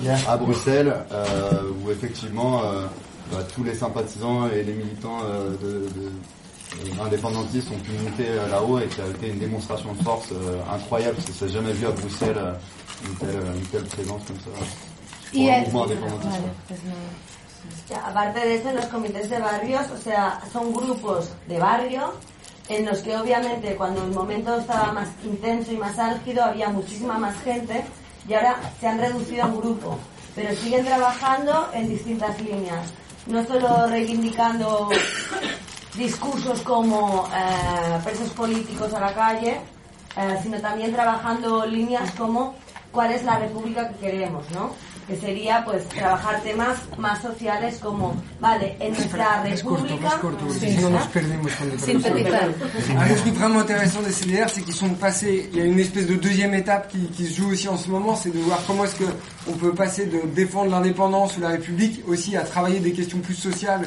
Yeah. 0.02 0.16
à 0.28 0.36
Bruxelles, 0.36 0.94
euh, 1.12 1.24
où 1.85 1.90
effectivement 1.90 2.62
euh, 2.64 2.86
bah, 3.32 3.39
tous 3.55 3.64
les 3.64 3.74
sympathisants 3.74 4.47
et 4.48 4.62
les 4.62 4.74
militants 4.74 5.18
euh, 5.24 5.51
de, 5.60 5.89
de- 6.83 7.01
indépendantistes 7.01 7.69
ont 7.71 7.79
pu 7.81 7.93
monter 7.93 8.27
euh, 8.29 8.49
là-haut 8.49 8.79
et 8.79 8.87
qui 8.87 9.01
a 9.01 9.07
été 9.07 9.29
une 9.29 9.39
démonstration 9.39 9.93
de 9.93 10.03
force 10.03 10.29
euh, 10.33 10.61
incroyable 10.73 11.15
parce 11.17 11.27
que 11.29 11.33
ça 11.33 11.47
s'est 11.47 11.53
jamais 11.53 11.73
vu 11.73 11.87
à 11.87 11.91
Bruxelles 11.91 12.37
euh, 12.39 12.55
une, 13.07 13.15
telle, 13.17 13.41
une 13.57 13.67
telle 13.67 13.85
présence 13.85 14.23
comme 14.27 14.37
ça. 14.41 14.51
Pour 14.61 15.41
Y 15.41 15.51
un 15.51 15.55
el-. 15.63 15.71
Vale, 15.71 15.97
pues 16.69 16.79
no. 16.85 16.95
Aparte 18.07 18.41
de 18.41 18.55
eso, 18.57 18.73
los 18.73 18.87
comités 18.87 19.29
de 19.29 19.39
barrios, 19.39 19.83
o 19.91 19.97
sea, 20.03 20.41
son 20.53 20.73
grupos 20.73 21.31
de 21.49 21.59
barrio 21.59 22.13
en 22.69 22.85
los 22.87 22.99
que 23.01 23.17
obviamente 23.17 23.75
cuando 23.77 24.03
el 24.05 24.11
momento 24.11 24.57
estaba 24.57 24.93
más 24.93 25.09
intenso 25.25 25.73
y 25.73 25.77
más 25.77 25.99
álgido 25.99 26.45
había 26.45 26.69
muchísima 26.71 27.19
más 27.19 27.35
gente 27.43 27.85
y 28.29 28.35
ahora 28.35 28.57
se 28.81 28.87
han 28.87 28.99
reducido 28.99 29.45
a 29.45 29.47
un 29.47 29.61
grupo, 29.61 29.99
pero 30.35 30.55
siguen 30.57 30.85
trabajando 30.85 31.69
en 31.75 31.89
distintas 31.89 32.41
líneas, 32.41 32.87
no 33.27 33.45
solo 33.47 33.87
reivindicando 33.87 34.89
discursos 35.97 36.61
como 36.62 37.29
eh, 37.35 37.99
presos 38.05 38.31
políticos 38.31 38.93
a 38.95 39.01
la 39.01 39.15
calle, 39.15 39.61
eh, 40.16 40.39
sino 40.43 40.61
también 40.61 40.93
trabajando 40.93 41.66
líneas 41.66 42.11
como 42.12 42.55
cuál 42.95 43.12
es 43.12 43.25
la 43.25 43.39
república 43.39 43.89
que 43.89 44.07
queremos, 44.07 44.45
¿no? 44.53 44.71
Que 45.07 45.16
sería 45.16 45.62
pues 45.66 45.87
trabajar 45.89 46.41
temas 46.41 46.79
más 46.97 47.21
sociales 47.21 47.79
como, 47.79 48.15
vale, 48.41 48.75
en 48.81 48.95
nuestra 48.95 49.43
corto, 49.43 49.77
república... 49.77 50.05
más 50.05 50.15
corto, 50.15 50.51
Sí, 50.51 50.71
sinon 50.71 50.95
on 50.95 50.99
¿ah? 50.99 51.03
se 51.03 51.09
perdemos 51.11 51.53
cuando 51.53 51.79
Sintetizar. 51.79 52.49
Un 52.49 53.16
truc 53.16 53.35
vraiment 53.35 53.61
intéressant 53.61 54.01
des 54.03 54.12
CDR, 54.12 54.49
c'est 54.49 54.62
qu'ils 54.62 54.75
sont 54.75 54.95
passés, 54.95 55.51
il 55.53 55.59
y 55.59 55.61
a 55.61 55.65
une 55.66 55.79
espèce 55.79 56.07
de 56.07 56.15
deuxième 56.15 56.55
étape 56.55 56.89
qui, 56.89 57.09
qui 57.09 57.27
se 57.27 57.35
joue 57.43 57.51
aussi 57.51 57.69
en 57.69 57.77
ce 57.77 57.91
moment, 57.91 58.16
c'est 58.16 58.31
de 58.31 58.39
voir 58.39 58.61
comment 58.66 58.85
est-ce 58.85 58.97
que 58.97 59.05
on 59.47 59.53
peut 59.53 59.75
passer 59.75 60.07
de 60.07 60.21
défendre 60.35 60.71
l'indépendance 60.71 61.37
ou 61.37 61.43
la 61.43 61.49
République 61.49 62.03
aussi 62.09 62.39
à 62.39 62.43
travailler 62.43 62.81
des 62.81 62.93
questions 62.93 63.19
plus 63.19 63.35
sociales. 63.35 63.83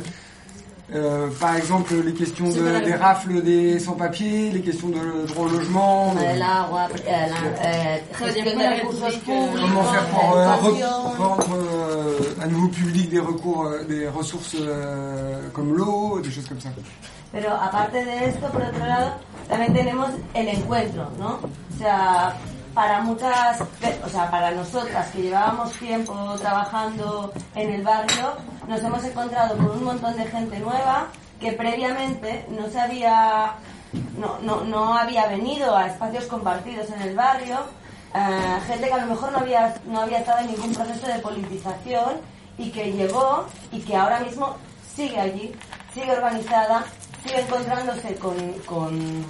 Euh, 0.95 1.27
par 1.41 1.57
exemple, 1.57 1.95
les 1.95 2.13
questions 2.13 2.49
de, 2.49 2.85
des 2.85 2.95
rafles 2.95 3.43
des 3.43 3.77
sans-papiers, 3.77 4.51
les 4.51 4.61
questions 4.61 4.87
de 4.87 5.27
droit 5.27 5.45
au 5.45 5.49
logement, 5.49 6.15
comment 9.59 9.83
faire 9.83 10.07
pour 10.07 10.37
euh, 10.37 10.53
educación. 10.53 10.87
rendre 11.17 11.55
euh, 11.55 12.19
à 12.41 12.47
nouveau 12.47 12.69
public 12.69 13.09
des 13.09 13.19
recours, 13.19 13.65
euh, 13.65 13.83
des 13.83 14.07
ressources 14.07 14.55
euh, 14.57 15.49
comme 15.51 15.75
l'eau, 15.75 16.21
des 16.21 16.31
choses 16.31 16.47
comme 16.47 16.61
ça. 16.61 16.69
Pero 17.33 17.49
aparte 17.51 17.95
de 18.05 18.29
esto, 18.29 18.47
por 18.47 18.61
otro 18.61 18.85
lado, 18.85 19.11
también 19.49 19.73
tenemos 19.73 20.11
el 20.33 20.47
encuentro, 20.47 21.09
¿no? 21.19 21.39
O 21.41 21.77
sea, 21.77 22.33
para 22.77 23.01
muchas, 23.01 23.59
o 24.05 24.07
sea, 24.07 24.29
para 24.29 24.51
nosotras 24.51 25.09
que 25.09 25.23
llevábamos 25.23 25.71
tiempo 25.79 26.13
trabajando 26.37 27.33
en 27.55 27.71
el 27.71 27.81
barrio, 27.81 28.35
nos 28.67 28.83
hemos 28.83 29.03
encontrado 29.03 29.57
con 29.57 29.71
un 29.71 29.83
montón 29.83 30.15
de 30.15 30.25
gente 30.25 30.59
nueva 30.59 31.07
que 31.39 31.53
previamente 31.53 32.45
no 32.49 32.69
se 32.69 32.79
había, 32.79 33.55
no, 34.19 34.37
no, 34.43 34.63
no 34.63 34.95
había 34.95 35.25
venido 35.25 35.75
a 35.75 35.87
espacios 35.87 36.25
compartidos 36.25 36.91
en 36.91 37.01
el 37.01 37.15
barrio, 37.15 37.57
eh, 38.13 38.59
gente 38.67 38.87
que 38.89 38.93
a 38.93 39.05
lo 39.05 39.07
mejor 39.07 39.31
no 39.31 39.39
había, 39.39 39.73
no 39.87 40.01
había 40.01 40.19
estado 40.19 40.41
en 40.41 40.51
ningún 40.51 40.75
proceso 40.75 41.07
de 41.07 41.17
politización 41.17 42.21
y 42.59 42.69
que 42.69 42.91
llegó 42.91 43.47
y 43.71 43.79
que 43.79 43.95
ahora 43.95 44.19
mismo 44.19 44.55
sigue 44.95 45.19
allí, 45.19 45.51
sigue 45.95 46.11
organizada, 46.11 46.85
sigue 47.23 47.41
encontrándose 47.41 48.13
con, 48.17 48.35
con, 48.67 49.25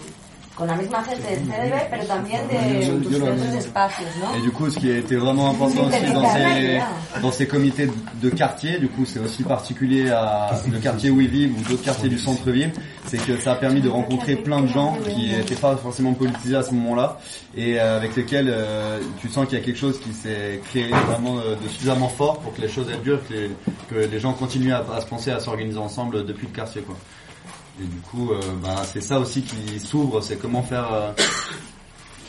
con 0.57 0.65
la 0.65 0.75
misma 0.75 1.03
gente 1.03 1.29
del 1.29 1.45
CDB, 1.47 1.87
pero 1.89 2.03
también 2.05 2.41
de. 2.47 2.55
Et 4.37 4.41
du 4.41 4.51
coup, 4.51 4.69
ce 4.71 4.79
qui 4.79 4.89
a 4.91 4.97
été 4.97 5.15
vraiment 5.15 5.51
important 5.51 5.85
aussi 5.85 6.11
dans 6.11 6.27
ces, 6.33 6.81
dans 7.21 7.31
ces 7.31 7.47
comités 7.47 7.87
de 8.15 8.29
quartier, 8.31 8.79
du 8.79 8.87
coup, 8.87 9.05
c'est 9.05 9.19
aussi 9.19 9.43
particulier 9.43 10.09
à 10.09 10.49
le 10.71 10.79
quartier 10.79 11.11
où 11.11 11.21
ils 11.21 11.29
vivent 11.29 11.59
ou 11.59 11.69
d'autres 11.69 11.83
quartiers 11.83 12.09
du 12.09 12.17
centre-ville, 12.17 12.71
c'est 13.05 13.23
que 13.23 13.37
ça 13.39 13.51
a 13.51 13.55
permis 13.55 13.81
de 13.81 13.89
rencontrer 13.89 14.35
plein 14.35 14.61
de 14.61 14.67
gens 14.67 14.97
qui 15.13 15.29
n'étaient 15.29 15.55
pas 15.55 15.75
forcément 15.77 16.13
politisés 16.13 16.55
à 16.55 16.63
ce 16.63 16.73
moment-là 16.73 17.19
et 17.55 17.79
euh, 17.79 17.97
avec 17.97 18.15
lesquels 18.15 18.49
euh, 18.49 18.99
tu 19.21 19.29
sens 19.29 19.47
qu'il 19.47 19.59
y 19.59 19.61
a 19.61 19.63
quelque 19.63 19.77
chose 19.79 19.99
qui 19.99 20.11
s'est 20.11 20.59
créé 20.69 20.87
vraiment 20.89 21.37
euh, 21.37 21.55
de 21.55 21.67
suffisamment 21.67 22.09
fort 22.09 22.39
pour 22.39 22.55
que 22.55 22.61
les 22.61 22.67
choses 22.69 22.89
aient 22.89 22.97
durent, 23.03 23.21
que 23.27 23.33
les, 23.33 23.51
que 23.89 23.95
les 24.11 24.19
gens 24.19 24.33
continuent 24.33 24.73
à, 24.73 24.83
à 24.95 25.01
se 25.01 25.05
penser 25.05 25.29
à 25.31 25.39
s'organiser 25.39 25.77
ensemble 25.77 26.25
depuis 26.25 26.47
le 26.47 26.53
quartier, 26.53 26.81
quoi. 26.81 26.95
Et 27.79 27.85
du 27.85 27.97
coup, 27.97 28.31
euh, 28.31 28.39
ben, 28.63 28.75
c'est 28.91 29.01
ça 29.01 29.19
aussi 29.19 29.43
qui 29.43 29.79
s'ouvre, 29.79 30.21
c'est 30.21 30.37
comment 30.37 30.63
faire 30.63 30.91
euh, 30.91 31.11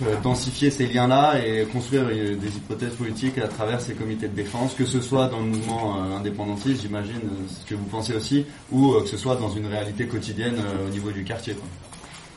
euh, 0.03 0.16
densifier 0.23 0.70
ces 0.70 0.87
liens-là 0.87 1.39
et 1.45 1.65
construire 1.65 2.07
des 2.07 2.57
hypothèses 2.57 2.95
politiques 2.95 3.39
à 3.39 3.49
travers 3.49 3.81
ces 3.81 3.95
comités 3.95 4.29
de 4.29 4.35
défense, 4.35 4.75
que 4.75 4.85
ce 4.85 5.01
soit 5.01 5.29
dans 5.29 5.39
le 5.39 5.47
mouvement 5.47 6.03
indépendantiste, 6.16 6.83
j'imagine, 6.83 7.20
ce 7.49 7.65
que 7.69 7.75
vous 7.75 7.87
pensez 7.87 8.15
aussi, 8.15 8.45
ou 8.70 8.93
que 9.01 9.07
ce 9.09 9.16
soit 9.16 9.37
dans 9.37 9.51
une 9.51 9.66
réalité 9.66 10.07
quotidienne 10.07 10.57
au 10.87 10.91
niveau 10.91 11.11
du 11.11 11.25
quartier. 11.25 11.55
Quoi. 11.55 11.66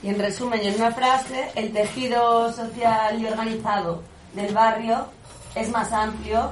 En 0.04 0.18
resumen, 0.18 0.60
en 0.60 0.74
una 0.76 0.92
frase, 0.92 1.52
el 1.56 1.72
tejido 1.72 2.52
social 2.52 3.22
y 3.22 3.26
organizado 3.28 4.02
del 4.34 4.52
barrio 4.52 5.06
es 5.54 5.70
más 5.70 5.92
amplio 5.92 6.52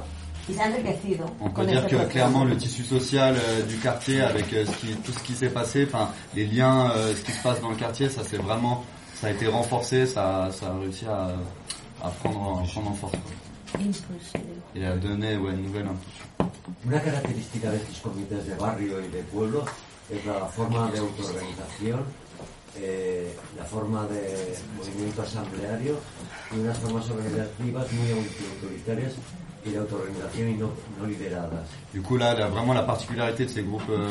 On 1.41 1.49
peut 1.49 1.65
dire 1.71 1.81
que 1.88 1.95
clairement 2.11 2.43
le 2.45 2.57
tissu 2.57 2.84
social 2.84 3.35
euh, 3.38 3.61
du 3.63 3.77
quartier 3.77 4.21
avec 4.21 4.51
euh, 4.53 4.65
ce 4.65 4.71
qui, 4.77 4.93
tout 4.95 5.11
ce 5.11 5.19
qui 5.19 5.34
s'est 5.34 5.49
passé, 5.49 5.85
enfin 5.88 6.09
les 6.35 6.45
liens, 6.45 6.91
euh, 6.91 7.13
ce 7.15 7.21
qui 7.21 7.31
se 7.31 7.41
passe 7.43 7.61
dans 7.61 7.69
le 7.69 7.76
quartier, 7.76 8.09
ça 8.09 8.21
c'est 8.23 8.38
vraiment, 8.38 8.84
ça 9.15 9.27
a 9.27 9.31
été 9.31 9.47
renforcé, 9.47 10.05
ça, 10.05 10.49
ça 10.51 10.67
a 10.67 10.77
réussi 10.80 11.05
à, 11.05 11.30
à 12.03 12.09
prendre, 12.09 12.39
en- 12.41 12.63
prendre 12.65 12.89
en 12.91 12.93
force. 12.93 13.13
quoi. 13.13 13.81
Et 14.76 14.85
à 14.85 14.95
donner 14.97 15.38
ouais, 15.38 15.51
une 15.53 15.63
nouvelle 15.63 15.88
impulsion. 15.88 16.26
Una 16.88 16.99
característica 17.01 17.69
de 17.71 17.77
estos 17.77 17.99
comités 17.99 18.35
de 18.43 18.55
barrio 18.55 18.99
y 19.01 19.09
de 19.09 19.21
pueblo 19.23 19.63
es 20.09 20.26
la 20.26 20.45
forma 20.45 20.89
de 20.91 20.99
autoorganización, 20.99 21.99
eh, 22.80 23.27
la 23.57 23.65
forma 23.65 24.05
de 24.07 24.55
movimiento 24.77 25.21
asambleario 25.21 25.99
y 26.55 26.59
unas 26.59 26.77
formas 26.77 27.09
organizativas 27.09 27.91
muy 27.91 28.11
autoritarias 28.11 29.13
Du 31.93 32.01
coup, 32.01 32.17
là, 32.17 32.33
là, 32.33 32.47
vraiment 32.47 32.73
la 32.73 32.83
particularité 32.83 33.45
de 33.45 33.49
ces 33.49 33.63
groupes 33.63 33.81
euh, 33.89 34.09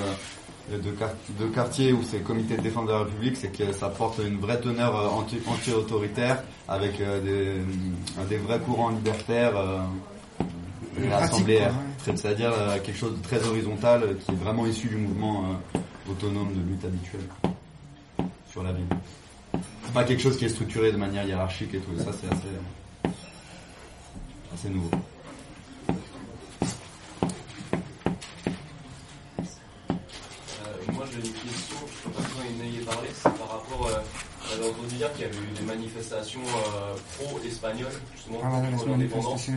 de, 0.76 0.90
quar- 0.92 1.14
de 1.40 1.46
quartier 1.46 1.92
ou 1.92 2.02
ces 2.02 2.18
comités 2.18 2.56
de 2.56 2.62
défense 2.62 2.86
de 2.86 2.92
la 2.92 2.98
République, 3.00 3.36
c'est 3.36 3.48
que 3.56 3.72
ça 3.72 3.88
porte 3.88 4.18
une 4.18 4.38
vraie 4.38 4.60
teneur 4.60 4.94
euh, 4.96 5.08
anti- 5.08 5.40
anti-autoritaire 5.46 6.42
avec 6.68 7.00
euh, 7.00 7.20
des, 7.20 7.60
euh, 8.20 8.24
des 8.28 8.36
vrais 8.38 8.58
courants 8.60 8.90
libertaires 8.90 9.56
euh, 9.56 9.78
C'est- 12.04 12.16
C'est-à-dire 12.16 12.52
euh, 12.52 12.78
quelque 12.80 12.96
chose 12.98 13.16
de 13.16 13.22
très 13.22 13.46
horizontal 13.46 14.02
euh, 14.02 14.14
qui 14.14 14.32
est 14.32 14.34
vraiment 14.36 14.66
issu 14.66 14.88
du 14.88 14.96
mouvement 14.96 15.44
euh, 15.74 15.78
autonome 16.10 16.48
de 16.54 16.60
lutte 16.70 16.84
habituel 16.84 17.20
sur 18.50 18.62
la 18.62 18.72
ville. 18.72 18.86
C'est 19.84 19.92
pas 19.94 20.04
quelque 20.04 20.20
chose 20.22 20.36
qui 20.36 20.44
est 20.44 20.48
structuré 20.50 20.92
de 20.92 20.96
manière 20.98 21.24
hiérarchique 21.26 21.72
et 21.74 21.78
tout. 21.78 21.90
Et 21.98 22.02
ça, 22.02 22.10
c'est 22.20 22.26
assez, 22.28 23.12
assez 24.54 24.68
nouveau. 24.70 24.90
Euh, 29.90 30.92
moi 30.92 31.04
j'ai 31.10 31.18
une 31.26 31.32
question, 31.32 31.76
je 32.04 32.08
ne 32.08 32.14
sais 32.14 32.20
pas 32.20 32.22
si 32.28 32.37
vous 32.50 32.62
en 32.62 32.66
ayez 32.66 32.80
parlé, 32.80 33.08
c'est 33.14 33.22
par 33.22 33.50
rapport, 33.50 33.86
euh, 33.88 34.00
j'avais 34.50 34.68
entendu 34.68 34.94
dire 34.96 35.12
qu'il 35.12 35.22
y 35.22 35.24
avait 35.24 35.36
eu 35.36 35.52
des 35.58 35.64
manifestations 35.64 36.40
euh, 36.40 36.94
pro-espagnoles, 37.18 37.98
justement, 38.14 38.40
Ah, 38.44 38.62
l'indépendance, 38.86 39.48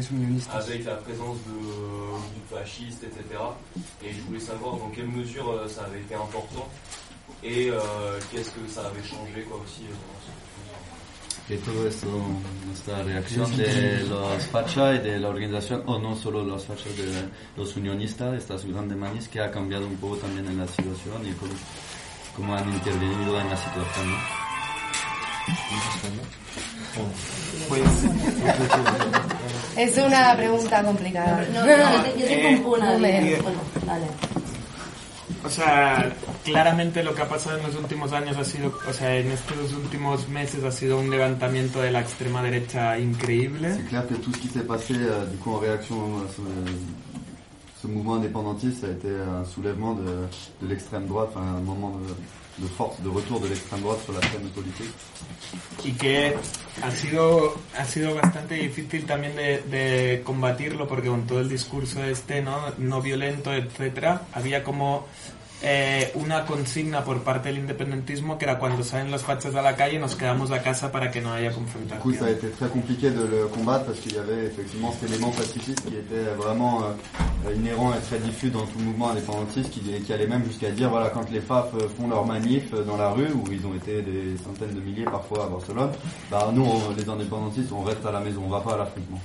avec 0.54 0.86
la 0.86 0.96
présence 0.96 1.38
de 1.48 1.54
groupes 1.60 2.50
fascistes, 2.60 3.04
etc. 3.04 3.24
Et 4.04 4.14
je 4.14 4.22
voulais 4.22 4.40
savoir 4.40 4.76
dans 4.78 4.90
quelle 4.90 5.08
mesure 5.08 5.50
euh, 5.52 5.68
ça 5.68 5.84
avait 5.84 6.00
été 6.00 6.16
important 6.16 6.68
et 7.44 7.70
euh, 7.72 7.78
qu'est-ce 8.32 8.52
que 8.52 8.68
ça 8.70 8.82
avait 8.88 9.04
changé 9.04 9.42
quoi 9.44 9.58
aussi. 9.64 9.84
euh, 9.90 9.96
que 11.48 11.56
todo 11.58 11.86
esto, 11.88 12.08
esta 12.74 13.04
reacción 13.04 13.58
de 13.58 14.08
los 14.08 14.44
fachas 14.52 14.96
y 14.96 15.00
de 15.00 15.20
la 15.20 15.28
organización, 15.30 15.84
o 15.86 16.00
no 16.00 16.16
solo 16.16 16.44
los 16.44 16.64
fachas, 16.66 16.96
de 16.96 17.28
los 17.58 17.76
unionistas, 17.76 18.36
estas 18.38 18.64
grandes 18.66 18.98
manis, 18.98 19.28
que 19.28 19.42
ha 19.42 19.52
cambiado 19.52 19.86
un 19.86 19.96
poco 19.98 20.18
también 20.18 20.46
en 20.48 20.58
la 20.60 20.68
situación 20.68 21.28
y 21.28 21.34
cómo, 21.34 21.52
cómo 22.36 22.56
han 22.56 22.72
intervenido 22.74 23.40
en 23.42 23.50
la 23.50 23.58
situación. 23.58 24.12
¿no? 24.12 24.18
Es 29.78 29.98
una 29.98 30.36
pregunta 30.36 30.84
complicada. 30.84 31.46
No, 31.54 31.62
no, 31.66 31.68
yo 31.68 32.04
te- 32.04 32.20
yo 32.20 32.26
tengo 32.28 32.50
un 32.50 32.64
punto. 32.64 32.86
Un 32.86 32.92
momento. 33.02 33.44
Bueno, 33.44 33.60
dale. 33.86 34.06
O 35.44 35.50
sea, 35.50 36.12
claramente 36.44 37.04
lo 37.04 37.16
que 37.16 37.24
ha 37.24 37.28
pasado 37.30 37.58
en 37.58 37.64
los 37.64 37.76
últimos 37.76 38.12
años 38.14 38.38
ha 38.38 38.44
sido, 38.44 38.78
o 38.88 38.94
sea, 38.94 39.16
en 39.18 39.32
estos 39.32 39.74
últimos 39.74 40.28
meses 40.30 40.64
ha 40.64 40.72
sido 40.72 41.00
un 41.00 41.10
levantamiento 41.10 41.82
de 41.82 41.90
la 41.92 42.02
extrema 42.02 42.44
derecha 42.44 43.00
increíble. 43.00 43.74
C'est 43.76 43.88
clair 43.90 44.06
que 44.08 44.16
tout 44.16 44.32
ce 44.36 44.40
qui 44.40 44.50
s'est 44.50 44.68
passé 44.68 44.94
euh, 44.94 45.26
du 45.32 45.38
coup 45.38 45.56
en 45.56 45.60
réaction 45.60 45.96
à 45.96 47.21
ce, 47.82 47.88
mouvement 47.88 48.16
indépendantiste, 48.16 48.82
ça 48.82 48.88
a 48.88 48.92
été 48.92 49.10
un 49.10 49.46
soulèvement 49.46 49.94
de, 49.94 50.28
de 50.62 50.68
l'extrême 50.68 51.08
droite, 51.08 51.30
enfin, 51.36 51.46
un 51.58 51.62
moment 51.62 51.98
de, 51.98 52.64
de 52.64 52.68
force, 52.68 53.00
de 53.02 53.10
retour 53.10 53.40
de 53.40 53.48
l'extrême 53.48 53.82
droite 53.82 54.00
sur 54.04 54.14
la 54.14 54.22
scène 54.22 54.50
politique. 54.54 54.94
y 55.84 55.92
que 55.94 56.36
ha 56.84 56.92
sido 56.92 57.56
ha 57.78 57.86
sido 57.86 58.16
bastante 58.16 58.56
difícil 58.56 59.06
también 59.06 59.36
de, 59.36 59.64
de 59.70 60.22
combatirlo 60.24 60.88
porque 60.88 61.08
con 61.08 61.26
todo 61.26 61.42
el 61.42 61.50
discurso 61.50 62.04
este 62.04 62.42
no 62.42 62.58
no 62.78 63.02
violento 63.02 63.54
etcétera 63.54 64.24
había 64.34 64.64
como 64.64 65.08
eh, 65.64 66.12
una 66.16 66.46
consigna 66.46 67.04
por 67.04 67.22
parte 67.24 67.50
del 67.50 67.60
independentismo 67.60 68.38
que 68.38 68.46
era 68.46 68.58
cuando 68.58 68.84
salen 68.84 69.12
los 69.12 69.22
fachos 69.22 69.54
a 69.56 69.62
la 69.62 69.76
calle 69.76 70.00
nos 70.00 70.16
quedamos 70.16 70.52
a 70.52 70.62
casa 70.62 70.92
para 70.92 71.12
que 71.12 71.22
no 71.22 71.32
haya 71.34 71.50
Du 71.52 71.56
coup, 71.56 71.62
confrontación. 71.62 72.14
ça 72.20 72.26
a 72.26 72.30
été 72.32 72.50
très 72.50 72.68
compliqué 72.68 73.12
de 73.12 73.26
le 73.28 73.48
combattre 73.48 73.86
parce 73.86 74.00
qu'il 74.00 74.14
y 74.14 74.18
avait 74.18 74.46
effectivement 74.46 74.92
cet 74.94 75.10
élément 75.10 75.32
pacifiste 75.32 75.82
qui 75.88 75.96
était 75.96 76.34
vraiment 76.36 76.84
euh, 76.84 77.54
inhérent 77.56 77.94
et 77.94 78.00
très 78.00 78.20
diffus 78.20 78.50
dans 78.50 78.66
tout 78.66 78.80
mouvement 78.80 79.12
indépendantiste 79.12 79.70
qui, 79.70 80.14
allait 80.14 80.28
même 80.28 80.44
jusqu'à 80.46 80.72
dire 80.72 80.90
voilà 80.90 81.10
quand 81.10 81.30
les 81.32 81.40
FAP 81.40 81.72
font 81.98 82.08
leur 82.08 82.26
manif 82.26 82.72
dans 82.72 82.98
la 82.98 83.10
rue 83.10 83.28
où 83.34 83.44
ils 83.52 83.66
ont 83.66 83.74
été 83.76 84.02
des 84.02 84.38
centaines 84.44 84.74
de 84.74 84.82
milliers 84.82 85.06
parfois 85.06 85.46
à 85.46 85.48
Barcelone, 85.48 85.92
bah 86.30 86.50
nous 86.54 86.68
les 86.98 87.08
indépendantistes 87.08 87.72
on 87.72 87.84
reste 87.84 88.06
à 88.06 88.12
la 88.12 88.20
maison, 88.20 88.42
on 88.46 88.50
va 88.50 88.60
pas 88.60 88.74
à 88.74 88.78
l'affrontement. 88.78 89.20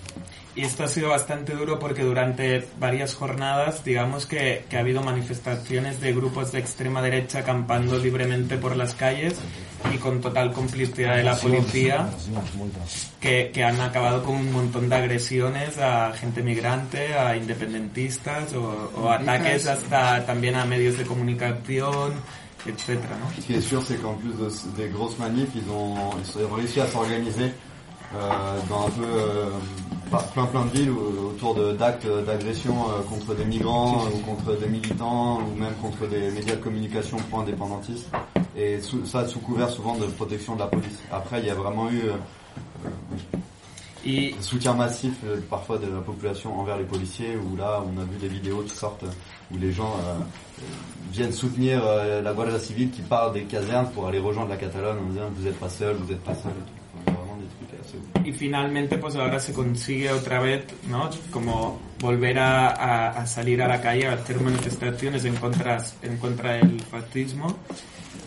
Y 0.56 0.62
esto 0.62 0.84
ha 0.84 0.88
sido 0.88 1.10
bastante 1.10 1.52
duro 1.52 1.78
porque 1.78 2.02
durante 2.02 2.66
varias 2.80 3.14
jornadas, 3.14 3.84
digamos 3.84 4.24
que, 4.24 4.64
que 4.70 4.78
ha 4.78 4.80
habido 4.80 5.02
manifestaciones 5.02 6.00
de 6.00 6.14
grupos 6.14 6.50
de 6.50 6.60
extrema 6.60 7.02
derecha 7.02 7.40
acampando 7.40 7.98
libremente 7.98 8.56
por 8.56 8.74
las 8.74 8.94
calles 8.94 9.34
y 9.92 9.98
con 9.98 10.22
total 10.22 10.54
complicidad 10.54 11.16
de 11.16 11.24
la 11.24 11.36
policía 11.36 12.08
que, 13.20 13.50
que 13.52 13.64
han 13.64 13.78
acabado 13.82 14.24
con 14.24 14.36
un 14.36 14.50
montón 14.50 14.88
de 14.88 14.96
agresiones 14.96 15.76
a 15.76 16.14
gente 16.14 16.42
migrante, 16.42 17.12
a 17.12 17.36
independentistas 17.36 18.54
o, 18.54 18.92
o 18.96 19.10
ataques 19.10 19.66
hasta 19.66 20.24
también 20.24 20.54
a 20.54 20.64
medios 20.64 20.96
de 20.96 21.04
comunicación, 21.04 22.14
etcétera, 22.64 23.16
¿no? 23.18 23.30
Ce 23.36 23.42
qui 23.46 23.54
est 23.54 23.60
sûr, 23.60 23.82
c'est 23.82 24.00
qu'en 24.00 24.14
plus 24.14 24.32
de, 24.32 24.48
des 24.76 24.88
grosses 24.88 25.18
manifs, 25.18 25.50
ils 25.54 25.70
ont, 25.70 26.12
ils 26.18 26.44
ont 26.44 26.54
réussi 26.54 26.80
à 26.80 26.86
s'organiser 26.86 27.52
euh, 28.14 28.58
dans 28.68 28.86
un 28.86 28.90
peu 28.90 29.04
euh, 29.04 29.50
plein 30.10 30.46
plein 30.46 30.64
de 30.64 30.70
villes 30.70 30.90
au- 30.90 31.28
autour 31.30 31.54
d'actes 31.74 32.06
d'agression 32.26 32.74
euh, 32.90 33.02
contre 33.08 33.34
des 33.34 33.44
migrants 33.44 34.04
ou 34.06 34.18
contre 34.18 34.58
des 34.58 34.66
militants 34.68 35.40
ou 35.40 35.58
même 35.58 35.74
contre 35.82 36.06
des 36.08 36.30
médias 36.30 36.54
de 36.56 36.60
communication 36.60 37.16
pro-indépendantistes. 37.30 38.08
Et 38.56 38.80
sous- 38.80 39.04
ça 39.04 39.26
sous 39.26 39.40
couvert 39.40 39.68
souvent 39.68 39.96
de 39.96 40.06
protection 40.06 40.54
de 40.54 40.60
la 40.60 40.66
police. 40.66 40.98
Après, 41.12 41.40
il 41.40 41.46
y 41.46 41.50
a 41.50 41.54
vraiment 41.54 41.90
eu 41.90 42.02
euh, 42.08 42.12
un 44.38 44.42
soutien 44.42 44.72
massif 44.74 45.14
euh, 45.24 45.38
parfois 45.50 45.78
de 45.78 45.86
la 45.86 46.00
population 46.00 46.58
envers 46.58 46.76
les 46.78 46.84
policiers 46.84 47.36
où 47.36 47.56
là 47.56 47.82
on 47.84 48.00
a 48.00 48.04
vu 48.04 48.16
des 48.20 48.28
vidéos 48.28 48.62
qui 48.62 48.74
sortent 48.76 49.04
où 49.52 49.58
les 49.58 49.72
gens 49.72 49.94
euh, 50.06 50.62
viennent 51.12 51.32
soutenir 51.32 51.82
euh, 51.84 52.22
la 52.22 52.32
Guardia 52.32 52.58
Civile 52.60 52.90
qui 52.90 53.02
part 53.02 53.32
des 53.32 53.42
casernes 53.42 53.88
pour 53.90 54.06
aller 54.06 54.20
rejoindre 54.20 54.50
la 54.50 54.56
Catalogne 54.56 54.98
en 55.04 55.10
disant 55.10 55.24
vous 55.34 55.42
n'êtes 55.44 55.58
pas 55.58 55.68
seul, 55.68 55.96
vous 55.96 56.08
n'êtes 56.12 56.22
pas 56.22 56.34
seul. 56.34 56.52
Y 58.24 58.32
finalmente 58.32 58.98
pues 58.98 59.14
ahora 59.16 59.39
se 59.40 59.52
consigue 59.52 60.10
otra 60.10 60.40
vez 60.40 60.64
no 60.89 61.09
como 61.31 61.81
volver 62.01 62.39
a, 62.39 62.68
a- 62.68 63.09
a 63.20 63.27
salir 63.27 63.62
a 63.62 63.68
la 63.68 63.81
calle 63.81 64.06
a 64.09 64.14
hacer 64.14 64.40
manifestaciones 64.40 65.24
en 65.24 65.36
contra 65.36 65.85
en 66.02 66.16
contra 66.18 66.52
del 66.55 66.81
fascismo 66.81 67.56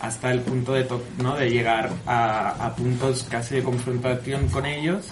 hasta 0.01 0.31
el 0.31 0.39
punto 0.41 0.73
de 0.73 0.87
no 1.21 1.35
de 1.35 1.49
llegar 1.49 1.89
a, 2.05 2.65
a 2.65 2.75
puntos 2.75 3.25
casi 3.29 3.55
de 3.55 3.63
confrontación 3.63 4.47
con 4.47 4.65
ellos. 4.65 5.05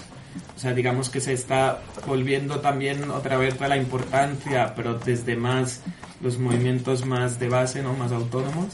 O 0.55 0.59
sea 0.59 0.73
digamos 0.73 1.09
que 1.09 1.19
se 1.19 1.33
está 1.33 1.79
volviendo 2.07 2.59
también 2.61 3.09
otra 3.11 3.37
vez 3.37 3.59
a 3.61 3.67
la 3.67 3.77
importancia 3.77 4.73
pero 4.75 4.93
desde 4.95 5.35
más 5.35 5.81
los 6.21 6.37
movimientos 6.39 7.05
más 7.05 7.39
de 7.39 7.49
base 7.49 7.81
no 7.83 7.93
más 7.93 8.11
autónomos 8.11 8.67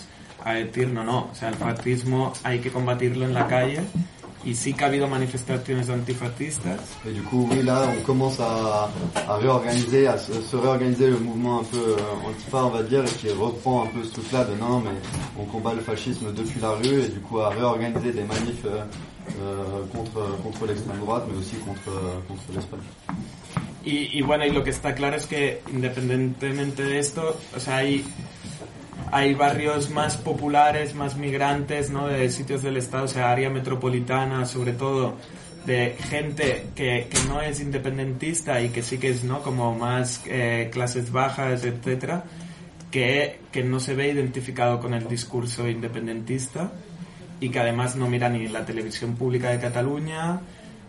a 0.45 0.53
decir 0.53 0.87
no 0.89 1.03
no 1.03 1.29
o 1.31 1.35
sea 1.35 1.49
el 1.49 1.55
fascismo 1.55 2.33
hay 2.43 2.59
que 2.59 2.69
combatirlo 2.71 3.25
en 3.25 3.33
la 3.33 3.47
calle 3.47 3.79
y 4.45 4.53
sí 4.55 4.73
que 4.73 4.83
ha 4.83 4.87
habido 4.87 5.07
manifestaciones 5.07 5.89
antifascistas. 5.89 6.79
Et 7.05 7.11
du 7.13 7.21
coup, 7.23 7.47
oui, 7.49 7.63
là, 7.63 7.87
on 7.97 8.01
commence 8.03 8.39
à, 8.39 8.89
à 9.27 9.37
réorganiser, 9.37 10.07
à 10.07 10.17
se, 10.17 10.33
se 10.33 10.55
réorganiser 10.55 11.07
le 11.07 11.17
mouvement 11.17 11.61
un 11.61 11.63
peu 11.63 11.77
euh, 11.77 12.27
antifa, 12.29 12.65
on 12.65 12.69
va 12.69 12.83
dire, 12.83 13.03
et 13.03 13.09
qui 13.19 13.29
reprend 13.29 13.83
un 13.83 13.87
peu 13.87 14.03
ce 14.03 14.11
truc-là 14.13 14.43
de 14.45 14.55
non, 14.55 14.81
mais 14.81 14.91
on 15.39 15.45
combat 15.45 15.73
le 15.73 15.81
fascisme 15.81 16.33
depuis 16.33 16.59
la 16.59 16.71
rue, 16.71 17.01
et 17.01 17.07
du 17.07 17.19
coup 17.19 17.39
à 17.39 17.49
réorganiser 17.49 18.11
des 18.11 18.23
manifs 18.23 18.65
euh, 18.65 18.83
euh, 19.41 19.85
contre, 19.95 20.37
contre 20.43 20.65
l'extrême 20.67 20.99
droite, 20.99 21.23
mais 21.31 21.37
aussi 21.39 21.55
contre, 21.57 21.91
contre 22.27 22.43
l'Espagne. 22.53 22.81
Y, 23.85 24.17
y 24.17 24.21
bueno, 24.21 24.45
y 24.45 24.51
lo 24.51 24.63
que 24.63 24.69
está 24.69 24.93
claro 24.95 25.17
es 25.17 25.25
que 25.25 25.61
independientemente 25.73 26.83
de 26.83 26.99
esto, 26.99 27.35
o 27.55 27.59
sea, 27.59 27.77
hay, 27.77 28.05
hay 29.13 29.35
barrios 29.35 29.91
más 29.91 30.17
populares, 30.17 30.95
más 30.95 31.15
migrantes, 31.17 31.91
¿no? 31.91 32.07
De 32.07 32.31
sitios 32.31 32.63
del 32.63 32.77
Estado, 32.77 33.05
o 33.05 33.07
sea, 33.07 33.31
área 33.31 33.47
metropolitana, 33.47 34.47
sobre 34.47 34.73
todo, 34.73 35.17
de 35.67 35.95
gente 36.09 36.65
que, 36.73 37.07
no 37.27 37.39
es 37.39 37.59
independentista 37.59 38.59
y 38.59 38.69
que 38.69 38.81
sí 38.81 38.97
que 38.97 39.11
es, 39.11 39.23
¿no? 39.23 39.43
Como 39.43 39.75
más 39.75 40.23
eh, 40.25 40.71
clases 40.73 41.11
bajas, 41.11 41.63
etcétera, 41.63 42.23
que, 42.89 43.39
que 43.51 43.63
no 43.63 43.79
se 43.79 43.93
ve 43.93 44.09
identificado 44.09 44.79
con 44.79 44.95
el 44.95 45.07
discurso 45.07 45.69
independentista 45.69 46.71
y 47.39 47.49
que 47.49 47.59
además 47.59 47.95
no 47.95 48.09
mira 48.09 48.29
ni 48.29 48.47
la 48.47 48.65
televisión 48.65 49.15
pública 49.15 49.51
de 49.51 49.59
Cataluña, 49.59 50.41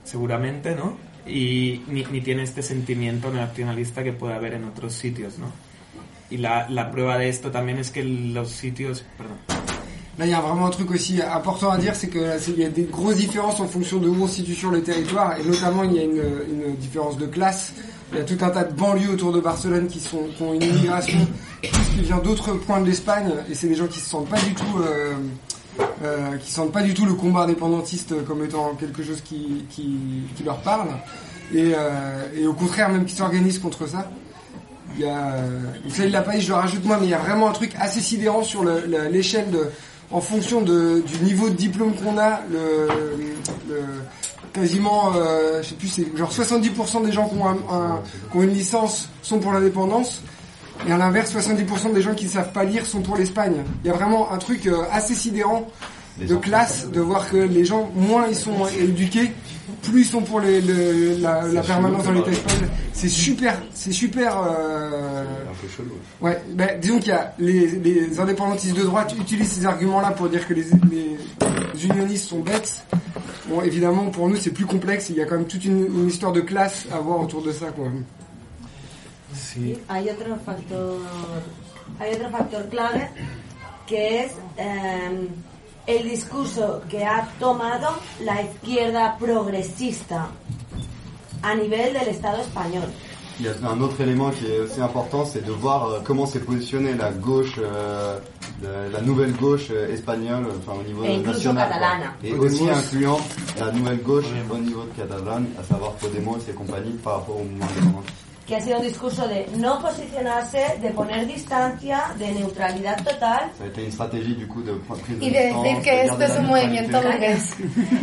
seguramente, 0.03 0.75
¿no? 0.75 0.97
Y 1.27 1.83
ni, 1.89 2.05
ni 2.05 2.23
tiene 2.23 2.43
este 2.43 2.63
sentimiento 2.63 3.31
nacionalista 3.31 4.03
que 4.03 4.15
puede 4.15 4.33
haber 4.33 4.55
en 4.55 4.65
otros 4.65 4.95
sitios, 4.95 5.39
¿no? 5.39 5.74
Y 6.35 6.39
la, 6.39 6.67
la 6.69 6.91
de 6.91 7.29
esto 7.29 7.53
también 7.53 7.79
es 7.79 7.93
que 7.93 8.03
los 8.03 8.49
sitios... 8.51 9.05
Là, 10.19 10.27
il 10.27 10.31
y 10.31 10.35
a 10.35 10.41
vraiment 10.41 10.67
un 10.67 10.71
truc 10.71 10.91
aussi 10.91 11.21
important 11.23 11.71
à 11.71 11.79
dire, 11.79 11.95
c'est 11.95 12.09
que 12.09 12.19
là, 12.19 12.39
c'est- 12.41 12.51
il 12.53 12.61
y 12.61 12.65
a 12.65 12.69
des 12.69 12.85
grosses 12.85 13.17
différences 13.17 13.61
en 13.61 13.69
fonction 13.69 13.99
de 13.99 14.09
où 14.09 14.17
on 14.23 14.27
se 14.27 14.37
situe 14.37 14.55
sur 14.55 14.71
le 14.73 14.83
territoire, 14.83 15.39
et 15.39 15.45
notamment 15.45 15.85
il 15.85 15.93
y 15.95 16.01
a 16.01 16.03
une, 16.03 16.75
différence 16.77 17.19
de 17.19 17.27
classe. 17.27 17.73
Il 18.13 18.19
y 18.19 18.21
a 18.21 18.25
tout 18.25 18.37
un 18.45 18.51
tas 18.51 18.65
de 18.65 18.73
banlieues 18.73 19.11
autour 19.11 19.33
de 19.33 19.41
Barcelone 19.41 19.87
qui, 19.87 20.01
sont, 20.01 20.27
ont 20.41 20.55
une 20.55 20.63
immigration 20.63 21.19
qui 21.63 22.03
vient 22.03 22.19
d'autres 22.19 22.55
points 22.55 22.81
de 22.81 22.87
l'Espagne, 22.87 23.31
et 23.49 23.55
c'est 23.55 23.69
des 23.69 23.77
gens 23.77 23.87
qui 23.87 24.01
se 24.01 24.11
sentent 24.11 24.29
pas 24.29 24.41
du 24.41 24.55
tout, 24.55 24.79
euh, 24.81 25.15
euh, 26.03 26.37
qui 26.39 26.51
sentent 26.51 26.73
pas 26.73 26.83
du 26.83 26.95
tout 26.95 27.07
le 27.07 27.15
combat 27.15 27.43
indépendantiste 27.43 28.25
comme 28.25 28.45
étant 28.45 28.75
quelque 28.75 29.05
chose 29.05 29.21
qui, 29.21 29.65
leur 30.45 30.59
parle, 30.63 30.89
euh, 31.55 32.23
et 32.37 32.47
au 32.47 32.55
contraire 32.55 32.89
même 32.89 33.05
qui 33.05 33.15
s'organisent 33.15 33.61
contre 33.61 33.89
ça. 33.89 34.11
Il 34.97 35.05
y 35.05 35.09
a, 35.09 35.33
euh, 35.35 35.61
Michel 35.85 36.11
Lapaille, 36.13 36.41
je 36.41 36.49
le 36.49 36.55
rajoute 36.55 36.85
moi, 36.85 36.99
mais 37.01 37.07
il 37.07 37.11
y 37.11 37.15
a 37.15 37.19
vraiment 37.19 37.49
un 37.49 37.53
truc 37.53 37.73
assez 37.81 38.01
sidérant 38.01 38.43
sur 38.43 38.63
le- 38.65 38.85
le- 38.87 39.09
l'échelle 39.11 39.51
de, 39.51 39.67
en 40.11 40.21
fonction 40.21 40.61
de, 40.63 41.03
du 41.07 41.25
niveau 41.25 41.49
de 41.49 41.55
diplôme 41.55 41.95
qu'on 41.95 42.17
a, 42.19 42.41
le, 42.51 42.89
le- 43.69 43.75
quasiment, 44.53 45.13
euh, 45.17 45.63
je 45.63 45.71
sais 45.71 45.75
plus, 45.75 45.89
c'est 45.89 46.17
genre 46.17 46.31
70% 46.31 47.05
des 47.05 47.13
gens 47.13 47.29
qui 47.29 47.37
ont, 47.37 47.47
un- 47.47 47.57
un- 47.73 48.01
qui 48.31 48.37
ont 48.39 48.43
une 48.43 48.53
licence 48.55 49.09
sont 49.23 49.39
pour 49.41 49.53
l'indépendance, 49.53 50.23
et 50.89 50.93
à 50.93 50.97
l'inverse, 50.99 51.33
70% 51.33 51.93
des 51.93 52.03
gens 52.03 52.15
qui 52.15 52.27
ne 52.27 52.31
savent 52.31 52.53
pas 52.53 52.65
lire 52.65 52.87
sont 52.87 53.01
pour 53.01 53.17
l'Espagne. 53.17 53.65
Il 53.85 53.89
y 53.89 53.91
a 53.91 53.95
vraiment 53.95 54.31
un 54.33 54.39
truc 54.39 54.67
euh, 54.67 54.83
assez 54.93 55.15
sidérant 55.15 55.67
de 56.21 56.37
classe, 56.37 56.89
de 56.91 57.01
voir 57.01 57.29
que 57.29 57.37
les 57.37 57.65
gens, 57.65 57.91
moins 57.97 58.27
ils 58.29 58.37
sont 58.37 58.67
éduqués, 58.79 59.33
plus 59.91 60.03
ils 60.03 60.05
sont 60.07 60.23
pour 60.23 60.41
les- 60.41 60.61
le- 60.61 61.17
la, 61.21 61.43
la 61.43 61.63
permanence 61.63 62.05
dans 62.05 62.13
l'état 62.13 62.31
espagnol. 62.31 62.69
C'est 62.93 63.09
super, 63.09 63.61
c'est 63.73 63.93
super. 63.93 64.39
euh, 64.39 65.23
Un 65.23 65.55
peu 65.61 65.69
chelou. 65.69 65.95
Ouais, 66.21 66.41
ben, 66.51 66.79
disons 66.81 66.99
qu'il 66.99 67.09
y 67.09 67.13
a 67.13 67.35
les, 67.39 67.67
les 67.67 68.21
indépendantistes 68.21 68.77
de 68.77 68.83
droite 68.85 69.15
utilisent 69.19 69.53
ces 69.53 69.67
arguments-là 69.67 70.13
pour 70.13 70.29
dire 70.29 70.47
que 70.47 70.55
les, 70.55 70.65
les 70.91 71.85
unionistes 71.85 72.29
sont 72.29 72.41
bêtes. 72.41 72.83
Bon, 73.49 73.61
évidemment, 73.63 74.07
pour 74.11 74.29
nous, 74.29 74.37
c'est 74.37 74.51
plus 74.53 74.65
complexe. 74.67 75.11
Il 75.11 75.17
y 75.17 75.21
a 75.23 75.27
quand 75.27 75.37
même 75.37 75.47
toute 75.47 75.65
une, 75.65 75.85
une 75.87 76.09
histoire 76.09 76.33
de 76.33 76.41
classe 76.41 76.87
à 76.93 76.99
voir 77.01 77.21
autour 77.21 77.43
de 77.43 77.53
ça, 77.53 77.67
quoi. 77.67 77.89
Sí. 79.35 79.77
Hay 79.89 80.09
otro 80.11 80.37
factor, 80.47 80.99
hay 82.01 82.15
otro 82.15 82.31
factor 82.31 82.69
clave 82.71 83.09
que 83.87 83.95
es 83.97 84.31
eh, 84.59 85.29
el 85.87 86.09
discurso 86.09 86.83
que 86.89 87.05
ha 87.05 87.29
tomado 87.39 87.89
la 88.25 88.43
izquierda 88.43 89.17
progresista 89.19 90.29
a 91.43 91.55
nivel 91.55 91.93
del 91.93 92.09
Estado 92.09 92.39
español. 92.41 92.89
Il 93.41 93.47
y 93.47 93.49
a 93.49 93.53
un 93.69 93.81
autre 93.81 94.01
élément 94.01 94.31
qui 94.31 94.47
est 94.47 94.61
aussi 94.61 94.81
important, 94.81 95.25
c'est 95.27 95.45
de 95.45 95.51
voir 95.51 95.89
euh, 95.89 95.99
comment 96.05 96.25
s'est 96.25 96.39
positionnée 96.39 96.95
la 96.95 97.11
gauche, 97.11 97.55
euh, 97.59 98.17
de- 98.63 98.93
la 98.93 99.01
nouvelle 99.01 99.33
gauche 99.35 99.67
euh, 99.73 99.93
espagnole, 99.93 100.47
enfin 100.61 100.79
au 100.79 100.85
niveau 100.87 101.03
Et 101.03 101.17
national. 101.19 101.69
Et 102.23 102.31
Podemos. 102.31 102.45
aussi 102.47 102.71
incluant 102.71 103.19
la 103.59 103.73
nouvelle 103.73 104.01
gauche 104.03 104.27
au 104.53 104.57
niveau 104.59 104.85
de 104.85 104.93
Catalogne, 105.03 105.47
à 105.59 105.65
savoir 105.65 105.93
Podemos 105.95 106.39
et 106.49 106.53
compagnie 106.53 106.93
par 107.03 107.15
rapport 107.15 107.37
au 107.41 107.43
mouvement. 107.45 108.03
que 108.47 108.57
ha 108.57 108.61
sido 108.61 108.79
un 108.79 108.85
discurso 108.85 109.27
de 109.27 109.47
no 109.57 109.81
posicionarse, 109.81 110.79
de 110.81 110.91
poner 110.91 111.27
distancia, 111.27 112.15
de 112.19 112.33
neutralidad 112.33 113.03
total. 113.03 113.51
y 115.21 115.31
de 115.31 115.47
decir 115.47 115.83
que 115.83 116.03
esto 116.03 116.23
es 116.23 116.39
un 116.39 116.47
movimiento 116.47 117.01
burgués. 117.01 117.55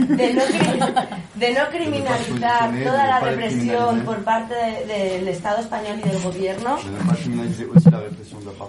De 0.07 0.33
no, 0.33 0.43
de 1.35 1.53
no 1.53 1.69
criminalizar 1.69 2.71
toda 2.83 3.07
la 3.07 3.19
represión 3.19 4.01
por 4.01 4.23
parte 4.23 4.55
del 4.55 4.87
de, 4.87 5.25
de 5.25 5.31
Estado 5.31 5.59
español 5.59 5.99
y 6.03 6.09
del 6.09 6.21
gobierno. 6.21 6.77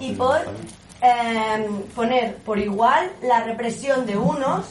Y 0.00 0.12
por 0.12 0.40
eh, 1.00 1.68
poner 1.94 2.36
por 2.36 2.58
igual 2.58 3.10
la 3.22 3.42
represión 3.44 4.06
de 4.06 4.16
unos 4.16 4.66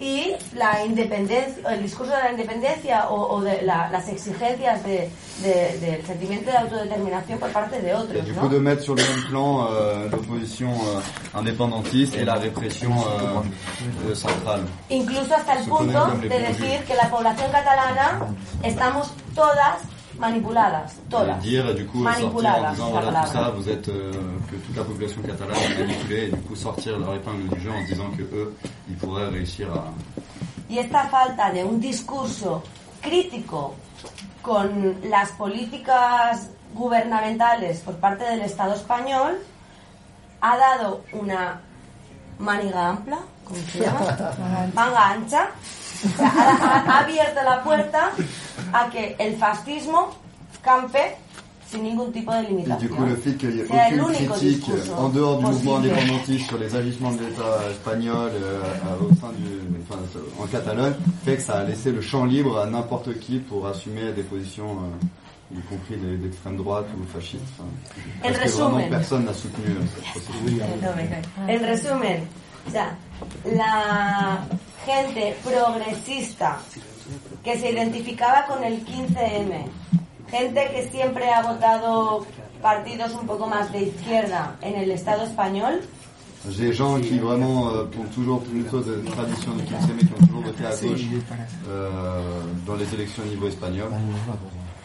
y 0.00 0.32
la 0.56 0.84
independencia, 0.84 1.70
el 1.72 1.82
discurso 1.82 2.12
de 2.12 2.18
la 2.18 2.30
independencia 2.32 3.08
o, 3.10 3.36
o 3.36 3.40
de 3.40 3.62
la- 3.62 3.88
las 3.90 4.08
exigencias 4.08 4.82
de- 4.84 5.08
de- 5.42 5.78
del 5.78 6.04
sentimiento 6.04 6.50
de 6.50 6.56
autodeterminación 6.58 7.38
por 7.38 7.50
parte 7.50 7.80
de 7.80 7.90
Et 7.90 7.94
otros. 7.94 8.26
du 8.26 8.32
¿no? 8.32 8.40
coup, 8.40 8.48
de 8.48 8.58
mettre 8.58 8.82
sur 8.82 8.96
le 8.96 9.02
même 9.02 9.24
plan 9.30 9.66
euh, 9.70 10.08
l'opposition 10.10 10.70
euh, 10.72 11.38
indépendantiste 11.38 12.16
et 12.16 12.24
la 12.24 12.34
répression 12.34 12.90
euh, 12.90 14.10
euh, 14.10 14.14
centrale. 14.14 14.62
Incluso 14.90 15.32
hasta 15.34 15.54
el 15.60 15.68
punto 15.68 16.06
de 16.22 16.28
decir 16.28 16.84
que 16.86 16.94
la 16.94 17.08
población 17.08 17.50
catalana 17.52 18.20
estamos 18.64 19.10
todas 19.34 19.78
manipuladas, 20.18 20.94
todas. 21.10 21.34
dire, 21.40 21.68
et 21.70 21.74
du 21.74 21.86
coup, 21.86 22.02
sortir 22.02 22.24
en 22.26 22.28
Manipuladas, 22.28 22.70
disant, 22.72 22.86
la 22.86 22.90
voilà, 22.92 23.06
tout 23.08 23.32
palabra. 23.32 23.32
ça, 23.32 23.50
vous 23.56 23.68
êtes, 23.68 23.88
euh, 23.88 24.12
que 24.50 24.56
toute 24.56 24.76
la 24.76 24.84
population 24.84 25.22
catalane 25.22 25.56
est 25.56 25.78
manipulée, 25.86 26.24
et 26.24 26.28
du 26.30 26.40
coup, 26.42 26.56
sortir 26.56 26.98
leur 26.98 27.14
épingle 27.14 27.48
du 27.48 27.60
jeu 27.60 27.70
en 27.70 27.82
se 27.82 27.92
disant 27.92 28.10
que 28.16 28.22
eux, 28.22 28.56
ils 28.88 28.96
pourraient 28.96 29.28
réussir 29.28 29.68
à, 29.72 29.84
Y 30.68 30.78
esta 30.78 31.04
falta 31.08 31.50
de 31.52 31.62
un 31.62 31.78
discurso 31.78 32.62
crítico 33.02 33.74
con 34.42 34.96
las 35.04 35.30
políticas 35.32 36.48
gubernamentales 36.74 37.80
por 37.80 37.94
parte 37.96 38.24
del 38.24 38.40
Estado 38.40 38.74
español 38.74 39.38
ha 40.40 40.56
dado 40.56 41.02
una 41.12 41.60
maniga 42.38 42.88
amplia, 42.88 43.18
¿cómo 43.44 43.58
se 43.70 43.80
llama? 43.80 44.00
Manga 44.74 45.10
ancha. 45.10 45.48
O 46.04 46.16
sea, 46.16 46.26
ha, 46.26 46.50
ha- 46.50 46.84
ha 46.86 46.98
abierto 47.04 47.40
la 47.44 47.62
puerta 47.62 48.10
a 48.72 48.88
que 48.90 49.14
el 49.18 49.36
fascismo 49.36 50.10
campe 50.62 51.16
sin 51.70 51.82
ningún 51.82 52.12
tipo 52.12 52.32
de 52.32 52.40
Et 52.40 52.46
du 52.46 52.48
limitación. 52.56 52.88
coup, 52.96 53.04
le 53.04 53.16
fait 53.16 53.34
qu'il 53.36 53.50
n'y 53.50 53.60
ait 53.60 54.00
aucune 54.00 54.28
critique 54.28 54.70
en 54.96 55.08
dehors 55.08 55.38
du 55.38 55.46
mouvement 55.46 55.76
indépendantiste 55.78 56.46
sur 56.48 56.58
les 56.58 56.74
agissements 56.76 57.12
de 57.12 57.20
l'État 57.24 57.70
espagnol 57.70 58.30
euh, 58.34 58.60
à- 58.86 59.02
au 59.02 59.08
sein 59.20 59.32
du, 59.38 59.60
enfin, 59.88 60.00
en 60.40 60.46
Catalogne, 60.46 60.94
fait 61.24 61.36
que 61.36 61.42
ça 61.42 61.54
a 61.58 61.64
laissé 61.64 61.90
le 61.90 62.00
champ 62.00 62.24
libre 62.24 62.58
à 62.58 62.66
n'importe 62.66 63.18
qui 63.18 63.38
pour 63.38 63.66
assumer 63.66 64.12
des 64.12 64.22
positions, 64.22 64.78
euh, 65.52 65.56
y 65.56 65.60
compris 65.62 65.96
des- 65.96 66.16
d'extrême 66.18 66.56
droite 66.56 66.86
ou 66.96 67.02
enfin, 67.02 67.64
En 68.22 68.28
parce 68.32 68.38
que 68.38 68.48
vraiment 68.50 68.88
personne 68.90 69.24
n'a 69.24 69.32
soutenu 69.34 69.66
euh. 69.70 70.60
En 71.48 71.70
resumen, 71.70 72.20
o 72.66 72.70
sea, 72.70 72.96
la 73.44 74.40
gente 74.84 75.36
progresista 75.44 76.58
que 77.42 77.58
se 77.58 77.70
identificaba 77.70 78.46
con 78.46 78.64
el 78.64 78.84
15M, 78.84 79.66
gente 80.30 80.70
que 80.72 80.88
siempre 80.90 81.30
ha 81.30 81.42
votado 81.42 82.26
partidos 82.62 83.12
un 83.14 83.26
poco 83.26 83.46
más 83.46 83.70
de 83.72 83.82
izquierda 83.82 84.56
en 84.62 84.76
el 84.76 84.90
Estado 84.90 85.24
español, 85.24 85.80
Des 86.44 86.74
gens 86.74 87.00
qui 87.00 87.18
vraiment 87.18 87.70
euh, 87.70 87.84
ont 87.98 88.14
toujours 88.14 88.42
plutôt 88.42 88.80
de 88.80 88.96
tradition 89.10 89.52
du 89.52 89.64
15 89.64 89.88
mais 89.96 90.04
qui 90.04 90.12
ont 90.12 90.26
toujours 90.26 90.42
voté 90.42 90.66
à 90.66 90.76
gauche 90.76 91.00
euh, 91.66 92.20
dans 92.66 92.74
les 92.74 92.92
élections 92.92 93.22
au 93.22 93.28
niveau 93.28 93.48
espagnol. 93.48 93.88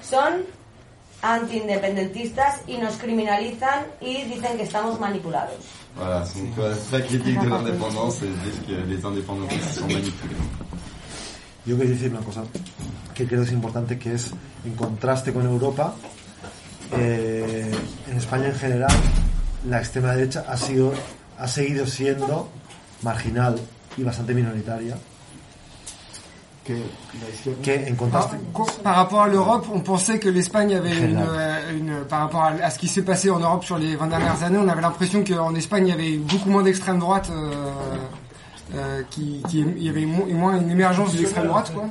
son 0.01 0.17
antiindependentistas 1.21 2.61
y 2.67 2.77
nos 2.77 2.95
criminalizan 2.95 3.85
y 4.01 4.23
dicen 4.23 4.57
que 4.57 4.63
estamos 4.63 4.99
manipulados. 4.99 5.57
Voilà, 5.95 6.23
donc 6.35 6.55
très 6.89 7.01
critique 7.03 7.39
de 7.41 7.49
l'indépendance 7.49 8.21
et 8.23 8.27
disent 8.27 8.61
que 8.65 8.89
les 8.89 9.03
indépendantistes 9.03 9.79
sont 9.79 9.87
manipulés. 9.87 10.35
Yo 11.65 11.75
quiero 11.75 11.91
decir 11.91 12.09
una 12.11 12.21
cosa 12.21 12.43
que 13.13 13.27
creo 13.27 13.41
que 13.41 13.47
es 13.47 13.53
importante, 13.53 13.99
que 13.99 14.13
es 14.13 14.31
en 14.65 14.75
contraste 14.75 15.33
con 15.33 15.45
Europa, 15.45 15.93
eh, 16.97 17.69
en 18.09 18.17
España 18.17 18.47
en 18.47 18.55
general, 18.55 18.91
la 19.67 19.79
extrema 19.79 20.15
derecha 20.15 20.45
ha 20.47 20.57
sido, 20.57 20.93
ha 21.37 21.47
seguido 21.47 21.85
siendo 21.85 22.49
marginal 23.01 23.59
y 23.97 24.03
bastante 24.03 24.33
minoritaria. 24.33 24.97
En 27.99 28.07
Par, 28.11 28.29
par 28.83 28.95
rapport 28.95 29.21
à 29.21 29.27
l'Europe, 29.27 29.65
on 29.73 29.79
pensait 29.81 30.19
que 30.19 30.29
l'Espagne 30.29 30.75
avait 30.75 30.97
une, 30.97 31.17
euh, 31.17 31.77
une, 31.77 31.93
par 32.07 32.19
rapport 32.21 32.43
à, 32.43 32.51
à 32.63 32.69
ce 32.69 32.77
qui 32.79 32.87
s'est 32.87 33.01
passé 33.03 33.29
en 33.29 33.39
Europe 33.39 33.63
sur 33.63 33.77
les 33.77 33.95
20 33.95 34.07
dernières 34.07 34.43
années, 34.43 34.57
on 34.59 34.67
avait 34.67 34.81
l'impression 34.81 35.23
qu'en 35.23 35.53
Espagne 35.55 35.87
il 35.87 35.89
y 35.89 35.93
avait 35.93 36.17
beaucoup 36.17 36.49
moins 36.49 36.63
d'extrême 36.63 36.99
droite, 36.99 37.29
euh, 37.31 37.51
euh, 38.75 39.01
qui, 39.09 39.41
qui- 39.49 39.65
il 39.77 39.83
y 39.83 39.89
avait 39.89 40.05
mo- 40.05 40.25
moins 40.27 40.59
une 40.59 40.69
émergence 40.69 41.13
de 41.13 41.19
l'extrême 41.19 41.47
droite, 41.47 41.71
quoi. 41.73 41.85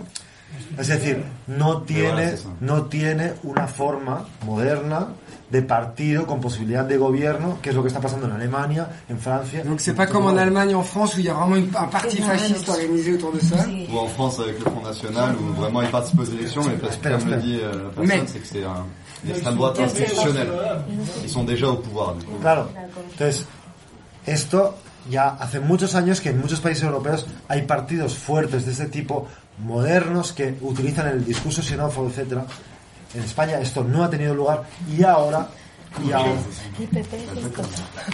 es 0.78 0.88
decir, 0.88 1.16
no 1.48 1.80
tiene, 1.82 2.36
no 2.60 2.82
tiene 2.86 3.34
una 3.44 3.66
forma 3.66 4.24
moderna 4.46 5.08
de 5.50 5.62
partido 5.62 6.26
con 6.26 6.40
posibilidad 6.40 6.84
de 6.84 6.98
gobierno, 6.98 7.58
que 7.62 7.70
es 7.70 7.74
lo 7.74 7.82
que 7.82 7.88
está 7.88 8.00
pasando 8.00 8.26
en 8.26 8.32
Alemania, 8.32 8.86
en 9.08 9.18
Francia. 9.18 9.64
Donc 9.64 9.80
c'est 9.80 9.94
pas 9.94 10.06
comme 10.06 10.26
en 10.26 10.36
Allemagne, 10.36 10.74
en 10.74 10.82
France 10.82 11.16
où 11.16 11.20
il 11.20 11.24
y 11.24 11.28
a 11.30 11.34
vraiment 11.34 11.56
une- 11.56 11.74
un 11.74 11.86
parti 11.88 12.18
fasciste 12.18 12.68
organisé 12.68 13.14
autour 13.14 13.32
de 13.32 13.40
ça. 13.40 13.56
Ou 13.92 13.98
en 13.98 14.08
France 14.08 14.40
avec 14.40 14.58
le 14.58 14.64
Front 14.70 14.82
National 14.82 15.34
où 15.36 15.54
vraiment 15.58 15.80
ils 15.82 15.90
participent 15.90 16.20
aux 16.20 16.24
élections, 16.24 16.62
mais 16.66 16.72
parce 16.76 16.96
que 16.96 17.08
Espera, 17.08 17.18
comme 17.18 17.28
le 17.30 17.36
espera. 17.36 17.46
dit 17.46 17.60
euh, 17.62 17.72
la 17.72 17.88
personne, 17.90 18.06
Mais- 18.06 18.26
c'est 18.26 18.38
que 18.40 18.46
c'est 18.46 18.64
un, 18.64 18.84
extrême 19.30 19.54
droite 19.56 19.80
institutionnelle. 19.80 20.48
Ils 21.24 21.30
sont 21.30 21.44
déjà 21.44 21.68
au 21.68 21.76
pouvoir. 21.76 22.14
Du 22.16 22.26
coup. 22.26 22.36
Claro. 22.42 22.64
Entonces, 23.14 23.46
esto 24.26 24.74
ya 25.10 25.28
hace 25.40 25.60
muchos 25.60 25.94
años 25.94 26.20
que 26.20 26.28
en 26.30 26.38
muchos 26.40 26.60
países 26.60 26.82
europeos 26.84 27.26
hay 27.48 27.62
partidos 27.62 28.14
fuertes 28.14 28.66
de 28.66 28.72
este 28.72 28.86
tipo, 28.86 29.26
modernos, 29.64 30.32
que 30.32 30.54
utilizan 30.60 31.06
el 31.08 31.24
discurso 31.24 31.62
xenófobo, 31.62 32.08
etcétera. 32.08 32.44
En 33.14 33.22
España 33.22 33.58
esto 33.60 33.82
no 33.84 34.04
ha 34.04 34.10
tenido 34.10 34.34
lugar 34.34 34.64
y 34.96 35.02
ahora, 35.02 35.48
y 36.06 36.12
ahora, 36.12 36.32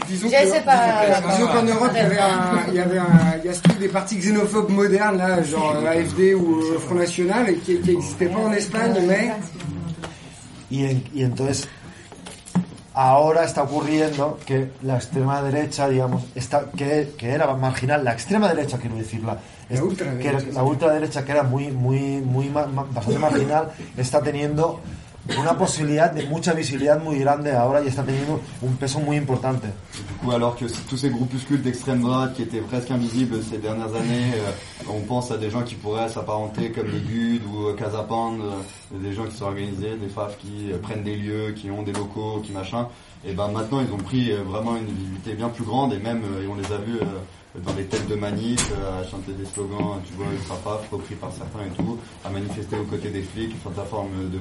Disons 0.08 0.30
Je 0.30 0.36
que- 0.38 0.50
sais 0.50 0.60
pas. 0.64 1.20
disons 1.32 1.48
qu'en 1.48 1.64
Europe, 1.66 1.90
il 2.68 2.74
y 2.74 2.78
avait 2.78 2.98
un, 2.98 3.36
il 3.38 3.46
y 3.46 3.48
a 3.48 3.54
ce 3.54 3.60
truc 3.62 3.78
des 3.80 3.88
partis 3.88 4.18
xénophobes 4.20 4.70
modernes, 4.70 5.18
là, 5.18 5.42
genre 5.42 5.76
AFD 5.86 6.34
ou 6.34 6.78
Front 6.78 6.94
National, 7.00 7.46
qui 7.64 7.74
n'existait 7.80 8.26
pas 8.28 8.38
en 8.40 8.52
Espagne, 8.52 8.94
mais 9.06 9.32
y, 10.70 10.84
en- 10.86 11.02
y 11.14 11.22
entonces 11.24 11.68
ahora 12.94 13.44
está 13.44 13.64
ocurriendo 13.64 14.38
que 14.46 14.70
la 14.82 14.96
extrema 14.96 15.42
derecha, 15.42 15.88
digamos, 15.88 16.22
está, 16.36 16.70
que, 16.76 17.12
que 17.18 17.30
era 17.30 17.52
marginal, 17.56 18.04
la 18.04 18.12
extrema 18.12 18.48
derecha, 18.48 18.78
quiero 18.78 18.96
decirla, 18.96 19.36
La 19.74 19.84
ultraderecha, 19.84 20.38
que 20.38 20.52
la 20.52 20.62
ultraderecha 20.62 21.24
que 21.24 21.32
era 21.32 21.42
muy, 21.42 21.68
muy, 21.68 22.20
muy, 22.20 22.48
bastante 22.48 23.18
marginal, 23.18 23.72
está 23.96 24.20
teniendo 24.22 24.80
una 25.40 25.56
posibilidad 25.56 26.10
de 26.10 26.26
mucha 26.26 26.52
visibilidad 26.52 27.02
muy 27.02 27.18
grande 27.18 27.52
ahora 27.52 27.80
y 27.82 27.88
está 27.88 28.02
teniendo 28.02 28.40
un 28.60 28.76
peso 28.76 29.01
muy 29.01 29.16
importante. 29.16 29.68
Du 29.96 30.14
coup, 30.20 30.32
alors 30.32 30.55
que 30.55 30.66
tous 30.88 30.98
ces 30.98 31.09
groupuscules 31.09 31.62
d'extrême 31.62 32.02
droite 32.02 32.34
qui 32.34 32.42
étaient 32.42 32.60
presque 32.60 32.90
invisibles 32.90 33.42
ces 33.42 33.56
dernières 33.56 33.94
années, 33.94 34.32
euh, 34.34 34.90
on 34.90 35.01
pense 35.01 35.30
à 35.30 35.38
des 35.38 35.48
gens 35.48 35.62
qui 35.62 35.76
pourraient 35.76 36.10
s'apparenter 36.10 36.72
comme 36.72 36.88
les 36.88 37.01
GUD 37.01 37.42
ou 37.46 37.68
euh, 37.68 37.74
Casapand, 37.74 38.34
euh, 38.34 38.98
des 38.98 39.14
gens 39.14 39.24
qui 39.24 39.36
sont 39.36 39.46
organisés, 39.46 39.96
des 39.96 40.09
FAF 40.09 40.36
qui 40.36 40.70
euh, 40.70 40.78
prennent 40.78 41.02
des 41.02 41.16
lieux, 41.16 41.52
qui 41.52 41.70
ont 41.70 41.82
des 41.82 41.92
locaux, 41.92 42.42
qui 42.44 42.52
machin. 42.52 42.88
Et 43.26 43.32
ben 43.32 43.48
maintenant, 43.48 43.80
ils 43.80 43.92
ont 43.92 43.98
pris 43.98 44.32
euh, 44.32 44.42
vraiment 44.42 44.76
une 44.76 44.84
visibilité 44.84 45.32
bien 45.32 45.48
plus 45.48 45.64
grande 45.64 45.94
et 45.94 45.98
même 45.98 46.22
euh, 46.24 46.44
et 46.44 46.46
on 46.46 46.55
les 46.55 46.72
a 46.72 46.76
vus 46.76 46.98
euh, 47.01 47.05
dans 47.62 47.74
les 47.74 47.85
têtes 47.85 48.09
de 48.09 48.14
manif, 48.16 48.70
euh, 48.72 49.01
à 49.01 49.05
chanter 49.05 49.32
des 49.32 49.44
slogans, 49.44 50.01
tu 50.06 50.14
vois, 50.14 50.26
ultra 50.32 50.56
paf, 50.56 50.89
repris 50.90 51.14
par 51.14 51.31
certains 51.32 51.66
et 51.66 51.76
tout, 51.76 51.98
à 52.24 52.31
manifester 52.31 52.76
aux 52.76 52.85
côtés 52.85 53.10
des 53.10 53.22
flics, 53.22 53.55
sous 53.62 53.70
la 53.76 53.85
forme 53.85 54.10
de, 54.31 54.39
de 54.39 54.40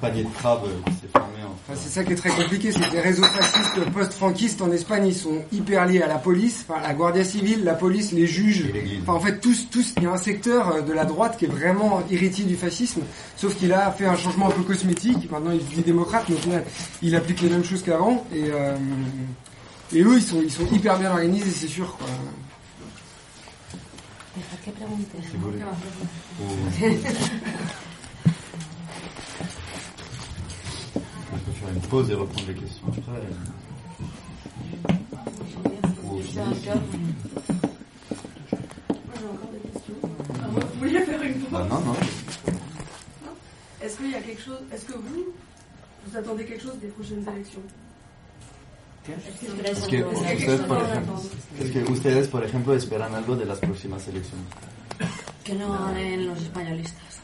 panier 0.00 0.24
de 0.24 0.28
crabes 0.28 0.64
euh, 0.66 0.90
qui 0.90 0.96
s'est 0.96 1.08
formé 1.12 1.42
en 1.42 1.54
Enfin, 1.66 1.78
c'est 1.82 1.88
ça 1.88 2.04
qui 2.04 2.12
est 2.12 2.16
très 2.16 2.30
compliqué, 2.30 2.72
c'est 2.72 2.80
que 2.80 2.92
les 2.92 3.00
réseaux 3.00 3.22
fascistes 3.22 3.90
post-franquistes 3.92 4.60
en 4.60 4.70
Espagne, 4.70 5.06
ils 5.06 5.14
sont 5.14 5.42
hyper 5.52 5.86
liés 5.86 6.02
à 6.02 6.06
la 6.06 6.16
police, 6.18 6.66
enfin, 6.68 6.80
la 6.82 6.92
Guardia 6.92 7.24
Civile, 7.24 7.64
la 7.64 7.74
police, 7.74 8.12
les 8.12 8.26
juges. 8.26 8.66
Enfin, 9.02 9.14
en 9.14 9.20
fait, 9.20 9.40
tous, 9.40 9.68
tous, 9.70 9.94
il 9.96 10.02
y 10.02 10.06
a 10.06 10.12
un 10.12 10.18
secteur 10.18 10.68
euh, 10.68 10.80
de 10.82 10.92
la 10.92 11.06
droite 11.06 11.36
qui 11.38 11.46
est 11.46 11.48
vraiment 11.48 12.02
héritier 12.10 12.44
du 12.44 12.56
fascisme, 12.56 13.02
sauf 13.36 13.56
qu'il 13.56 13.72
a 13.72 13.90
fait 13.92 14.06
un 14.06 14.16
changement 14.16 14.48
un 14.48 14.50
peu 14.50 14.62
cosmétique. 14.62 15.30
Maintenant, 15.30 15.52
il 15.52 15.60
se 15.60 15.74
dit 15.76 15.82
démocrate, 15.82 16.24
mais 16.28 16.34
au 16.34 16.38
final, 16.38 16.64
il 17.00 17.14
applique 17.16 17.40
les 17.40 17.48
mêmes 17.48 17.64
choses 17.64 17.82
qu'avant. 17.82 18.26
Et, 18.34 18.50
euh, 18.50 18.76
et 19.92 20.02
eux, 20.02 20.16
ils 20.16 20.22
sont, 20.22 20.40
ils 20.42 20.50
sont 20.50 20.66
hyper 20.66 20.98
bien 20.98 21.10
organisés, 21.10 21.50
c'est 21.50 21.68
sûr. 21.68 21.96
Quoi. 21.96 22.06
Si 24.34 24.40
peut 31.44 31.52
faire 31.52 31.68
une 31.68 31.80
pause 31.82 32.10
et 32.10 32.14
reprendre 32.14 32.48
les 32.48 32.54
questions 32.54 32.86
après. 32.88 33.02
Vous 36.02 36.22
faire 36.22 36.46
une 41.22 41.40
pause. 41.40 41.60
Est-ce 43.82 43.96
qu'il 43.98 44.10
y 44.10 44.14
a 44.14 44.20
quelque 44.20 44.42
chose 44.42 44.60
Est-ce 44.72 44.84
que 44.86 44.94
vous, 44.94 45.26
vous 46.06 46.16
attendez 46.16 46.44
quelque 46.44 46.62
chose 46.62 46.78
des 46.80 46.88
prochaines 46.88 47.24
élections? 47.28 47.62
Es 49.06 49.80
que 49.86 50.02
ustedes, 50.02 50.60
por 50.60 50.82
ejemplo, 50.82 51.22
es 51.60 51.70
que 51.70 51.92
ustedes, 51.92 52.28
por 52.28 52.44
ejemplo, 52.44 52.74
esperan 52.74 53.14
algo 53.14 53.36
de 53.36 53.44
las 53.44 53.58
próximas 53.58 54.08
elecciones. 54.08 54.46
Que 55.44 55.54
no 55.54 55.72
ganen 55.72 56.26
los 56.26 56.40
españolistas. 56.40 57.20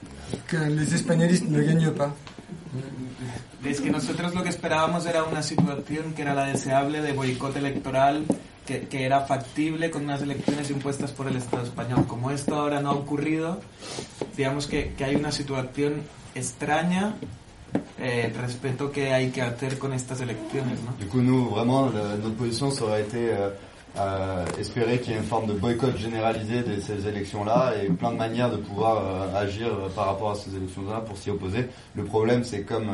Que 0.47 0.59
les 0.59 0.93
espagnolistes 0.93 1.49
ne 1.49 1.65
gagnent 1.65 1.97
pas. 1.97 2.13
Es 3.65 3.81
que 3.81 3.91
nosotros 3.91 4.35
lo 4.35 4.43
que 4.43 4.51
esperábamos 4.51 5.07
era 5.07 5.25
una 5.25 5.43
situación 5.43 6.13
que 6.15 6.23
era 6.23 6.35
la 6.35 6.47
deseable 6.47 7.01
de 7.01 7.13
boicot 7.13 7.57
electoral 7.57 8.25
que, 8.67 8.87
que 8.87 9.05
era 9.05 9.23
factible 9.23 9.91
con 9.91 10.05
unas 10.05 10.23
elecciones 10.23 10.71
impuestas 10.71 11.13
por 11.13 11.29
el 11.29 11.37
Estado 11.37 11.65
español. 11.65 12.07
Como 12.07 12.31
esto 12.31 12.55
ahora 12.57 12.81
no 12.81 12.91
ha 12.91 12.95
ocurrido, 12.95 13.61
digamos 14.37 14.67
que, 14.67 14.93
que 14.95 15.05
hay 15.05 15.17
una 15.17 15.33
situación 15.33 16.03
extraña 16.35 17.15
eh, 18.03 18.33
respecto 18.41 18.91
que 18.91 19.13
hay 19.13 19.31
que 19.31 19.43
hacer 19.43 19.79
con 19.79 19.93
estas 19.93 20.21
elecciones. 20.21 20.79
Du 20.99 21.07
coup, 21.07 21.21
nous, 21.21 21.51
vraiment, 21.51 21.91
notre 21.91 22.35
position, 22.35 22.71
ça 22.71 22.85
aurait 22.85 23.03
été 23.03 23.31
euh, 23.31 23.51
euh, 23.99 24.47
espérer 24.59 25.01
qu'il 25.01 25.13
y 25.13 25.17
ait 25.17 25.19
une 25.19 25.25
forme 25.25 25.47
de 25.47 25.53
boycott 25.53 25.97
généralisé 25.97 26.63
de 26.63 26.81
ces 26.81 27.07
élections-là 27.07 27.75
et 27.83 27.89
plein 27.89 28.13
de 28.13 28.17
manières 28.17 28.51
de 28.51 28.57
pouvoir 28.57 29.05
euh, 29.05 29.41
agir 29.43 29.69
par 29.95 30.07
rapport 30.07 30.31
à 30.31 30.35
ces 30.35 30.55
élections-là 30.57 31.01
pour 31.01 31.19
s'y 31.19 31.31
opposer. 31.31 31.69
Le 31.95 32.05
problème, 32.05 32.43
c'est 32.43 32.63
comme, 32.63 32.89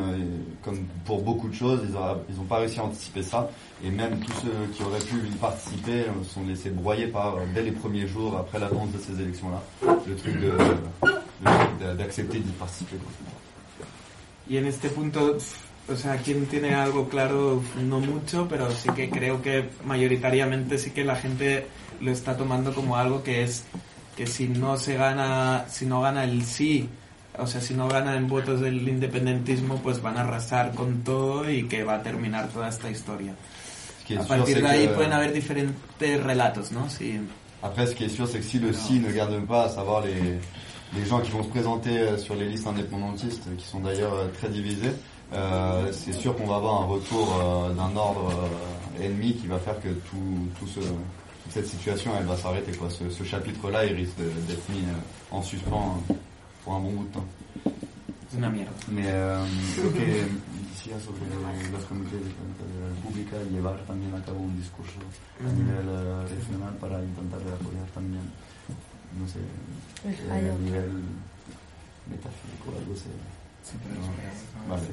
comme 0.63 0.79
pour 1.05 1.21
beaucoup 1.21 1.47
de 1.47 1.55
choses, 1.55 1.79
ils 1.87 1.93
n'ont 1.93 2.17
ils 2.29 2.39
ont 2.39 2.45
pas 2.45 2.57
réussi 2.57 2.79
à 2.79 2.83
anticiper 2.83 3.23
ça 3.23 3.49
et 3.85 3.89
même 3.89 4.19
tous 4.19 4.33
ceux 4.41 4.73
qui 4.73 4.83
auraient 4.83 4.99
pu 4.99 5.15
y 5.27 5.35
participer 5.35 6.05
sont 6.23 6.43
laissés 6.45 6.71
broyer 6.71 7.13
dès 7.53 7.61
les 7.61 7.71
premiers 7.71 8.07
jours 8.07 8.35
après 8.37 8.59
l'annonce 8.59 8.91
de 8.91 8.99
ces 8.99 9.21
élections-là, 9.21 9.61
le 10.07 10.15
truc 10.15 10.35
d'accepter 11.97 12.39
d'y 12.39 12.51
participer. 12.51 12.97
Y 14.49 14.57
en 14.57 14.65
este 14.67 14.89
punto, 14.89 15.37
o 15.89 15.95
sea, 15.95 16.17
quien 16.17 16.45
tiene 16.45 16.73
algo 16.73 17.09
claro, 17.09 17.61
no 17.83 17.99
mucho, 17.99 18.47
pero 18.49 18.71
sí 18.71 18.89
que 18.95 19.09
creo 19.09 19.41
que 19.41 19.69
mayoritariamente 19.85 20.77
sí 20.77 20.91
que 20.91 21.03
la 21.03 21.15
gente 21.15 21.67
lo 22.01 22.11
está 22.11 22.37
tomando 22.37 22.73
como 22.73 22.95
algo 22.97 23.23
que 23.23 23.43
es 23.43 23.63
que 24.15 24.25
si 24.27 24.47
no 24.47 24.77
se 24.77 24.95
gana, 24.95 25.65
si 25.69 25.85
no 25.85 26.01
gana 26.01 26.23
el 26.23 26.43
sí, 26.45 26.87
o 27.37 27.45
sea, 27.45 27.61
si 27.61 27.73
no 27.73 27.87
gana 27.87 28.15
en 28.15 28.27
votos 28.27 28.61
del 28.61 28.87
independentismo, 28.87 29.75
pues 29.83 30.01
van 30.01 30.17
a 30.17 30.21
arrasar 30.21 30.73
con 30.73 31.03
todo 31.03 31.49
y 31.49 31.67
que 31.67 31.83
va 31.83 31.95
a 31.95 32.03
terminar 32.03 32.47
toda 32.49 32.69
esta 32.69 32.89
historia. 32.89 33.33
A 34.17 34.23
partir 34.23 34.61
de 34.61 34.67
ahí 34.67 34.87
que- 34.87 34.93
pueden 34.93 35.11
haber 35.13 35.33
diferentes 35.33 36.23
relatos, 36.23 36.71
¿no? 36.71 36.89
Si, 36.89 37.19
Après, 37.61 37.87
ce 37.87 37.95
qui 37.95 38.05
est 38.05 38.09
sûr, 38.15 38.27
c'est 38.27 38.39
que 38.39 38.45
si 38.45 38.59
le 38.59 38.71
si 38.71 38.99
ne 38.99 39.11
garde 39.11 39.43
pas, 39.45 39.65
à 39.65 39.69
savoir 39.69 40.05
les, 40.05 40.39
les 40.95 41.05
gens 41.05 41.19
qui 41.19 41.31
vont 41.31 41.43
se 41.43 41.49
présenter 41.49 41.97
euh, 41.99 42.17
sur 42.17 42.35
les 42.35 42.47
listes 42.47 42.67
indépendantistes, 42.67 43.43
qui 43.57 43.65
sont 43.65 43.79
d'ailleurs 43.79 44.13
euh, 44.13 44.27
très 44.37 44.49
divisés, 44.49 44.91
euh, 45.33 45.91
c'est 45.91 46.13
sûr 46.13 46.35
qu'on 46.37 46.47
va 46.47 46.55
avoir 46.55 46.81
un 46.83 46.85
retour 46.85 47.35
euh, 47.43 47.73
d'un 47.73 47.95
ordre 47.95 48.31
euh, 48.31 49.03
ennemi 49.03 49.33
qui 49.35 49.47
va 49.47 49.59
faire 49.59 49.79
que 49.81 49.89
tout, 49.89 50.47
tout 50.59 50.67
ce, 50.67 50.79
toute 50.79 51.51
cette 51.51 51.67
situation, 51.67 52.11
elle 52.17 52.25
va 52.25 52.37
s'arrêter. 52.37 52.71
quoi. 52.71 52.89
Ce, 52.89 53.09
ce 53.09 53.23
chapitre-là, 53.23 53.85
il 53.85 53.93
risque 53.95 54.15
d'être 54.17 54.69
mis 54.69 54.79
euh, 54.85 55.31
en 55.35 55.41
suspens 55.41 55.97
euh, 56.09 56.13
pour 56.63 56.75
un 56.75 56.79
bon 56.79 56.91
bout 56.91 57.03
de 57.09 57.13
temps. 57.13 57.25
una 58.37 58.49
mierda. 58.49 58.71
Mais 58.91 59.03
euh, 59.07 59.39
lo 59.83 59.89
que 59.91 59.99
decía 60.03 60.99
sobre 60.99 61.21
los 61.71 61.83
comités 61.87 62.17
de 62.17 63.01
pública 63.01 63.35
y 63.49 63.53
llevar 63.55 63.77
también 63.87 64.13
a 64.15 64.21
cabo 64.23 64.39
un 64.41 64.55
discurso 64.55 64.99
a 65.39 65.49
nivel 65.51 65.87
regional 66.27 66.73
para 66.79 67.01
intentar 67.01 67.39
de 67.39 67.51
apoyar 67.53 67.87
también, 67.95 68.21
no 69.27 69.33
sé, 69.33 69.39
El 70.07 70.45
eh, 70.45 70.51
a 70.51 70.57
nivel 70.57 70.91
metafísico 72.09 72.71
algo 72.79 72.93
así. 72.93 73.11
No, 73.93 74.69
Vale. 74.69 74.87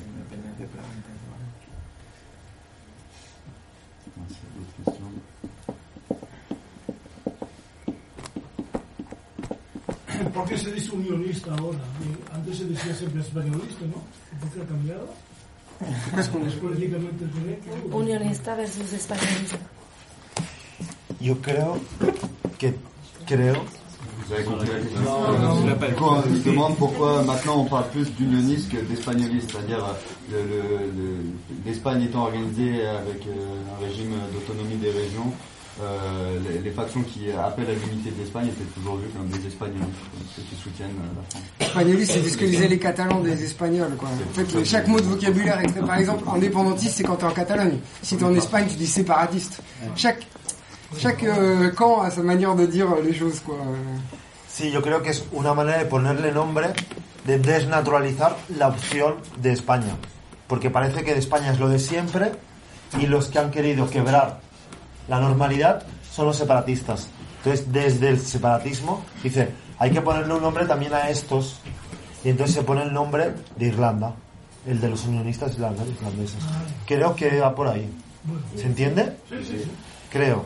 No 4.16 4.28
sé, 4.28 4.40
cuestión. 4.82 5.12
¿Por 10.32 10.44
qué 10.48 10.59
se 10.59 10.73
dice 10.73 10.90
unionista 10.90 11.55
ahora? 11.55 11.78
Y 12.02 12.35
Antes 12.35 12.59
se 12.59 12.65
decía 12.65 12.94
siempre 12.94 13.20
españolista, 13.20 13.85
¿no? 13.86 14.02
¿Por 14.40 14.51
qué 14.51 14.62
ha 14.62 14.66
cambiado? 14.66 15.15
¿Es 16.19 16.28
políticamente 16.28 17.24
correcto? 17.31 17.97
Unionista 17.97 18.55
versus 18.56 18.93
españolista. 18.93 19.59
Yo 21.20 21.40
creo 21.40 21.78
que 22.59 22.74
creo 23.27 23.65
Vous 24.26 24.34
avez 24.34 24.44
compris 24.44 24.68
la 24.68 24.80
question 24.80 25.01
Non, 25.02 25.38
non, 25.38 25.62
je 25.62 25.66
l'appelle. 25.68 25.90
Du 25.90 25.96
coup, 25.96 26.05
on 26.05 26.22
se 26.22 26.48
demande 26.48 26.76
pourquoi 26.76 27.22
maintenant 27.22 27.59
on 27.60 27.64
parle 27.64 27.88
plus 27.90 28.10
d'unioniste 28.14 28.70
que 28.70 28.78
d'espagnoliste, 28.78 29.51
c'est-à-dire 29.52 29.84
le- 30.30 30.38
le- 30.38 31.24
l'Espagne 31.66 32.02
étant 32.02 32.22
organisée 32.22 32.86
avec 32.86 33.26
euh, 33.26 33.32
un 33.80 33.86
régime 33.86 34.12
d'autonomie 34.32 34.76
des 34.76 34.90
régions, 34.90 35.30
euh, 35.82 36.38
les, 36.48 36.60
les 36.60 36.70
factions 36.70 37.02
qui 37.02 37.30
appellent 37.32 37.68
à 37.68 37.72
l'unité 37.74 38.10
de 38.12 38.20
l'Espagne 38.22 38.46
étaient 38.46 38.64
toujours 38.80 38.96
vues 38.96 39.09
comme 39.14 39.26
des 39.28 39.46
espagnolistes, 39.46 39.88
comme 40.12 40.26
ceux 40.36 40.42
qui 40.42 40.55
soutiennent 40.62 40.88
euh, 40.88 41.20
la 41.60 41.66
France. 41.66 41.74
C'est 42.22 42.28
ce 42.30 42.36
que 42.38 42.44
disaient 42.46 42.68
les 42.68 42.78
Catalans 42.78 43.20
des 43.20 43.42
Espagnols, 43.44 43.94
quoi. 43.98 44.09
En 44.09 44.34
fait, 44.34 44.55
le- 44.56 44.64
chaque 44.64 44.86
mot 44.88 45.01
de 45.01 45.05
vocabulaire 45.06 45.60
est 45.60 45.66
très, 45.66 45.80
par 45.80 45.96
exemple, 45.98 46.24
indépendantiste, 46.34 46.94
c'est 46.96 47.02
quand 47.02 47.16
t'es 47.16 47.24
en 47.26 47.30
Catalogne. 47.32 47.78
Si 48.02 48.16
t'es 48.16 48.24
en 48.24 48.34
Espagne, 48.34 48.66
tu 48.70 48.76
dis 48.76 48.86
séparatiste. 48.86 49.60
Chaque, 49.96 50.24
chaque 50.98 51.24
euh, 51.24 51.70
camp 51.70 52.02
a 52.02 52.11
sa 52.11 52.23
manière 52.23 52.55
de 52.55 52.66
dire 52.66 52.89
les 53.02 53.15
choses, 53.15 53.40
quoi. 53.40 53.56
Sí, 54.48 54.70
yo 54.70 54.82
creo 54.82 55.02
que 55.02 55.11
es 55.11 55.24
una 55.32 55.52
manera 55.52 55.78
de 55.78 55.86
ponerle 55.86 56.31
nombre, 56.31 56.69
de 57.27 57.39
desnaturalizar 57.39 58.36
la 58.56 58.69
opción 58.69 59.16
de 59.39 59.52
España. 59.52 59.97
Porque 60.47 60.70
parece 60.70 61.02
que 61.02 61.12
de 61.12 61.19
España 61.19 61.51
es 61.51 61.59
lo 61.59 61.69
de 61.69 61.81
siempre 61.81 62.31
y 62.98 63.06
los 63.06 63.27
que 63.27 63.40
han 63.40 63.51
querido 63.51 63.90
quebrar 63.90 64.40
la 65.09 65.19
normalidad 65.19 65.85
son 66.11 66.27
los 66.27 66.36
separatistas. 66.36 67.09
Entonces, 67.39 67.73
desde 67.73 68.11
el 68.11 68.20
separatismo, 68.20 69.05
dice, 69.23 69.51
hay 69.78 69.90
que 69.90 70.01
ponerle 70.01 70.35
un 70.35 70.43
nombre 70.43 70.66
también 70.66 70.94
a 70.94 71.11
estos. 71.11 71.61
Y 72.24 72.28
entonces 72.28 72.55
se 72.55 72.62
pone 72.62 72.82
el 72.82 72.93
nombre 72.93 73.35
de 73.56 73.66
Irlanda, 73.66 74.15
el 74.66 74.81
de 74.81 74.89
los 74.89 75.05
unionistas 75.05 75.55
irlandeses. 75.55 76.39
Creo 76.86 77.15
que 77.15 77.40
va 77.40 77.55
por 77.55 77.69
ahí. 77.69 77.90
¿Se 78.56 78.66
entiende? 78.66 79.16
Creo. 80.11 80.44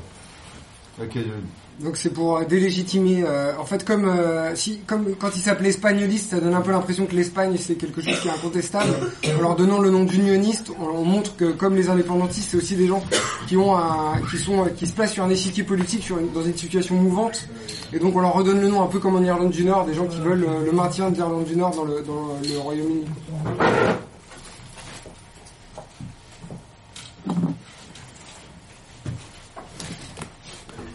Donc 1.80 1.96
c'est 1.96 2.10
pour 2.10 2.44
délégitimer. 2.44 3.22
euh, 3.24 3.52
en 3.56 3.64
fait, 3.64 3.84
comme 3.84 4.04
euh, 4.04 4.56
si, 4.56 4.80
comme 4.80 5.14
quand 5.14 5.30
il 5.36 5.40
s'appelait 5.42 5.68
espagnoliste, 5.68 6.30
ça 6.30 6.40
donne 6.40 6.54
un 6.54 6.60
peu 6.60 6.72
l'impression 6.72 7.06
que 7.06 7.14
l'Espagne 7.14 7.56
c'est 7.56 7.76
quelque 7.76 8.00
chose 8.02 8.18
qui 8.20 8.26
est 8.26 8.32
incontestable. 8.32 8.92
En 9.38 9.40
leur 9.40 9.54
donnant 9.54 9.78
le 9.78 9.90
nom 9.90 10.02
d'unioniste, 10.02 10.72
on, 10.80 10.86
on 10.86 11.04
montre 11.04 11.36
que 11.36 11.52
comme 11.52 11.76
les 11.76 11.88
indépendantistes, 11.88 12.48
c'est 12.50 12.56
aussi 12.56 12.74
des 12.74 12.88
gens 12.88 13.04
qui 13.46 13.56
ont 13.56 13.76
un, 13.76 14.20
qui 14.28 14.38
sont, 14.38 14.64
qui 14.76 14.88
se 14.88 14.92
placent 14.92 15.12
sur 15.12 15.22
un 15.22 15.30
échiquier 15.30 15.62
politique, 15.62 16.10
dans 16.34 16.42
une 16.42 16.56
situation 16.56 16.96
mouvante. 16.96 17.48
Et 17.92 18.00
donc 18.00 18.16
on 18.16 18.20
leur 18.20 18.34
redonne 18.34 18.60
le 18.60 18.68
nom 18.68 18.82
un 18.82 18.88
peu 18.88 18.98
comme 18.98 19.14
en 19.14 19.22
Irlande 19.22 19.50
du 19.50 19.64
Nord, 19.64 19.86
des 19.86 19.94
gens 19.94 20.06
qui 20.06 20.18
veulent 20.18 20.46
euh, 20.48 20.64
le 20.64 20.72
maintien 20.72 21.10
de 21.10 21.14
l'Irlande 21.16 21.44
du 21.44 21.54
Nord 21.56 21.76
dans 21.76 21.84
le, 21.84 22.02
dans 22.02 22.36
le 22.42 22.58
Royaume-Uni. 22.58 23.04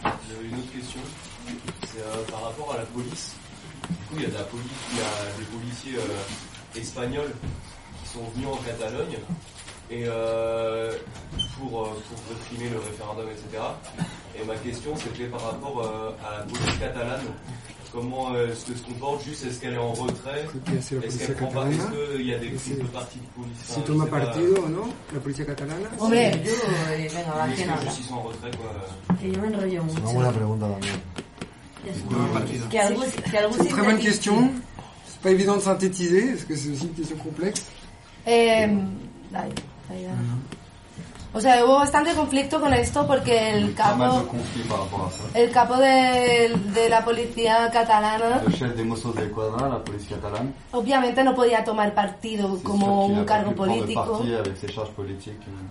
J'avais 0.02 0.48
une 0.48 0.54
autre 0.54 0.72
question. 0.72 1.00
C'est 1.82 2.00
euh, 2.00 2.13
par 2.30 2.42
rapport 2.44 2.72
à 2.74 2.78
la 2.78 2.84
police. 2.86 3.34
Du 3.88 3.94
coup, 4.06 4.14
il 4.16 4.22
y 4.22 4.26
a 4.26 4.28
de 4.28 4.34
la 4.34 4.44
police, 4.44 4.64
il 4.92 4.98
y 4.98 5.02
a 5.02 5.38
des 5.38 5.44
policiers 5.44 5.96
euh, 5.98 6.78
espagnols 6.80 7.32
qui 8.02 8.08
sont 8.10 8.24
venus 8.34 8.48
en 8.48 8.56
Catalogne 8.56 9.18
et 9.90 10.04
euh, 10.06 10.92
pour, 11.58 11.82
euh, 11.82 11.88
pour 12.08 12.18
réprimer 12.30 12.70
le 12.70 12.78
référendum, 12.78 13.26
etc. 13.28 13.62
Et 14.40 14.44
ma 14.44 14.54
question, 14.56 14.94
c'était 14.96 15.26
par 15.28 15.42
rapport 15.42 15.80
euh, 15.84 16.10
à 16.26 16.38
la 16.38 16.44
police 16.44 16.78
catalane. 16.80 17.20
Comment 17.92 18.34
est-ce 18.34 18.64
que 18.64 18.74
se 18.76 18.82
comporte 18.82 19.22
Juste, 19.24 19.44
est-ce 19.46 19.60
qu'elle 19.60 19.74
est 19.74 19.78
en 19.78 19.92
retrait? 19.92 20.44
Est-ce 20.76 20.96
qu'elle 21.26 21.36
prend 21.36 21.46
pas. 21.46 21.66
Est-ce 21.68 22.16
qu'il 22.16 22.26
y 22.26 22.34
a 22.34 22.38
des 22.38 22.48
prises 22.50 22.76
de 22.78 22.82
parti 22.86 23.18
de 23.20 23.40
police? 23.40 23.56
Si 23.62 23.70
Enfin, 23.72 23.80
toma 23.82 24.06
partido 24.06 24.64
o 24.64 24.68
no, 24.68 24.88
la 25.12 25.20
policía 25.20 25.46
catalana. 25.46 25.88
Hombre, 26.00 26.16
Yo, 26.44 26.50
eh, 26.92 27.06
venga, 27.06 27.30
va, 27.30 27.44
en 27.46 28.22
retrait 28.22 28.50
quoi? 28.56 29.16
Que 29.20 29.30
yo 29.30 29.40
me 29.40 29.46
enrollo 29.46 29.84
Es 29.86 29.92
una 29.92 30.00
mucho. 30.00 30.12
buena 30.12 30.32
pregunta 30.32 30.66
también. 30.66 30.94
C'est 31.84 33.62
une 33.62 33.68
très 33.68 33.82
bonne 33.82 33.98
question. 33.98 34.50
C'est 35.06 35.20
pas 35.20 35.30
évident 35.30 35.56
de 35.56 35.62
synthétiser, 35.62 36.32
parce 36.32 36.44
que 36.44 36.56
c'est 36.56 36.70
aussi 36.70 36.84
une 36.84 36.94
question 36.94 37.16
complexe. 37.16 37.62
Eh, 38.26 38.66
ahí. 39.34 39.50
O 41.36 41.40
sea, 41.40 41.64
hubo 41.64 41.74
bastante 41.76 42.12
conflicto 42.14 42.60
con 42.60 42.72
esto 42.72 43.06
porque 43.08 43.50
el 43.50 43.74
capo, 43.74 44.22
el 45.34 45.50
capo 45.50 45.76
de, 45.76 46.54
de 46.72 46.88
la 46.88 47.04
policía 47.04 47.68
catalana 47.72 48.40
chef 48.56 48.76
Mossos 48.84 49.16
de 49.16 49.28
la 49.28 49.82
obviamente 50.70 51.24
no 51.24 51.34
podía 51.34 51.64
tomar 51.64 51.92
partido 51.92 52.58
como 52.62 53.06
un 53.06 53.24
cargo 53.24 53.52
político, 53.52 54.22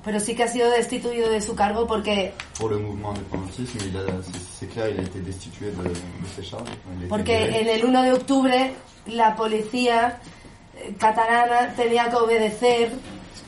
pero 0.04 0.20
sí 0.20 0.36
que 0.36 0.44
ha 0.44 0.48
sido 0.48 0.70
destituido 0.70 1.30
de 1.30 1.40
su 1.42 1.56
cargo 1.56 1.88
porque, 1.88 2.34
pour 2.60 2.72
le 2.72 2.78
mouvement 2.80 3.12
indépendantiste, 3.16 3.76
mais 3.76 3.88
il 3.88 3.98
a- 3.98 4.22
c'est 4.22 4.42
c'est 4.60 4.68
clair, 4.68 4.90
il 4.90 5.00
a 5.00 5.04
été 5.04 5.20
destitué 5.22 5.68
de, 5.72 5.84
de 5.84 5.96
ses 6.36 6.44
charges. 6.44 6.68
Il 6.68 7.04
a 7.04 7.06
été 7.06 7.08
porque 7.08 7.62
en 7.62 7.68
el 7.70 7.86
1 7.86 8.04
de 8.04 8.12
octubre 8.14 8.72
la 9.08 9.36
policía 9.36 10.20
eh, 10.78 10.94
catalana 11.00 11.74
tenía 11.76 12.10
que 12.10 12.16
obedecer 12.18 12.92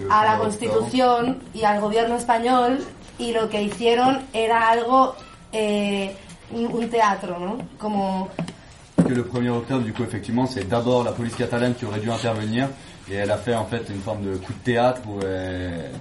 a 0.10 0.26
la 0.26 0.38
Constitución 0.38 1.40
y 1.54 1.64
al 1.64 1.82
gobierno 1.82 2.16
español 2.16 2.80
y 3.18 3.32
lo 3.32 3.50
que 3.50 3.62
hicieron 3.62 4.22
era 4.34 4.70
algo, 4.70 5.16
eh, 5.52 6.16
un 6.52 6.66
un 6.66 6.90
teatro, 6.90 7.40
¿no? 7.40 7.58
Como 7.78 8.30
Que 9.08 9.14
le 9.14 9.24
1er 9.24 9.50
octobre, 9.50 9.84
du 9.84 9.94
coup, 9.94 10.04
effectivement, 10.04 10.48
c'est 10.48 10.68
d'abord 10.68 11.04
la 11.04 11.12
police 11.12 11.36
catalane 11.36 11.76
qui 11.76 11.86
aurait 11.86 12.00
dû 12.00 12.10
intervenir, 12.10 12.70
et 13.10 13.16
elle 13.16 13.30
a 13.30 13.38
fait 13.38 13.54
en 13.54 13.66
fait 13.66 13.88
une 13.90 14.02
forme 14.02 14.24
de 14.24 14.38
coup 14.38 14.54
de 14.54 14.60
théâtre 14.60 15.02
où 15.08 15.20
elle, 15.22 15.92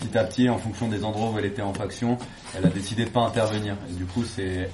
petit 0.00 0.16
à 0.16 0.24
petit, 0.24 0.48
en 0.48 0.58
fonction 0.58 0.88
des 0.88 1.04
endroits 1.04 1.30
où 1.30 1.38
elle 1.38 1.44
était 1.44 1.62
en 1.62 1.74
faction, 1.74 2.16
elle 2.56 2.64
a 2.64 2.70
décidé 2.70 3.04
de 3.04 3.10
pas 3.10 3.20
intervenir. 3.20 3.76
Et 3.90 3.92
du 3.92 4.06
coup, 4.06 4.24
c'est 4.24 4.70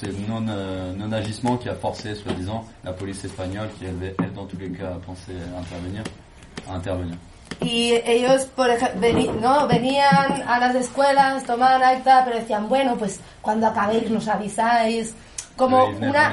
c'est 0.00 0.28
non, 0.28 0.44
euh, 0.48 0.94
non-agissement 0.94 1.58
qui 1.58 1.68
a 1.68 1.74
forcé, 1.74 2.14
soi-disant, 2.14 2.64
la 2.84 2.92
police 2.92 3.22
espagnole, 3.24 3.68
qui 3.78 3.86
avait, 3.86 4.14
elle, 4.18 4.32
dans 4.32 4.46
tous 4.46 4.56
les 4.56 4.70
cas, 4.70 4.98
pensé 5.04 5.32
intervenir, 5.58 6.02
à 6.68 6.74
intervenir. 6.74 7.16
Y 7.60 7.92
ellos, 8.06 8.46
por 8.56 8.70
ejemplo, 8.70 9.32
¿no? 9.40 9.66
venían 9.68 10.42
a 10.46 10.58
las 10.58 10.74
escuelas, 10.74 11.44
tomaban 11.44 11.82
acta, 11.82 12.22
pero 12.24 12.38
decían, 12.38 12.68
bueno, 12.68 12.96
pues 12.96 13.20
cuando 13.42 13.66
acabéis 13.66 14.10
nos 14.10 14.28
avisáis. 14.28 15.14
Como 15.56 15.84
Ouais, 15.84 16.08
una 16.08 16.32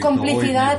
complicidad 0.00 0.78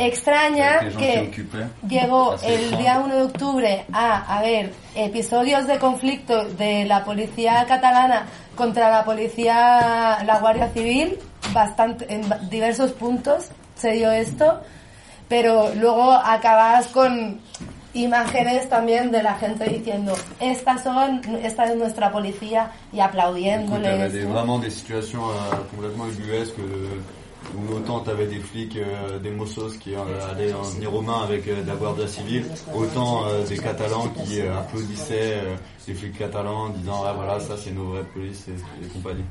extraña 0.00 0.80
avec 0.80 0.96
que 0.96 1.46
llegó 1.88 2.34
el 2.42 2.76
día 2.76 2.98
1 2.98 3.14
de 3.14 3.22
octubre 3.22 3.84
a 3.92 4.38
haber 4.38 4.72
episodios 4.96 5.68
de 5.68 5.78
conflicto 5.78 6.46
de 6.46 6.84
la 6.84 7.04
policía 7.04 7.64
catalana 7.68 8.26
contra 8.56 8.90
la 8.90 9.04
policía, 9.04 10.18
la 10.26 10.40
Guardia 10.40 10.68
Civil, 10.70 11.16
bastante, 11.52 12.12
en 12.12 12.22
diversos 12.50 12.90
puntos 12.90 13.50
se 13.76 13.92
dio 13.92 14.10
esto, 14.10 14.60
pero 15.30 15.72
luego 15.76 16.12
acabas 16.12 16.88
con 16.88 17.38
imágenes 17.94 18.68
también 18.68 19.12
de 19.12 19.22
la 19.22 19.34
gente 19.34 19.64
diciendo, 19.64 20.12
estas 20.40 20.82
son, 20.82 21.20
esta 21.42 21.64
es 21.66 21.76
nuestra 21.76 22.10
policía 22.10 22.72
y 22.92 22.98
aplaudiéndoles. 23.00 24.12
¿no? 24.12 24.32
vraiment 24.32 24.58
des 24.58 24.70
situations 24.74 25.22
euh, 25.30 25.56
complètement 25.70 26.06
ubuesques 26.08 26.58
euh, 26.58 27.00
où 27.56 27.74
autant 27.74 28.00
t'avais 28.00 28.26
des 28.26 28.40
flics, 28.40 28.76
euh, 28.76 29.18
des 29.20 29.30
Mossos 29.30 29.76
qui 29.78 29.94
euh, 29.94 29.98
allaient 30.30 30.52
en 30.52 30.62
venir 30.62 30.92
aux 30.94 31.00
mains 31.00 31.22
avec 31.22 31.46
euh, 31.46 31.62
de 31.62 31.68
la 31.68 31.76
Guardia 31.76 32.08
Civile, 32.08 32.46
autant 32.74 33.26
euh, 33.26 33.44
des 33.46 33.56
Catalans 33.56 34.08
qui 34.08 34.40
euh, 34.40 34.58
applaudissaient 34.58 35.38
euh, 35.38 35.56
les 35.86 35.94
flics 35.94 36.18
catalans 36.18 36.66
en 36.66 36.68
disant 36.70 37.02
ah 37.06 37.12
voilà 37.12 37.40
ça 37.40 37.56
c'est 37.56 37.72
nos 37.72 37.90
vraies 37.90 38.04
polices 38.14 38.46
et, 38.48 38.84
et 38.84 38.88
compagnie. 38.88 39.24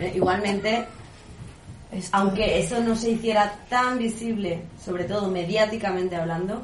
Eh, 0.00 0.20
Aunque 2.12 2.58
eso 2.58 2.80
no 2.80 2.96
se 2.96 3.10
hiciera 3.10 3.54
tan 3.68 3.98
visible, 3.98 4.62
sobre 4.82 5.04
todo 5.04 5.30
mediáticamente 5.30 6.16
hablando, 6.16 6.62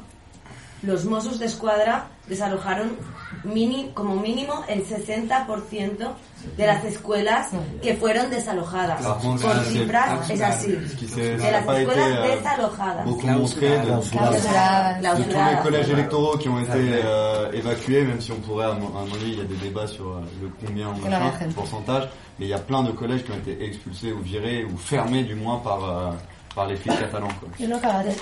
los 0.83 1.05
Mossos 1.05 1.39
de 1.39 1.45
Escuadra 1.45 2.07
desalojaron 2.27 2.95
mini, 3.43 3.91
como 3.93 4.15
mínimo 4.15 4.63
el 4.67 4.85
60% 4.85 6.13
de 6.55 6.67
las 6.67 6.83
escuelas 6.85 7.49
que 7.81 7.95
fueron 7.95 8.29
desalojadas. 8.29 9.01
C'est- 9.39 9.71
cifras 9.71 10.29
es 10.29 10.41
así. 10.41 10.71
De 10.71 11.37
las 11.51 11.67
escuelas 11.67 12.27
desalojadas. 12.27 13.05
beaucoup 13.05 13.27
montré 13.27 13.69
de, 13.69 13.85
Clausuradas. 13.85 15.01
de 15.01 15.23
tous 15.23 15.29
les 15.49 15.61
collèges 15.63 15.89
électoraux 15.89 16.37
qui 16.37 16.49
ont 16.49 16.59
été 16.59 17.01
euh, 17.03 17.51
évacués, 17.51 18.03
même 18.03 18.21
si 18.21 18.31
on 18.31 18.39
pourrait, 18.39 18.65
à 18.65 18.69
un 18.71 18.75
moment 18.75 19.03
donné, 19.05 19.25
il 19.25 19.37
y 19.37 19.41
a 19.41 19.45
des 19.45 19.55
débats 19.55 19.87
sur 19.87 20.05
euh, 20.05 20.21
le 20.41 20.49
combien 20.65 20.87
machin, 20.93 21.31
le 21.45 21.51
pourcentage, 21.53 22.09
mais 22.39 22.45
il 22.45 22.49
y 22.49 22.53
a 22.53 22.59
plein 22.59 22.83
de 22.83 22.91
collèges 22.91 23.23
qui 23.23 23.31
ont 23.31 23.37
été 23.37 23.63
expulsés 23.65 24.13
ou 24.13 24.19
virés 24.21 24.63
ou 24.65 24.77
fermés 24.77 25.23
du 25.23 25.35
moins 25.35 25.57
par, 25.57 25.83
euh, 25.83 26.11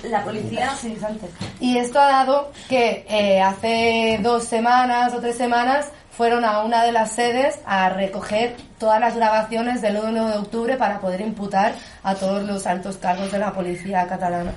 La 0.09 0.23
policía 0.23 0.73
Y 1.59 1.77
esto 1.77 1.99
ha 1.99 2.07
dado 2.07 2.51
que 2.69 3.05
eh, 3.09 3.41
hace 3.41 4.19
dos 4.21 4.43
semanas 4.43 5.13
o 5.13 5.19
tres 5.19 5.37
semanas 5.37 5.91
fueron 6.11 6.45
a 6.45 6.63
una 6.63 6.83
de 6.83 6.91
las 6.91 7.11
sedes 7.11 7.59
a 7.65 7.89
recoger 7.89 8.55
todas 8.79 8.99
las 8.99 9.15
grabaciones 9.15 9.81
del 9.81 9.97
1 9.97 10.29
de 10.29 10.37
octubre 10.37 10.75
para 10.75 10.99
poder 10.99 11.21
imputar 11.21 11.75
a 12.03 12.15
todos 12.15 12.43
los 12.43 12.65
altos 12.65 12.97
cargos 12.97 13.31
de 13.31 13.39
la 13.39 13.53
policía 13.53 14.07
catalana. 14.07 14.51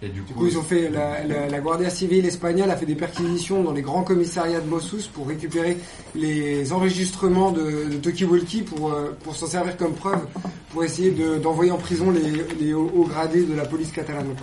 Et 0.00 0.08
du 0.10 0.20
Du 0.20 0.32
coup, 0.32 0.46
ils 0.46 0.56
ont 0.56 0.62
fait 0.62 0.88
la, 0.90 1.24
la, 1.24 1.48
la 1.48 1.60
Guardia 1.60 1.90
Civile 1.90 2.24
espagnole 2.24 2.70
a 2.70 2.76
fait 2.76 2.86
des 2.86 2.94
perquisitions 2.94 3.64
dans 3.64 3.72
les 3.72 3.82
grands 3.82 4.04
commissariats 4.04 4.60
de 4.60 4.66
Mossos 4.68 5.08
pour 5.12 5.26
récupérer 5.26 5.76
les 6.14 6.72
enregistrements 6.72 7.50
de, 7.50 7.64
de 7.90 7.96
Talkie-Walkie 7.96 8.62
pour 8.62 8.92
euh, 8.92 9.16
pour 9.24 9.34
s'en 9.34 9.48
servir 9.48 9.76
comme 9.76 9.94
preuve 9.94 10.26
pour 10.70 10.84
essayer 10.84 11.10
de- 11.10 11.38
d'envoyer 11.38 11.72
en 11.72 11.78
prison 11.78 12.12
les, 12.12 12.44
les 12.60 12.72
hauts 12.74 12.90
hauts 12.94 13.06
gradés 13.06 13.42
de 13.44 13.54
la 13.54 13.64
police 13.64 13.90
catalane. 13.90 14.34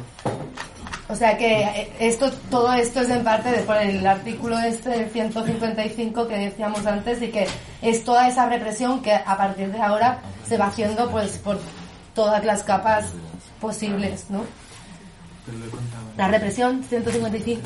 O 1.08 1.16
sea 1.16 1.38
que 1.38 1.46
eh, 1.46 1.90
esto, 2.02 2.26
todo 2.50 2.74
esto 2.74 3.00
es 3.02 3.10
en 3.10 3.24
parte 3.24 3.50
de 3.52 3.60
por 3.60 3.78
el 3.78 4.06
artículo 4.06 4.58
este 4.60 4.90
del 4.90 5.10
155 5.10 6.28
que 6.28 6.36
decíamos 6.36 6.86
antes 6.86 7.22
y 7.22 7.28
que 7.30 7.48
es 7.82 8.04
toda 8.04 8.28
esa 8.28 8.50
represión 8.50 9.02
que 9.02 9.14
a 9.14 9.38
partir 9.38 9.72
de 9.72 9.80
ahora 9.80 10.20
se 10.50 10.58
va 10.58 10.66
haciendo 10.66 11.10
pues 11.12 11.38
por 11.38 11.60
todas 12.14 12.44
las 12.44 12.64
capas 12.64 13.06
posibles, 13.62 14.26
¿no? 14.30 14.44
La 16.18 16.28
represión 16.28 16.82
155 16.90 17.60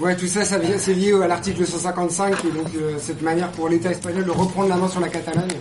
Ouais, 0.00 0.16
tout 0.16 0.26
ça, 0.26 0.44
ça 0.44 0.58
vient- 0.58 0.76
c'est 0.78 0.94
lié 0.94 1.12
à 1.22 1.28
l'article 1.28 1.64
155 1.66 2.44
et 2.44 2.50
donc 2.50 2.66
euh, 2.74 2.98
cette 2.98 3.22
manière 3.22 3.48
pour 3.50 3.68
l'État 3.68 3.90
espagnol 3.92 4.24
de 4.24 4.30
reprendre 4.30 4.68
la 4.68 4.76
main 4.76 4.88
sur 4.88 5.00
la 5.00 5.08
Catalogne 5.08 5.52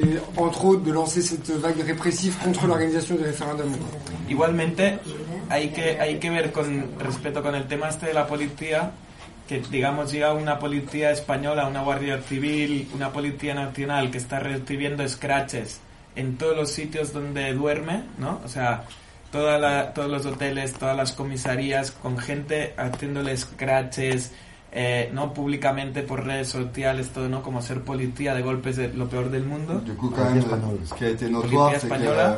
et 0.00 0.16
entre 0.36 0.64
autres 0.64 0.82
de 0.84 0.92
lancer 0.92 1.22
cette 1.22 1.50
vague 1.50 1.80
répressive 1.80 2.36
contre 2.44 2.66
l'organisation 2.68 3.16
du 3.16 3.24
référendum. 3.24 3.72
Igualmente, 4.28 4.98
hay 5.50 5.70
que, 5.70 5.98
hay 6.00 6.18
que 6.20 6.30
ver 6.30 6.52
con 6.52 6.84
respeto 7.00 7.42
con 7.42 7.54
el 7.56 7.66
tema 7.66 7.88
este 7.88 8.06
de 8.06 8.12
la 8.14 8.26
policía, 8.28 8.92
que 9.48 9.60
digamos 9.70 10.12
llega 10.12 10.34
una 10.34 10.58
policía 10.60 11.10
española, 11.10 11.66
una 11.66 11.82
guardia 11.82 12.20
civil, 12.22 12.88
una 12.94 13.10
policía 13.10 13.54
nacional 13.54 14.10
que 14.12 14.18
está 14.18 14.38
recibiendo 14.38 15.08
scratches 15.08 15.80
en 16.14 16.36
todos 16.36 16.56
los 16.56 16.70
sitios 16.70 17.12
donde 17.12 17.52
duerme, 17.54 18.04
¿no? 18.18 18.40
O 18.44 18.48
sea, 18.48 18.84
toda 19.30 19.58
la- 19.58 19.92
todos 19.94 20.10
los 20.10 20.24
hoteles, 20.26 20.72
todas 20.74 20.96
las 20.96 21.12
comisarías, 21.12 21.90
con 21.90 22.18
gente 22.18 22.74
haciéndole 22.76 23.36
scratches, 23.36 24.32
eh, 24.72 25.10
¿no? 25.14 25.32
Públicamente 25.32 26.02
por 26.02 26.24
redes 26.24 26.48
sociales, 26.48 27.08
todo, 27.08 27.28
¿no? 27.28 27.42
Como 27.42 27.62
ser 27.62 27.80
policía 27.82 28.34
de 28.34 28.42
golpes 28.42 28.76
de 28.76 28.88
lo 28.92 29.08
peor 29.08 29.30
del 29.30 29.44
mundo. 29.44 29.80
Du 29.84 29.94
coup, 29.94 30.10
quand 30.10 30.24
même, 30.30 30.42
ce 30.84 30.94
qui 30.94 31.04
a 31.04 31.08
été 31.10 31.28
notoire, 31.30 31.72
c'est 31.80 31.88
que 31.88 31.94
euh, 31.94 32.36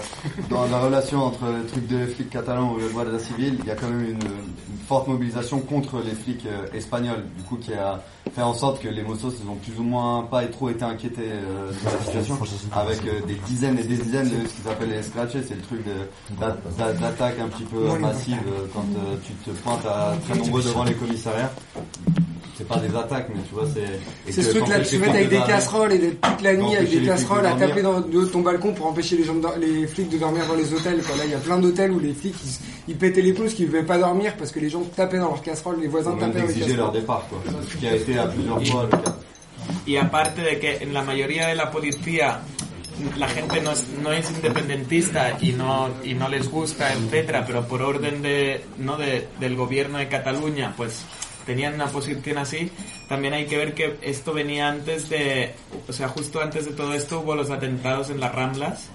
dans 0.48 0.66
la 0.66 0.78
relation 0.80 1.24
entre 1.24 1.46
le 1.46 1.66
truc 1.66 1.86
des 1.88 2.06
flics 2.06 2.30
catalans 2.30 2.72
ou 2.74 2.78
le 2.78 2.88
Guardia 2.88 3.18
Civil, 3.18 3.56
il 3.60 3.66
y 3.66 3.70
a 3.70 3.74
quand 3.74 3.88
même 3.88 4.04
une, 4.04 4.10
une 4.12 4.78
forte 4.86 5.08
mobilisation 5.08 5.60
contre 5.60 6.00
les 6.04 6.12
flics 6.14 6.46
euh, 6.46 6.66
espagnols, 6.76 7.24
du 7.36 7.42
coup, 7.42 7.56
qui 7.56 7.74
a 7.74 8.00
fait 8.34 8.42
en 8.42 8.54
sorte 8.54 8.80
que 8.80 8.88
les 8.88 9.02
Mossos 9.02 9.32
ils 9.42 9.48
ont 9.50 9.56
plus 9.56 9.76
ou 9.80 9.82
moins 9.82 10.22
pas 10.22 10.44
trop 10.46 10.68
été 10.70 10.84
inquiétés 10.84 11.22
euh, 11.26 11.70
de 11.70 11.84
la 11.84 12.04
situation, 12.04 12.38
avec 12.72 12.98
euh, 13.06 13.26
des 13.26 13.34
dizaines 13.46 13.78
et 13.78 13.82
des 13.82 13.96
dizaines 13.96 14.28
de 14.28 14.46
ce 14.46 14.54
qu'ils 14.54 14.68
appellent 14.70 14.90
les 14.90 15.02
scratches, 15.02 15.32
c'est 15.32 15.56
le 15.56 15.62
truc 15.62 15.80
de- 15.84 16.36
d'a- 16.38 16.56
d'a- 16.78 16.92
d'attaque 16.92 17.40
un 17.40 17.48
petit 17.48 17.64
peu 17.64 17.98
massive 17.98 18.38
quand 18.72 18.84
euh, 18.96 19.16
tu 19.24 19.32
te 19.32 19.50
pointes 19.58 19.84
à 19.86 20.12
très 20.28 20.38
nombreux 20.38 20.62
devant 20.62 20.84
les 20.84 20.94
commissariats. 20.94 21.50
C'est 22.56 22.68
pas 22.68 22.78
des 22.78 22.94
attaques, 22.94 23.28
mais 23.34 23.40
tu 23.48 23.54
vois, 23.54 23.66
c'est... 23.72 23.80
et 24.28 24.32
C'est 24.32 24.42
ce 24.42 24.50
truc-là 24.50 24.80
de 24.80 24.84
se 24.84 24.96
mettre 24.96 25.14
avec 25.14 25.30
des 25.30 25.38
casseroles 25.38 25.92
et 25.92 25.98
d'être 25.98 26.20
toute 26.20 26.42
la 26.42 26.56
nuit 26.56 26.76
avec 26.76 26.90
des 26.90 27.06
casseroles 27.06 27.46
à 27.46 27.52
taper 27.52 27.80
dans, 27.82 28.00
de 28.00 28.24
ton 28.26 28.40
balcon 28.40 28.74
pour 28.74 28.86
empêcher 28.86 29.16
les, 29.16 29.24
gens 29.24 29.34
de 29.34 29.48
les 29.58 29.86
flics 29.86 30.10
de 30.10 30.18
dormir 30.18 30.46
dans 30.46 30.54
les 30.54 30.72
hôtels. 30.74 31.02
Quoi. 31.02 31.16
Là, 31.16 31.24
il 31.24 31.30
y 31.30 31.34
a 31.34 31.38
plein 31.38 31.58
d'hôtels 31.58 31.90
où 31.92 31.98
les 31.98 32.12
flics 32.12 32.34
ils, 32.44 32.92
ils 32.92 32.96
pétaient 32.96 33.22
les 33.22 33.32
plombs 33.32 33.44
parce 33.44 33.54
qu'ils 33.54 33.66
ne 33.66 33.70
pouvaient 33.70 33.86
pas 33.86 33.98
dormir 33.98 34.34
parce 34.36 34.52
que 34.52 34.60
les 34.60 34.68
gens 34.68 34.82
tapaient 34.94 35.18
dans 35.18 35.28
leurs 35.28 35.42
casseroles, 35.42 35.80
les 35.80 35.88
voisins 35.88 36.12
tapaient 36.16 36.40
dans 36.40 36.46
les 36.46 36.52
d'exiger 36.52 36.76
leur 36.76 36.92
casseroles. 36.92 37.00
départ, 37.00 37.26
quoi. 37.30 37.38
Ce 37.70 37.76
qui 37.76 37.86
a 37.86 37.96
été 37.96 38.18
à 38.18 38.26
plusieurs 38.26 38.66
fois 38.66 38.82
le 38.84 38.98
cas. 38.98 39.16
Y 39.86 39.96
aparte 39.96 40.40
de 40.40 40.58
que 40.58 40.84
en 40.84 40.92
la 40.92 41.02
mayoría 41.02 41.48
de 41.48 41.54
la 41.54 41.70
policía 41.70 42.40
la 43.18 43.28
gente 43.28 43.60
no 43.60 43.72
es, 43.72 43.86
no 44.02 44.12
es 44.12 44.30
independentista 44.30 45.38
y 45.40 45.52
no, 45.52 45.88
y 46.04 46.14
no 46.14 46.28
les 46.28 46.50
gusta, 46.50 46.92
etcétera, 46.92 47.44
pero 47.46 47.66
por 47.66 47.82
orden 47.82 48.20
de, 48.20 48.62
¿no? 48.78 48.96
de, 48.96 49.28
del 49.38 49.56
gobierno 49.56 49.98
de 49.98 50.08
Cataluña, 50.08 50.74
pues 50.76 51.04
tenían 51.46 51.74
una 51.74 51.86
posición 51.86 52.38
así, 52.38 52.70
también 53.08 53.34
hay 53.34 53.46
que 53.46 53.56
ver 53.56 53.74
que 53.74 53.98
esto 54.02 54.32
venía 54.32 54.68
antes 54.68 55.08
de, 55.08 55.54
o 55.88 55.92
sea, 55.92 56.08
justo 56.08 56.40
antes 56.40 56.66
de 56.66 56.72
todo 56.72 56.94
esto 56.94 57.20
hubo 57.20 57.34
los 57.34 57.50
atentados 57.50 58.10
en 58.10 58.20
las 58.20 58.34
Ramblas, 58.34 58.88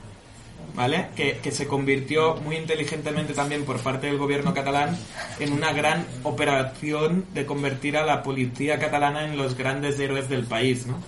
¿vale? 0.75 1.07
Que, 1.15 1.39
que 1.41 1.51
se 1.51 1.67
convirtió 1.67 2.35
muy 2.35 2.57
inteligentemente 2.57 3.33
también 3.33 3.65
por 3.65 3.79
parte 3.79 4.07
del 4.07 4.17
gobierno 4.17 4.53
catalán 4.53 4.97
en 5.39 5.53
una 5.53 5.73
gran 5.73 6.05
operación 6.23 7.25
de 7.33 7.45
convertir 7.45 7.97
a 7.97 8.05
la 8.05 8.23
policía 8.23 8.79
catalana 8.79 9.25
en 9.25 9.37
los 9.37 9.55
grandes 9.57 9.99
héroes 9.99 10.29
del 10.29 10.45
país, 10.45 10.85
¿no? 10.85 11.01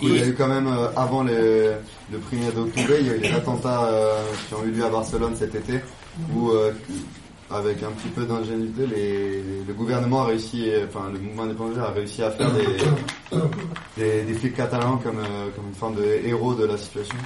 Coup, 0.00 0.08
il 0.08 0.16
y 0.16 0.20
a 0.20 0.26
eu 0.26 0.34
quand 0.34 0.48
même, 0.48 0.66
euh, 0.66 0.88
avant 0.96 1.22
le, 1.22 1.76
le 2.10 2.18
1er 2.18 2.52
d'octobre, 2.52 2.90
il 2.98 3.06
y 3.06 3.10
a 3.10 3.14
eu 3.14 3.20
les 3.20 3.32
attentats 3.32 3.84
euh, 3.84 4.20
qui 4.48 4.54
ont 4.54 4.64
eu 4.64 4.72
lieu 4.72 4.84
à 4.84 4.90
Barcelone 4.90 5.36
cet 5.36 5.54
été, 5.54 5.80
où, 6.34 6.50
euh, 6.50 6.72
avec 7.50 7.82
un 7.82 7.92
petit 7.92 8.08
peu 8.08 8.24
d'ingénuité, 8.24 8.86
les- 8.86 9.64
le 9.66 9.72
gouvernement 9.74 10.22
a 10.22 10.26
réussi, 10.26 10.70
enfin, 10.88 11.10
le 11.12 11.18
mouvement 11.20 11.44
indépendant 11.44 11.82
a 11.84 11.90
réussi 11.92 12.22
à 12.22 12.30
faire 12.32 12.50
des, 12.52 12.66
des, 13.96 14.24
des 14.24 14.34
flics 14.34 14.54
catalans 14.56 14.98
comme, 14.98 15.18
euh, 15.18 15.50
comme 15.54 15.68
une 15.68 15.74
forme 15.74 15.96
de 15.96 16.20
héros 16.26 16.54
de 16.54 16.66
la 16.66 16.76
situation. 16.76 17.16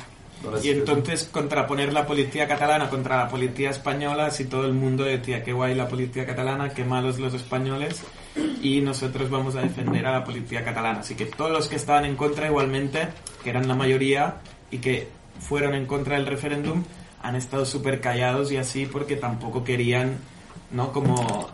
la 0.53 0.59
Y 0.65 0.71
entonces 0.71 1.29
contraponer 1.31 1.93
la 1.93 2.07
policía 2.07 2.47
catalana 2.47 2.89
contra 2.89 3.17
la 3.17 3.29
policía 3.29 3.71
española, 3.71 4.27
así 4.27 4.45
todo 4.47 4.67
el 4.67 4.73
mundo 4.75 5.05
decía 5.05 5.43
qué 5.43 5.53
guay 5.53 5.75
la 5.75 5.89
policía 5.89 6.27
catalana, 6.27 6.69
qué 6.71 6.85
malos 6.85 7.19
los 7.19 7.35
españoles, 7.35 8.03
y 8.63 8.81
nosotros 8.81 9.29
vamos 9.31 9.57
a 9.57 9.61
defender 9.63 10.07
a 10.07 10.13
la 10.13 10.25
policía 10.25 10.65
catalana. 10.65 11.01
Así 11.01 11.15
que 11.15 11.27
todos 11.27 11.51
los 11.51 11.67
que 11.69 11.77
estaban 11.77 12.05
en 12.05 12.17
contra 12.17 12.47
igualmente, 12.47 13.09
que 13.43 13.51
eran 13.51 13.67
la 13.69 13.75
mayoría 13.75 14.37
y 14.71 14.79
que 14.79 15.09
fueron 15.41 15.75
en 15.75 15.87
contra 15.87 16.17
del 16.17 16.27
referéndum, 16.27 16.85
han 17.23 17.37
estado 17.37 17.65
súper 17.67 18.01
callados 18.01 18.51
y 18.53 18.57
así 18.57 18.87
porque 18.87 19.17
tampoco 19.17 19.63
querían 19.65 20.19
¿no? 20.73 20.93
Como 20.93 21.49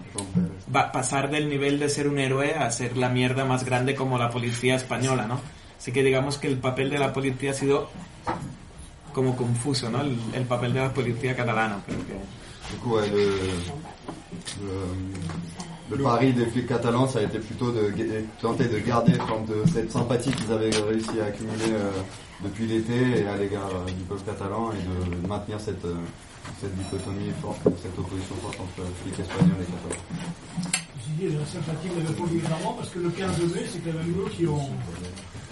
va, 0.75 0.93
pasar 0.93 1.31
del 1.31 1.49
nivel 1.49 1.79
de 1.79 1.89
ser 1.89 2.07
un 2.09 2.19
héroe 2.19 2.55
a 2.55 2.71
ser 2.71 2.97
la 2.99 3.09
mierda 3.09 3.45
más 3.47 3.65
grande 3.65 3.95
como 3.95 4.19
la 4.19 4.29
policía 4.31 4.75
española, 4.77 5.27
¿no? 5.27 5.41
Así 5.79 5.91
que 5.93 6.03
digamos 6.03 6.37
que 6.39 6.49
el 6.49 6.59
papel 6.59 6.91
de 6.91 6.99
la 6.99 7.13
policía 7.15 7.53
ha 7.53 7.55
sido 7.55 7.89
como 9.15 9.35
confuso, 9.35 9.89
¿no? 9.91 10.03
El, 10.03 10.19
el 10.35 10.45
papel 10.45 10.75
de 10.75 10.81
la 10.81 10.93
policía 10.93 11.35
catalana, 11.35 11.79
ouais, 12.85 13.09
le, 13.11 13.27
pari 16.03 16.33
des 16.33 16.47
flics 16.47 16.67
catalans, 16.69 17.07
ça 17.09 17.21
a 17.21 17.23
été 17.23 17.39
plutôt 17.39 17.71
de 17.73 17.91
ga- 17.91 18.25
tenter 18.41 18.69
de 18.69 18.81
garder 18.81 19.13
de, 19.13 19.67
cette 19.73 19.91
sympathie 19.93 20.33
qu'ils 20.33 20.53
avaient 20.53 20.71
réussi 20.71 21.21
à 21.21 21.27
accumuler 21.27 21.73
euh, 21.73 21.91
depuis 22.45 22.67
l'été 22.67 23.21
et 23.23 23.27
à 23.27 23.37
l'égard 23.37 23.71
euh, 23.75 23.87
du 23.91 24.05
peuple 24.05 24.23
catalan 24.27 24.71
et 24.73 24.83
de 25.23 25.27
maintenir 25.29 25.59
cette, 25.61 25.85
euh, 25.85 25.95
cette 26.61 26.75
dichotomie 26.77 27.33
forte, 27.41 27.61
cette 27.83 27.99
opposition 27.99 28.35
forte 28.43 28.59
entre 28.61 28.87
flics 29.03 29.19
espagnols 29.21 29.57
et 29.63 29.65
catalans. 29.73 30.03
J'ai 31.21 31.29
dit 31.29 31.35
la 31.35 31.47
sympathie 31.47 31.89
ne 31.99 32.07
répond 32.07 32.25
évidemment 32.27 32.75
parce 32.79 32.91
que 32.91 32.99
le 32.99 33.09
15 33.11 33.39
mai, 33.55 33.63
c'est 33.73 33.79
quand 33.79 33.97
même 33.97 34.15
eux 34.19 34.29
qui 34.31 34.47
ont. 34.47 34.59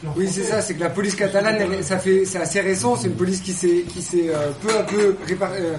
qui 0.00 0.06
ont 0.06 0.12
Oui, 0.16 0.28
c'est 0.30 0.44
ça, 0.44 0.60
c'est 0.60 0.74
que 0.74 0.80
la 0.80 0.90
police 0.90 1.14
catalane, 1.14 1.56
elle- 1.58 1.84
ça 1.84 1.98
fait, 1.98 2.24
c'est 2.26 2.38
assez 2.38 2.60
récent, 2.60 2.96
c'est 2.96 3.08
une 3.08 3.14
police 3.16 3.40
qui 3.40 3.52
s'est, 3.52 3.84
qui 3.88 4.02
s'est 4.02 4.28
euh, 4.34 4.50
peu 4.60 4.76
à 4.76 4.82
peu 4.82 5.16
répar- 5.26 5.52
euh, 5.54 5.76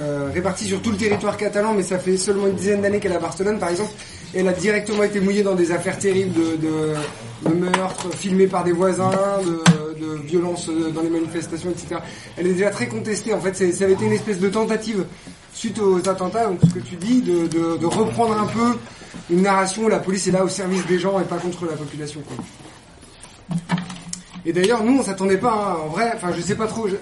euh, 0.00 0.30
répartie 0.32 0.64
sur 0.66 0.82
tout 0.82 0.90
le 0.90 0.96
territoire 0.96 1.36
catalan, 1.36 1.74
mais 1.74 1.82
ça 1.82 1.98
fait 1.98 2.16
seulement 2.16 2.46
une 2.48 2.54
dizaine 2.54 2.82
d'années 2.82 2.98
qu'elle 3.00 3.12
est 3.12 3.16
à 3.16 3.20
Barcelone, 3.20 3.58
par 3.58 3.68
exemple. 3.70 3.92
Elle 4.34 4.48
a 4.48 4.52
directement 4.52 5.04
été 5.04 5.20
mouillée 5.20 5.42
dans 5.44 5.54
des 5.54 5.70
affaires 5.70 5.98
terribles 5.98 6.32
de, 6.34 6.56
de, 6.66 7.48
de 7.48 7.54
meurtres 7.54 8.10
filmés 8.16 8.48
par 8.48 8.64
des 8.64 8.72
voisins, 8.72 9.12
de, 9.44 10.04
de 10.04 10.14
violences 10.22 10.68
euh, 10.68 10.90
dans 10.90 11.02
les 11.02 11.10
manifestations, 11.10 11.70
etc. 11.70 12.00
Elle 12.36 12.48
est 12.48 12.54
déjà 12.54 12.70
très 12.70 12.88
contestée. 12.88 13.32
En 13.32 13.40
fait, 13.40 13.54
ça 13.54 13.84
avait 13.84 13.92
été 13.92 14.04
une 14.04 14.12
espèce 14.12 14.40
de 14.40 14.48
tentative 14.48 15.04
suite 15.52 15.78
aux 15.78 16.08
attentats, 16.08 16.46
donc 16.46 16.58
ce 16.68 16.74
que 16.74 16.80
tu 16.80 16.96
dis, 16.96 17.22
de, 17.22 17.46
de, 17.46 17.76
de 17.76 17.86
reprendre 17.86 18.36
un 18.40 18.46
peu 18.46 18.76
une 19.30 19.42
narration 19.42 19.84
où 19.84 19.88
la 19.88 20.00
police 20.00 20.26
est 20.26 20.32
là 20.32 20.42
au 20.44 20.48
service 20.48 20.84
des 20.86 20.98
gens 20.98 21.20
et 21.20 21.24
pas 21.24 21.36
contre 21.36 21.66
la 21.66 21.76
population. 21.76 22.20
Quoi. 22.26 22.44
Et 24.44 24.52
d'ailleurs, 24.52 24.82
nous, 24.82 24.98
on 24.98 25.02
s'attendait 25.04 25.38
pas, 25.38 25.76
hein, 25.78 25.84
en 25.84 25.88
vrai, 25.90 26.10
enfin, 26.16 26.30
je 26.36 26.42
sais 26.42 26.56
pas 26.56 26.66
trop, 26.66 26.88
je- 26.88 26.96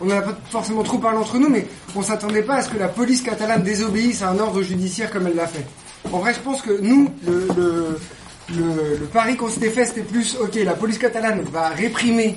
on 0.00 0.06
n'a 0.06 0.22
pas 0.22 0.36
forcément 0.50 0.82
trop 0.82 0.98
parlé 0.98 1.18
entre 1.18 1.38
nous, 1.38 1.48
mais 1.48 1.66
on 1.94 2.02
s'attendait 2.02 2.42
pas 2.42 2.56
à 2.56 2.62
ce 2.62 2.70
que 2.70 2.78
la 2.78 2.88
police 2.88 3.22
catalane 3.22 3.62
désobéisse 3.62 4.22
à 4.22 4.30
un 4.30 4.38
ordre 4.38 4.62
judiciaire 4.62 5.10
comme 5.10 5.26
elle 5.26 5.36
l'a 5.36 5.46
fait. 5.46 5.64
En 6.12 6.18
vrai, 6.18 6.34
je 6.34 6.40
pense 6.40 6.62
que 6.62 6.80
nous, 6.80 7.10
le, 7.26 7.98
le 8.54 9.06
pari 9.12 9.36
qu'on 9.36 9.48
s'était 9.48 9.70
fait, 9.70 9.86
c'était 9.86 10.02
plus, 10.02 10.36
ok, 10.40 10.54
la 10.56 10.74
police 10.74 10.98
catalane 10.98 11.42
va 11.52 11.68
réprimer 11.68 12.36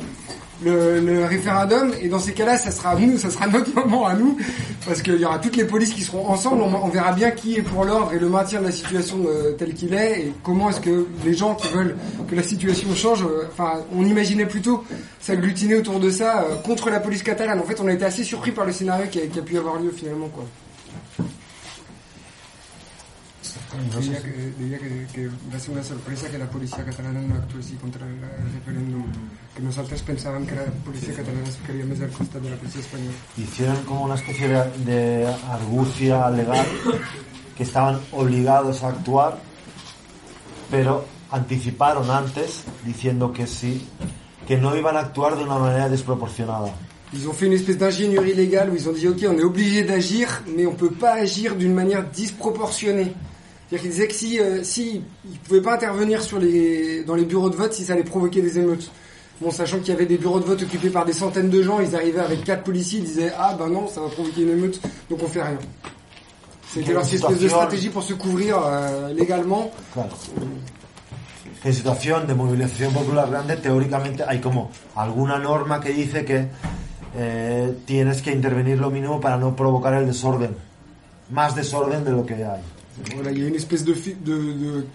le, 0.63 1.25
référendum, 1.25 1.93
et 2.01 2.07
dans 2.07 2.19
ces 2.19 2.33
cas-là, 2.33 2.57
ça 2.57 2.71
sera 2.71 2.95
nous, 2.95 3.17
ça 3.17 3.29
sera 3.29 3.47
notre 3.47 3.73
moment 3.73 4.05
à 4.05 4.13
nous, 4.13 4.37
parce 4.85 5.01
qu'il 5.01 5.19
y 5.19 5.25
aura 5.25 5.39
toutes 5.39 5.55
les 5.55 5.65
polices 5.65 5.93
qui 5.93 6.01
seront 6.01 6.27
ensemble, 6.27 6.61
on, 6.61 6.73
on 6.73 6.89
verra 6.89 7.11
bien 7.13 7.31
qui 7.31 7.55
est 7.55 7.61
pour 7.61 7.85
l'ordre 7.85 8.13
et 8.13 8.19
le 8.19 8.29
maintien 8.29 8.59
de 8.59 8.65
la 8.65 8.71
situation 8.71 9.17
euh, 9.27 9.53
telle 9.53 9.73
qu'il 9.73 9.93
est, 9.93 10.21
et 10.21 10.33
comment 10.43 10.69
est-ce 10.69 10.81
que 10.81 11.07
les 11.25 11.33
gens 11.33 11.55
qui 11.55 11.67
veulent 11.69 11.95
que 12.29 12.35
la 12.35 12.43
situation 12.43 12.93
change, 12.95 13.23
euh, 13.23 13.47
enfin, 13.51 13.79
on 13.95 14.05
imaginait 14.05 14.45
plutôt 14.45 14.83
s'agglutiner 15.19 15.75
autour 15.75 15.99
de 15.99 16.09
ça 16.09 16.43
euh, 16.43 16.55
contre 16.63 16.89
la 16.89 16.99
police 16.99 17.23
catalane. 17.23 17.59
En 17.59 17.63
fait, 17.63 17.79
on 17.79 17.87
a 17.87 17.93
été 17.93 18.05
assez 18.05 18.23
surpris 18.23 18.51
par 18.51 18.65
le 18.65 18.71
scénario 18.71 19.05
qui 19.09 19.19
a, 19.19 19.27
qui 19.27 19.39
a 19.39 19.41
pu 19.41 19.57
avoir 19.57 19.79
lieu 19.79 19.91
finalement, 19.91 20.27
quoi. 20.27 20.45
Diría 23.99 24.21
que, 24.21 24.53
diría 24.57 24.77
que, 24.79 25.07
que 25.13 25.27
va 25.27 25.57
a 25.57 25.59
ser 25.59 25.71
una 25.71 25.83
sorpresa 25.83 26.29
que 26.29 26.37
la 26.37 26.49
policía 26.49 26.83
catalana 26.83 27.21
no 27.21 27.35
actúe 27.35 27.59
así 27.59 27.75
contra 27.75 28.05
el 28.07 28.19
referéndum. 28.53 29.03
Que 29.55 29.61
nosotros 29.61 30.01
pensaban 30.01 30.45
que 30.45 30.55
la 30.55 30.65
policía 30.85 31.13
catalana 31.15 31.51
se 31.51 31.59
quería 31.59 31.85
más 31.85 32.01
al 32.01 32.09
costado 32.09 32.45
de 32.45 32.49
la 32.51 32.55
policía 32.57 32.81
española. 32.81 33.13
hicieron 33.37 33.77
como 33.83 34.05
una 34.05 34.15
especie 34.15 34.47
de, 34.47 34.71
de 34.85 35.27
argucia 35.49 36.29
legal 36.31 36.65
que 37.55 37.63
estaban 37.63 37.99
obligados 38.11 38.83
a 38.83 38.89
actuar, 38.89 39.37
pero 40.71 41.05
anticiparon 41.31 42.09
antes 42.09 42.63
diciendo 42.85 43.33
que 43.33 43.45
sí, 43.47 43.85
que 44.47 44.57
no 44.57 44.75
iban 44.75 44.95
a 44.95 45.01
actuar 45.01 45.37
de 45.37 45.43
una 45.43 45.59
manera 45.59 45.89
desproporcionada. 45.89 46.73
Ils 47.11 47.27
ont 47.27 47.33
fait 47.33 47.47
une 47.47 47.53
espèce 47.53 47.77
d'ingénierie 47.77 48.35
légale 48.35 48.69
où 48.69 48.75
ils 48.75 48.87
ont 48.87 48.93
dit 48.93 49.07
ok 49.07 49.25
on 49.27 49.37
est 49.37 49.43
obligé 49.43 49.83
d'agir 49.83 50.43
mais 50.55 50.65
on 50.67 50.73
peut 50.73 50.91
pas 50.91 51.13
agir 51.13 51.55
d'une 51.55 51.73
manière 51.73 52.03
disproportionnée. 52.07 53.13
C'est-à-dire 53.69 53.81
qu'ils 53.81 53.91
disaient 53.91 54.07
que 54.07 54.13
si, 54.13 54.39
euh, 54.39 54.63
si 54.63 55.01
ils 55.29 55.39
pouvaient 55.39 55.61
pas 55.61 55.75
intervenir 55.75 56.23
sur 56.23 56.39
les, 56.39 57.03
dans 57.03 57.13
les 57.13 57.25
bureaux 57.25 57.51
de 57.51 57.55
vote 57.55 57.71
si 57.73 57.83
ça 57.83 57.93
allait 57.93 58.03
provoquer 58.03 58.41
des 58.41 58.57
émeutes. 58.57 58.89
Bon, 59.41 59.51
sachant 59.51 59.77
qu'il 59.77 59.89
y 59.89 59.91
avait 59.91 60.07
des 60.07 60.17
bureaux 60.17 60.39
de 60.39 60.45
vote 60.45 60.63
occupés 60.63 60.89
par 60.89 61.05
des 61.05 61.13
centaines 61.13 61.49
de 61.49 61.61
gens, 61.61 61.79
ils 61.79 61.95
arrivaient 61.95 62.19
avec 62.19 62.43
quatre 62.43 62.63
policiers, 62.63 62.99
ils 62.99 63.05
disaient 63.05 63.31
ah 63.37 63.55
ben 63.57 63.69
non 63.69 63.87
ça 63.87 64.01
va 64.01 64.09
provoquer 64.09 64.41
une 64.41 64.49
émeute 64.49 64.81
donc 65.09 65.19
on 65.23 65.27
fait 65.27 65.43
rien. 65.43 65.59
C'était 66.67 66.93
leur 66.93 67.03
espèce 67.03 67.39
de 67.39 67.47
stratégie 67.47 67.89
pour 67.89 68.03
se 68.03 68.13
couvrir 68.13 68.57
euh, 68.61 69.13
légalement. 69.13 69.71
Claro. 69.93 70.09
En 71.61 71.73
situación 71.73 72.25
de 72.25 72.33
movilización 72.33 72.93
popular 72.93 73.29
grande, 73.29 73.57
teóricamente 73.57 74.23
hay 74.25 74.39
como 74.39 74.71
alguna 74.95 75.37
norma 75.37 75.81
que 75.81 75.91
dice 75.91 76.23
que 76.23 76.47
eh, 77.17 77.75
tienes 77.85 78.21
que 78.21 78.31
intervenir 78.31 78.79
lo 78.79 78.89
mínimo 78.89 79.19
para 79.19 79.37
no 79.37 79.55
provocar 79.55 79.93
el 79.95 80.05
desorden. 80.05 80.55
Más 81.31 81.55
desorden 81.55 82.05
de 82.05 82.11
lo 82.11 82.25
que 82.25 82.35
hay. 82.35 82.61
Voilà, 83.15 83.31
il 83.31 83.39
y 83.39 83.45
a 83.45 83.47
une 83.47 83.55
espèce 83.55 83.83
de, 83.83 83.93
de, 83.93 84.35
de, 84.53 84.85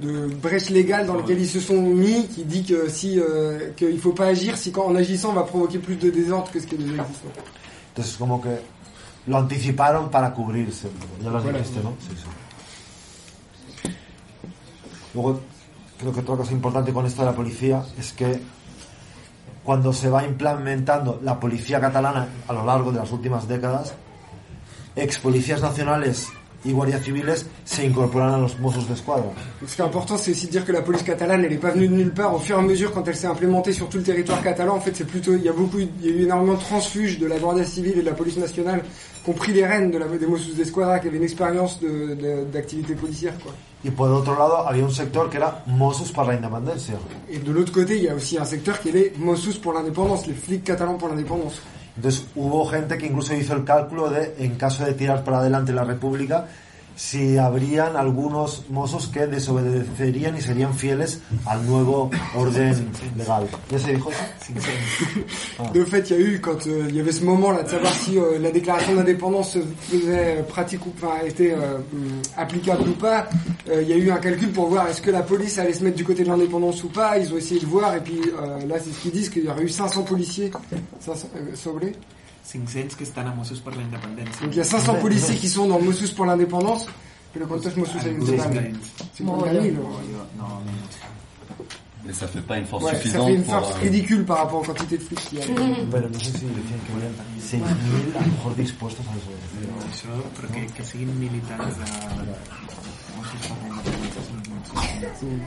de 0.00 0.26
brèche 0.34 0.70
légale 0.70 1.06
dans 1.06 1.14
laquelle 1.16 1.40
ils 1.40 1.48
se 1.48 1.60
sont 1.60 1.80
mis 1.80 2.26
qui 2.28 2.44
dit 2.44 2.64
que 2.64 2.88
si 2.88 3.18
euh, 3.20 3.70
qu'il 3.76 3.98
faut 4.00 4.12
pas 4.12 4.26
agir 4.26 4.56
si 4.56 4.72
en 4.76 4.94
agissant 4.94 5.30
on 5.30 5.34
va 5.34 5.44
provoquer 5.44 5.78
plus 5.78 5.96
de 5.96 6.10
désordre 6.10 6.50
que 6.50 6.60
ce 6.60 6.66
qui 6.66 6.74
est 6.74 6.78
déjà 6.78 7.02
existant. 7.02 7.32
Entonces 7.94 8.16
como 8.18 8.40
que 8.40 8.60
lo 9.26 9.36
anticiparon 9.38 10.08
para 10.10 10.30
cubrirse. 10.32 10.88
Ya 11.22 11.30
lo 11.30 11.40
Voilà. 11.40 11.58
dijiste, 11.58 11.80
¿no? 11.82 11.94
Sí, 12.00 12.14
sí. 12.14 13.90
Luego, 15.14 15.40
creo 15.98 16.12
que 16.12 16.20
otra 16.20 16.36
cosa 16.36 16.52
importante 16.52 16.92
con 16.92 17.06
esto 17.06 17.22
de 17.22 17.26
la 17.30 17.34
policía 17.34 17.82
es 17.98 18.12
que 18.12 18.38
cuando 19.64 19.92
se 19.92 20.08
va 20.10 20.24
implementando 20.24 21.18
la 21.22 21.40
policía 21.40 21.80
catalana 21.80 22.28
a 22.46 22.52
lo 22.52 22.64
largo 22.64 22.92
de 22.92 22.98
las 22.98 23.10
últimas 23.10 23.48
décadas, 23.48 23.94
ex 24.94 25.18
policías 25.18 25.60
nacionales 25.62 26.28
y 26.64 26.72
guardias 26.72 27.00
civiles 27.02 27.46
se 27.64 27.84
incorporan 27.84 28.34
a 28.34 28.38
los 28.38 28.58
Mossos 28.58 28.88
de 28.88 28.94
Escuadra. 28.94 29.24
Donc, 29.26 29.68
ce 29.68 29.76
qui 29.76 29.80
est 29.82 29.84
important, 29.84 30.16
c'est 30.16 30.32
aussi 30.32 30.46
de 30.46 30.50
dire 30.52 30.64
que 30.64 30.72
la 30.72 30.82
police 30.82 31.02
catalane, 31.02 31.44
elle 31.44 31.50
n'est 31.50 31.58
pas 31.58 31.70
venue 31.70 31.86
de 31.88 31.94
nulle 31.94 32.12
part. 32.12 32.34
Au 32.34 32.38
fur 32.38 32.56
et 32.56 32.58
à 32.58 32.62
mesure, 32.62 32.92
quand 32.92 33.06
elle 33.06 33.14
s'est 33.14 33.26
implémentée 33.28 33.72
sur 33.72 33.88
tout 33.88 33.98
le 33.98 34.02
territoire 34.02 34.42
catalan, 34.42 34.76
en 34.76 34.80
fait, 34.80 34.96
c'est 34.96 35.06
plutôt, 35.06 35.34
il 35.34 35.42
y 35.42 35.48
a 35.48 35.52
beaucoup, 35.52 35.78
il 35.78 35.88
y 36.04 36.08
a 36.08 36.12
eu 36.12 36.22
énormément 36.24 36.54
de 36.54 36.60
transfuges 36.60 37.18
de 37.18 37.26
la 37.26 37.38
Guardia 37.38 37.64
Civile 37.64 37.98
et 37.98 38.00
de 38.02 38.06
la 38.06 38.14
police 38.14 38.36
nationale 38.36 38.82
qui 39.22 39.30
ont 39.30 39.34
pris 39.34 39.52
les 39.52 39.66
rênes 39.66 39.90
de 39.90 39.98
la, 39.98 40.06
des 40.06 40.26
Mossos 40.26 40.54
d'Esquadra, 40.56 40.98
qui 40.98 41.08
avaient 41.08 41.16
une 41.18 41.22
expérience 41.24 41.80
de- 41.80 42.14
de- 42.14 42.44
d'activité 42.52 42.94
policière, 42.94 43.34
quoi. 43.42 43.52
Y 43.84 43.90
por 43.90 44.10
otro 44.10 44.34
lado, 44.36 44.66
había 44.66 44.84
un 44.84 44.90
sector 44.90 45.28
que 45.30 45.36
era 45.36 45.62
Mossos 45.66 46.10
para 46.10 46.28
la 46.32 46.34
Independencia. 46.38 46.94
Et 47.30 47.38
de 47.38 47.52
l'autre 47.52 47.72
côté, 47.72 47.96
il 47.98 48.04
y 48.04 48.08
a 48.08 48.14
aussi 48.14 48.36
un 48.38 48.44
secteur 48.44 48.80
qui 48.80 48.88
est 48.88 48.92
les 48.92 49.12
Mossos 49.18 49.58
pour 49.60 49.72
l'indépendance, 49.74 50.26
les 50.26 50.34
flics 50.34 50.64
catalans 50.64 50.94
pour 50.94 51.08
l'indépendance. 51.08 51.60
Entonces 51.96 52.26
hubo 52.34 52.66
gente 52.66 52.98
que 52.98 53.06
incluso 53.06 53.34
hizo 53.34 53.54
el 53.54 53.64
cálculo 53.64 54.10
de, 54.10 54.34
en 54.38 54.56
caso 54.56 54.84
de 54.84 54.94
tirar 54.94 55.24
para 55.24 55.38
adelante 55.38 55.72
la 55.72 55.84
República, 55.84 56.46
si 56.96 57.38
habrían 57.38 57.96
algunos 57.96 58.64
mozos 58.70 59.08
que 59.08 59.26
desobedecerían 59.26 60.36
y 60.36 60.40
serían 60.40 60.74
fieles 60.74 61.20
al 61.44 61.64
nuevo 61.66 62.10
orden 62.34 62.90
legal. 63.16 63.46
¿Ya 63.70 63.78
se 63.78 63.92
dijo? 63.92 64.10
Eso? 64.10 64.68
Ah. 65.58 65.70
De 65.72 65.84
fait, 65.84 66.10
il 66.10 66.16
y 66.16 66.22
a 66.22 66.22
eu, 66.22 66.40
quand 66.40 66.66
euh, 66.66 66.86
il 66.88 66.96
y 66.96 67.00
avait 67.00 67.12
ce 67.12 67.24
moment-là 67.24 67.62
de 67.62 67.68
savoir 67.70 67.92
si 67.94 68.18
euh, 68.18 68.38
la 68.38 68.50
déclaration 68.50 68.94
d'indépendance 68.94 69.58
faisait 69.80 70.38
euh, 70.38 70.42
pratique 70.42 70.84
ou 70.86 70.92
enfin, 70.96 71.24
était 71.26 71.54
applicable 72.36 72.88
ou 72.88 72.92
pas, 72.92 73.28
il 73.68 73.88
y 73.88 73.92
a 73.92 73.96
eu 73.96 74.10
un 74.10 74.18
calcul 74.18 74.50
pour 74.50 74.68
voir 74.68 74.88
est-ce 74.88 75.00
que 75.00 75.10
la 75.10 75.22
police 75.22 75.58
allait 75.58 75.72
se 75.72 75.82
mettre 75.82 75.96
du 75.96 76.04
côté 76.04 76.24
de 76.24 76.28
l'indépendance 76.28 76.82
ou 76.84 76.88
pas. 76.88 77.18
Ils 77.18 77.32
ont 77.32 77.36
essayé 77.36 77.60
de 77.60 77.66
voir 77.66 77.94
et 77.94 78.00
puis 78.00 78.20
là, 78.66 78.76
c'est 78.78 78.92
ce 78.92 79.00
qu'ils 79.00 79.12
disent 79.12 79.28
qu'il 79.28 79.44
y 79.44 79.48
aurait 79.48 79.62
eu 79.62 79.68
500 79.68 80.02
policiers 80.02 80.50
500, 81.00 81.28
euh, 81.36 81.54
sobrés. 81.54 81.92
500 82.52 82.96
que 82.96 83.04
están 83.04 83.26
a 83.28 83.34
Mossos 83.34 83.60
per 83.60 83.74
la 83.76 83.82
Independència. 83.82 84.42
Donc 84.42 84.52
il 84.54 84.58
y 84.58 84.60
a 84.60 84.64
500 84.64 84.96
policiers 85.00 85.36
qui 85.36 85.48
sont 85.48 85.66
dans 85.68 85.80
Mossos 85.80 86.10
pour 86.12 86.26
l'indépendance. 86.26 86.86
Pero 87.32 87.46
¿cuántos 87.48 87.76
Mossos 87.76 88.02
hay 88.04 88.10
en 88.10 88.16
Algunos 88.22 88.36
total 88.36 88.54
caen. 88.54 88.80
50 89.14 89.52
000 89.52 89.74
No, 89.74 89.80
o- 89.80 90.02
yo- 90.02 90.26
no, 90.38 90.62
Et 92.08 92.12
ça 92.14 92.28
fait 92.28 92.40
pas 92.40 92.56
une 92.56 92.66
force 92.66 92.84
Ouais, 92.84 92.92
ça 92.94 92.98
suffisante 93.02 93.26
fait 93.26 93.34
une 93.34 93.42
pour, 93.42 93.54
force 93.54 93.74
euh, 93.74 93.80
ridicule 93.82 94.24
par 94.24 94.38
rapport 94.38 94.60
aux 94.60 94.64
quantités 94.64 94.96
de 94.96 95.02
flics 95.02 95.20
qu'il 95.28 95.38
y 95.38 95.42
a. 95.42 95.44
Pero 95.90 96.08
no 96.08 96.18
sé 96.20 96.30
si 96.38 96.46
decían 96.46 96.80
que 96.86 96.92
habían 96.94 97.14
6.000 97.42 98.16
a 98.16 98.20
lo 98.20 98.26
mejor 98.32 98.54
dispuestos 98.54 99.04
a 99.08 99.12
desobedecer. 99.16 99.66
no, 99.66 99.76
això, 99.90 100.12
però 100.36 100.46
que, 100.54 100.66
que 100.72 100.84
siguin 100.84 101.10
militants 101.18 101.76
de 101.76 101.84
Mossos 103.16 103.42
per 103.42 103.56
la 103.60 103.68
Independència 103.74 104.34
Mossos. 104.54 105.46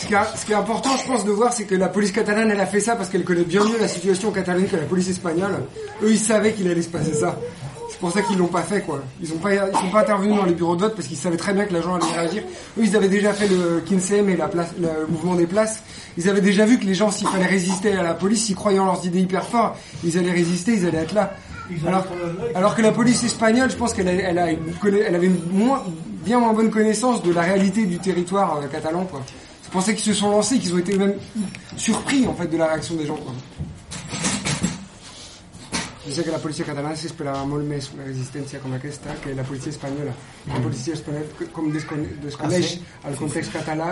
Ce 0.00 0.06
qui, 0.06 0.14
est, 0.14 0.36
ce 0.36 0.46
qui 0.46 0.52
est 0.52 0.54
important, 0.54 0.96
je 0.96 1.06
pense, 1.06 1.24
de 1.24 1.30
voir, 1.30 1.52
c'est 1.52 1.64
que 1.64 1.74
la 1.74 1.88
police 1.88 2.12
catalane, 2.12 2.50
elle 2.50 2.60
a 2.60 2.66
fait 2.66 2.80
ça 2.80 2.96
parce 2.96 3.08
qu'elle 3.08 3.24
connaît 3.24 3.44
bien 3.44 3.64
mieux 3.64 3.78
la 3.78 3.88
situation 3.88 4.28
en 4.28 4.32
Catalogne 4.32 4.66
que 4.66 4.76
la 4.76 4.84
police 4.84 5.08
espagnole. 5.10 5.64
Eux, 6.02 6.10
ils 6.10 6.18
savaient 6.18 6.52
qu'il 6.52 6.70
allait 6.70 6.82
se 6.82 6.88
passer 6.88 7.12
ça. 7.12 7.38
C'est 7.90 7.98
pour 7.98 8.12
ça 8.12 8.22
qu'ils 8.22 8.38
l'ont 8.38 8.46
pas 8.46 8.62
fait, 8.62 8.82
quoi. 8.82 9.02
Ils 9.20 9.32
ont 9.32 9.38
pas, 9.38 9.52
ils 9.54 9.58
sont 9.58 9.90
pas 9.90 10.02
intervenus 10.02 10.36
dans 10.36 10.44
les 10.44 10.54
bureaux 10.54 10.76
de 10.76 10.82
vote 10.82 10.94
parce 10.94 11.08
qu'ils 11.08 11.16
savaient 11.16 11.36
très 11.36 11.52
bien 11.52 11.64
que 11.64 11.72
l'agent 11.74 11.96
allait 11.96 12.12
réagir. 12.12 12.42
Eux, 12.78 12.82
ils 12.84 12.96
avaient 12.96 13.08
déjà 13.08 13.32
fait 13.32 13.48
le 13.48 13.82
Kinsem 13.86 14.28
et 14.28 14.36
le 14.36 15.06
mouvement 15.08 15.34
des 15.34 15.46
places. 15.46 15.82
Ils 16.16 16.28
avaient 16.28 16.40
déjà 16.40 16.64
vu 16.64 16.78
que 16.78 16.84
les 16.84 16.94
gens, 16.94 17.10
s'il 17.10 17.26
fallait 17.26 17.46
résister 17.46 17.92
à 17.94 18.02
la 18.02 18.14
police, 18.14 18.44
s'ils 18.44 18.54
croyaient 18.54 18.78
en 18.78 18.86
leurs 18.86 19.04
idées 19.04 19.20
hyper 19.20 19.44
fort, 19.44 19.76
ils 20.04 20.16
allaient 20.16 20.30
résister, 20.30 20.74
ils 20.74 20.86
allaient 20.86 20.98
être 20.98 21.14
là. 21.14 21.34
Alors, 21.86 22.06
alors 22.54 22.74
que 22.74 22.82
la 22.82 22.92
police 22.92 23.24
espagnole, 23.24 23.70
je 23.70 23.76
pense 23.76 23.92
qu'elle 23.92 24.08
elle 24.08 24.38
elle 24.38 25.14
avait 25.14 25.26
une 25.26 25.40
moins, 25.50 25.82
bien 26.24 26.40
moins 26.40 26.52
bonne 26.52 26.70
connaissance 26.70 27.22
de 27.22 27.32
la 27.32 27.42
réalité 27.42 27.84
du 27.84 27.98
territoire 27.98 28.58
euh, 28.58 28.66
catalan, 28.66 29.04
quoi. 29.04 29.22
C'est 29.62 29.70
pour 29.70 29.82
ça 29.82 29.92
qu'ils 29.92 30.04
se 30.04 30.14
sont 30.14 30.30
lancés, 30.30 30.58
qu'ils 30.58 30.74
ont 30.74 30.78
été 30.78 30.96
même 30.96 31.14
surpris, 31.76 32.26
en 32.26 32.34
fait, 32.34 32.46
de 32.46 32.56
la 32.56 32.66
réaction 32.68 32.94
des 32.94 33.06
gens, 33.06 33.16
quoi. 33.16 33.34
Je 36.08 36.14
sais 36.14 36.24
que 36.24 36.30
la 36.30 36.38
policia 36.38 36.64
catalana 36.64 36.96
s'esperava 36.96 37.42
molt 37.44 37.66
més 37.68 37.90
una 37.92 38.06
resistència 38.06 38.62
com 38.62 38.72
aquesta 38.72 39.12
que 39.20 39.34
la 39.36 39.44
policia 39.44 39.68
espanyola. 39.74 40.14
La 40.48 40.60
policia 40.64 40.94
espanyola 40.96 41.50
com 41.52 41.68
descone 41.74 42.06
desconeix 42.22 42.78
el 43.10 43.18
context 43.20 43.52
català 43.52 43.90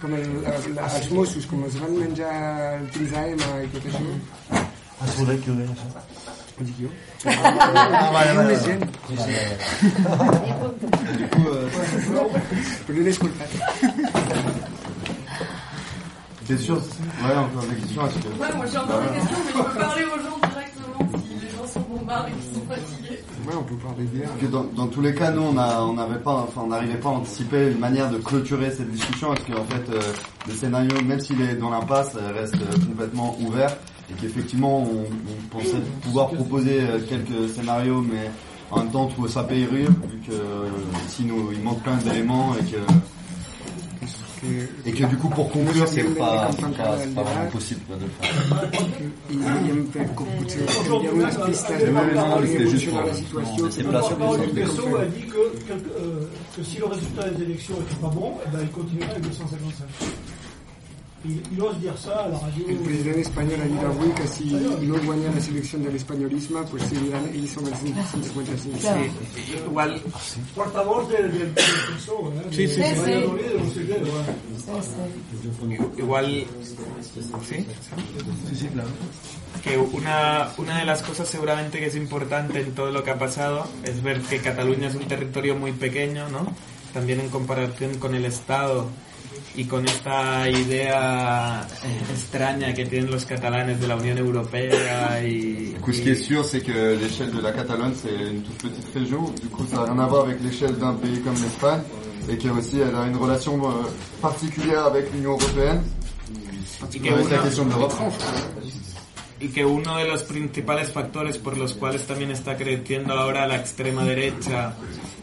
com 0.00 0.14
el, 0.14 0.28
el, 0.46 0.78
els 0.78 1.10
Mossos, 1.10 1.48
com 1.50 1.64
els 1.66 1.74
van 1.82 1.96
menjar 1.98 2.30
el 2.76 2.86
15M 2.94 3.50
i 3.64 3.72
tot 3.74 3.90
això. 3.90 4.04
Si 5.00 5.24
voleu 5.24 5.42
que 5.42 5.50
ho 5.50 5.58
deia, 5.58 5.90
Ho 6.60 6.64
dic 6.64 6.76
jo? 6.80 6.88
Ah, 7.24 7.30
sí. 8.60 8.72
Du 11.16 11.26
coup, 11.28 11.48
euh, 11.48 11.68
Però 12.86 12.98
no 12.98 13.02
l'he 13.02 13.10
escoltat. 13.10 13.44
t'es 16.46 16.56
sûr 16.58 16.76
Ouais, 16.76 17.36
encore 17.36 17.62
des 17.62 17.76
questions. 17.76 18.02
Ouais, 18.02 18.54
moi 18.56 18.66
j'ai 18.70 18.78
encore 18.78 19.00
des 19.02 19.18
questions, 19.18 19.36
mais 19.46 19.52
je 19.52 19.62
peux 19.62 19.78
parler 19.78 20.04
aux 20.04 20.18
gens 20.18 20.38
directement 20.50 21.08
si 21.18 21.34
les 21.44 21.50
gens 21.50 21.66
sont 21.72 21.80
bombardés 21.88 22.30
et 22.32 22.34
qu'ils 22.34 22.54
sont 22.54 22.66
fatigués. 22.68 23.20
Ouais, 23.46 23.54
on 23.58 23.62
peut 23.62 23.76
parler 23.76 24.04
bien. 24.04 24.26
Parce 24.28 24.40
que 24.40 24.46
dans, 24.46 24.64
dans 24.64 24.86
tous 24.88 25.00
les 25.00 25.14
cas, 25.14 25.30
nous, 25.30 25.42
on 25.42 25.56
a- 25.56 25.82
on 25.82 25.94
n'avait 25.94 26.18
pas, 26.18 26.32
enfin, 26.32 26.62
on 26.64 26.68
n'arrivait 26.68 26.96
pas 26.98 27.08
à 27.08 27.12
anticiper 27.12 27.70
une 27.70 27.78
manière 27.78 28.10
de 28.10 28.18
clôturer 28.18 28.70
cette 28.70 28.90
discussion, 28.90 29.28
parce 29.28 29.44
qu'en 29.44 29.64
fait, 29.64 29.90
euh, 29.94 30.00
le 30.48 30.52
scénario, 30.54 30.90
même 31.06 31.20
s'il 31.20 31.40
est 31.40 31.54
dans 31.54 31.70
l'impasse, 31.70 32.12
euh, 32.16 32.32
reste 32.34 32.54
euh, 32.56 32.86
complètement 32.86 33.36
ouvert, 33.40 33.74
et 34.10 34.20
qu'effectivement, 34.20 34.82
on, 34.82 35.04
on 35.04 35.58
pensait 35.58 35.80
pouvoir 36.02 36.30
proposer 36.30 36.80
euh, 36.80 36.98
quelques 37.08 37.50
scénarios, 37.54 38.02
mais 38.02 38.30
en 38.70 38.80
même 38.80 38.90
temps, 38.90 39.08
ça 39.28 39.44
périlleux, 39.44 39.88
vu 39.88 40.18
que 40.26 40.32
euh, 40.32 40.68
nous, 41.24 41.52
il 41.52 41.60
manque 41.62 41.82
plein 41.82 41.96
d'éléments, 41.96 42.54
et 42.54 42.64
que 42.70 42.78
et 44.86 44.92
que 44.92 45.04
du 45.04 45.16
coup, 45.16 45.28
pour 45.28 45.50
conclure, 45.50 45.86
c'est 45.86 46.02
pas, 46.16 46.50
pas, 46.50 46.96
pas 47.14 47.22
vraiment 47.22 47.50
possible 47.52 47.80
de 47.90 48.06
le 48.06 48.10
faire. 48.20 48.30
C'était 53.70 53.82
la 53.82 54.00
ben 54.00 54.54
Pesso 54.54 54.82
fer-ho. 54.82 54.96
a 54.96 55.04
dit 55.04 55.26
que, 55.26 55.34
que, 55.34 55.72
euh, 55.72 56.26
que 56.56 56.62
si 56.62 56.78
le 56.78 56.86
résultat 56.86 57.28
des 57.30 57.42
élections 57.42 57.74
n'était 57.78 58.00
pas 58.00 58.08
bon, 58.08 58.32
eh 58.46 58.50
ben, 58.50 58.60
il 58.62 58.70
continuerait 58.70 59.10
avec 59.10 59.24
255. 59.24 59.86
El 61.22 62.78
president 62.80 63.18
espanyol 63.20 63.60
ha 63.60 63.66
dit 63.68 63.82
avui 63.84 64.12
que 64.16 64.26
si 64.26 64.44
no 64.54 64.96
guanya 65.04 65.32
la 65.34 65.40
selecció 65.44 65.78
de 65.78 65.90
l'espanyolisme, 65.92 66.62
pues 66.70 66.86
seguiran 66.88 67.26
ells 67.28 67.52
són 67.58 67.66
els 67.68 67.82
155. 67.82 68.80
Sí, 68.80 69.58
igual, 69.58 69.98
Portavoz 70.54 71.10
del, 71.10 71.28
¿eh? 71.42 71.50
Sí, 72.56 72.68
sí, 72.68 72.82
sí. 73.04 73.18
Igual, 75.98 76.46
sí, 77.44 77.66
Sí, 78.48 78.54
sí, 78.56 78.66
claro. 78.68 78.88
que 79.62 79.76
una, 79.76 80.48
una 80.56 80.78
de 80.78 80.86
las 80.86 81.02
cosas 81.02 81.28
seguramente 81.28 81.78
que 81.80 81.86
es 81.86 81.96
importante 81.96 82.60
en 82.60 82.74
todo 82.74 82.90
lo 82.90 83.04
que 83.04 83.10
ha 83.10 83.18
pasado 83.18 83.66
es 83.84 84.02
ver 84.02 84.22
que 84.22 84.38
Cataluña 84.40 84.88
es 84.88 84.94
un 84.94 85.04
territorio 85.06 85.54
muy 85.54 85.72
pequeño, 85.72 86.30
¿no? 86.30 86.46
También 86.94 87.20
en 87.20 87.28
comparación 87.28 87.98
con 87.98 88.14
el 88.14 88.24
Estado 88.24 88.88
y 89.56 89.64
con 89.64 89.84
esta 89.84 90.48
idea 90.48 91.66
eh, 91.84 92.12
extraña 92.12 92.72
que 92.72 92.86
tienen 92.86 93.10
los 93.10 93.24
catalanes 93.24 93.80
de 93.80 93.88
la 93.88 93.96
Unión 93.96 94.18
Europea 94.18 95.20
y... 95.22 95.72
Du 95.74 95.80
coup, 95.80 95.92
ce 95.92 96.02
qui 96.02 96.10
est 96.10 96.14
sûr, 96.14 96.44
c'est 96.44 96.60
que 96.60 96.96
l'échelle 97.00 97.30
de 97.32 97.40
la 97.40 97.52
Catalogne, 97.52 97.92
c'est 97.94 98.14
une 98.14 98.42
toute 98.42 98.58
petite 98.58 98.94
région. 98.94 99.24
Du 99.40 99.48
coup, 99.48 99.66
ça 99.66 99.78
n'a 99.78 99.92
rien 99.92 99.98
à 99.98 100.06
voir 100.06 100.24
avec 100.24 100.42
l'échelle 100.42 100.76
d'un 100.76 100.94
pays 100.94 101.20
comme 101.20 101.34
l'Espagne. 101.34 101.80
Et 102.28 102.36
que 102.36 102.48
aussi, 102.48 102.78
elle 102.78 102.94
a 102.94 103.06
une 103.06 103.16
relation 103.16 103.58
euh, 103.66 103.72
particulière 104.22 104.84
avec 104.86 105.12
l'Union 105.12 105.32
Européenne. 105.32 105.82
y 106.94 107.00
que 107.00 107.30
la 107.30 107.38
question 107.38 107.64
de 107.64 107.70
l'Europe. 107.70 107.92
Y 109.40 109.48
que 109.48 109.64
uno 109.64 109.96
de 109.96 110.06
los 110.06 110.22
principales 110.22 110.92
factores 110.92 111.38
por 111.38 111.56
los 111.56 111.74
cuales 111.74 112.06
también 112.06 112.30
está 112.30 112.56
creciendo 112.56 113.14
ahora 113.14 113.46
la 113.46 113.56
extrema 113.56 114.04
derecha 114.04 114.74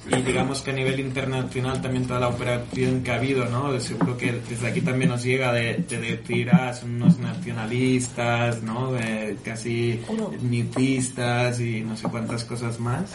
y 0.10 0.22
digamos 0.22 0.62
que 0.62 0.72
a 0.72 0.74
nivel 0.74 1.00
internacional 1.00 1.82
también 1.82 2.08
toda 2.08 2.20
la 2.20 2.30
operación 2.30 3.04
que 3.04 3.12
ha 3.12 3.16
habido, 3.16 3.46
¿no? 3.46 3.78
Seguro 3.80 4.18
que 4.18 4.42
desde 4.50 4.68
aquí 4.68 4.82
también 4.82 5.10
nos 5.12 5.24
llega 5.24 5.52
de, 5.54 5.86
de 5.88 5.98
decir, 5.98 6.50
ah, 6.52 6.74
son 6.74 6.96
unos 6.96 7.20
nacionalistas, 7.20 8.64
¿no? 8.64 8.94
De 8.94 9.38
casi 9.44 10.00
etnicistas 10.34 11.60
y 11.60 11.82
no 11.82 11.96
sé 11.98 12.08
cuántas 12.10 12.44
cosas 12.46 12.80
más. 12.80 13.14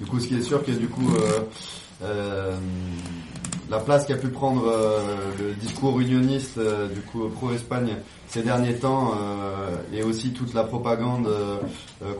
Du 0.00 0.06
coup, 0.06 0.20
ce 0.20 0.28
qui 0.28 0.36
est 0.36 0.42
sûr, 0.42 0.62
que 0.64 0.70
du 0.70 0.88
coup, 0.88 1.12
euh, 1.16 1.40
euh, 2.02 2.56
la 3.70 3.78
place 3.78 4.06
qu'a 4.06 4.16
pu 4.16 4.28
prendre 4.28 4.64
euh, 4.66 5.00
le 5.38 5.54
discours 5.54 6.00
unioniste, 6.00 6.58
euh, 6.58 6.88
du 6.88 7.00
coup, 7.00 7.28
pro-Espagne 7.28 7.96
ces 8.28 8.42
derniers 8.42 8.74
temps, 8.74 9.12
euh, 9.12 9.76
et 9.92 10.02
aussi 10.02 10.32
toute 10.32 10.52
la 10.52 10.64
propagande 10.64 11.28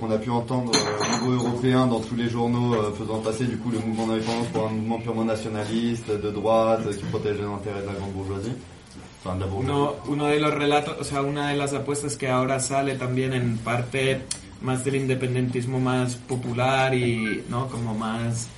qu'on 0.00 0.10
a 0.10 0.16
pu 0.16 0.30
entendre 0.30 0.72
au 0.72 1.28
niveau 1.28 1.44
européen 1.44 1.86
dans 1.86 2.00
tous 2.00 2.14
les 2.14 2.30
journaux, 2.30 2.74
faisant 2.98 3.18
passer 3.18 3.44
du 3.44 3.58
coup 3.58 3.70
le 3.70 3.78
mouvement 3.78 4.06
d'indépendance 4.06 4.46
pour 4.52 4.66
un 4.66 4.70
mouvement 4.70 4.98
purement 4.98 5.24
nationaliste, 5.24 6.10
de 6.10 6.30
droite, 6.30 6.88
qui 6.96 7.04
protège 7.04 7.36
les 7.36 7.44
intérêts 7.44 7.82
de 7.82 7.86
la 7.86 7.92
grande 7.92 8.12
bourgeoisie. 8.12 8.52
Uno, 9.60 9.96
uno 10.08 10.26
de 10.26 10.38
los 10.38 10.54
relatos, 10.54 10.96
o 11.00 11.04
sea, 11.04 11.20
una 11.20 11.50
de 11.50 11.56
las 11.56 11.74
apuestas 11.74 12.16
que 12.16 12.28
ahora 12.28 12.60
sale 12.60 12.94
también 12.94 13.34
en 13.34 13.58
parte 13.58 14.22
más 14.62 14.84
del 14.84 14.96
independentismo 14.96 15.78
más 15.78 16.14
popular 16.14 16.94
y, 16.94 17.44
¿no? 17.50 17.68
Como 17.68 17.94
más 17.94 18.48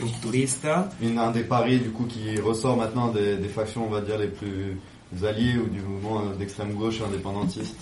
rupturista. 0.00 0.88
Une, 1.00 1.18
un 1.18 1.30
des 1.32 1.42
paris 1.44 1.78
du 1.80 1.90
coup 1.90 2.04
qui 2.06 2.40
ressort 2.40 2.76
maintenant 2.76 3.08
des, 3.08 3.36
des 3.36 3.48
factions, 3.48 3.86
on 3.86 3.90
va 3.90 4.00
dire, 4.00 4.18
les 4.18 4.28
plus 4.28 4.76
alliés 5.24 5.56
ou 5.58 5.68
du 5.68 5.80
mouvement 5.80 6.20
euh, 6.20 6.34
d'extrême 6.38 6.72
gauche 6.74 7.00
indépendantiste. 7.00 7.76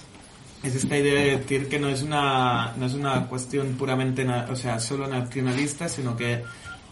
Es 0.64 0.74
esta 0.74 0.96
idea 0.98 1.14
de 1.14 1.36
decir 1.36 1.68
que 1.68 1.78
no 1.78 1.88
es 1.88 2.02
una, 2.02 2.74
no 2.76 2.86
es 2.86 2.94
una 2.94 3.26
cuestión 3.28 3.74
puramente, 3.78 4.24
na- 4.24 4.46
o 4.50 4.56
sea, 4.56 4.80
solo 4.80 5.06
nacionalista, 5.06 5.88
sino 5.88 6.16
que, 6.16 6.42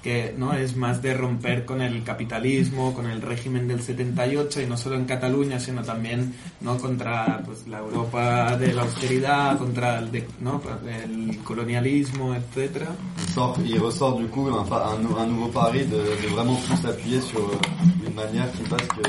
que 0.06 0.34
no 0.38 0.52
es 0.52 0.76
más 0.76 1.02
de 1.02 1.14
romper 1.14 1.64
con 1.64 1.80
el 1.80 2.04
capitalismo, 2.04 2.94
con 2.94 3.06
el 3.06 3.20
régimen 3.20 3.66
del 3.66 3.82
78 3.82 4.60
y 4.62 4.66
no 4.66 4.76
solo 4.76 4.94
en 4.94 5.04
Cataluña, 5.04 5.58
sino 5.58 5.82
también 5.82 6.32
no 6.60 6.78
contra 6.78 7.42
pues, 7.44 7.66
la 7.66 7.78
Europa 7.80 8.56
de 8.56 8.72
la 8.72 8.82
austeridad, 8.82 9.58
contra 9.58 9.98
el, 9.98 10.12
de- 10.12 10.28
¿no? 10.40 10.62
el 10.86 11.38
colonialismo. 11.42 12.36
Il, 12.36 13.32
sort, 13.34 13.58
il 13.64 13.78
ressort 13.80 14.18
du 14.20 14.28
coup 14.28 14.46
un, 14.48 14.62
un 14.62 15.18
un 15.22 15.26
nouveau 15.26 15.48
pari 15.48 15.80
de, 15.84 15.96
de 16.22 16.28
vraiment 16.34 16.54
plus 16.66 16.76
s'appuyer 16.76 17.20
sur 17.20 17.40
euh, 17.40 18.06
une 18.06 18.14
manière 18.14 18.50
qui 18.52 18.62
fasse 18.64 18.86
que 18.96 19.02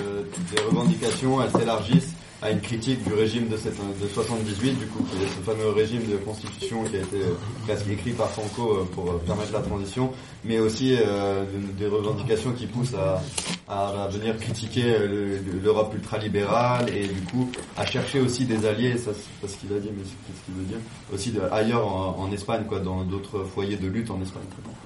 les 0.56 0.62
revendications 0.68 1.44
elles 1.44 1.52
s'élargissent 1.52 2.14
à 2.42 2.52
une 2.52 2.62
critique 2.62 3.04
du 3.04 3.14
régime 3.14 3.48
de, 3.50 3.58
cette, 3.58 3.74
de 4.00 4.08
78, 4.08 4.78
du 4.78 4.86
coup, 4.88 5.04
qui 5.10 5.24
est 5.24 5.28
ce 5.28 5.42
fameux 5.44 5.70
régime 5.70 6.04
de 6.08 6.18
constitution 6.18 6.84
qui 6.84 6.98
a 6.98 7.00
été 7.00 7.18
euh, 7.18 7.34
presque 7.66 7.88
écrit 7.90 8.12
par 8.12 8.30
Franco 8.30 8.78
euh, 8.78 8.84
pour 8.94 9.10
euh, 9.10 9.18
permettre 9.26 9.54
la 9.54 9.62
transition, 9.62 10.12
mais 10.44 10.60
aussi 10.60 10.96
euh, 10.96 11.44
de- 11.46 11.72
des 11.80 11.88
revendications 11.88 12.52
qui 12.54 12.68
poussent 12.68 12.94
à, 12.94 13.22
à, 13.68 14.08
venir 14.10 14.38
critiquer 14.38 15.00
le- 15.00 15.40
l'Europe 15.64 15.94
ultralibérale 15.96 16.90
et 16.96 17.08
du 17.08 17.22
coup 17.22 17.50
à 17.76 17.86
chercher 17.88 18.20
aussi 18.20 18.46
des 18.46 18.66
alliés, 18.68 18.98
ça 18.98 19.12
c'est 19.16 19.42
pas 19.42 19.48
ce 19.52 19.58
qu'il 19.58 19.74
a 19.76 19.80
dit, 19.80 19.90
mais 19.98 20.04
c'est 20.04 20.40
ce 20.40 20.46
qu'il 20.46 20.54
veut 20.54 20.66
dire, 20.68 20.78
aussi 21.12 21.32
de, 21.32 21.42
ailleurs 21.52 21.88
en, 21.88 22.18
en 22.20 22.32
Espagne, 22.32 22.66
quoi, 22.68 22.80
dans 22.80 23.04
d'autres 23.04 23.44
foyers 23.46 23.78
de 23.78 23.88
lutte 23.88 24.12
en 24.12 24.22
Espagne 24.22 24.44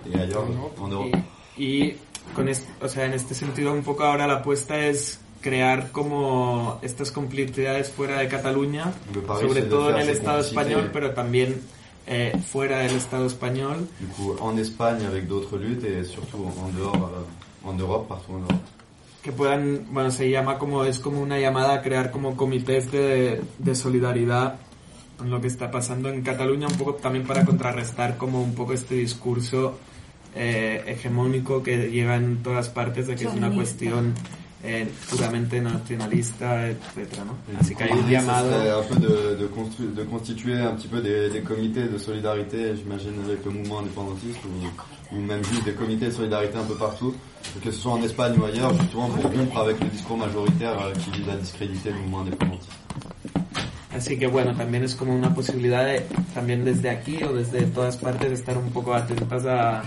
et 0.09 0.15
ailleurs 0.17 0.45
en 0.79 0.87
Europe. 0.87 1.15
Y 1.57 1.95
con 2.33 2.47
est- 2.47 2.65
o 2.81 2.87
sea, 2.87 3.05
en 3.07 3.11
este 3.13 3.33
sentido 3.35 3.73
un 3.73 3.81
poco 3.83 4.03
ahora 4.03 4.25
la 4.25 4.35
apuesta 4.35 4.79
es 4.87 5.19
crear 5.41 5.91
como 5.91 6.79
estas 6.81 7.11
complicidades 7.11 7.91
fuera 7.91 8.19
de 8.19 8.27
Cataluña, 8.27 8.93
sobre 9.39 9.63
todo 9.63 9.89
en 9.91 9.97
el 9.97 10.09
Estado 10.09 10.39
español, 10.39 10.89
pero 10.93 11.11
también 11.11 11.61
eh, 12.07 12.33
fuera 12.51 12.79
del 12.79 12.95
Estado 12.95 13.25
español. 13.25 13.87
Du 13.99 14.07
coup, 14.07 14.37
en 14.51 14.59
Espagne 14.59 15.05
avec 15.05 15.27
d'autres 15.27 15.59
luttes 15.59 15.83
et 15.83 16.03
surtout 16.05 16.45
en 16.45 16.69
dehors, 16.75 16.95
euh, 16.95 17.69
en 17.69 17.77
Europe, 17.77 18.07
partout 18.07 18.37
en 18.37 18.41
Europe. 18.41 18.81
que 19.21 19.31
puedan, 19.31 19.85
bueno, 19.91 20.09
se 20.09 20.29
llama 20.29 20.57
como, 20.57 20.83
es 20.83 20.99
como 20.99 21.21
una 21.21 21.39
llamada 21.39 21.75
a 21.75 21.81
crear 21.81 22.09
como 22.11 22.35
comités 22.35 22.91
de, 22.91 23.41
de 23.59 23.75
solidaridad 23.75 24.55
con 25.17 25.29
lo 25.29 25.39
que 25.39 25.47
está 25.47 25.69
pasando 25.69 26.09
en 26.09 26.23
Cataluña, 26.23 26.67
un 26.67 26.75
poco 26.75 26.95
también 26.95 27.27
para 27.27 27.45
contrarrestar 27.45 28.17
como 28.17 28.41
un 28.41 28.55
poco 28.55 28.73
este 28.73 28.95
discurso 28.95 29.77
eh, 30.35 30.83
hegemónico 30.87 31.61
que 31.61 31.91
llega 31.91 32.15
en 32.15 32.41
todas 32.41 32.69
partes 32.69 33.05
de 33.05 33.15
que 33.15 33.25
es 33.25 33.33
una 33.33 33.51
cuestión 33.51 34.15
eh, 34.63 34.87
puramente 35.09 35.59
etcétera, 36.69 37.25
¿no? 37.25 37.35
Así 37.59 37.75
que 37.75 37.83
hay 37.83 37.91
un 37.91 38.09
llamado. 38.09 38.49
peu 38.87 38.95
de, 38.95 39.35
de, 39.35 39.47
construire, 39.47 39.91
de 39.91 40.03
constituer 40.03 40.59
un 40.59 40.75
petit 40.75 40.87
peu 40.87 41.01
des, 41.01 41.29
des 41.29 41.41
comités 41.41 41.87
de 41.87 41.97
solidarité, 41.97 42.75
j'imagine, 42.75 43.13
avec 43.25 43.43
le 43.45 43.51
mouvement 43.51 43.79
indépendantiste, 43.79 44.39
ou, 44.45 45.15
ou 45.15 45.19
même 45.19 45.43
juste 45.43 45.65
des 45.65 45.73
comités 45.73 46.07
de 46.07 46.11
solidarité 46.11 46.57
un 46.57 46.63
peu 46.63 46.75
partout, 46.75 47.15
que 47.63 47.71
ce 47.71 47.79
soit 47.79 47.93
en 47.93 48.03
Espagne 48.03 48.37
ou 48.39 48.45
ailleurs, 48.45 48.73
justement 48.79 49.07
pour 49.09 49.31
rompre 49.31 49.57
avec 49.59 49.79
le 49.79 49.87
discours 49.87 50.17
majoritaire 50.17 50.79
euh, 50.79 50.93
qui 50.93 51.11
vise 51.11 51.29
à 51.29 51.35
discréditer 51.35 51.89
le 51.89 51.95
mouvement 51.99 52.21
indépendantiste. 52.21 52.80
Así 54.01 54.17
que 54.17 54.25
bueno, 54.25 54.55
también 54.55 54.83
es 54.83 54.95
como 54.95 55.15
una 55.15 55.31
posibilidad 55.31 55.85
de, 55.85 55.99
también 56.33 56.65
desde 56.65 56.89
aquí 56.89 57.23
o 57.23 57.33
desde 57.33 57.67
todas 57.67 57.97
partes, 57.97 58.31
estar 58.31 58.57
un 58.57 58.71
poco 58.71 58.95
atentas 58.95 59.45
a, 59.45 59.83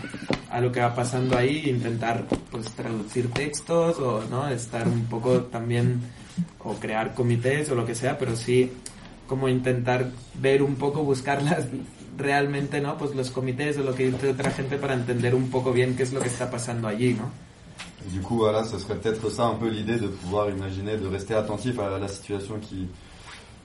a 0.50 0.60
lo 0.60 0.70
que 0.70 0.78
va 0.78 0.94
pasando 0.94 1.36
ahí, 1.36 1.68
intentar 1.68 2.24
pues 2.52 2.70
traducir 2.70 3.28
textos 3.32 3.98
o 3.98 4.22
no, 4.30 4.46
estar 4.46 4.86
un 4.86 5.06
poco 5.06 5.42
también 5.42 6.00
o 6.60 6.74
crear 6.74 7.12
comités 7.12 7.68
o 7.72 7.74
lo 7.74 7.84
que 7.84 7.96
sea, 7.96 8.16
pero 8.16 8.36
sí 8.36 8.70
como 9.26 9.48
intentar 9.48 10.12
ver 10.40 10.62
un 10.62 10.76
poco, 10.76 11.02
buscarlas 11.02 11.66
realmente, 12.16 12.80
¿no? 12.80 12.96
Pues 12.96 13.16
los 13.16 13.32
comités 13.32 13.76
o 13.78 13.82
lo 13.82 13.96
que 13.96 14.12
dice 14.12 14.28
otra 14.28 14.52
gente 14.52 14.76
para 14.76 14.94
entender 14.94 15.34
un 15.34 15.50
poco 15.50 15.72
bien 15.72 15.96
qué 15.96 16.04
es 16.04 16.12
lo 16.12 16.20
que 16.20 16.28
está 16.28 16.48
pasando 16.48 16.86
allí, 16.86 17.14
¿no? 17.14 17.32
Du 18.12 18.20
coup, 18.20 18.36
voilà, 18.36 18.62
ce 18.62 18.78
serait 18.78 19.00
peut-être 19.00 19.28
ça 19.28 19.46
un 19.46 19.56
peu 19.56 19.68
l'idée 19.68 19.98
de 19.98 20.06
pouvoir 20.06 20.50
imaginer, 20.50 20.98
de 20.98 21.08
rester 21.08 21.34
attentif 21.34 21.80
à 21.80 21.98
la 21.98 22.06
situation 22.06 22.60
qui, 22.60 22.86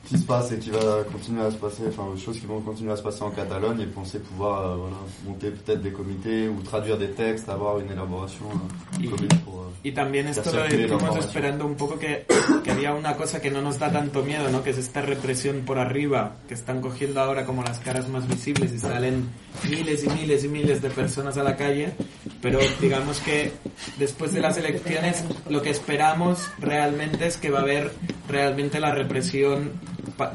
qui 0.05 0.17
se 0.17 0.25
passe 0.25 0.51
et 0.51 0.57
qui 0.57 0.71
va 0.71 1.03
continuer 1.11 1.41
à 1.43 1.51
se 1.51 1.57
passer, 1.57 1.83
enfin, 1.87 2.03
aux 2.11 2.17
choses 2.17 2.39
qui 2.39 2.47
vont 2.47 2.61
continuer 2.61 2.91
à 2.91 2.95
se 2.95 3.03
passer 3.03 3.21
en 3.21 3.29
Catalogne 3.29 3.81
et 3.81 3.85
penser 3.85 4.19
pouvoir 4.19 4.65
euh, 4.71 4.75
voilà, 4.77 4.95
monter 5.25 5.51
peut-être 5.51 5.81
des 5.83 5.91
comités 5.91 6.47
ou 6.47 6.61
traduire 6.63 6.97
des 6.97 7.09
textes, 7.11 7.47
avoir 7.47 7.79
une 7.79 7.91
élaboration 7.91 8.45
euh, 8.49 9.09
commune 9.09 9.29
pour. 9.45 9.59
euh, 9.59 9.65
Y 9.83 9.91
también 9.93 10.27
esto 10.27 10.51
lo 10.51 10.65
l'information. 10.67 11.19
esperando 11.19 11.65
un 11.65 11.75
poco 11.75 11.97
que, 11.99 12.25
que 12.63 12.71
había 12.71 12.93
una 12.93 13.15
cosa 13.15 13.39
que 13.39 13.51
no 13.51 13.61
nos 13.61 13.77
da 13.77 13.91
tanto 13.91 14.23
miedo, 14.23 14.49
¿no? 14.49 14.63
Que 14.63 14.71
es 14.71 14.77
esta 14.79 15.01
represión 15.01 15.61
por 15.65 15.77
arriba, 15.77 16.35
que 16.47 16.55
están 16.55 16.81
cogiendo 16.81 17.21
ahora 17.21 17.45
como 17.45 17.61
las 17.63 17.79
caras 17.79 18.09
más 18.09 18.27
visibles 18.27 18.73
y 18.73 18.79
salen 18.79 19.29
miles 19.69 20.03
y 20.03 20.09
miles 20.09 20.43
y 20.43 20.47
miles 20.49 20.81
de 20.81 20.89
personas 20.89 21.37
a 21.37 21.43
la 21.43 21.55
calle, 21.55 21.93
pero 22.41 22.59
digamos 22.81 23.19
que 23.19 23.51
después 23.99 24.33
de 24.33 24.41
las 24.41 24.57
elecciones 24.57 25.23
lo 25.49 25.61
que 25.61 25.69
esperamos 25.69 26.47
realmente 26.59 27.27
es 27.27 27.37
que 27.37 27.49
va 27.51 27.59
a 27.59 27.61
haber 27.61 27.91
realmente 28.27 28.79
la 28.79 28.91
represión 28.93 29.71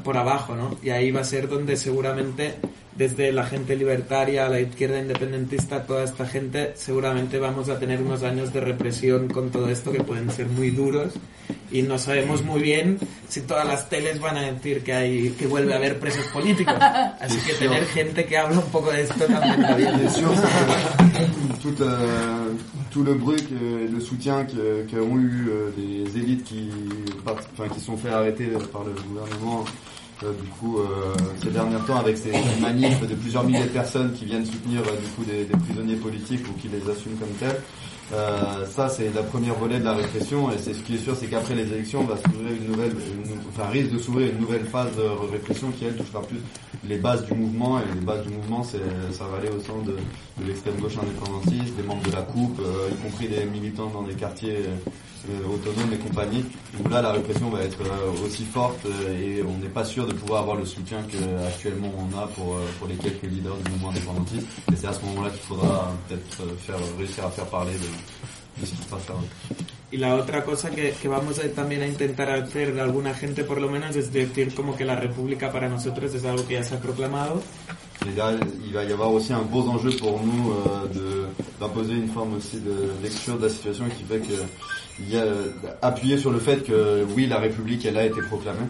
por 0.02 0.16
abajo, 0.16 0.54
¿no? 0.54 0.76
Y 0.82 0.90
ahí 0.90 1.10
va 1.10 1.20
a 1.20 1.24
ser 1.24 1.48
donde 1.48 1.76
seguramente 1.76 2.54
desde 2.96 3.32
la 3.32 3.44
gente 3.44 3.74
libertaria, 3.76 4.48
la 4.48 4.60
izquierda 4.60 5.00
independentista, 5.00 5.82
toda 5.84 6.04
esta 6.04 6.26
gente, 6.26 6.72
seguramente 6.76 7.38
vamos 7.38 7.68
a 7.68 7.78
tener 7.78 8.00
unos 8.00 8.22
años 8.22 8.52
de 8.52 8.60
represión 8.60 9.28
con 9.28 9.50
todo 9.50 9.68
esto 9.68 9.90
que 9.90 10.02
pueden 10.02 10.30
ser 10.30 10.46
muy 10.46 10.70
duros 10.70 11.14
y 11.72 11.82
no 11.82 11.98
sabemos 11.98 12.44
muy 12.44 12.62
bien 12.62 12.98
si 13.28 13.40
todas 13.40 13.66
las 13.66 13.88
teles 13.88 14.20
van 14.20 14.36
a 14.36 14.42
decir 14.42 14.84
que 14.84 14.92
hay 14.92 15.30
que 15.30 15.46
vuelve 15.48 15.74
a 15.74 15.76
haber 15.76 15.98
presos 15.98 16.26
políticos. 16.28 16.76
Así 17.20 17.38
que 17.38 17.54
tener 17.54 17.84
gente 17.86 18.24
que 18.26 18.38
habla 18.38 18.60
un 18.60 18.70
poco 18.70 18.92
de 18.92 19.02
esto 19.02 19.24
también 19.24 19.62
va 19.62 19.74
bien. 19.74 20.08
Tout, 22.94 23.00
euh, 23.00 23.04
le 23.04 23.14
bruit 23.14 23.36
que, 23.36 23.92
le 23.92 24.00
soutien 24.00 24.44
qu'ont 24.44 25.18
eu 25.18 25.48
euh, 25.50 25.70
les 25.76 26.16
élites 26.16 26.44
qui, 26.44 26.70
enfin, 27.26 27.68
sont 27.78 27.96
fait 27.96 28.10
arrêter 28.10 28.46
par 28.72 28.84
le 28.84 28.92
gouvernement 28.92 29.64
euh, 30.22 30.32
du 30.40 30.48
coup 30.48 30.78
euh, 30.78 31.12
ces 31.42 31.50
derniers 31.50 31.76
temps 31.86 31.96
avec 31.98 32.16
ces 32.16 32.30
manifs 32.60 33.00
de 33.06 33.14
plusieurs 33.16 33.42
milliers 33.42 33.64
de 33.64 33.68
personnes 33.68 34.12
qui 34.12 34.24
viennent 34.24 34.46
soutenir 34.46 34.80
euh, 34.80 35.24
des, 35.26 35.44
des 35.44 35.56
prisonniers 35.56 35.96
politiques 35.96 36.44
ou 36.48 36.52
qui 36.60 36.68
les 36.68 36.88
assument 36.88 37.16
comme 37.16 37.30
tels. 37.40 37.60
Euh, 38.12 38.66
ça 38.66 38.90
c'est 38.90 39.12
la 39.14 39.22
première 39.22 39.54
volet 39.54 39.78
de 39.78 39.84
la 39.84 39.94
répression 39.94 40.50
et 40.52 40.58
c'est 40.58 40.74
ce 40.74 40.80
qui 40.82 40.96
est 40.96 40.98
sûr 40.98 41.16
c'est 41.16 41.26
qu'après 41.26 41.54
les 41.54 41.72
élections 41.72 42.04
va 42.04 42.16
s'ouvrir 42.18 42.52
une 42.52 42.66
nouvelle 42.70 42.92
enfin 43.48 43.70
risque 43.70 43.92
de 43.92 43.98
s'ouvrir 43.98 44.30
une 44.30 44.40
nouvelle 44.40 44.66
phase 44.66 44.94
de 44.94 45.02
répression 45.32 45.70
qui 45.70 45.86
elle 45.86 45.96
touchera 45.96 46.20
plus 46.20 46.36
les 46.86 46.98
bases 46.98 47.24
du 47.24 47.32
mouvement 47.32 47.78
et 47.78 47.82
les 47.94 48.00
bases 48.02 48.22
du 48.26 48.28
mouvement 48.34 48.62
c'est 48.62 48.82
ça 49.10 49.24
va 49.24 49.38
aller 49.38 49.48
au 49.48 49.58
sein 49.58 49.78
de, 49.86 49.92
de 49.92 50.46
l'extrême 50.46 50.74
gauche 50.80 50.98
indépendantiste 50.98 51.76
des 51.76 51.82
membres 51.82 52.02
de 52.02 52.12
la 52.12 52.22
coupe 52.22 52.60
euh, 52.60 52.90
y 52.92 53.02
compris 53.02 53.26
des 53.26 53.46
militants 53.46 53.88
dans 53.88 54.02
des 54.02 54.14
quartiers 54.14 54.58
euh, 55.30 55.54
autonomes 55.54 55.92
et 55.92 55.98
compagnie. 55.98 56.44
Où 56.78 56.88
là 56.88 57.02
la 57.02 57.12
répression 57.12 57.50
va 57.50 57.60
être 57.62 57.80
euh, 57.80 58.26
aussi 58.26 58.44
forte 58.44 58.84
euh, 58.86 59.18
et 59.18 59.42
on 59.42 59.56
n'est 59.58 59.68
pas 59.68 59.84
sûr 59.84 60.06
de 60.06 60.12
pouvoir 60.12 60.42
avoir 60.42 60.56
le 60.56 60.66
soutien 60.66 60.98
que 61.02 61.46
actuellement 61.46 61.92
on 61.98 62.18
a 62.18 62.26
pour 62.28 62.56
pour 62.78 62.88
les 62.88 62.96
quelques 62.96 63.22
leaders 63.22 63.56
du 63.56 63.70
mouvement 63.72 63.90
indépendantiste. 63.90 64.46
Et 64.72 64.76
c'est 64.76 64.86
à 64.86 64.92
ce 64.92 65.04
moment-là 65.06 65.30
qu'il 65.30 65.40
faudra 65.40 65.92
peut-être 66.08 66.42
faire 66.58 66.76
réussir 66.98 67.26
à 67.26 67.30
faire 67.30 67.46
parler 67.46 67.72
de, 67.72 67.86
là. 68.60 69.14
Y 69.90 69.96
la 69.96 70.16
otra 70.16 70.44
cosa 70.44 70.70
que, 70.70 70.92
que 70.92 71.06
vamos 71.06 71.38
a 71.38 71.48
también 71.50 71.82
a 71.82 71.86
intentar 71.86 72.28
hacer 72.30 72.74
de 72.74 72.80
alguna 72.80 73.14
gente 73.14 73.44
por 73.44 73.60
lo 73.60 73.70
menos 73.70 73.94
es 73.94 74.12
decir 74.12 74.52
como 74.52 74.76
que 74.76 74.84
la 74.84 74.96
república 74.96 75.52
para 75.52 75.68
nosotros 75.68 76.12
es 76.14 76.24
algo 76.24 76.44
que 76.48 76.54
ya 76.54 76.64
se 76.64 76.74
ha 76.74 76.80
proclamado 76.80 77.42
Et 78.06 78.16
là, 78.16 78.32
il 78.66 78.74
va 78.74 78.84
y 78.84 78.92
avoir 78.92 79.10
aussi 79.10 79.32
un 79.32 79.42
gros 79.44 79.68
enjeu 79.68 79.90
pour 79.96 80.20
nous 80.20 80.52
euh, 80.52 81.28
d'imposer 81.60 81.94
une 81.94 82.08
forme 82.08 82.34
aussi 82.34 82.58
de 82.60 82.90
lecture 83.02 83.38
de 83.38 83.44
la 83.44 83.48
situation 83.48 83.86
qui 83.96 84.02
fait 84.04 84.18
que 84.18 84.34
il 84.98 85.10
y 85.10 85.16
a 85.16 85.24
appuyer 85.80 86.18
sur 86.18 86.30
le 86.30 86.38
fait 86.38 86.62
que 86.64 87.04
oui, 87.16 87.26
la 87.26 87.38
République 87.38 87.84
elle 87.86 87.96
a 87.96 88.04
été 88.04 88.20
proclamée. 88.22 88.66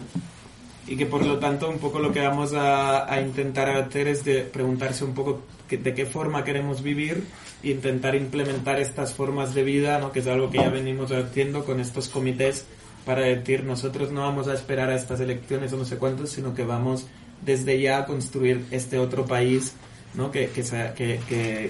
y 0.87 0.95
que 0.95 1.05
por 1.07 1.25
lo 1.25 1.39
tanto 1.39 1.67
un 1.69 1.79
poco 1.79 1.99
lo 1.99 2.11
que 2.11 2.21
vamos 2.21 2.53
a, 2.53 3.11
a 3.11 3.19
intentar 3.19 3.69
hacer 3.69 4.07
es 4.07 4.23
de 4.23 4.41
preguntarse 4.43 5.03
un 5.03 5.13
poco 5.13 5.41
que- 5.67 5.77
de 5.77 5.93
qué 5.93 6.05
forma 6.05 6.43
queremos 6.43 6.81
vivir 6.83 7.23
e 7.63 7.71
intentar 7.71 8.15
implementar 8.15 8.79
estas 8.79 9.13
formas 9.13 9.53
de 9.53 9.63
vida, 9.63 9.99
¿no? 9.99 10.11
que 10.11 10.19
es 10.19 10.27
algo 10.27 10.49
que 10.49 10.57
ya 10.59 10.69
venimos 10.69 11.11
haciendo 11.11 11.65
con 11.65 11.79
estos 11.79 12.09
comités 12.09 12.65
para 13.05 13.21
decir 13.21 13.63
nosotros 13.63 14.11
no 14.11 14.21
vamos 14.21 14.47
a 14.47 14.53
esperar 14.53 14.89
a 14.89 14.95
estas 14.95 15.19
elecciones 15.19 15.71
o 15.73 15.77
no 15.77 15.85
sé 15.85 15.97
cuántos, 15.97 16.29
sino 16.31 16.53
que 16.55 16.63
vamos 16.63 17.05
desde 17.45 17.79
ya 17.79 17.99
a 17.99 18.05
construir 18.05 18.65
este 18.71 18.97
otro 18.97 19.25
país 19.25 19.73
¿no? 20.15 20.31
que, 20.31 20.47
que, 20.49 21.19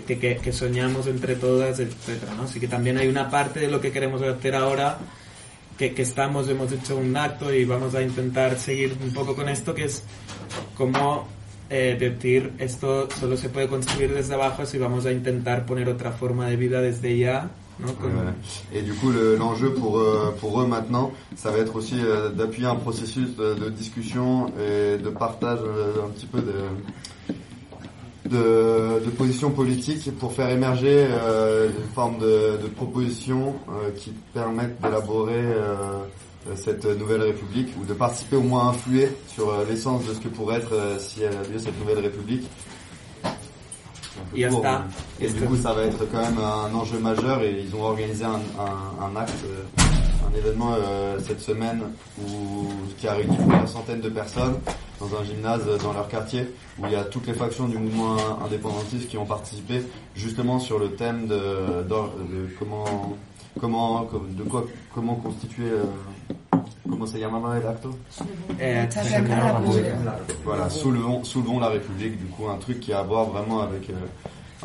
que, 0.08 0.40
que, 0.42 0.54
soñamos 0.54 1.08
entre 1.08 1.36
todas, 1.36 1.80
etcétera, 1.80 2.36
¿no? 2.36 2.44
Así 2.44 2.60
que 2.60 2.68
también 2.68 2.98
hay 2.98 3.08
una 3.08 3.30
parte 3.32 3.60
de 3.60 3.70
lo 3.70 3.82
que 3.82 3.92
queremos 3.92 4.22
hacer 4.22 4.54
ahora 4.56 5.00
que, 5.80 5.94
que 5.94 6.04
estamos, 6.04 6.48
hemos 6.48 6.72
hecho 6.72 6.96
un 6.96 7.18
acto 7.18 7.52
y 7.54 7.66
vamos 7.66 7.96
a 7.96 8.02
intentar 8.04 8.58
seguir 8.60 8.96
un 9.04 9.12
poco 9.14 9.36
con 9.36 9.50
esto, 9.50 9.74
que 9.74 9.86
es 9.86 10.04
como 10.78 11.28
eh, 11.70 11.96
decir 12.00 12.52
esto 12.60 13.08
solo 13.20 13.36
se 13.38 13.50
puede 13.50 13.68
construir 13.68 14.14
desde 14.14 14.34
abajo 14.36 14.66
si 14.66 14.78
vamos 14.78 15.06
a 15.06 15.12
intentar 15.12 15.66
poner 15.66 15.88
otra 15.90 16.12
forma 16.12 16.48
de 16.48 16.56
vida 16.56 16.82
desde 16.82 17.18
ya, 17.18 17.50
¿no? 17.80 17.88
Con- 17.96 18.12
Voilà. 18.14 18.34
Et 18.74 18.82
du 18.84 18.94
coup, 18.94 19.10
le- 19.12 19.36
l'enjeu 19.38 19.74
pour 19.74 19.98
euh, 20.00 20.32
pour 20.40 20.62
eux 20.62 20.68
maintenant, 20.68 21.12
ça 21.36 21.52
va 21.52 21.58
être 21.60 21.76
aussi 21.76 21.96
euh, 22.00 22.30
d'appuyer 22.30 22.68
un 22.68 22.76
processus 22.76 23.36
de, 23.36 23.54
de 23.56 23.70
discussion 23.70 24.48
et 24.60 24.98
de 24.98 25.10
partage 25.10 25.60
euh, 25.64 26.06
un 26.06 26.10
petit 26.10 26.28
peu 26.28 26.40
de 26.42 26.54
de, 28.26 29.04
de 29.06 29.10
positions 29.12 29.52
politiques 29.52 30.10
pour 30.18 30.34
faire 30.34 30.50
émerger 30.50 31.06
une 31.06 31.94
forme 31.94 32.18
de, 32.18 32.58
de 32.64 32.68
propositions 32.76 33.54
qui 33.98 34.12
permettent 34.34 34.82
d'élaborer 34.82 35.44
cette 36.56 36.86
nouvelle 36.86 37.22
république 37.24 37.70
ou 37.80 37.86
de 37.86 37.94
participer 37.94 38.36
au 38.36 38.42
moins 38.44 38.68
à 38.68 38.70
influer 38.72 39.10
sur 39.28 39.50
euh, 39.50 39.66
l'essence 39.68 40.06
de 40.06 40.14
ce 40.14 40.20
que 40.20 40.28
pourrait 40.28 40.58
être 40.58 40.74
euh, 40.74 41.00
si 41.00 41.24
elle 41.24 41.36
a 41.36 41.42
lieu 41.44 41.58
cette 41.58 41.80
nouvelle 41.80 42.00
république. 42.00 42.48
Court, 44.50 44.66
et 45.20 45.28
du 45.30 45.42
coup, 45.42 45.56
ça 45.56 45.74
va 45.74 45.84
être 45.84 46.06
quand 46.12 46.22
même 46.22 46.38
un 46.38 46.74
enjeu 46.74 47.00
majeur 47.00 47.42
et 47.42 47.62
ils 47.62 47.76
ont 47.76 47.84
organisé 47.84 48.26
un, 48.26 48.40
un, 48.60 49.06
un 49.06 49.16
acte, 49.16 49.34
euh, 49.46 49.64
un 50.30 50.38
événement 50.38 50.74
euh, 50.74 51.18
cette 51.26 51.42
semaine 51.42 51.82
où, 52.22 52.68
qui 52.98 53.08
a 53.08 53.14
réuni 53.14 53.36
plusieurs 53.38 53.68
centaines 53.68 54.02
de 54.02 54.10
personnes 54.10 54.56
dans 55.00 55.08
un 55.18 55.24
gymnase 55.24 55.66
dans 55.84 55.94
leur 55.94 56.08
quartier 56.08 56.48
où 56.80 56.86
il 56.86 56.92
y 56.92 56.96
a 56.96 57.04
toutes 57.04 57.28
les 57.28 57.34
factions 57.34 57.68
du 57.68 57.78
mouvement 57.78 58.16
indépendantiste 58.46 59.10
qui 59.10 59.18
ont 59.18 59.26
participé 59.26 59.82
justement 60.16 60.60
sur 60.60 60.80
le 60.80 60.92
thème 60.92 61.28
de, 61.28 61.38
comment 62.58 62.86
comment 63.60 64.08
de 64.38 64.44
quoi 64.44 64.66
comment 64.94 65.16
constituer 65.16 65.66
euh, 65.70 65.84
comment 66.90 67.06
se 67.08 67.18
llamaba 67.18 67.58
el 67.58 67.68
acto 67.68 67.98
Eh, 68.60 68.88
voilà, 70.44 70.70
soulevons, 70.70 71.24
soulevons 71.24 71.60
la 71.60 71.70
République, 71.70 72.18
du 72.18 72.26
coup, 72.26 72.48
un 72.48 72.58
truc 72.58 72.80
qui 72.80 72.94
a 72.94 73.00
à 73.00 73.04
voir 73.04 73.26
vraiment 73.26 73.62
avec 73.62 73.90
euh, 73.90 73.94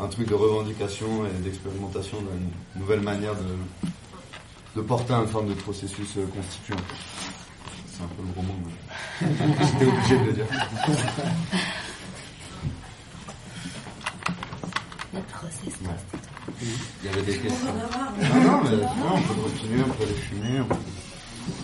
un 0.03 0.07
truc 0.07 0.27
de 0.29 0.35
revendication 0.35 1.07
et 1.25 1.41
d'expérimentation 1.43 2.17
d'une 2.19 2.81
nouvelle 2.81 3.01
manière 3.01 3.33
de, 3.35 3.89
de 4.79 4.81
porter 4.85 5.13
une 5.13 5.27
forme 5.27 5.49
de 5.49 5.53
processus 5.55 6.15
euh, 6.17 6.25
constituant. 6.35 6.77
C'est 7.87 8.03
un 8.03 8.07
peu 8.07 8.23
le 8.23 8.31
gros 8.33 8.41
mot, 8.43 8.55
mais 8.65 9.27
j'étais 9.65 9.85
obligé 9.85 10.17
de 10.17 10.23
le 10.25 10.33
dire. 10.33 10.45
Ouais. 15.13 15.89
Il 17.01 17.05
y 17.05 17.09
avait 17.13 17.21
des 17.23 17.37
questions. 17.37 17.65
Non, 17.73 18.41
non, 18.41 18.61
mais 18.63 18.77
non, 18.77 19.15
on 19.15 19.21
peut 19.21 19.41
continuer, 19.41 19.83
on 19.85 19.89
peut 19.93 20.05
les 20.07 20.13
fumer. 20.13 20.61
on 20.61 20.65
peut- 20.65 20.75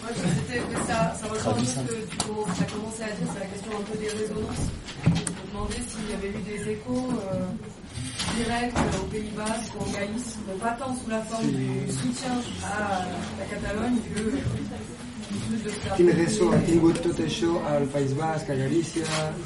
Ouais, 0.03 0.13
c'était- 0.15 0.61
mais 0.69 0.81
ça, 0.87 1.13
ça 1.19 1.25
rejoint 1.27 1.53
un 1.53 1.55
peu 1.55 1.65
ce 1.65 1.75
que 1.85 2.23
tu 2.23 2.63
as 2.63 2.69
commencé 2.73 3.03
à 3.03 3.11
dire, 3.17 3.27
c'est 3.33 3.39
la 3.39 3.49
question 3.53 3.71
un 3.77 3.85
peu 3.89 3.97
des 3.97 4.09
résonances. 4.09 4.65
Je 5.03 5.09
me 5.09 5.47
demandais 5.49 5.81
s'il 5.87 6.07
y 6.09 6.13
avait 6.17 6.31
eu 6.37 6.41
des 6.51 6.71
échos 6.71 7.09
euh, 7.11 7.45
dirais 8.37 8.71
qu'au 8.73 9.05
Pays 9.11 9.31
Basque, 9.35 9.73
en 9.79 9.91
Galice, 9.91 10.35
non 10.47 10.57
pas 10.57 10.75
tant 10.79 10.93
sous 10.95 11.09
la 11.09 11.21
forme 11.21 11.47
du 11.47 11.91
soutien 11.91 12.33
à 12.63 13.05
la 13.39 13.45
Catalogne 13.45 13.97
que 14.13 14.21
plus 15.47 15.63
de 15.63 15.69
faire 15.69 15.95
Quin 15.97 16.09
ressò 16.17 16.51
ha 16.53 16.59
tingut 16.67 16.97
això 17.25 17.51
al 17.71 17.85
País 17.93 18.13
Basc, 18.17 18.49
a 18.49 18.55
Galícia, 18.55 19.03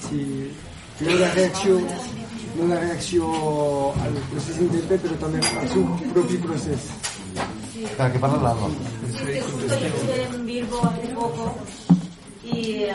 si 0.08 0.52
no 1.02 1.16
la 1.18 1.30
reacció, 1.34 1.80
no 2.58 2.68
la 2.68 2.80
reacció 2.80 3.24
al 4.04 4.14
procés 4.32 4.58
independent, 4.62 5.02
però 5.06 5.16
també 5.24 5.40
al 5.62 5.70
seu 5.74 5.86
propi 6.14 6.38
procés. 6.38 6.90
Espera, 7.84 8.12
que 8.12 8.20
parla 8.20 8.38
l'Alba. 8.38 8.68
que 9.26 9.42
justo 9.42 9.80
yo 9.80 9.88
estuve 9.88 10.24
en 10.24 10.46
Bilbo 10.46 10.82
hace 10.86 11.08
poco 11.14 11.56
y, 12.44 12.84
eh, 12.84 12.94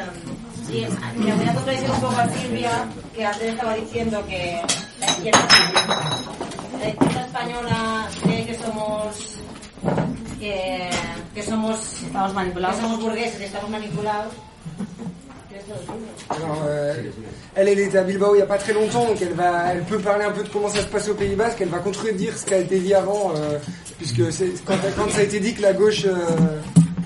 y 0.69 0.87
mira, 1.19 1.35
voy 1.37 1.49
a 1.49 1.55
contradecir 1.55 1.91
un 1.91 2.01
poco 2.01 2.17
a 2.17 2.29
Silvia, 2.29 2.71
que 3.15 3.25
antes 3.25 3.43
estaba 3.43 3.75
diciendo 3.75 4.25
que 4.27 4.63
la 5.01 5.07
izquierda, 5.07 5.49
la 6.81 6.89
izquierda 6.89 7.21
española 7.27 8.09
cree 8.23 8.47
que 8.47 8.55
somos 8.55 9.37
que, 10.39 10.91
que 11.35 11.43
somos 11.43 12.03
estamos 12.03 12.35
manipulados, 12.35 12.77
que 12.77 12.83
somos 12.83 13.01
burgueses 13.01 13.41
y 13.41 13.45
estamos 13.45 13.71
manipulados. 13.71 14.33
Alors, 16.31 16.65
euh, 16.67 16.95
elle, 17.55 17.69
elle 17.69 17.79
était 17.79 17.99
à 17.99 18.03
Bilbao 18.03 18.35
il 18.35 18.39
n'y 18.39 18.43
a 18.43 18.47
pas 18.47 18.59
très 18.59 18.73
longtemps, 18.73 19.07
donc 19.07 19.21
elle, 19.21 19.35
va, 19.35 19.73
elle 19.73 19.83
peut 19.83 19.99
parler 19.99 20.25
un 20.25 20.33
peu 20.33 20.43
de 20.43 20.49
comment 20.49 20.69
ça 20.69 20.81
se 20.81 20.87
passe 20.87 21.09
au 21.09 21.15
Pays 21.15 21.35
Basque. 21.35 21.59
Elle 21.61 21.69
va 21.69 21.79
contredire 21.79 22.37
ce 22.37 22.45
qui 22.45 22.55
a 22.55 22.59
été 22.59 22.79
dit 22.81 22.95
avant, 22.95 23.33
euh, 23.37 23.59
puisque 23.99 24.23
quand, 24.65 24.77
quand 24.97 25.11
ça 25.11 25.21
a 25.21 25.23
été 25.23 25.41
dit 25.41 25.55
que 25.55 25.63
la 25.63 25.73
gauche 25.73 26.05
euh, 26.05 26.15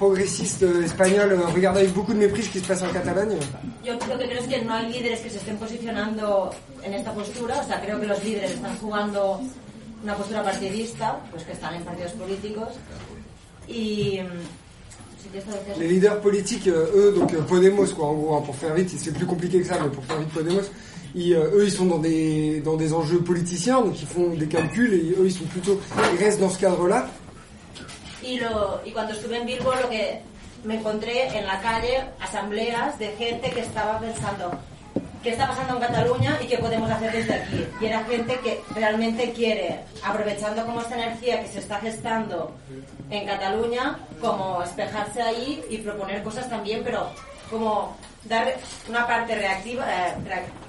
progressiste 0.00 0.62
euh, 0.62 0.82
espagnole 0.82 1.32
euh, 1.32 1.46
regarde 1.54 1.76
avec 1.76 1.92
beaucoup 1.92 2.14
de 2.14 2.18
mépris 2.18 2.42
ce 2.42 2.48
qui 2.48 2.60
se 2.60 2.66
passe 2.66 2.82
en 2.82 2.88
Catalogne. 2.88 3.36
Yo 3.84 3.92
lo 3.92 4.18
que 4.18 4.26
creo 4.26 4.40
es 4.40 4.46
que 4.48 4.64
no 4.64 4.72
hay 4.72 4.90
líderes 4.90 5.20
que 5.20 5.28
se 5.28 5.36
estén 5.36 5.58
posicionando 5.58 6.50
en 6.82 6.94
esta 6.94 7.12
postura, 7.12 7.60
o 7.60 7.66
sea, 7.66 7.80
creo 7.82 8.00
que 8.00 8.06
los 8.06 8.24
líderes 8.24 8.52
están 8.52 8.76
jugando 8.78 9.40
una 10.02 10.14
postura 10.14 10.42
partidista, 10.42 11.20
pues 11.30 11.44
que 11.44 11.52
están 11.52 11.74
en 11.74 11.84
partidos 11.84 12.12
políticos. 12.12 12.68
Y. 13.68 14.20
Les 15.78 15.88
leaders 15.88 16.20
politiques, 16.20 16.66
euh, 16.66 16.86
eux, 16.94 17.12
donc 17.12 17.32
euh, 17.32 17.40
Podemos, 17.42 17.86
quoi, 17.94 18.06
en 18.06 18.14
gros, 18.14 18.36
hein, 18.36 18.42
pour 18.44 18.56
faire 18.56 18.74
vite, 18.74 18.90
c'est 18.96 19.12
plus 19.12 19.26
compliqué 19.26 19.60
que 19.60 19.66
ça, 19.66 19.78
mais 19.82 19.88
pour 19.88 20.04
faire 20.04 20.18
vite 20.18 20.30
Podemos, 20.30 20.60
euh, 21.16 21.50
eux, 21.54 21.64
ils 21.64 21.70
sont 21.70 21.86
dans 21.86 21.98
des, 21.98 22.60
dans 22.60 22.76
des 22.76 22.92
enjeux 22.92 23.20
politiciens, 23.20 23.80
donc 23.80 24.00
ils 24.00 24.06
font 24.06 24.30
des 24.30 24.46
calculs, 24.46 24.94
et 24.94 25.14
eux, 25.18 25.26
ils 25.26 25.32
sont 25.32 25.44
plutôt, 25.44 25.80
ils 26.12 26.24
restent 26.24 26.40
dans 26.40 26.50
ce 26.50 26.58
cadre-là. 26.58 27.08
Cuando 28.92 29.12
estuve 29.12 29.32
en 29.40 29.44
Bilbo, 29.44 29.70
lo 29.70 29.88
que 29.88 30.68
me 30.68 30.76
encontré 30.76 31.28
en 31.34 31.46
la 31.46 31.56
calle 31.56 32.12
asambleas 32.20 32.98
de 32.98 33.06
gente 33.18 33.50
que 33.50 33.60
estaba 33.60 33.98
pensando 33.98 34.50
qué 35.22 35.30
está 35.30 35.48
pasando 35.48 35.74
en 35.74 35.80
Cataluña 35.80 36.38
y 36.42 36.46
qué 36.46 36.58
podemos 36.58 36.90
hacer 36.90 37.12
desde 37.12 37.34
aquí. 37.34 37.66
Y 37.80 37.86
era 37.86 38.04
gente 38.04 38.38
que 38.40 38.62
realmente 38.74 39.32
quiere, 39.32 39.80
aprovechando 40.04 40.64
como 40.64 40.80
esta 40.80 40.94
energía 40.94 41.40
que 41.42 41.48
se 41.48 41.58
está 41.58 41.78
gestando 41.80 42.54
en 43.10 43.26
Cataluña, 43.26 43.98
como 44.20 44.62
espejarse 44.62 45.22
ahí 45.22 45.62
y 45.68 45.78
proponer 45.78 46.22
cosas 46.22 46.48
también, 46.48 46.82
pero 46.84 47.10
como 47.50 47.96
dar 48.24 48.46
una 48.88 49.06
parte 49.06 49.34
reactiva, 49.34 49.84
eh, 49.88 50.14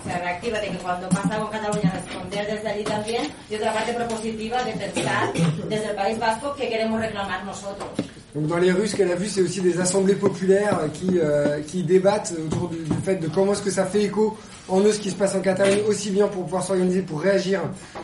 reactiva 0.06 0.60
de 0.60 0.70
que 0.70 0.78
cuando 0.78 1.10
pasa 1.10 1.38
en 1.38 1.48
Cataluña 1.48 1.92
responder 1.94 2.48
desde 2.48 2.68
allí 2.70 2.84
también 2.84 3.28
y 3.50 3.56
otra 3.56 3.74
parte 3.74 3.94
propositiva 3.94 4.64
de 4.64 4.72
pensar 4.74 5.34
desde 5.68 5.90
el 5.90 5.96
País 5.96 6.18
Vasco 6.20 6.56
que 6.56 6.70
queremos 6.70 7.00
reclamar 7.00 7.44
nosotros. 7.44 7.90
Donc 8.34 8.48
dans 8.48 8.60
les 8.60 8.72
rues, 8.72 8.88
ce 8.88 8.96
qu'elle 8.96 9.12
a 9.12 9.16
vu, 9.16 9.28
c'est 9.28 9.42
aussi 9.42 9.60
des 9.60 9.78
assemblées 9.82 10.16
populaires 10.16 10.80
euh, 10.80 10.88
qui, 10.88 11.20
euh, 11.20 11.60
qui 11.68 11.84
débattent 11.84 12.34
autour 12.46 12.70
du, 12.70 12.78
du 12.78 12.98
fait 13.04 13.18
de 13.18 13.28
comment 13.28 13.52
est-ce 13.52 13.62
que 13.62 13.72
ça 13.72 13.86
fait 13.86 14.04
écho 14.04 14.38
en 14.70 14.80
eux 14.80 14.94
ce 14.94 15.00
qui 15.02 15.10
se 15.10 15.16
passe 15.16 15.36
en 15.36 15.42
Catalogne, 15.42 15.82
aussi 15.86 16.12
bien 16.12 16.28
pour 16.28 16.44
pouvoir 16.44 16.64
s'organiser, 16.64 17.02
pour 17.02 17.20
réagir 17.20 17.60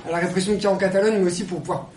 à 0.06 0.12
la 0.12 0.18
répression 0.18 0.54
qu'il 0.56 0.64
y 0.64 0.68
a 0.68 0.72
en 0.72 0.76
Catalogne, 0.76 1.20
mais 1.20 1.28
aussi 1.28 1.46
pour 1.46 1.62
pouvoir 1.62 1.88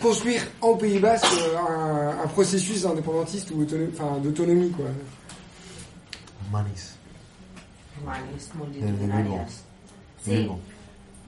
construire 0.00 0.40
en 0.62 0.74
Pays 0.74 0.98
Basque 0.98 1.26
euh, 1.26 1.58
un, 1.58 2.24
un 2.24 2.26
processus 2.28 2.86
indépendantiste 2.86 3.50
ou 3.50 3.66
d'autonomie. 3.66 4.72
Manis. 6.54 6.96
Desde 8.70 9.06
Bilbo. 9.06 9.44
Sí. 10.24 10.30
Bilbo. 10.30 10.58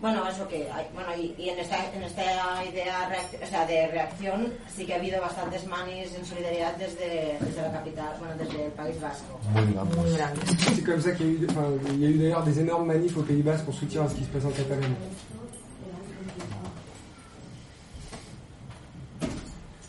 Bueno, 0.01 0.29
eso 0.29 0.47
que 0.47 0.71
hay, 0.71 0.87
bueno, 0.93 1.09
y, 1.17 1.35
y 1.43 1.49
en 1.49 1.59
esta 1.59 1.77
en 1.95 2.03
esta 2.03 2.23
idea 2.71 3.09
o 3.43 3.47
sea, 3.47 3.67
de 3.67 3.87
reacción 3.89 4.53
sí 4.75 4.85
que 4.85 4.93
ha 4.93 4.97
habido 4.97 5.19
bastantes 5.23 5.67
manis 5.67 6.15
en 6.15 6.25
solidaridad 6.27 6.77
desde, 6.77 7.39
desde 7.41 7.63
la 7.63 7.73
capital, 7.73 8.15
bueno, 8.19 8.35
desde 8.39 8.67
el 8.67 8.73
País 8.73 9.01
Vasco. 9.01 9.41
Muy 9.55 9.73
grandes. 9.73 9.97
Muy 9.97 10.13
grandes. 10.13 10.45
C'est 10.75 10.85
comme 10.85 11.01
ça 11.01 11.13
qu'il 11.13 11.27
y 11.27 11.29
a 11.31 11.33
eu, 11.33 11.47
enfin, 11.49 11.67
il 11.95 12.01
y 12.03 12.07
a 12.07 12.09
eu 12.11 12.19
d'ailleurs 12.19 12.45
des 12.45 12.61
énormes 12.61 12.87
manifs 12.87 13.17
au 13.17 13.23
Pays 13.23 13.43
Basque 13.43 13.65
pour 13.65 13.75
soutien 13.75 14.03
à 14.05 14.09
ce 14.09 14.15
qui 14.17 14.25
se 14.25 14.29
passe 14.29 14.45
en 14.45 14.51
Catalogne. 14.51 14.95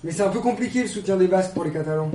Mais 0.04 0.12
c'est 0.12 0.24
un 0.24 0.30
peu 0.30 0.40
compliqué 0.40 0.84
le 0.84 0.88
soutien 0.88 1.18
des 1.18 1.28
Basques 1.28 1.54
pour 1.54 1.66
les 1.66 1.72
Catalans. 1.72 2.12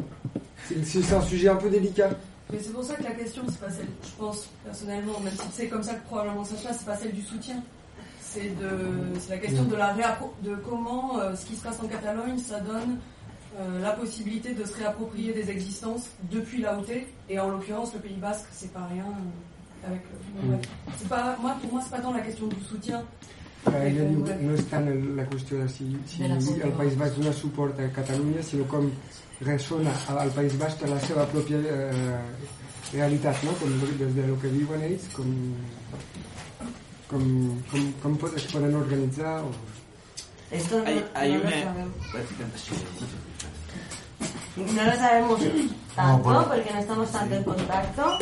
C'est 0.82 1.12
un 1.12 1.20
sujet 1.20 1.51
un 1.51 1.57
peu 1.57 1.69
délicat. 1.69 2.11
Mais 2.53 2.59
c'est 2.61 2.73
pour 2.73 2.85
ça 2.85 2.95
que 2.97 3.03
la 3.03 3.12
question, 3.12 3.43
c'est 3.49 3.61
pas 3.61 3.70
celle, 3.70 3.87
je 4.05 4.11
pense 4.19 4.49
personnellement, 4.65 5.19
même 5.20 5.33
si 5.33 5.47
c'est 5.55 5.69
comme 5.69 5.83
ça 5.83 5.95
que 5.95 6.05
probablement 6.07 6.45
ça 6.45 6.57
se 6.57 6.66
passe, 6.66 6.79
c'est 6.81 6.87
pas 6.87 6.97
celle 6.97 7.12
du 7.12 7.23
soutien. 7.23 7.62
C'est 8.20 8.51
de, 8.61 9.19
c'est 9.20 9.31
la 9.31 9.39
question 9.39 9.65
de 9.65 9.74
la 9.77 9.95
réappro- 9.95 10.33
de 10.43 10.55
comment 10.57 11.19
euh, 11.19 11.35
ce 11.35 11.47
qui 11.47 11.57
se 11.57 11.62
passe 11.62 11.81
en 11.83 11.87
Catalogne, 11.89 12.39
ça 12.39 12.61
donne 12.61 12.99
euh, 13.59 13.81
la 13.81 13.93
possibilité 13.93 14.55
de 14.55 14.65
se 14.65 14.74
réapproprier 14.77 15.33
des 15.33 15.51
existences 15.51 16.09
depuis 16.31 16.61
la 16.62 16.79
OT. 16.79 16.91
Et 17.29 17.39
en 17.39 17.49
l'occurrence, 17.51 17.93
le 17.95 18.01
Pays 18.01 18.16
Basque, 18.16 18.47
c'est 18.53 18.73
pas 18.73 18.87
rien. 18.87 19.05
euh, 19.07 19.87
avec 19.89 20.01
le- 20.11 20.49
Mm. 20.49 20.53
ouais. 20.55 20.61
C'est 20.99 21.09
pas, 21.09 21.37
moi, 21.41 21.57
pour 21.61 21.73
moi, 21.73 21.81
c'est 21.85 21.91
pas 21.91 22.01
tant 22.01 22.12
la 22.12 22.20
question 22.20 22.47
du 22.47 22.57
soutien. 22.65 23.03
Eh, 23.66 23.89
ella 23.89 24.05
diu 24.05 24.19
Ouais. 24.23 24.37
que 24.37 24.43
no 24.45 24.55
és 24.57 24.65
tant 24.70 24.81
la 25.16 25.24
qüestió 25.24 25.59
de 25.62 25.69
si, 25.69 25.97
si 26.07 26.19
la 26.27 26.35
el. 26.37 26.73
País 26.77 26.97
Basc 26.97 27.16
dona 27.16 27.33
suport 27.33 27.79
a 27.79 27.89
Catalunya, 27.95 28.43
sinó 28.43 28.65
com 28.65 28.91
ressona 29.44 29.93
al 30.09 30.31
País 30.31 30.56
Basc 30.59 30.82
la 30.89 31.01
seva 31.02 31.27
pròpia 31.31 31.59
eh, 31.59 32.19
realitat, 32.93 33.43
no? 33.47 33.55
com 33.60 33.78
des 33.98 34.14
de 34.14 34.27
lo 34.28 34.39
que 34.40 34.51
viuen 34.52 34.82
ells, 34.89 35.09
com, 35.16 35.31
com, 37.10 37.28
com, 37.70 37.93
com 38.02 38.16
pot, 38.20 38.36
es 38.36 38.48
poden 38.52 38.77
organitzar. 38.77 39.40
O... 39.43 39.52
Esto 40.51 40.78
no, 40.78 40.86
Hay, 40.86 41.05
hay 41.14 41.32
no 41.32 41.44
lo 41.44 41.51
sabemos. 41.51 41.94
No 44.56 44.85
lo 44.85 44.93
sabemos 44.93 45.40
tanto 45.97 46.19
No, 46.19 46.19
bueno. 46.19 46.48
porque 46.48 46.70
no 46.73 46.78
estamos 46.78 47.10
tanto 47.10 47.35
en 47.35 47.44
contacto, 47.44 48.19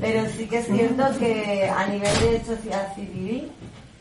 pero 0.00 0.26
sí 0.36 0.46
que 0.48 0.58
es 0.58 0.66
cierto 0.66 1.04
que 1.18 1.68
a 1.68 1.86
nivel 1.86 2.20
de 2.20 2.44
sociedad 2.44 2.92
civil, 2.94 3.52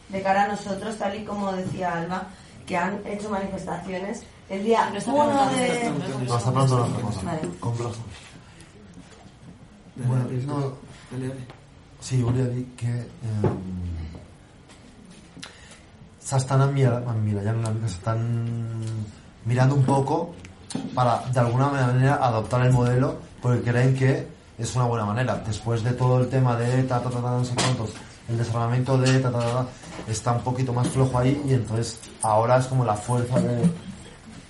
de 0.09 0.21
cara 0.21 0.45
a 0.45 0.47
nosotros, 0.47 0.97
tal 0.97 1.15
y 1.15 1.23
como 1.23 1.51
decía 1.53 1.93
Alba, 1.93 2.27
que 2.65 2.75
han 2.75 3.01
hecho 3.05 3.29
manifestaciones 3.29 4.23
el 4.49 4.63
día 4.63 4.89
No 4.89 4.97
está 4.97 5.11
1 5.11 5.23
preguntando 5.23 5.57
de... 6.19 6.25
No, 6.27 6.37
está 6.37 6.49
hablando 6.49 6.75
de 6.75 6.81
otra 6.83 7.01
cosa. 7.01 7.21
Vale. 7.23 7.41
Con 7.59 7.73
plazo. 7.75 7.99
Bueno, 9.95 10.23
no. 10.47 10.73
dale, 11.11 11.27
dale. 11.29 11.39
Sí, 11.99 12.21
volia 12.21 12.45
dir 12.45 12.65
que 12.75 12.89
eh, 12.89 13.07
s'estan 16.19 16.61
enmira- 16.61 17.01
emmirallant 17.13 17.59
una 17.59 17.69
mica, 17.71 17.87
s'estan 17.87 18.19
mirando 19.45 19.75
un 19.75 19.83
poco 19.83 20.33
para 20.95 21.19
de 21.31 21.39
alguna 21.39 21.67
manera 21.69 22.15
adoptar 22.15 22.65
el 22.65 22.73
modelo 22.73 23.15
porque 23.41 23.61
creen 23.61 23.95
que 23.95 24.27
es 24.57 24.75
una 24.75 24.85
buena 24.85 25.05
manera. 25.05 25.35
Después 25.45 25.83
de 25.83 25.91
todo 25.93 26.19
el 26.21 26.27
tema 26.29 26.55
de 26.55 26.83
ta, 26.83 27.01
ta, 27.01 27.09
ta, 27.09 27.21
ta, 27.21 27.31
no 27.31 27.45
sé 27.45 27.53
cuántos, 27.55 27.91
el 28.29 28.37
desarmamento 28.37 28.97
de 28.97 29.19
ta, 29.19 29.31
ta, 29.31 29.39
ta, 29.39 29.51
ta, 29.53 29.67
está 30.07 30.31
un 30.33 30.41
poquito 30.43 30.73
más 30.73 30.87
flojo 30.89 31.17
ahí 31.19 31.41
y 31.47 31.53
entonces 31.53 31.99
ahora 32.21 32.57
es 32.57 32.65
como 32.67 32.83
la 32.85 32.95
fuerza 32.95 33.39
de- 33.39 33.69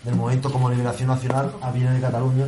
del 0.04 0.16
movimiento 0.16 0.52
como 0.52 0.70
liberación 0.70 1.08
nacional 1.08 1.52
a 1.62 1.72
viene 1.72 1.94
de 1.94 2.02
Cataluña. 2.02 2.46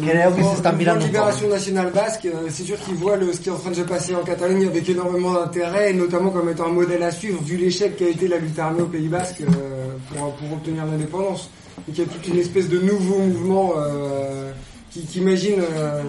Creo 0.00 0.34
que 0.36 0.42
se 0.44 0.52
están 0.52 0.72
Le 0.72 0.78
mirando 0.78 1.04
un 1.04 1.10
poco. 1.10 1.18
Libération 1.18 1.48
nationale 1.48 1.90
basque, 1.90 2.28
c'est 2.50 2.64
sûr 2.64 2.78
qu'ils 2.78 2.96
voient 2.96 3.16
le, 3.16 3.32
ce 3.32 3.40
qui 3.40 3.48
est 3.48 3.52
en 3.52 3.56
train 3.58 3.70
de 3.70 3.76
se 3.76 3.80
passer 3.82 4.14
en 4.14 4.22
Catalogne 4.22 4.66
avec 4.66 4.86
énormément 4.88 5.32
d'intérêt, 5.32 5.90
et 5.90 5.94
notamment 5.94 6.30
comme 6.30 6.48
étant 6.50 6.66
un 6.66 6.72
modèle 6.72 7.02
à 7.02 7.10
suivre, 7.10 7.40
vu 7.42 7.56
l'échec 7.56 7.96
qu'a 7.96 8.08
été 8.08 8.28
la 8.28 8.36
lutte 8.36 8.58
armée 8.58 8.82
au 8.82 8.86
Pays 8.86 9.08
Basque 9.08 9.40
euh, 9.40 9.94
pour, 10.14 10.34
pour 10.34 10.52
obtenir 10.52 10.84
l'indépendance. 10.84 11.48
Donc 11.86 11.96
il 11.96 11.98
y 11.98 12.02
a 12.02 12.06
toute 12.06 12.28
une 12.28 12.38
espèce 12.38 12.68
de 12.68 12.78
nouveau 12.80 13.18
mouvement 13.20 13.72
euh, 13.78 14.52
qui, 14.90 15.06
qui 15.06 15.20
imagine 15.20 15.60
euh, 15.60 16.02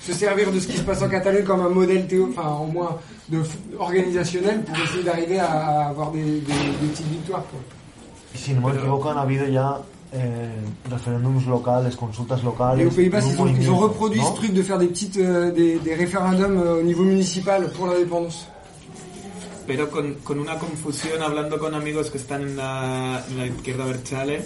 se 0.00 0.12
servir 0.14 0.50
de 0.50 0.58
ce 0.60 0.66
qui 0.66 0.78
se 0.78 0.82
passe 0.82 1.02
en 1.02 1.08
Catalogne 1.10 1.44
comme 1.44 1.60
un 1.60 1.68
modèle 1.68 2.06
théo, 2.06 2.30
enfin 2.34 2.56
au 2.62 2.66
moins 2.66 2.96
de, 3.28 3.42
organisationnel 3.78 4.62
pour 4.62 4.76
essayer 4.82 5.02
d'arriver 5.02 5.38
à, 5.38 5.46
à 5.50 5.88
avoir 5.90 6.10
des, 6.10 6.22
des- 6.22 6.38
des 6.40 6.86
petites 6.90 7.06
victoires. 7.08 7.44
Quoi. 7.50 7.60
Si 8.34 8.52
no 8.54 8.60
me 8.68 8.74
equivoco, 8.74 9.10
han 9.10 9.18
habido 9.18 9.46
ya 9.46 9.78
eh, 10.12 10.50
referéndums 10.88 11.46
locales, 11.46 11.96
consultas 11.96 12.42
locales. 12.42 12.80
Et 12.84 12.86
aux 12.86 12.90
Pays-Bas, 12.94 13.20
ils 13.20 13.40
ont, 13.40 13.46
ils 13.46 13.70
ont 13.70 13.78
reproduit 13.78 14.20
ce 14.22 14.34
truc 14.34 14.52
de 14.52 14.62
faire 14.62 14.78
des 14.78 14.86
petites, 14.88 15.16
euh, 15.18 15.52
des, 15.52 15.78
des 15.78 15.94
référendums 15.94 16.58
euh, 16.58 16.80
au 16.80 16.82
niveau 16.82 17.04
municipal 17.04 17.70
pour 17.72 17.86
l'indépendance. 17.86 18.46
pero 19.66 19.88
con, 19.88 20.14
con 20.24 20.40
una 20.40 20.58
confusión 20.58 21.22
hablando 21.22 21.56
con 21.56 21.74
amigos 21.74 22.10
que 22.10 22.18
están 22.18 22.42
en 22.42 22.56
la, 22.56 23.22
en 23.30 23.38
la 23.38 23.46
izquierda 23.46 23.84
Berchale, 23.84 24.42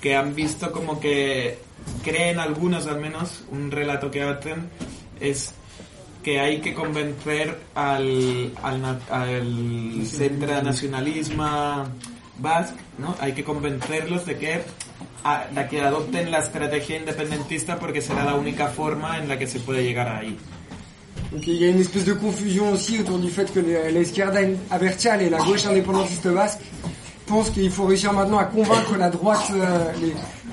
que 0.00 0.16
han 0.16 0.34
visto 0.34 0.72
como 0.72 0.98
que 0.98 1.58
creen 2.02 2.40
algunos 2.40 2.88
al 2.88 3.00
menos, 3.00 3.44
un 3.52 3.70
relato 3.70 4.10
que 4.10 4.22
hacen 4.22 4.68
es 5.20 5.54
que 6.24 6.40
hay 6.40 6.60
que 6.60 6.74
convencer 6.74 7.56
al, 7.76 8.52
al, 8.64 9.00
al 9.10 10.06
centre 10.06 10.60
nacionalisme 10.60 11.44
basc, 12.42 12.74
¿no? 12.98 13.14
Hay 13.20 13.32
convencerlos 13.44 14.26
de 14.26 14.36
que, 14.36 14.60
a- 15.24 15.44
de 15.54 15.68
que 15.68 15.80
adopten 15.80 16.30
la 16.30 16.40
estrategia 16.40 16.98
independentista 16.98 17.78
la 18.24 18.34
única 18.34 18.66
forma 18.68 19.18
en 19.18 19.28
la 19.28 19.38
se 19.46 19.60
puede 19.60 19.82
llegar 19.84 20.08
ahí. 20.08 20.36
Donc 21.30 21.46
il 21.46 21.54
y 21.54 21.64
a 21.64 21.68
une 21.68 21.80
espèce 21.80 22.04
de 22.04 22.12
confusion 22.12 22.72
aussi 22.72 22.98
autour 22.98 23.18
du 23.18 23.30
fait 23.30 23.50
que 23.52 23.60
les- 23.60 23.90
la 23.90 24.00
izquierda 24.00 24.40
abertzale 24.70 25.22
et 25.22 25.30
la 25.30 25.38
gauche 25.38 25.64
indépendantiste 25.66 26.28
basque 26.28 26.60
pensent 27.26 27.48
qu'il 27.50 27.70
faut 27.70 27.86
réussir 27.86 28.12
maintenant 28.12 28.38
à 28.38 28.44
convaincre 28.44 28.96
la 28.98 29.08
droite, 29.08 29.46
euh, 29.54 29.92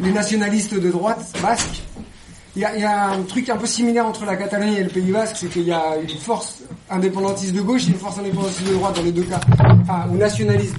les, 0.02 0.12
nationalistes 0.14 0.76
de 0.76 0.90
droite 0.90 1.26
basque. 1.42 1.82
Il 2.56 2.62
y, 2.62 2.66
a, 2.84 3.10
un 3.12 3.22
truc 3.24 3.48
un 3.50 3.58
peu 3.58 3.66
similaire 3.68 4.06
entre 4.06 4.26
la 4.26 4.36
Catalogne 4.36 4.74
et 4.74 4.84
le 4.84 4.90
Pays 4.90 5.12
basque, 5.12 5.36
c'est 5.40 5.48
qu'il 5.50 5.64
y 5.64 5.72
a 5.72 5.96
une 6.02 6.10
force 6.18 6.62
indépendantiste 6.90 7.54
de 7.54 7.62
gauche 7.62 7.84
et 7.88 7.92
une 7.92 7.98
force 8.00 8.18
indépendantiste 8.18 8.68
de 8.68 8.74
droite 8.74 8.96
dans 8.96 9.04
les 9.04 9.12
deux 9.12 9.24
cas, 9.24 9.40
ou 10.10 10.16
nationaliste 10.18 10.74
de 10.74 10.78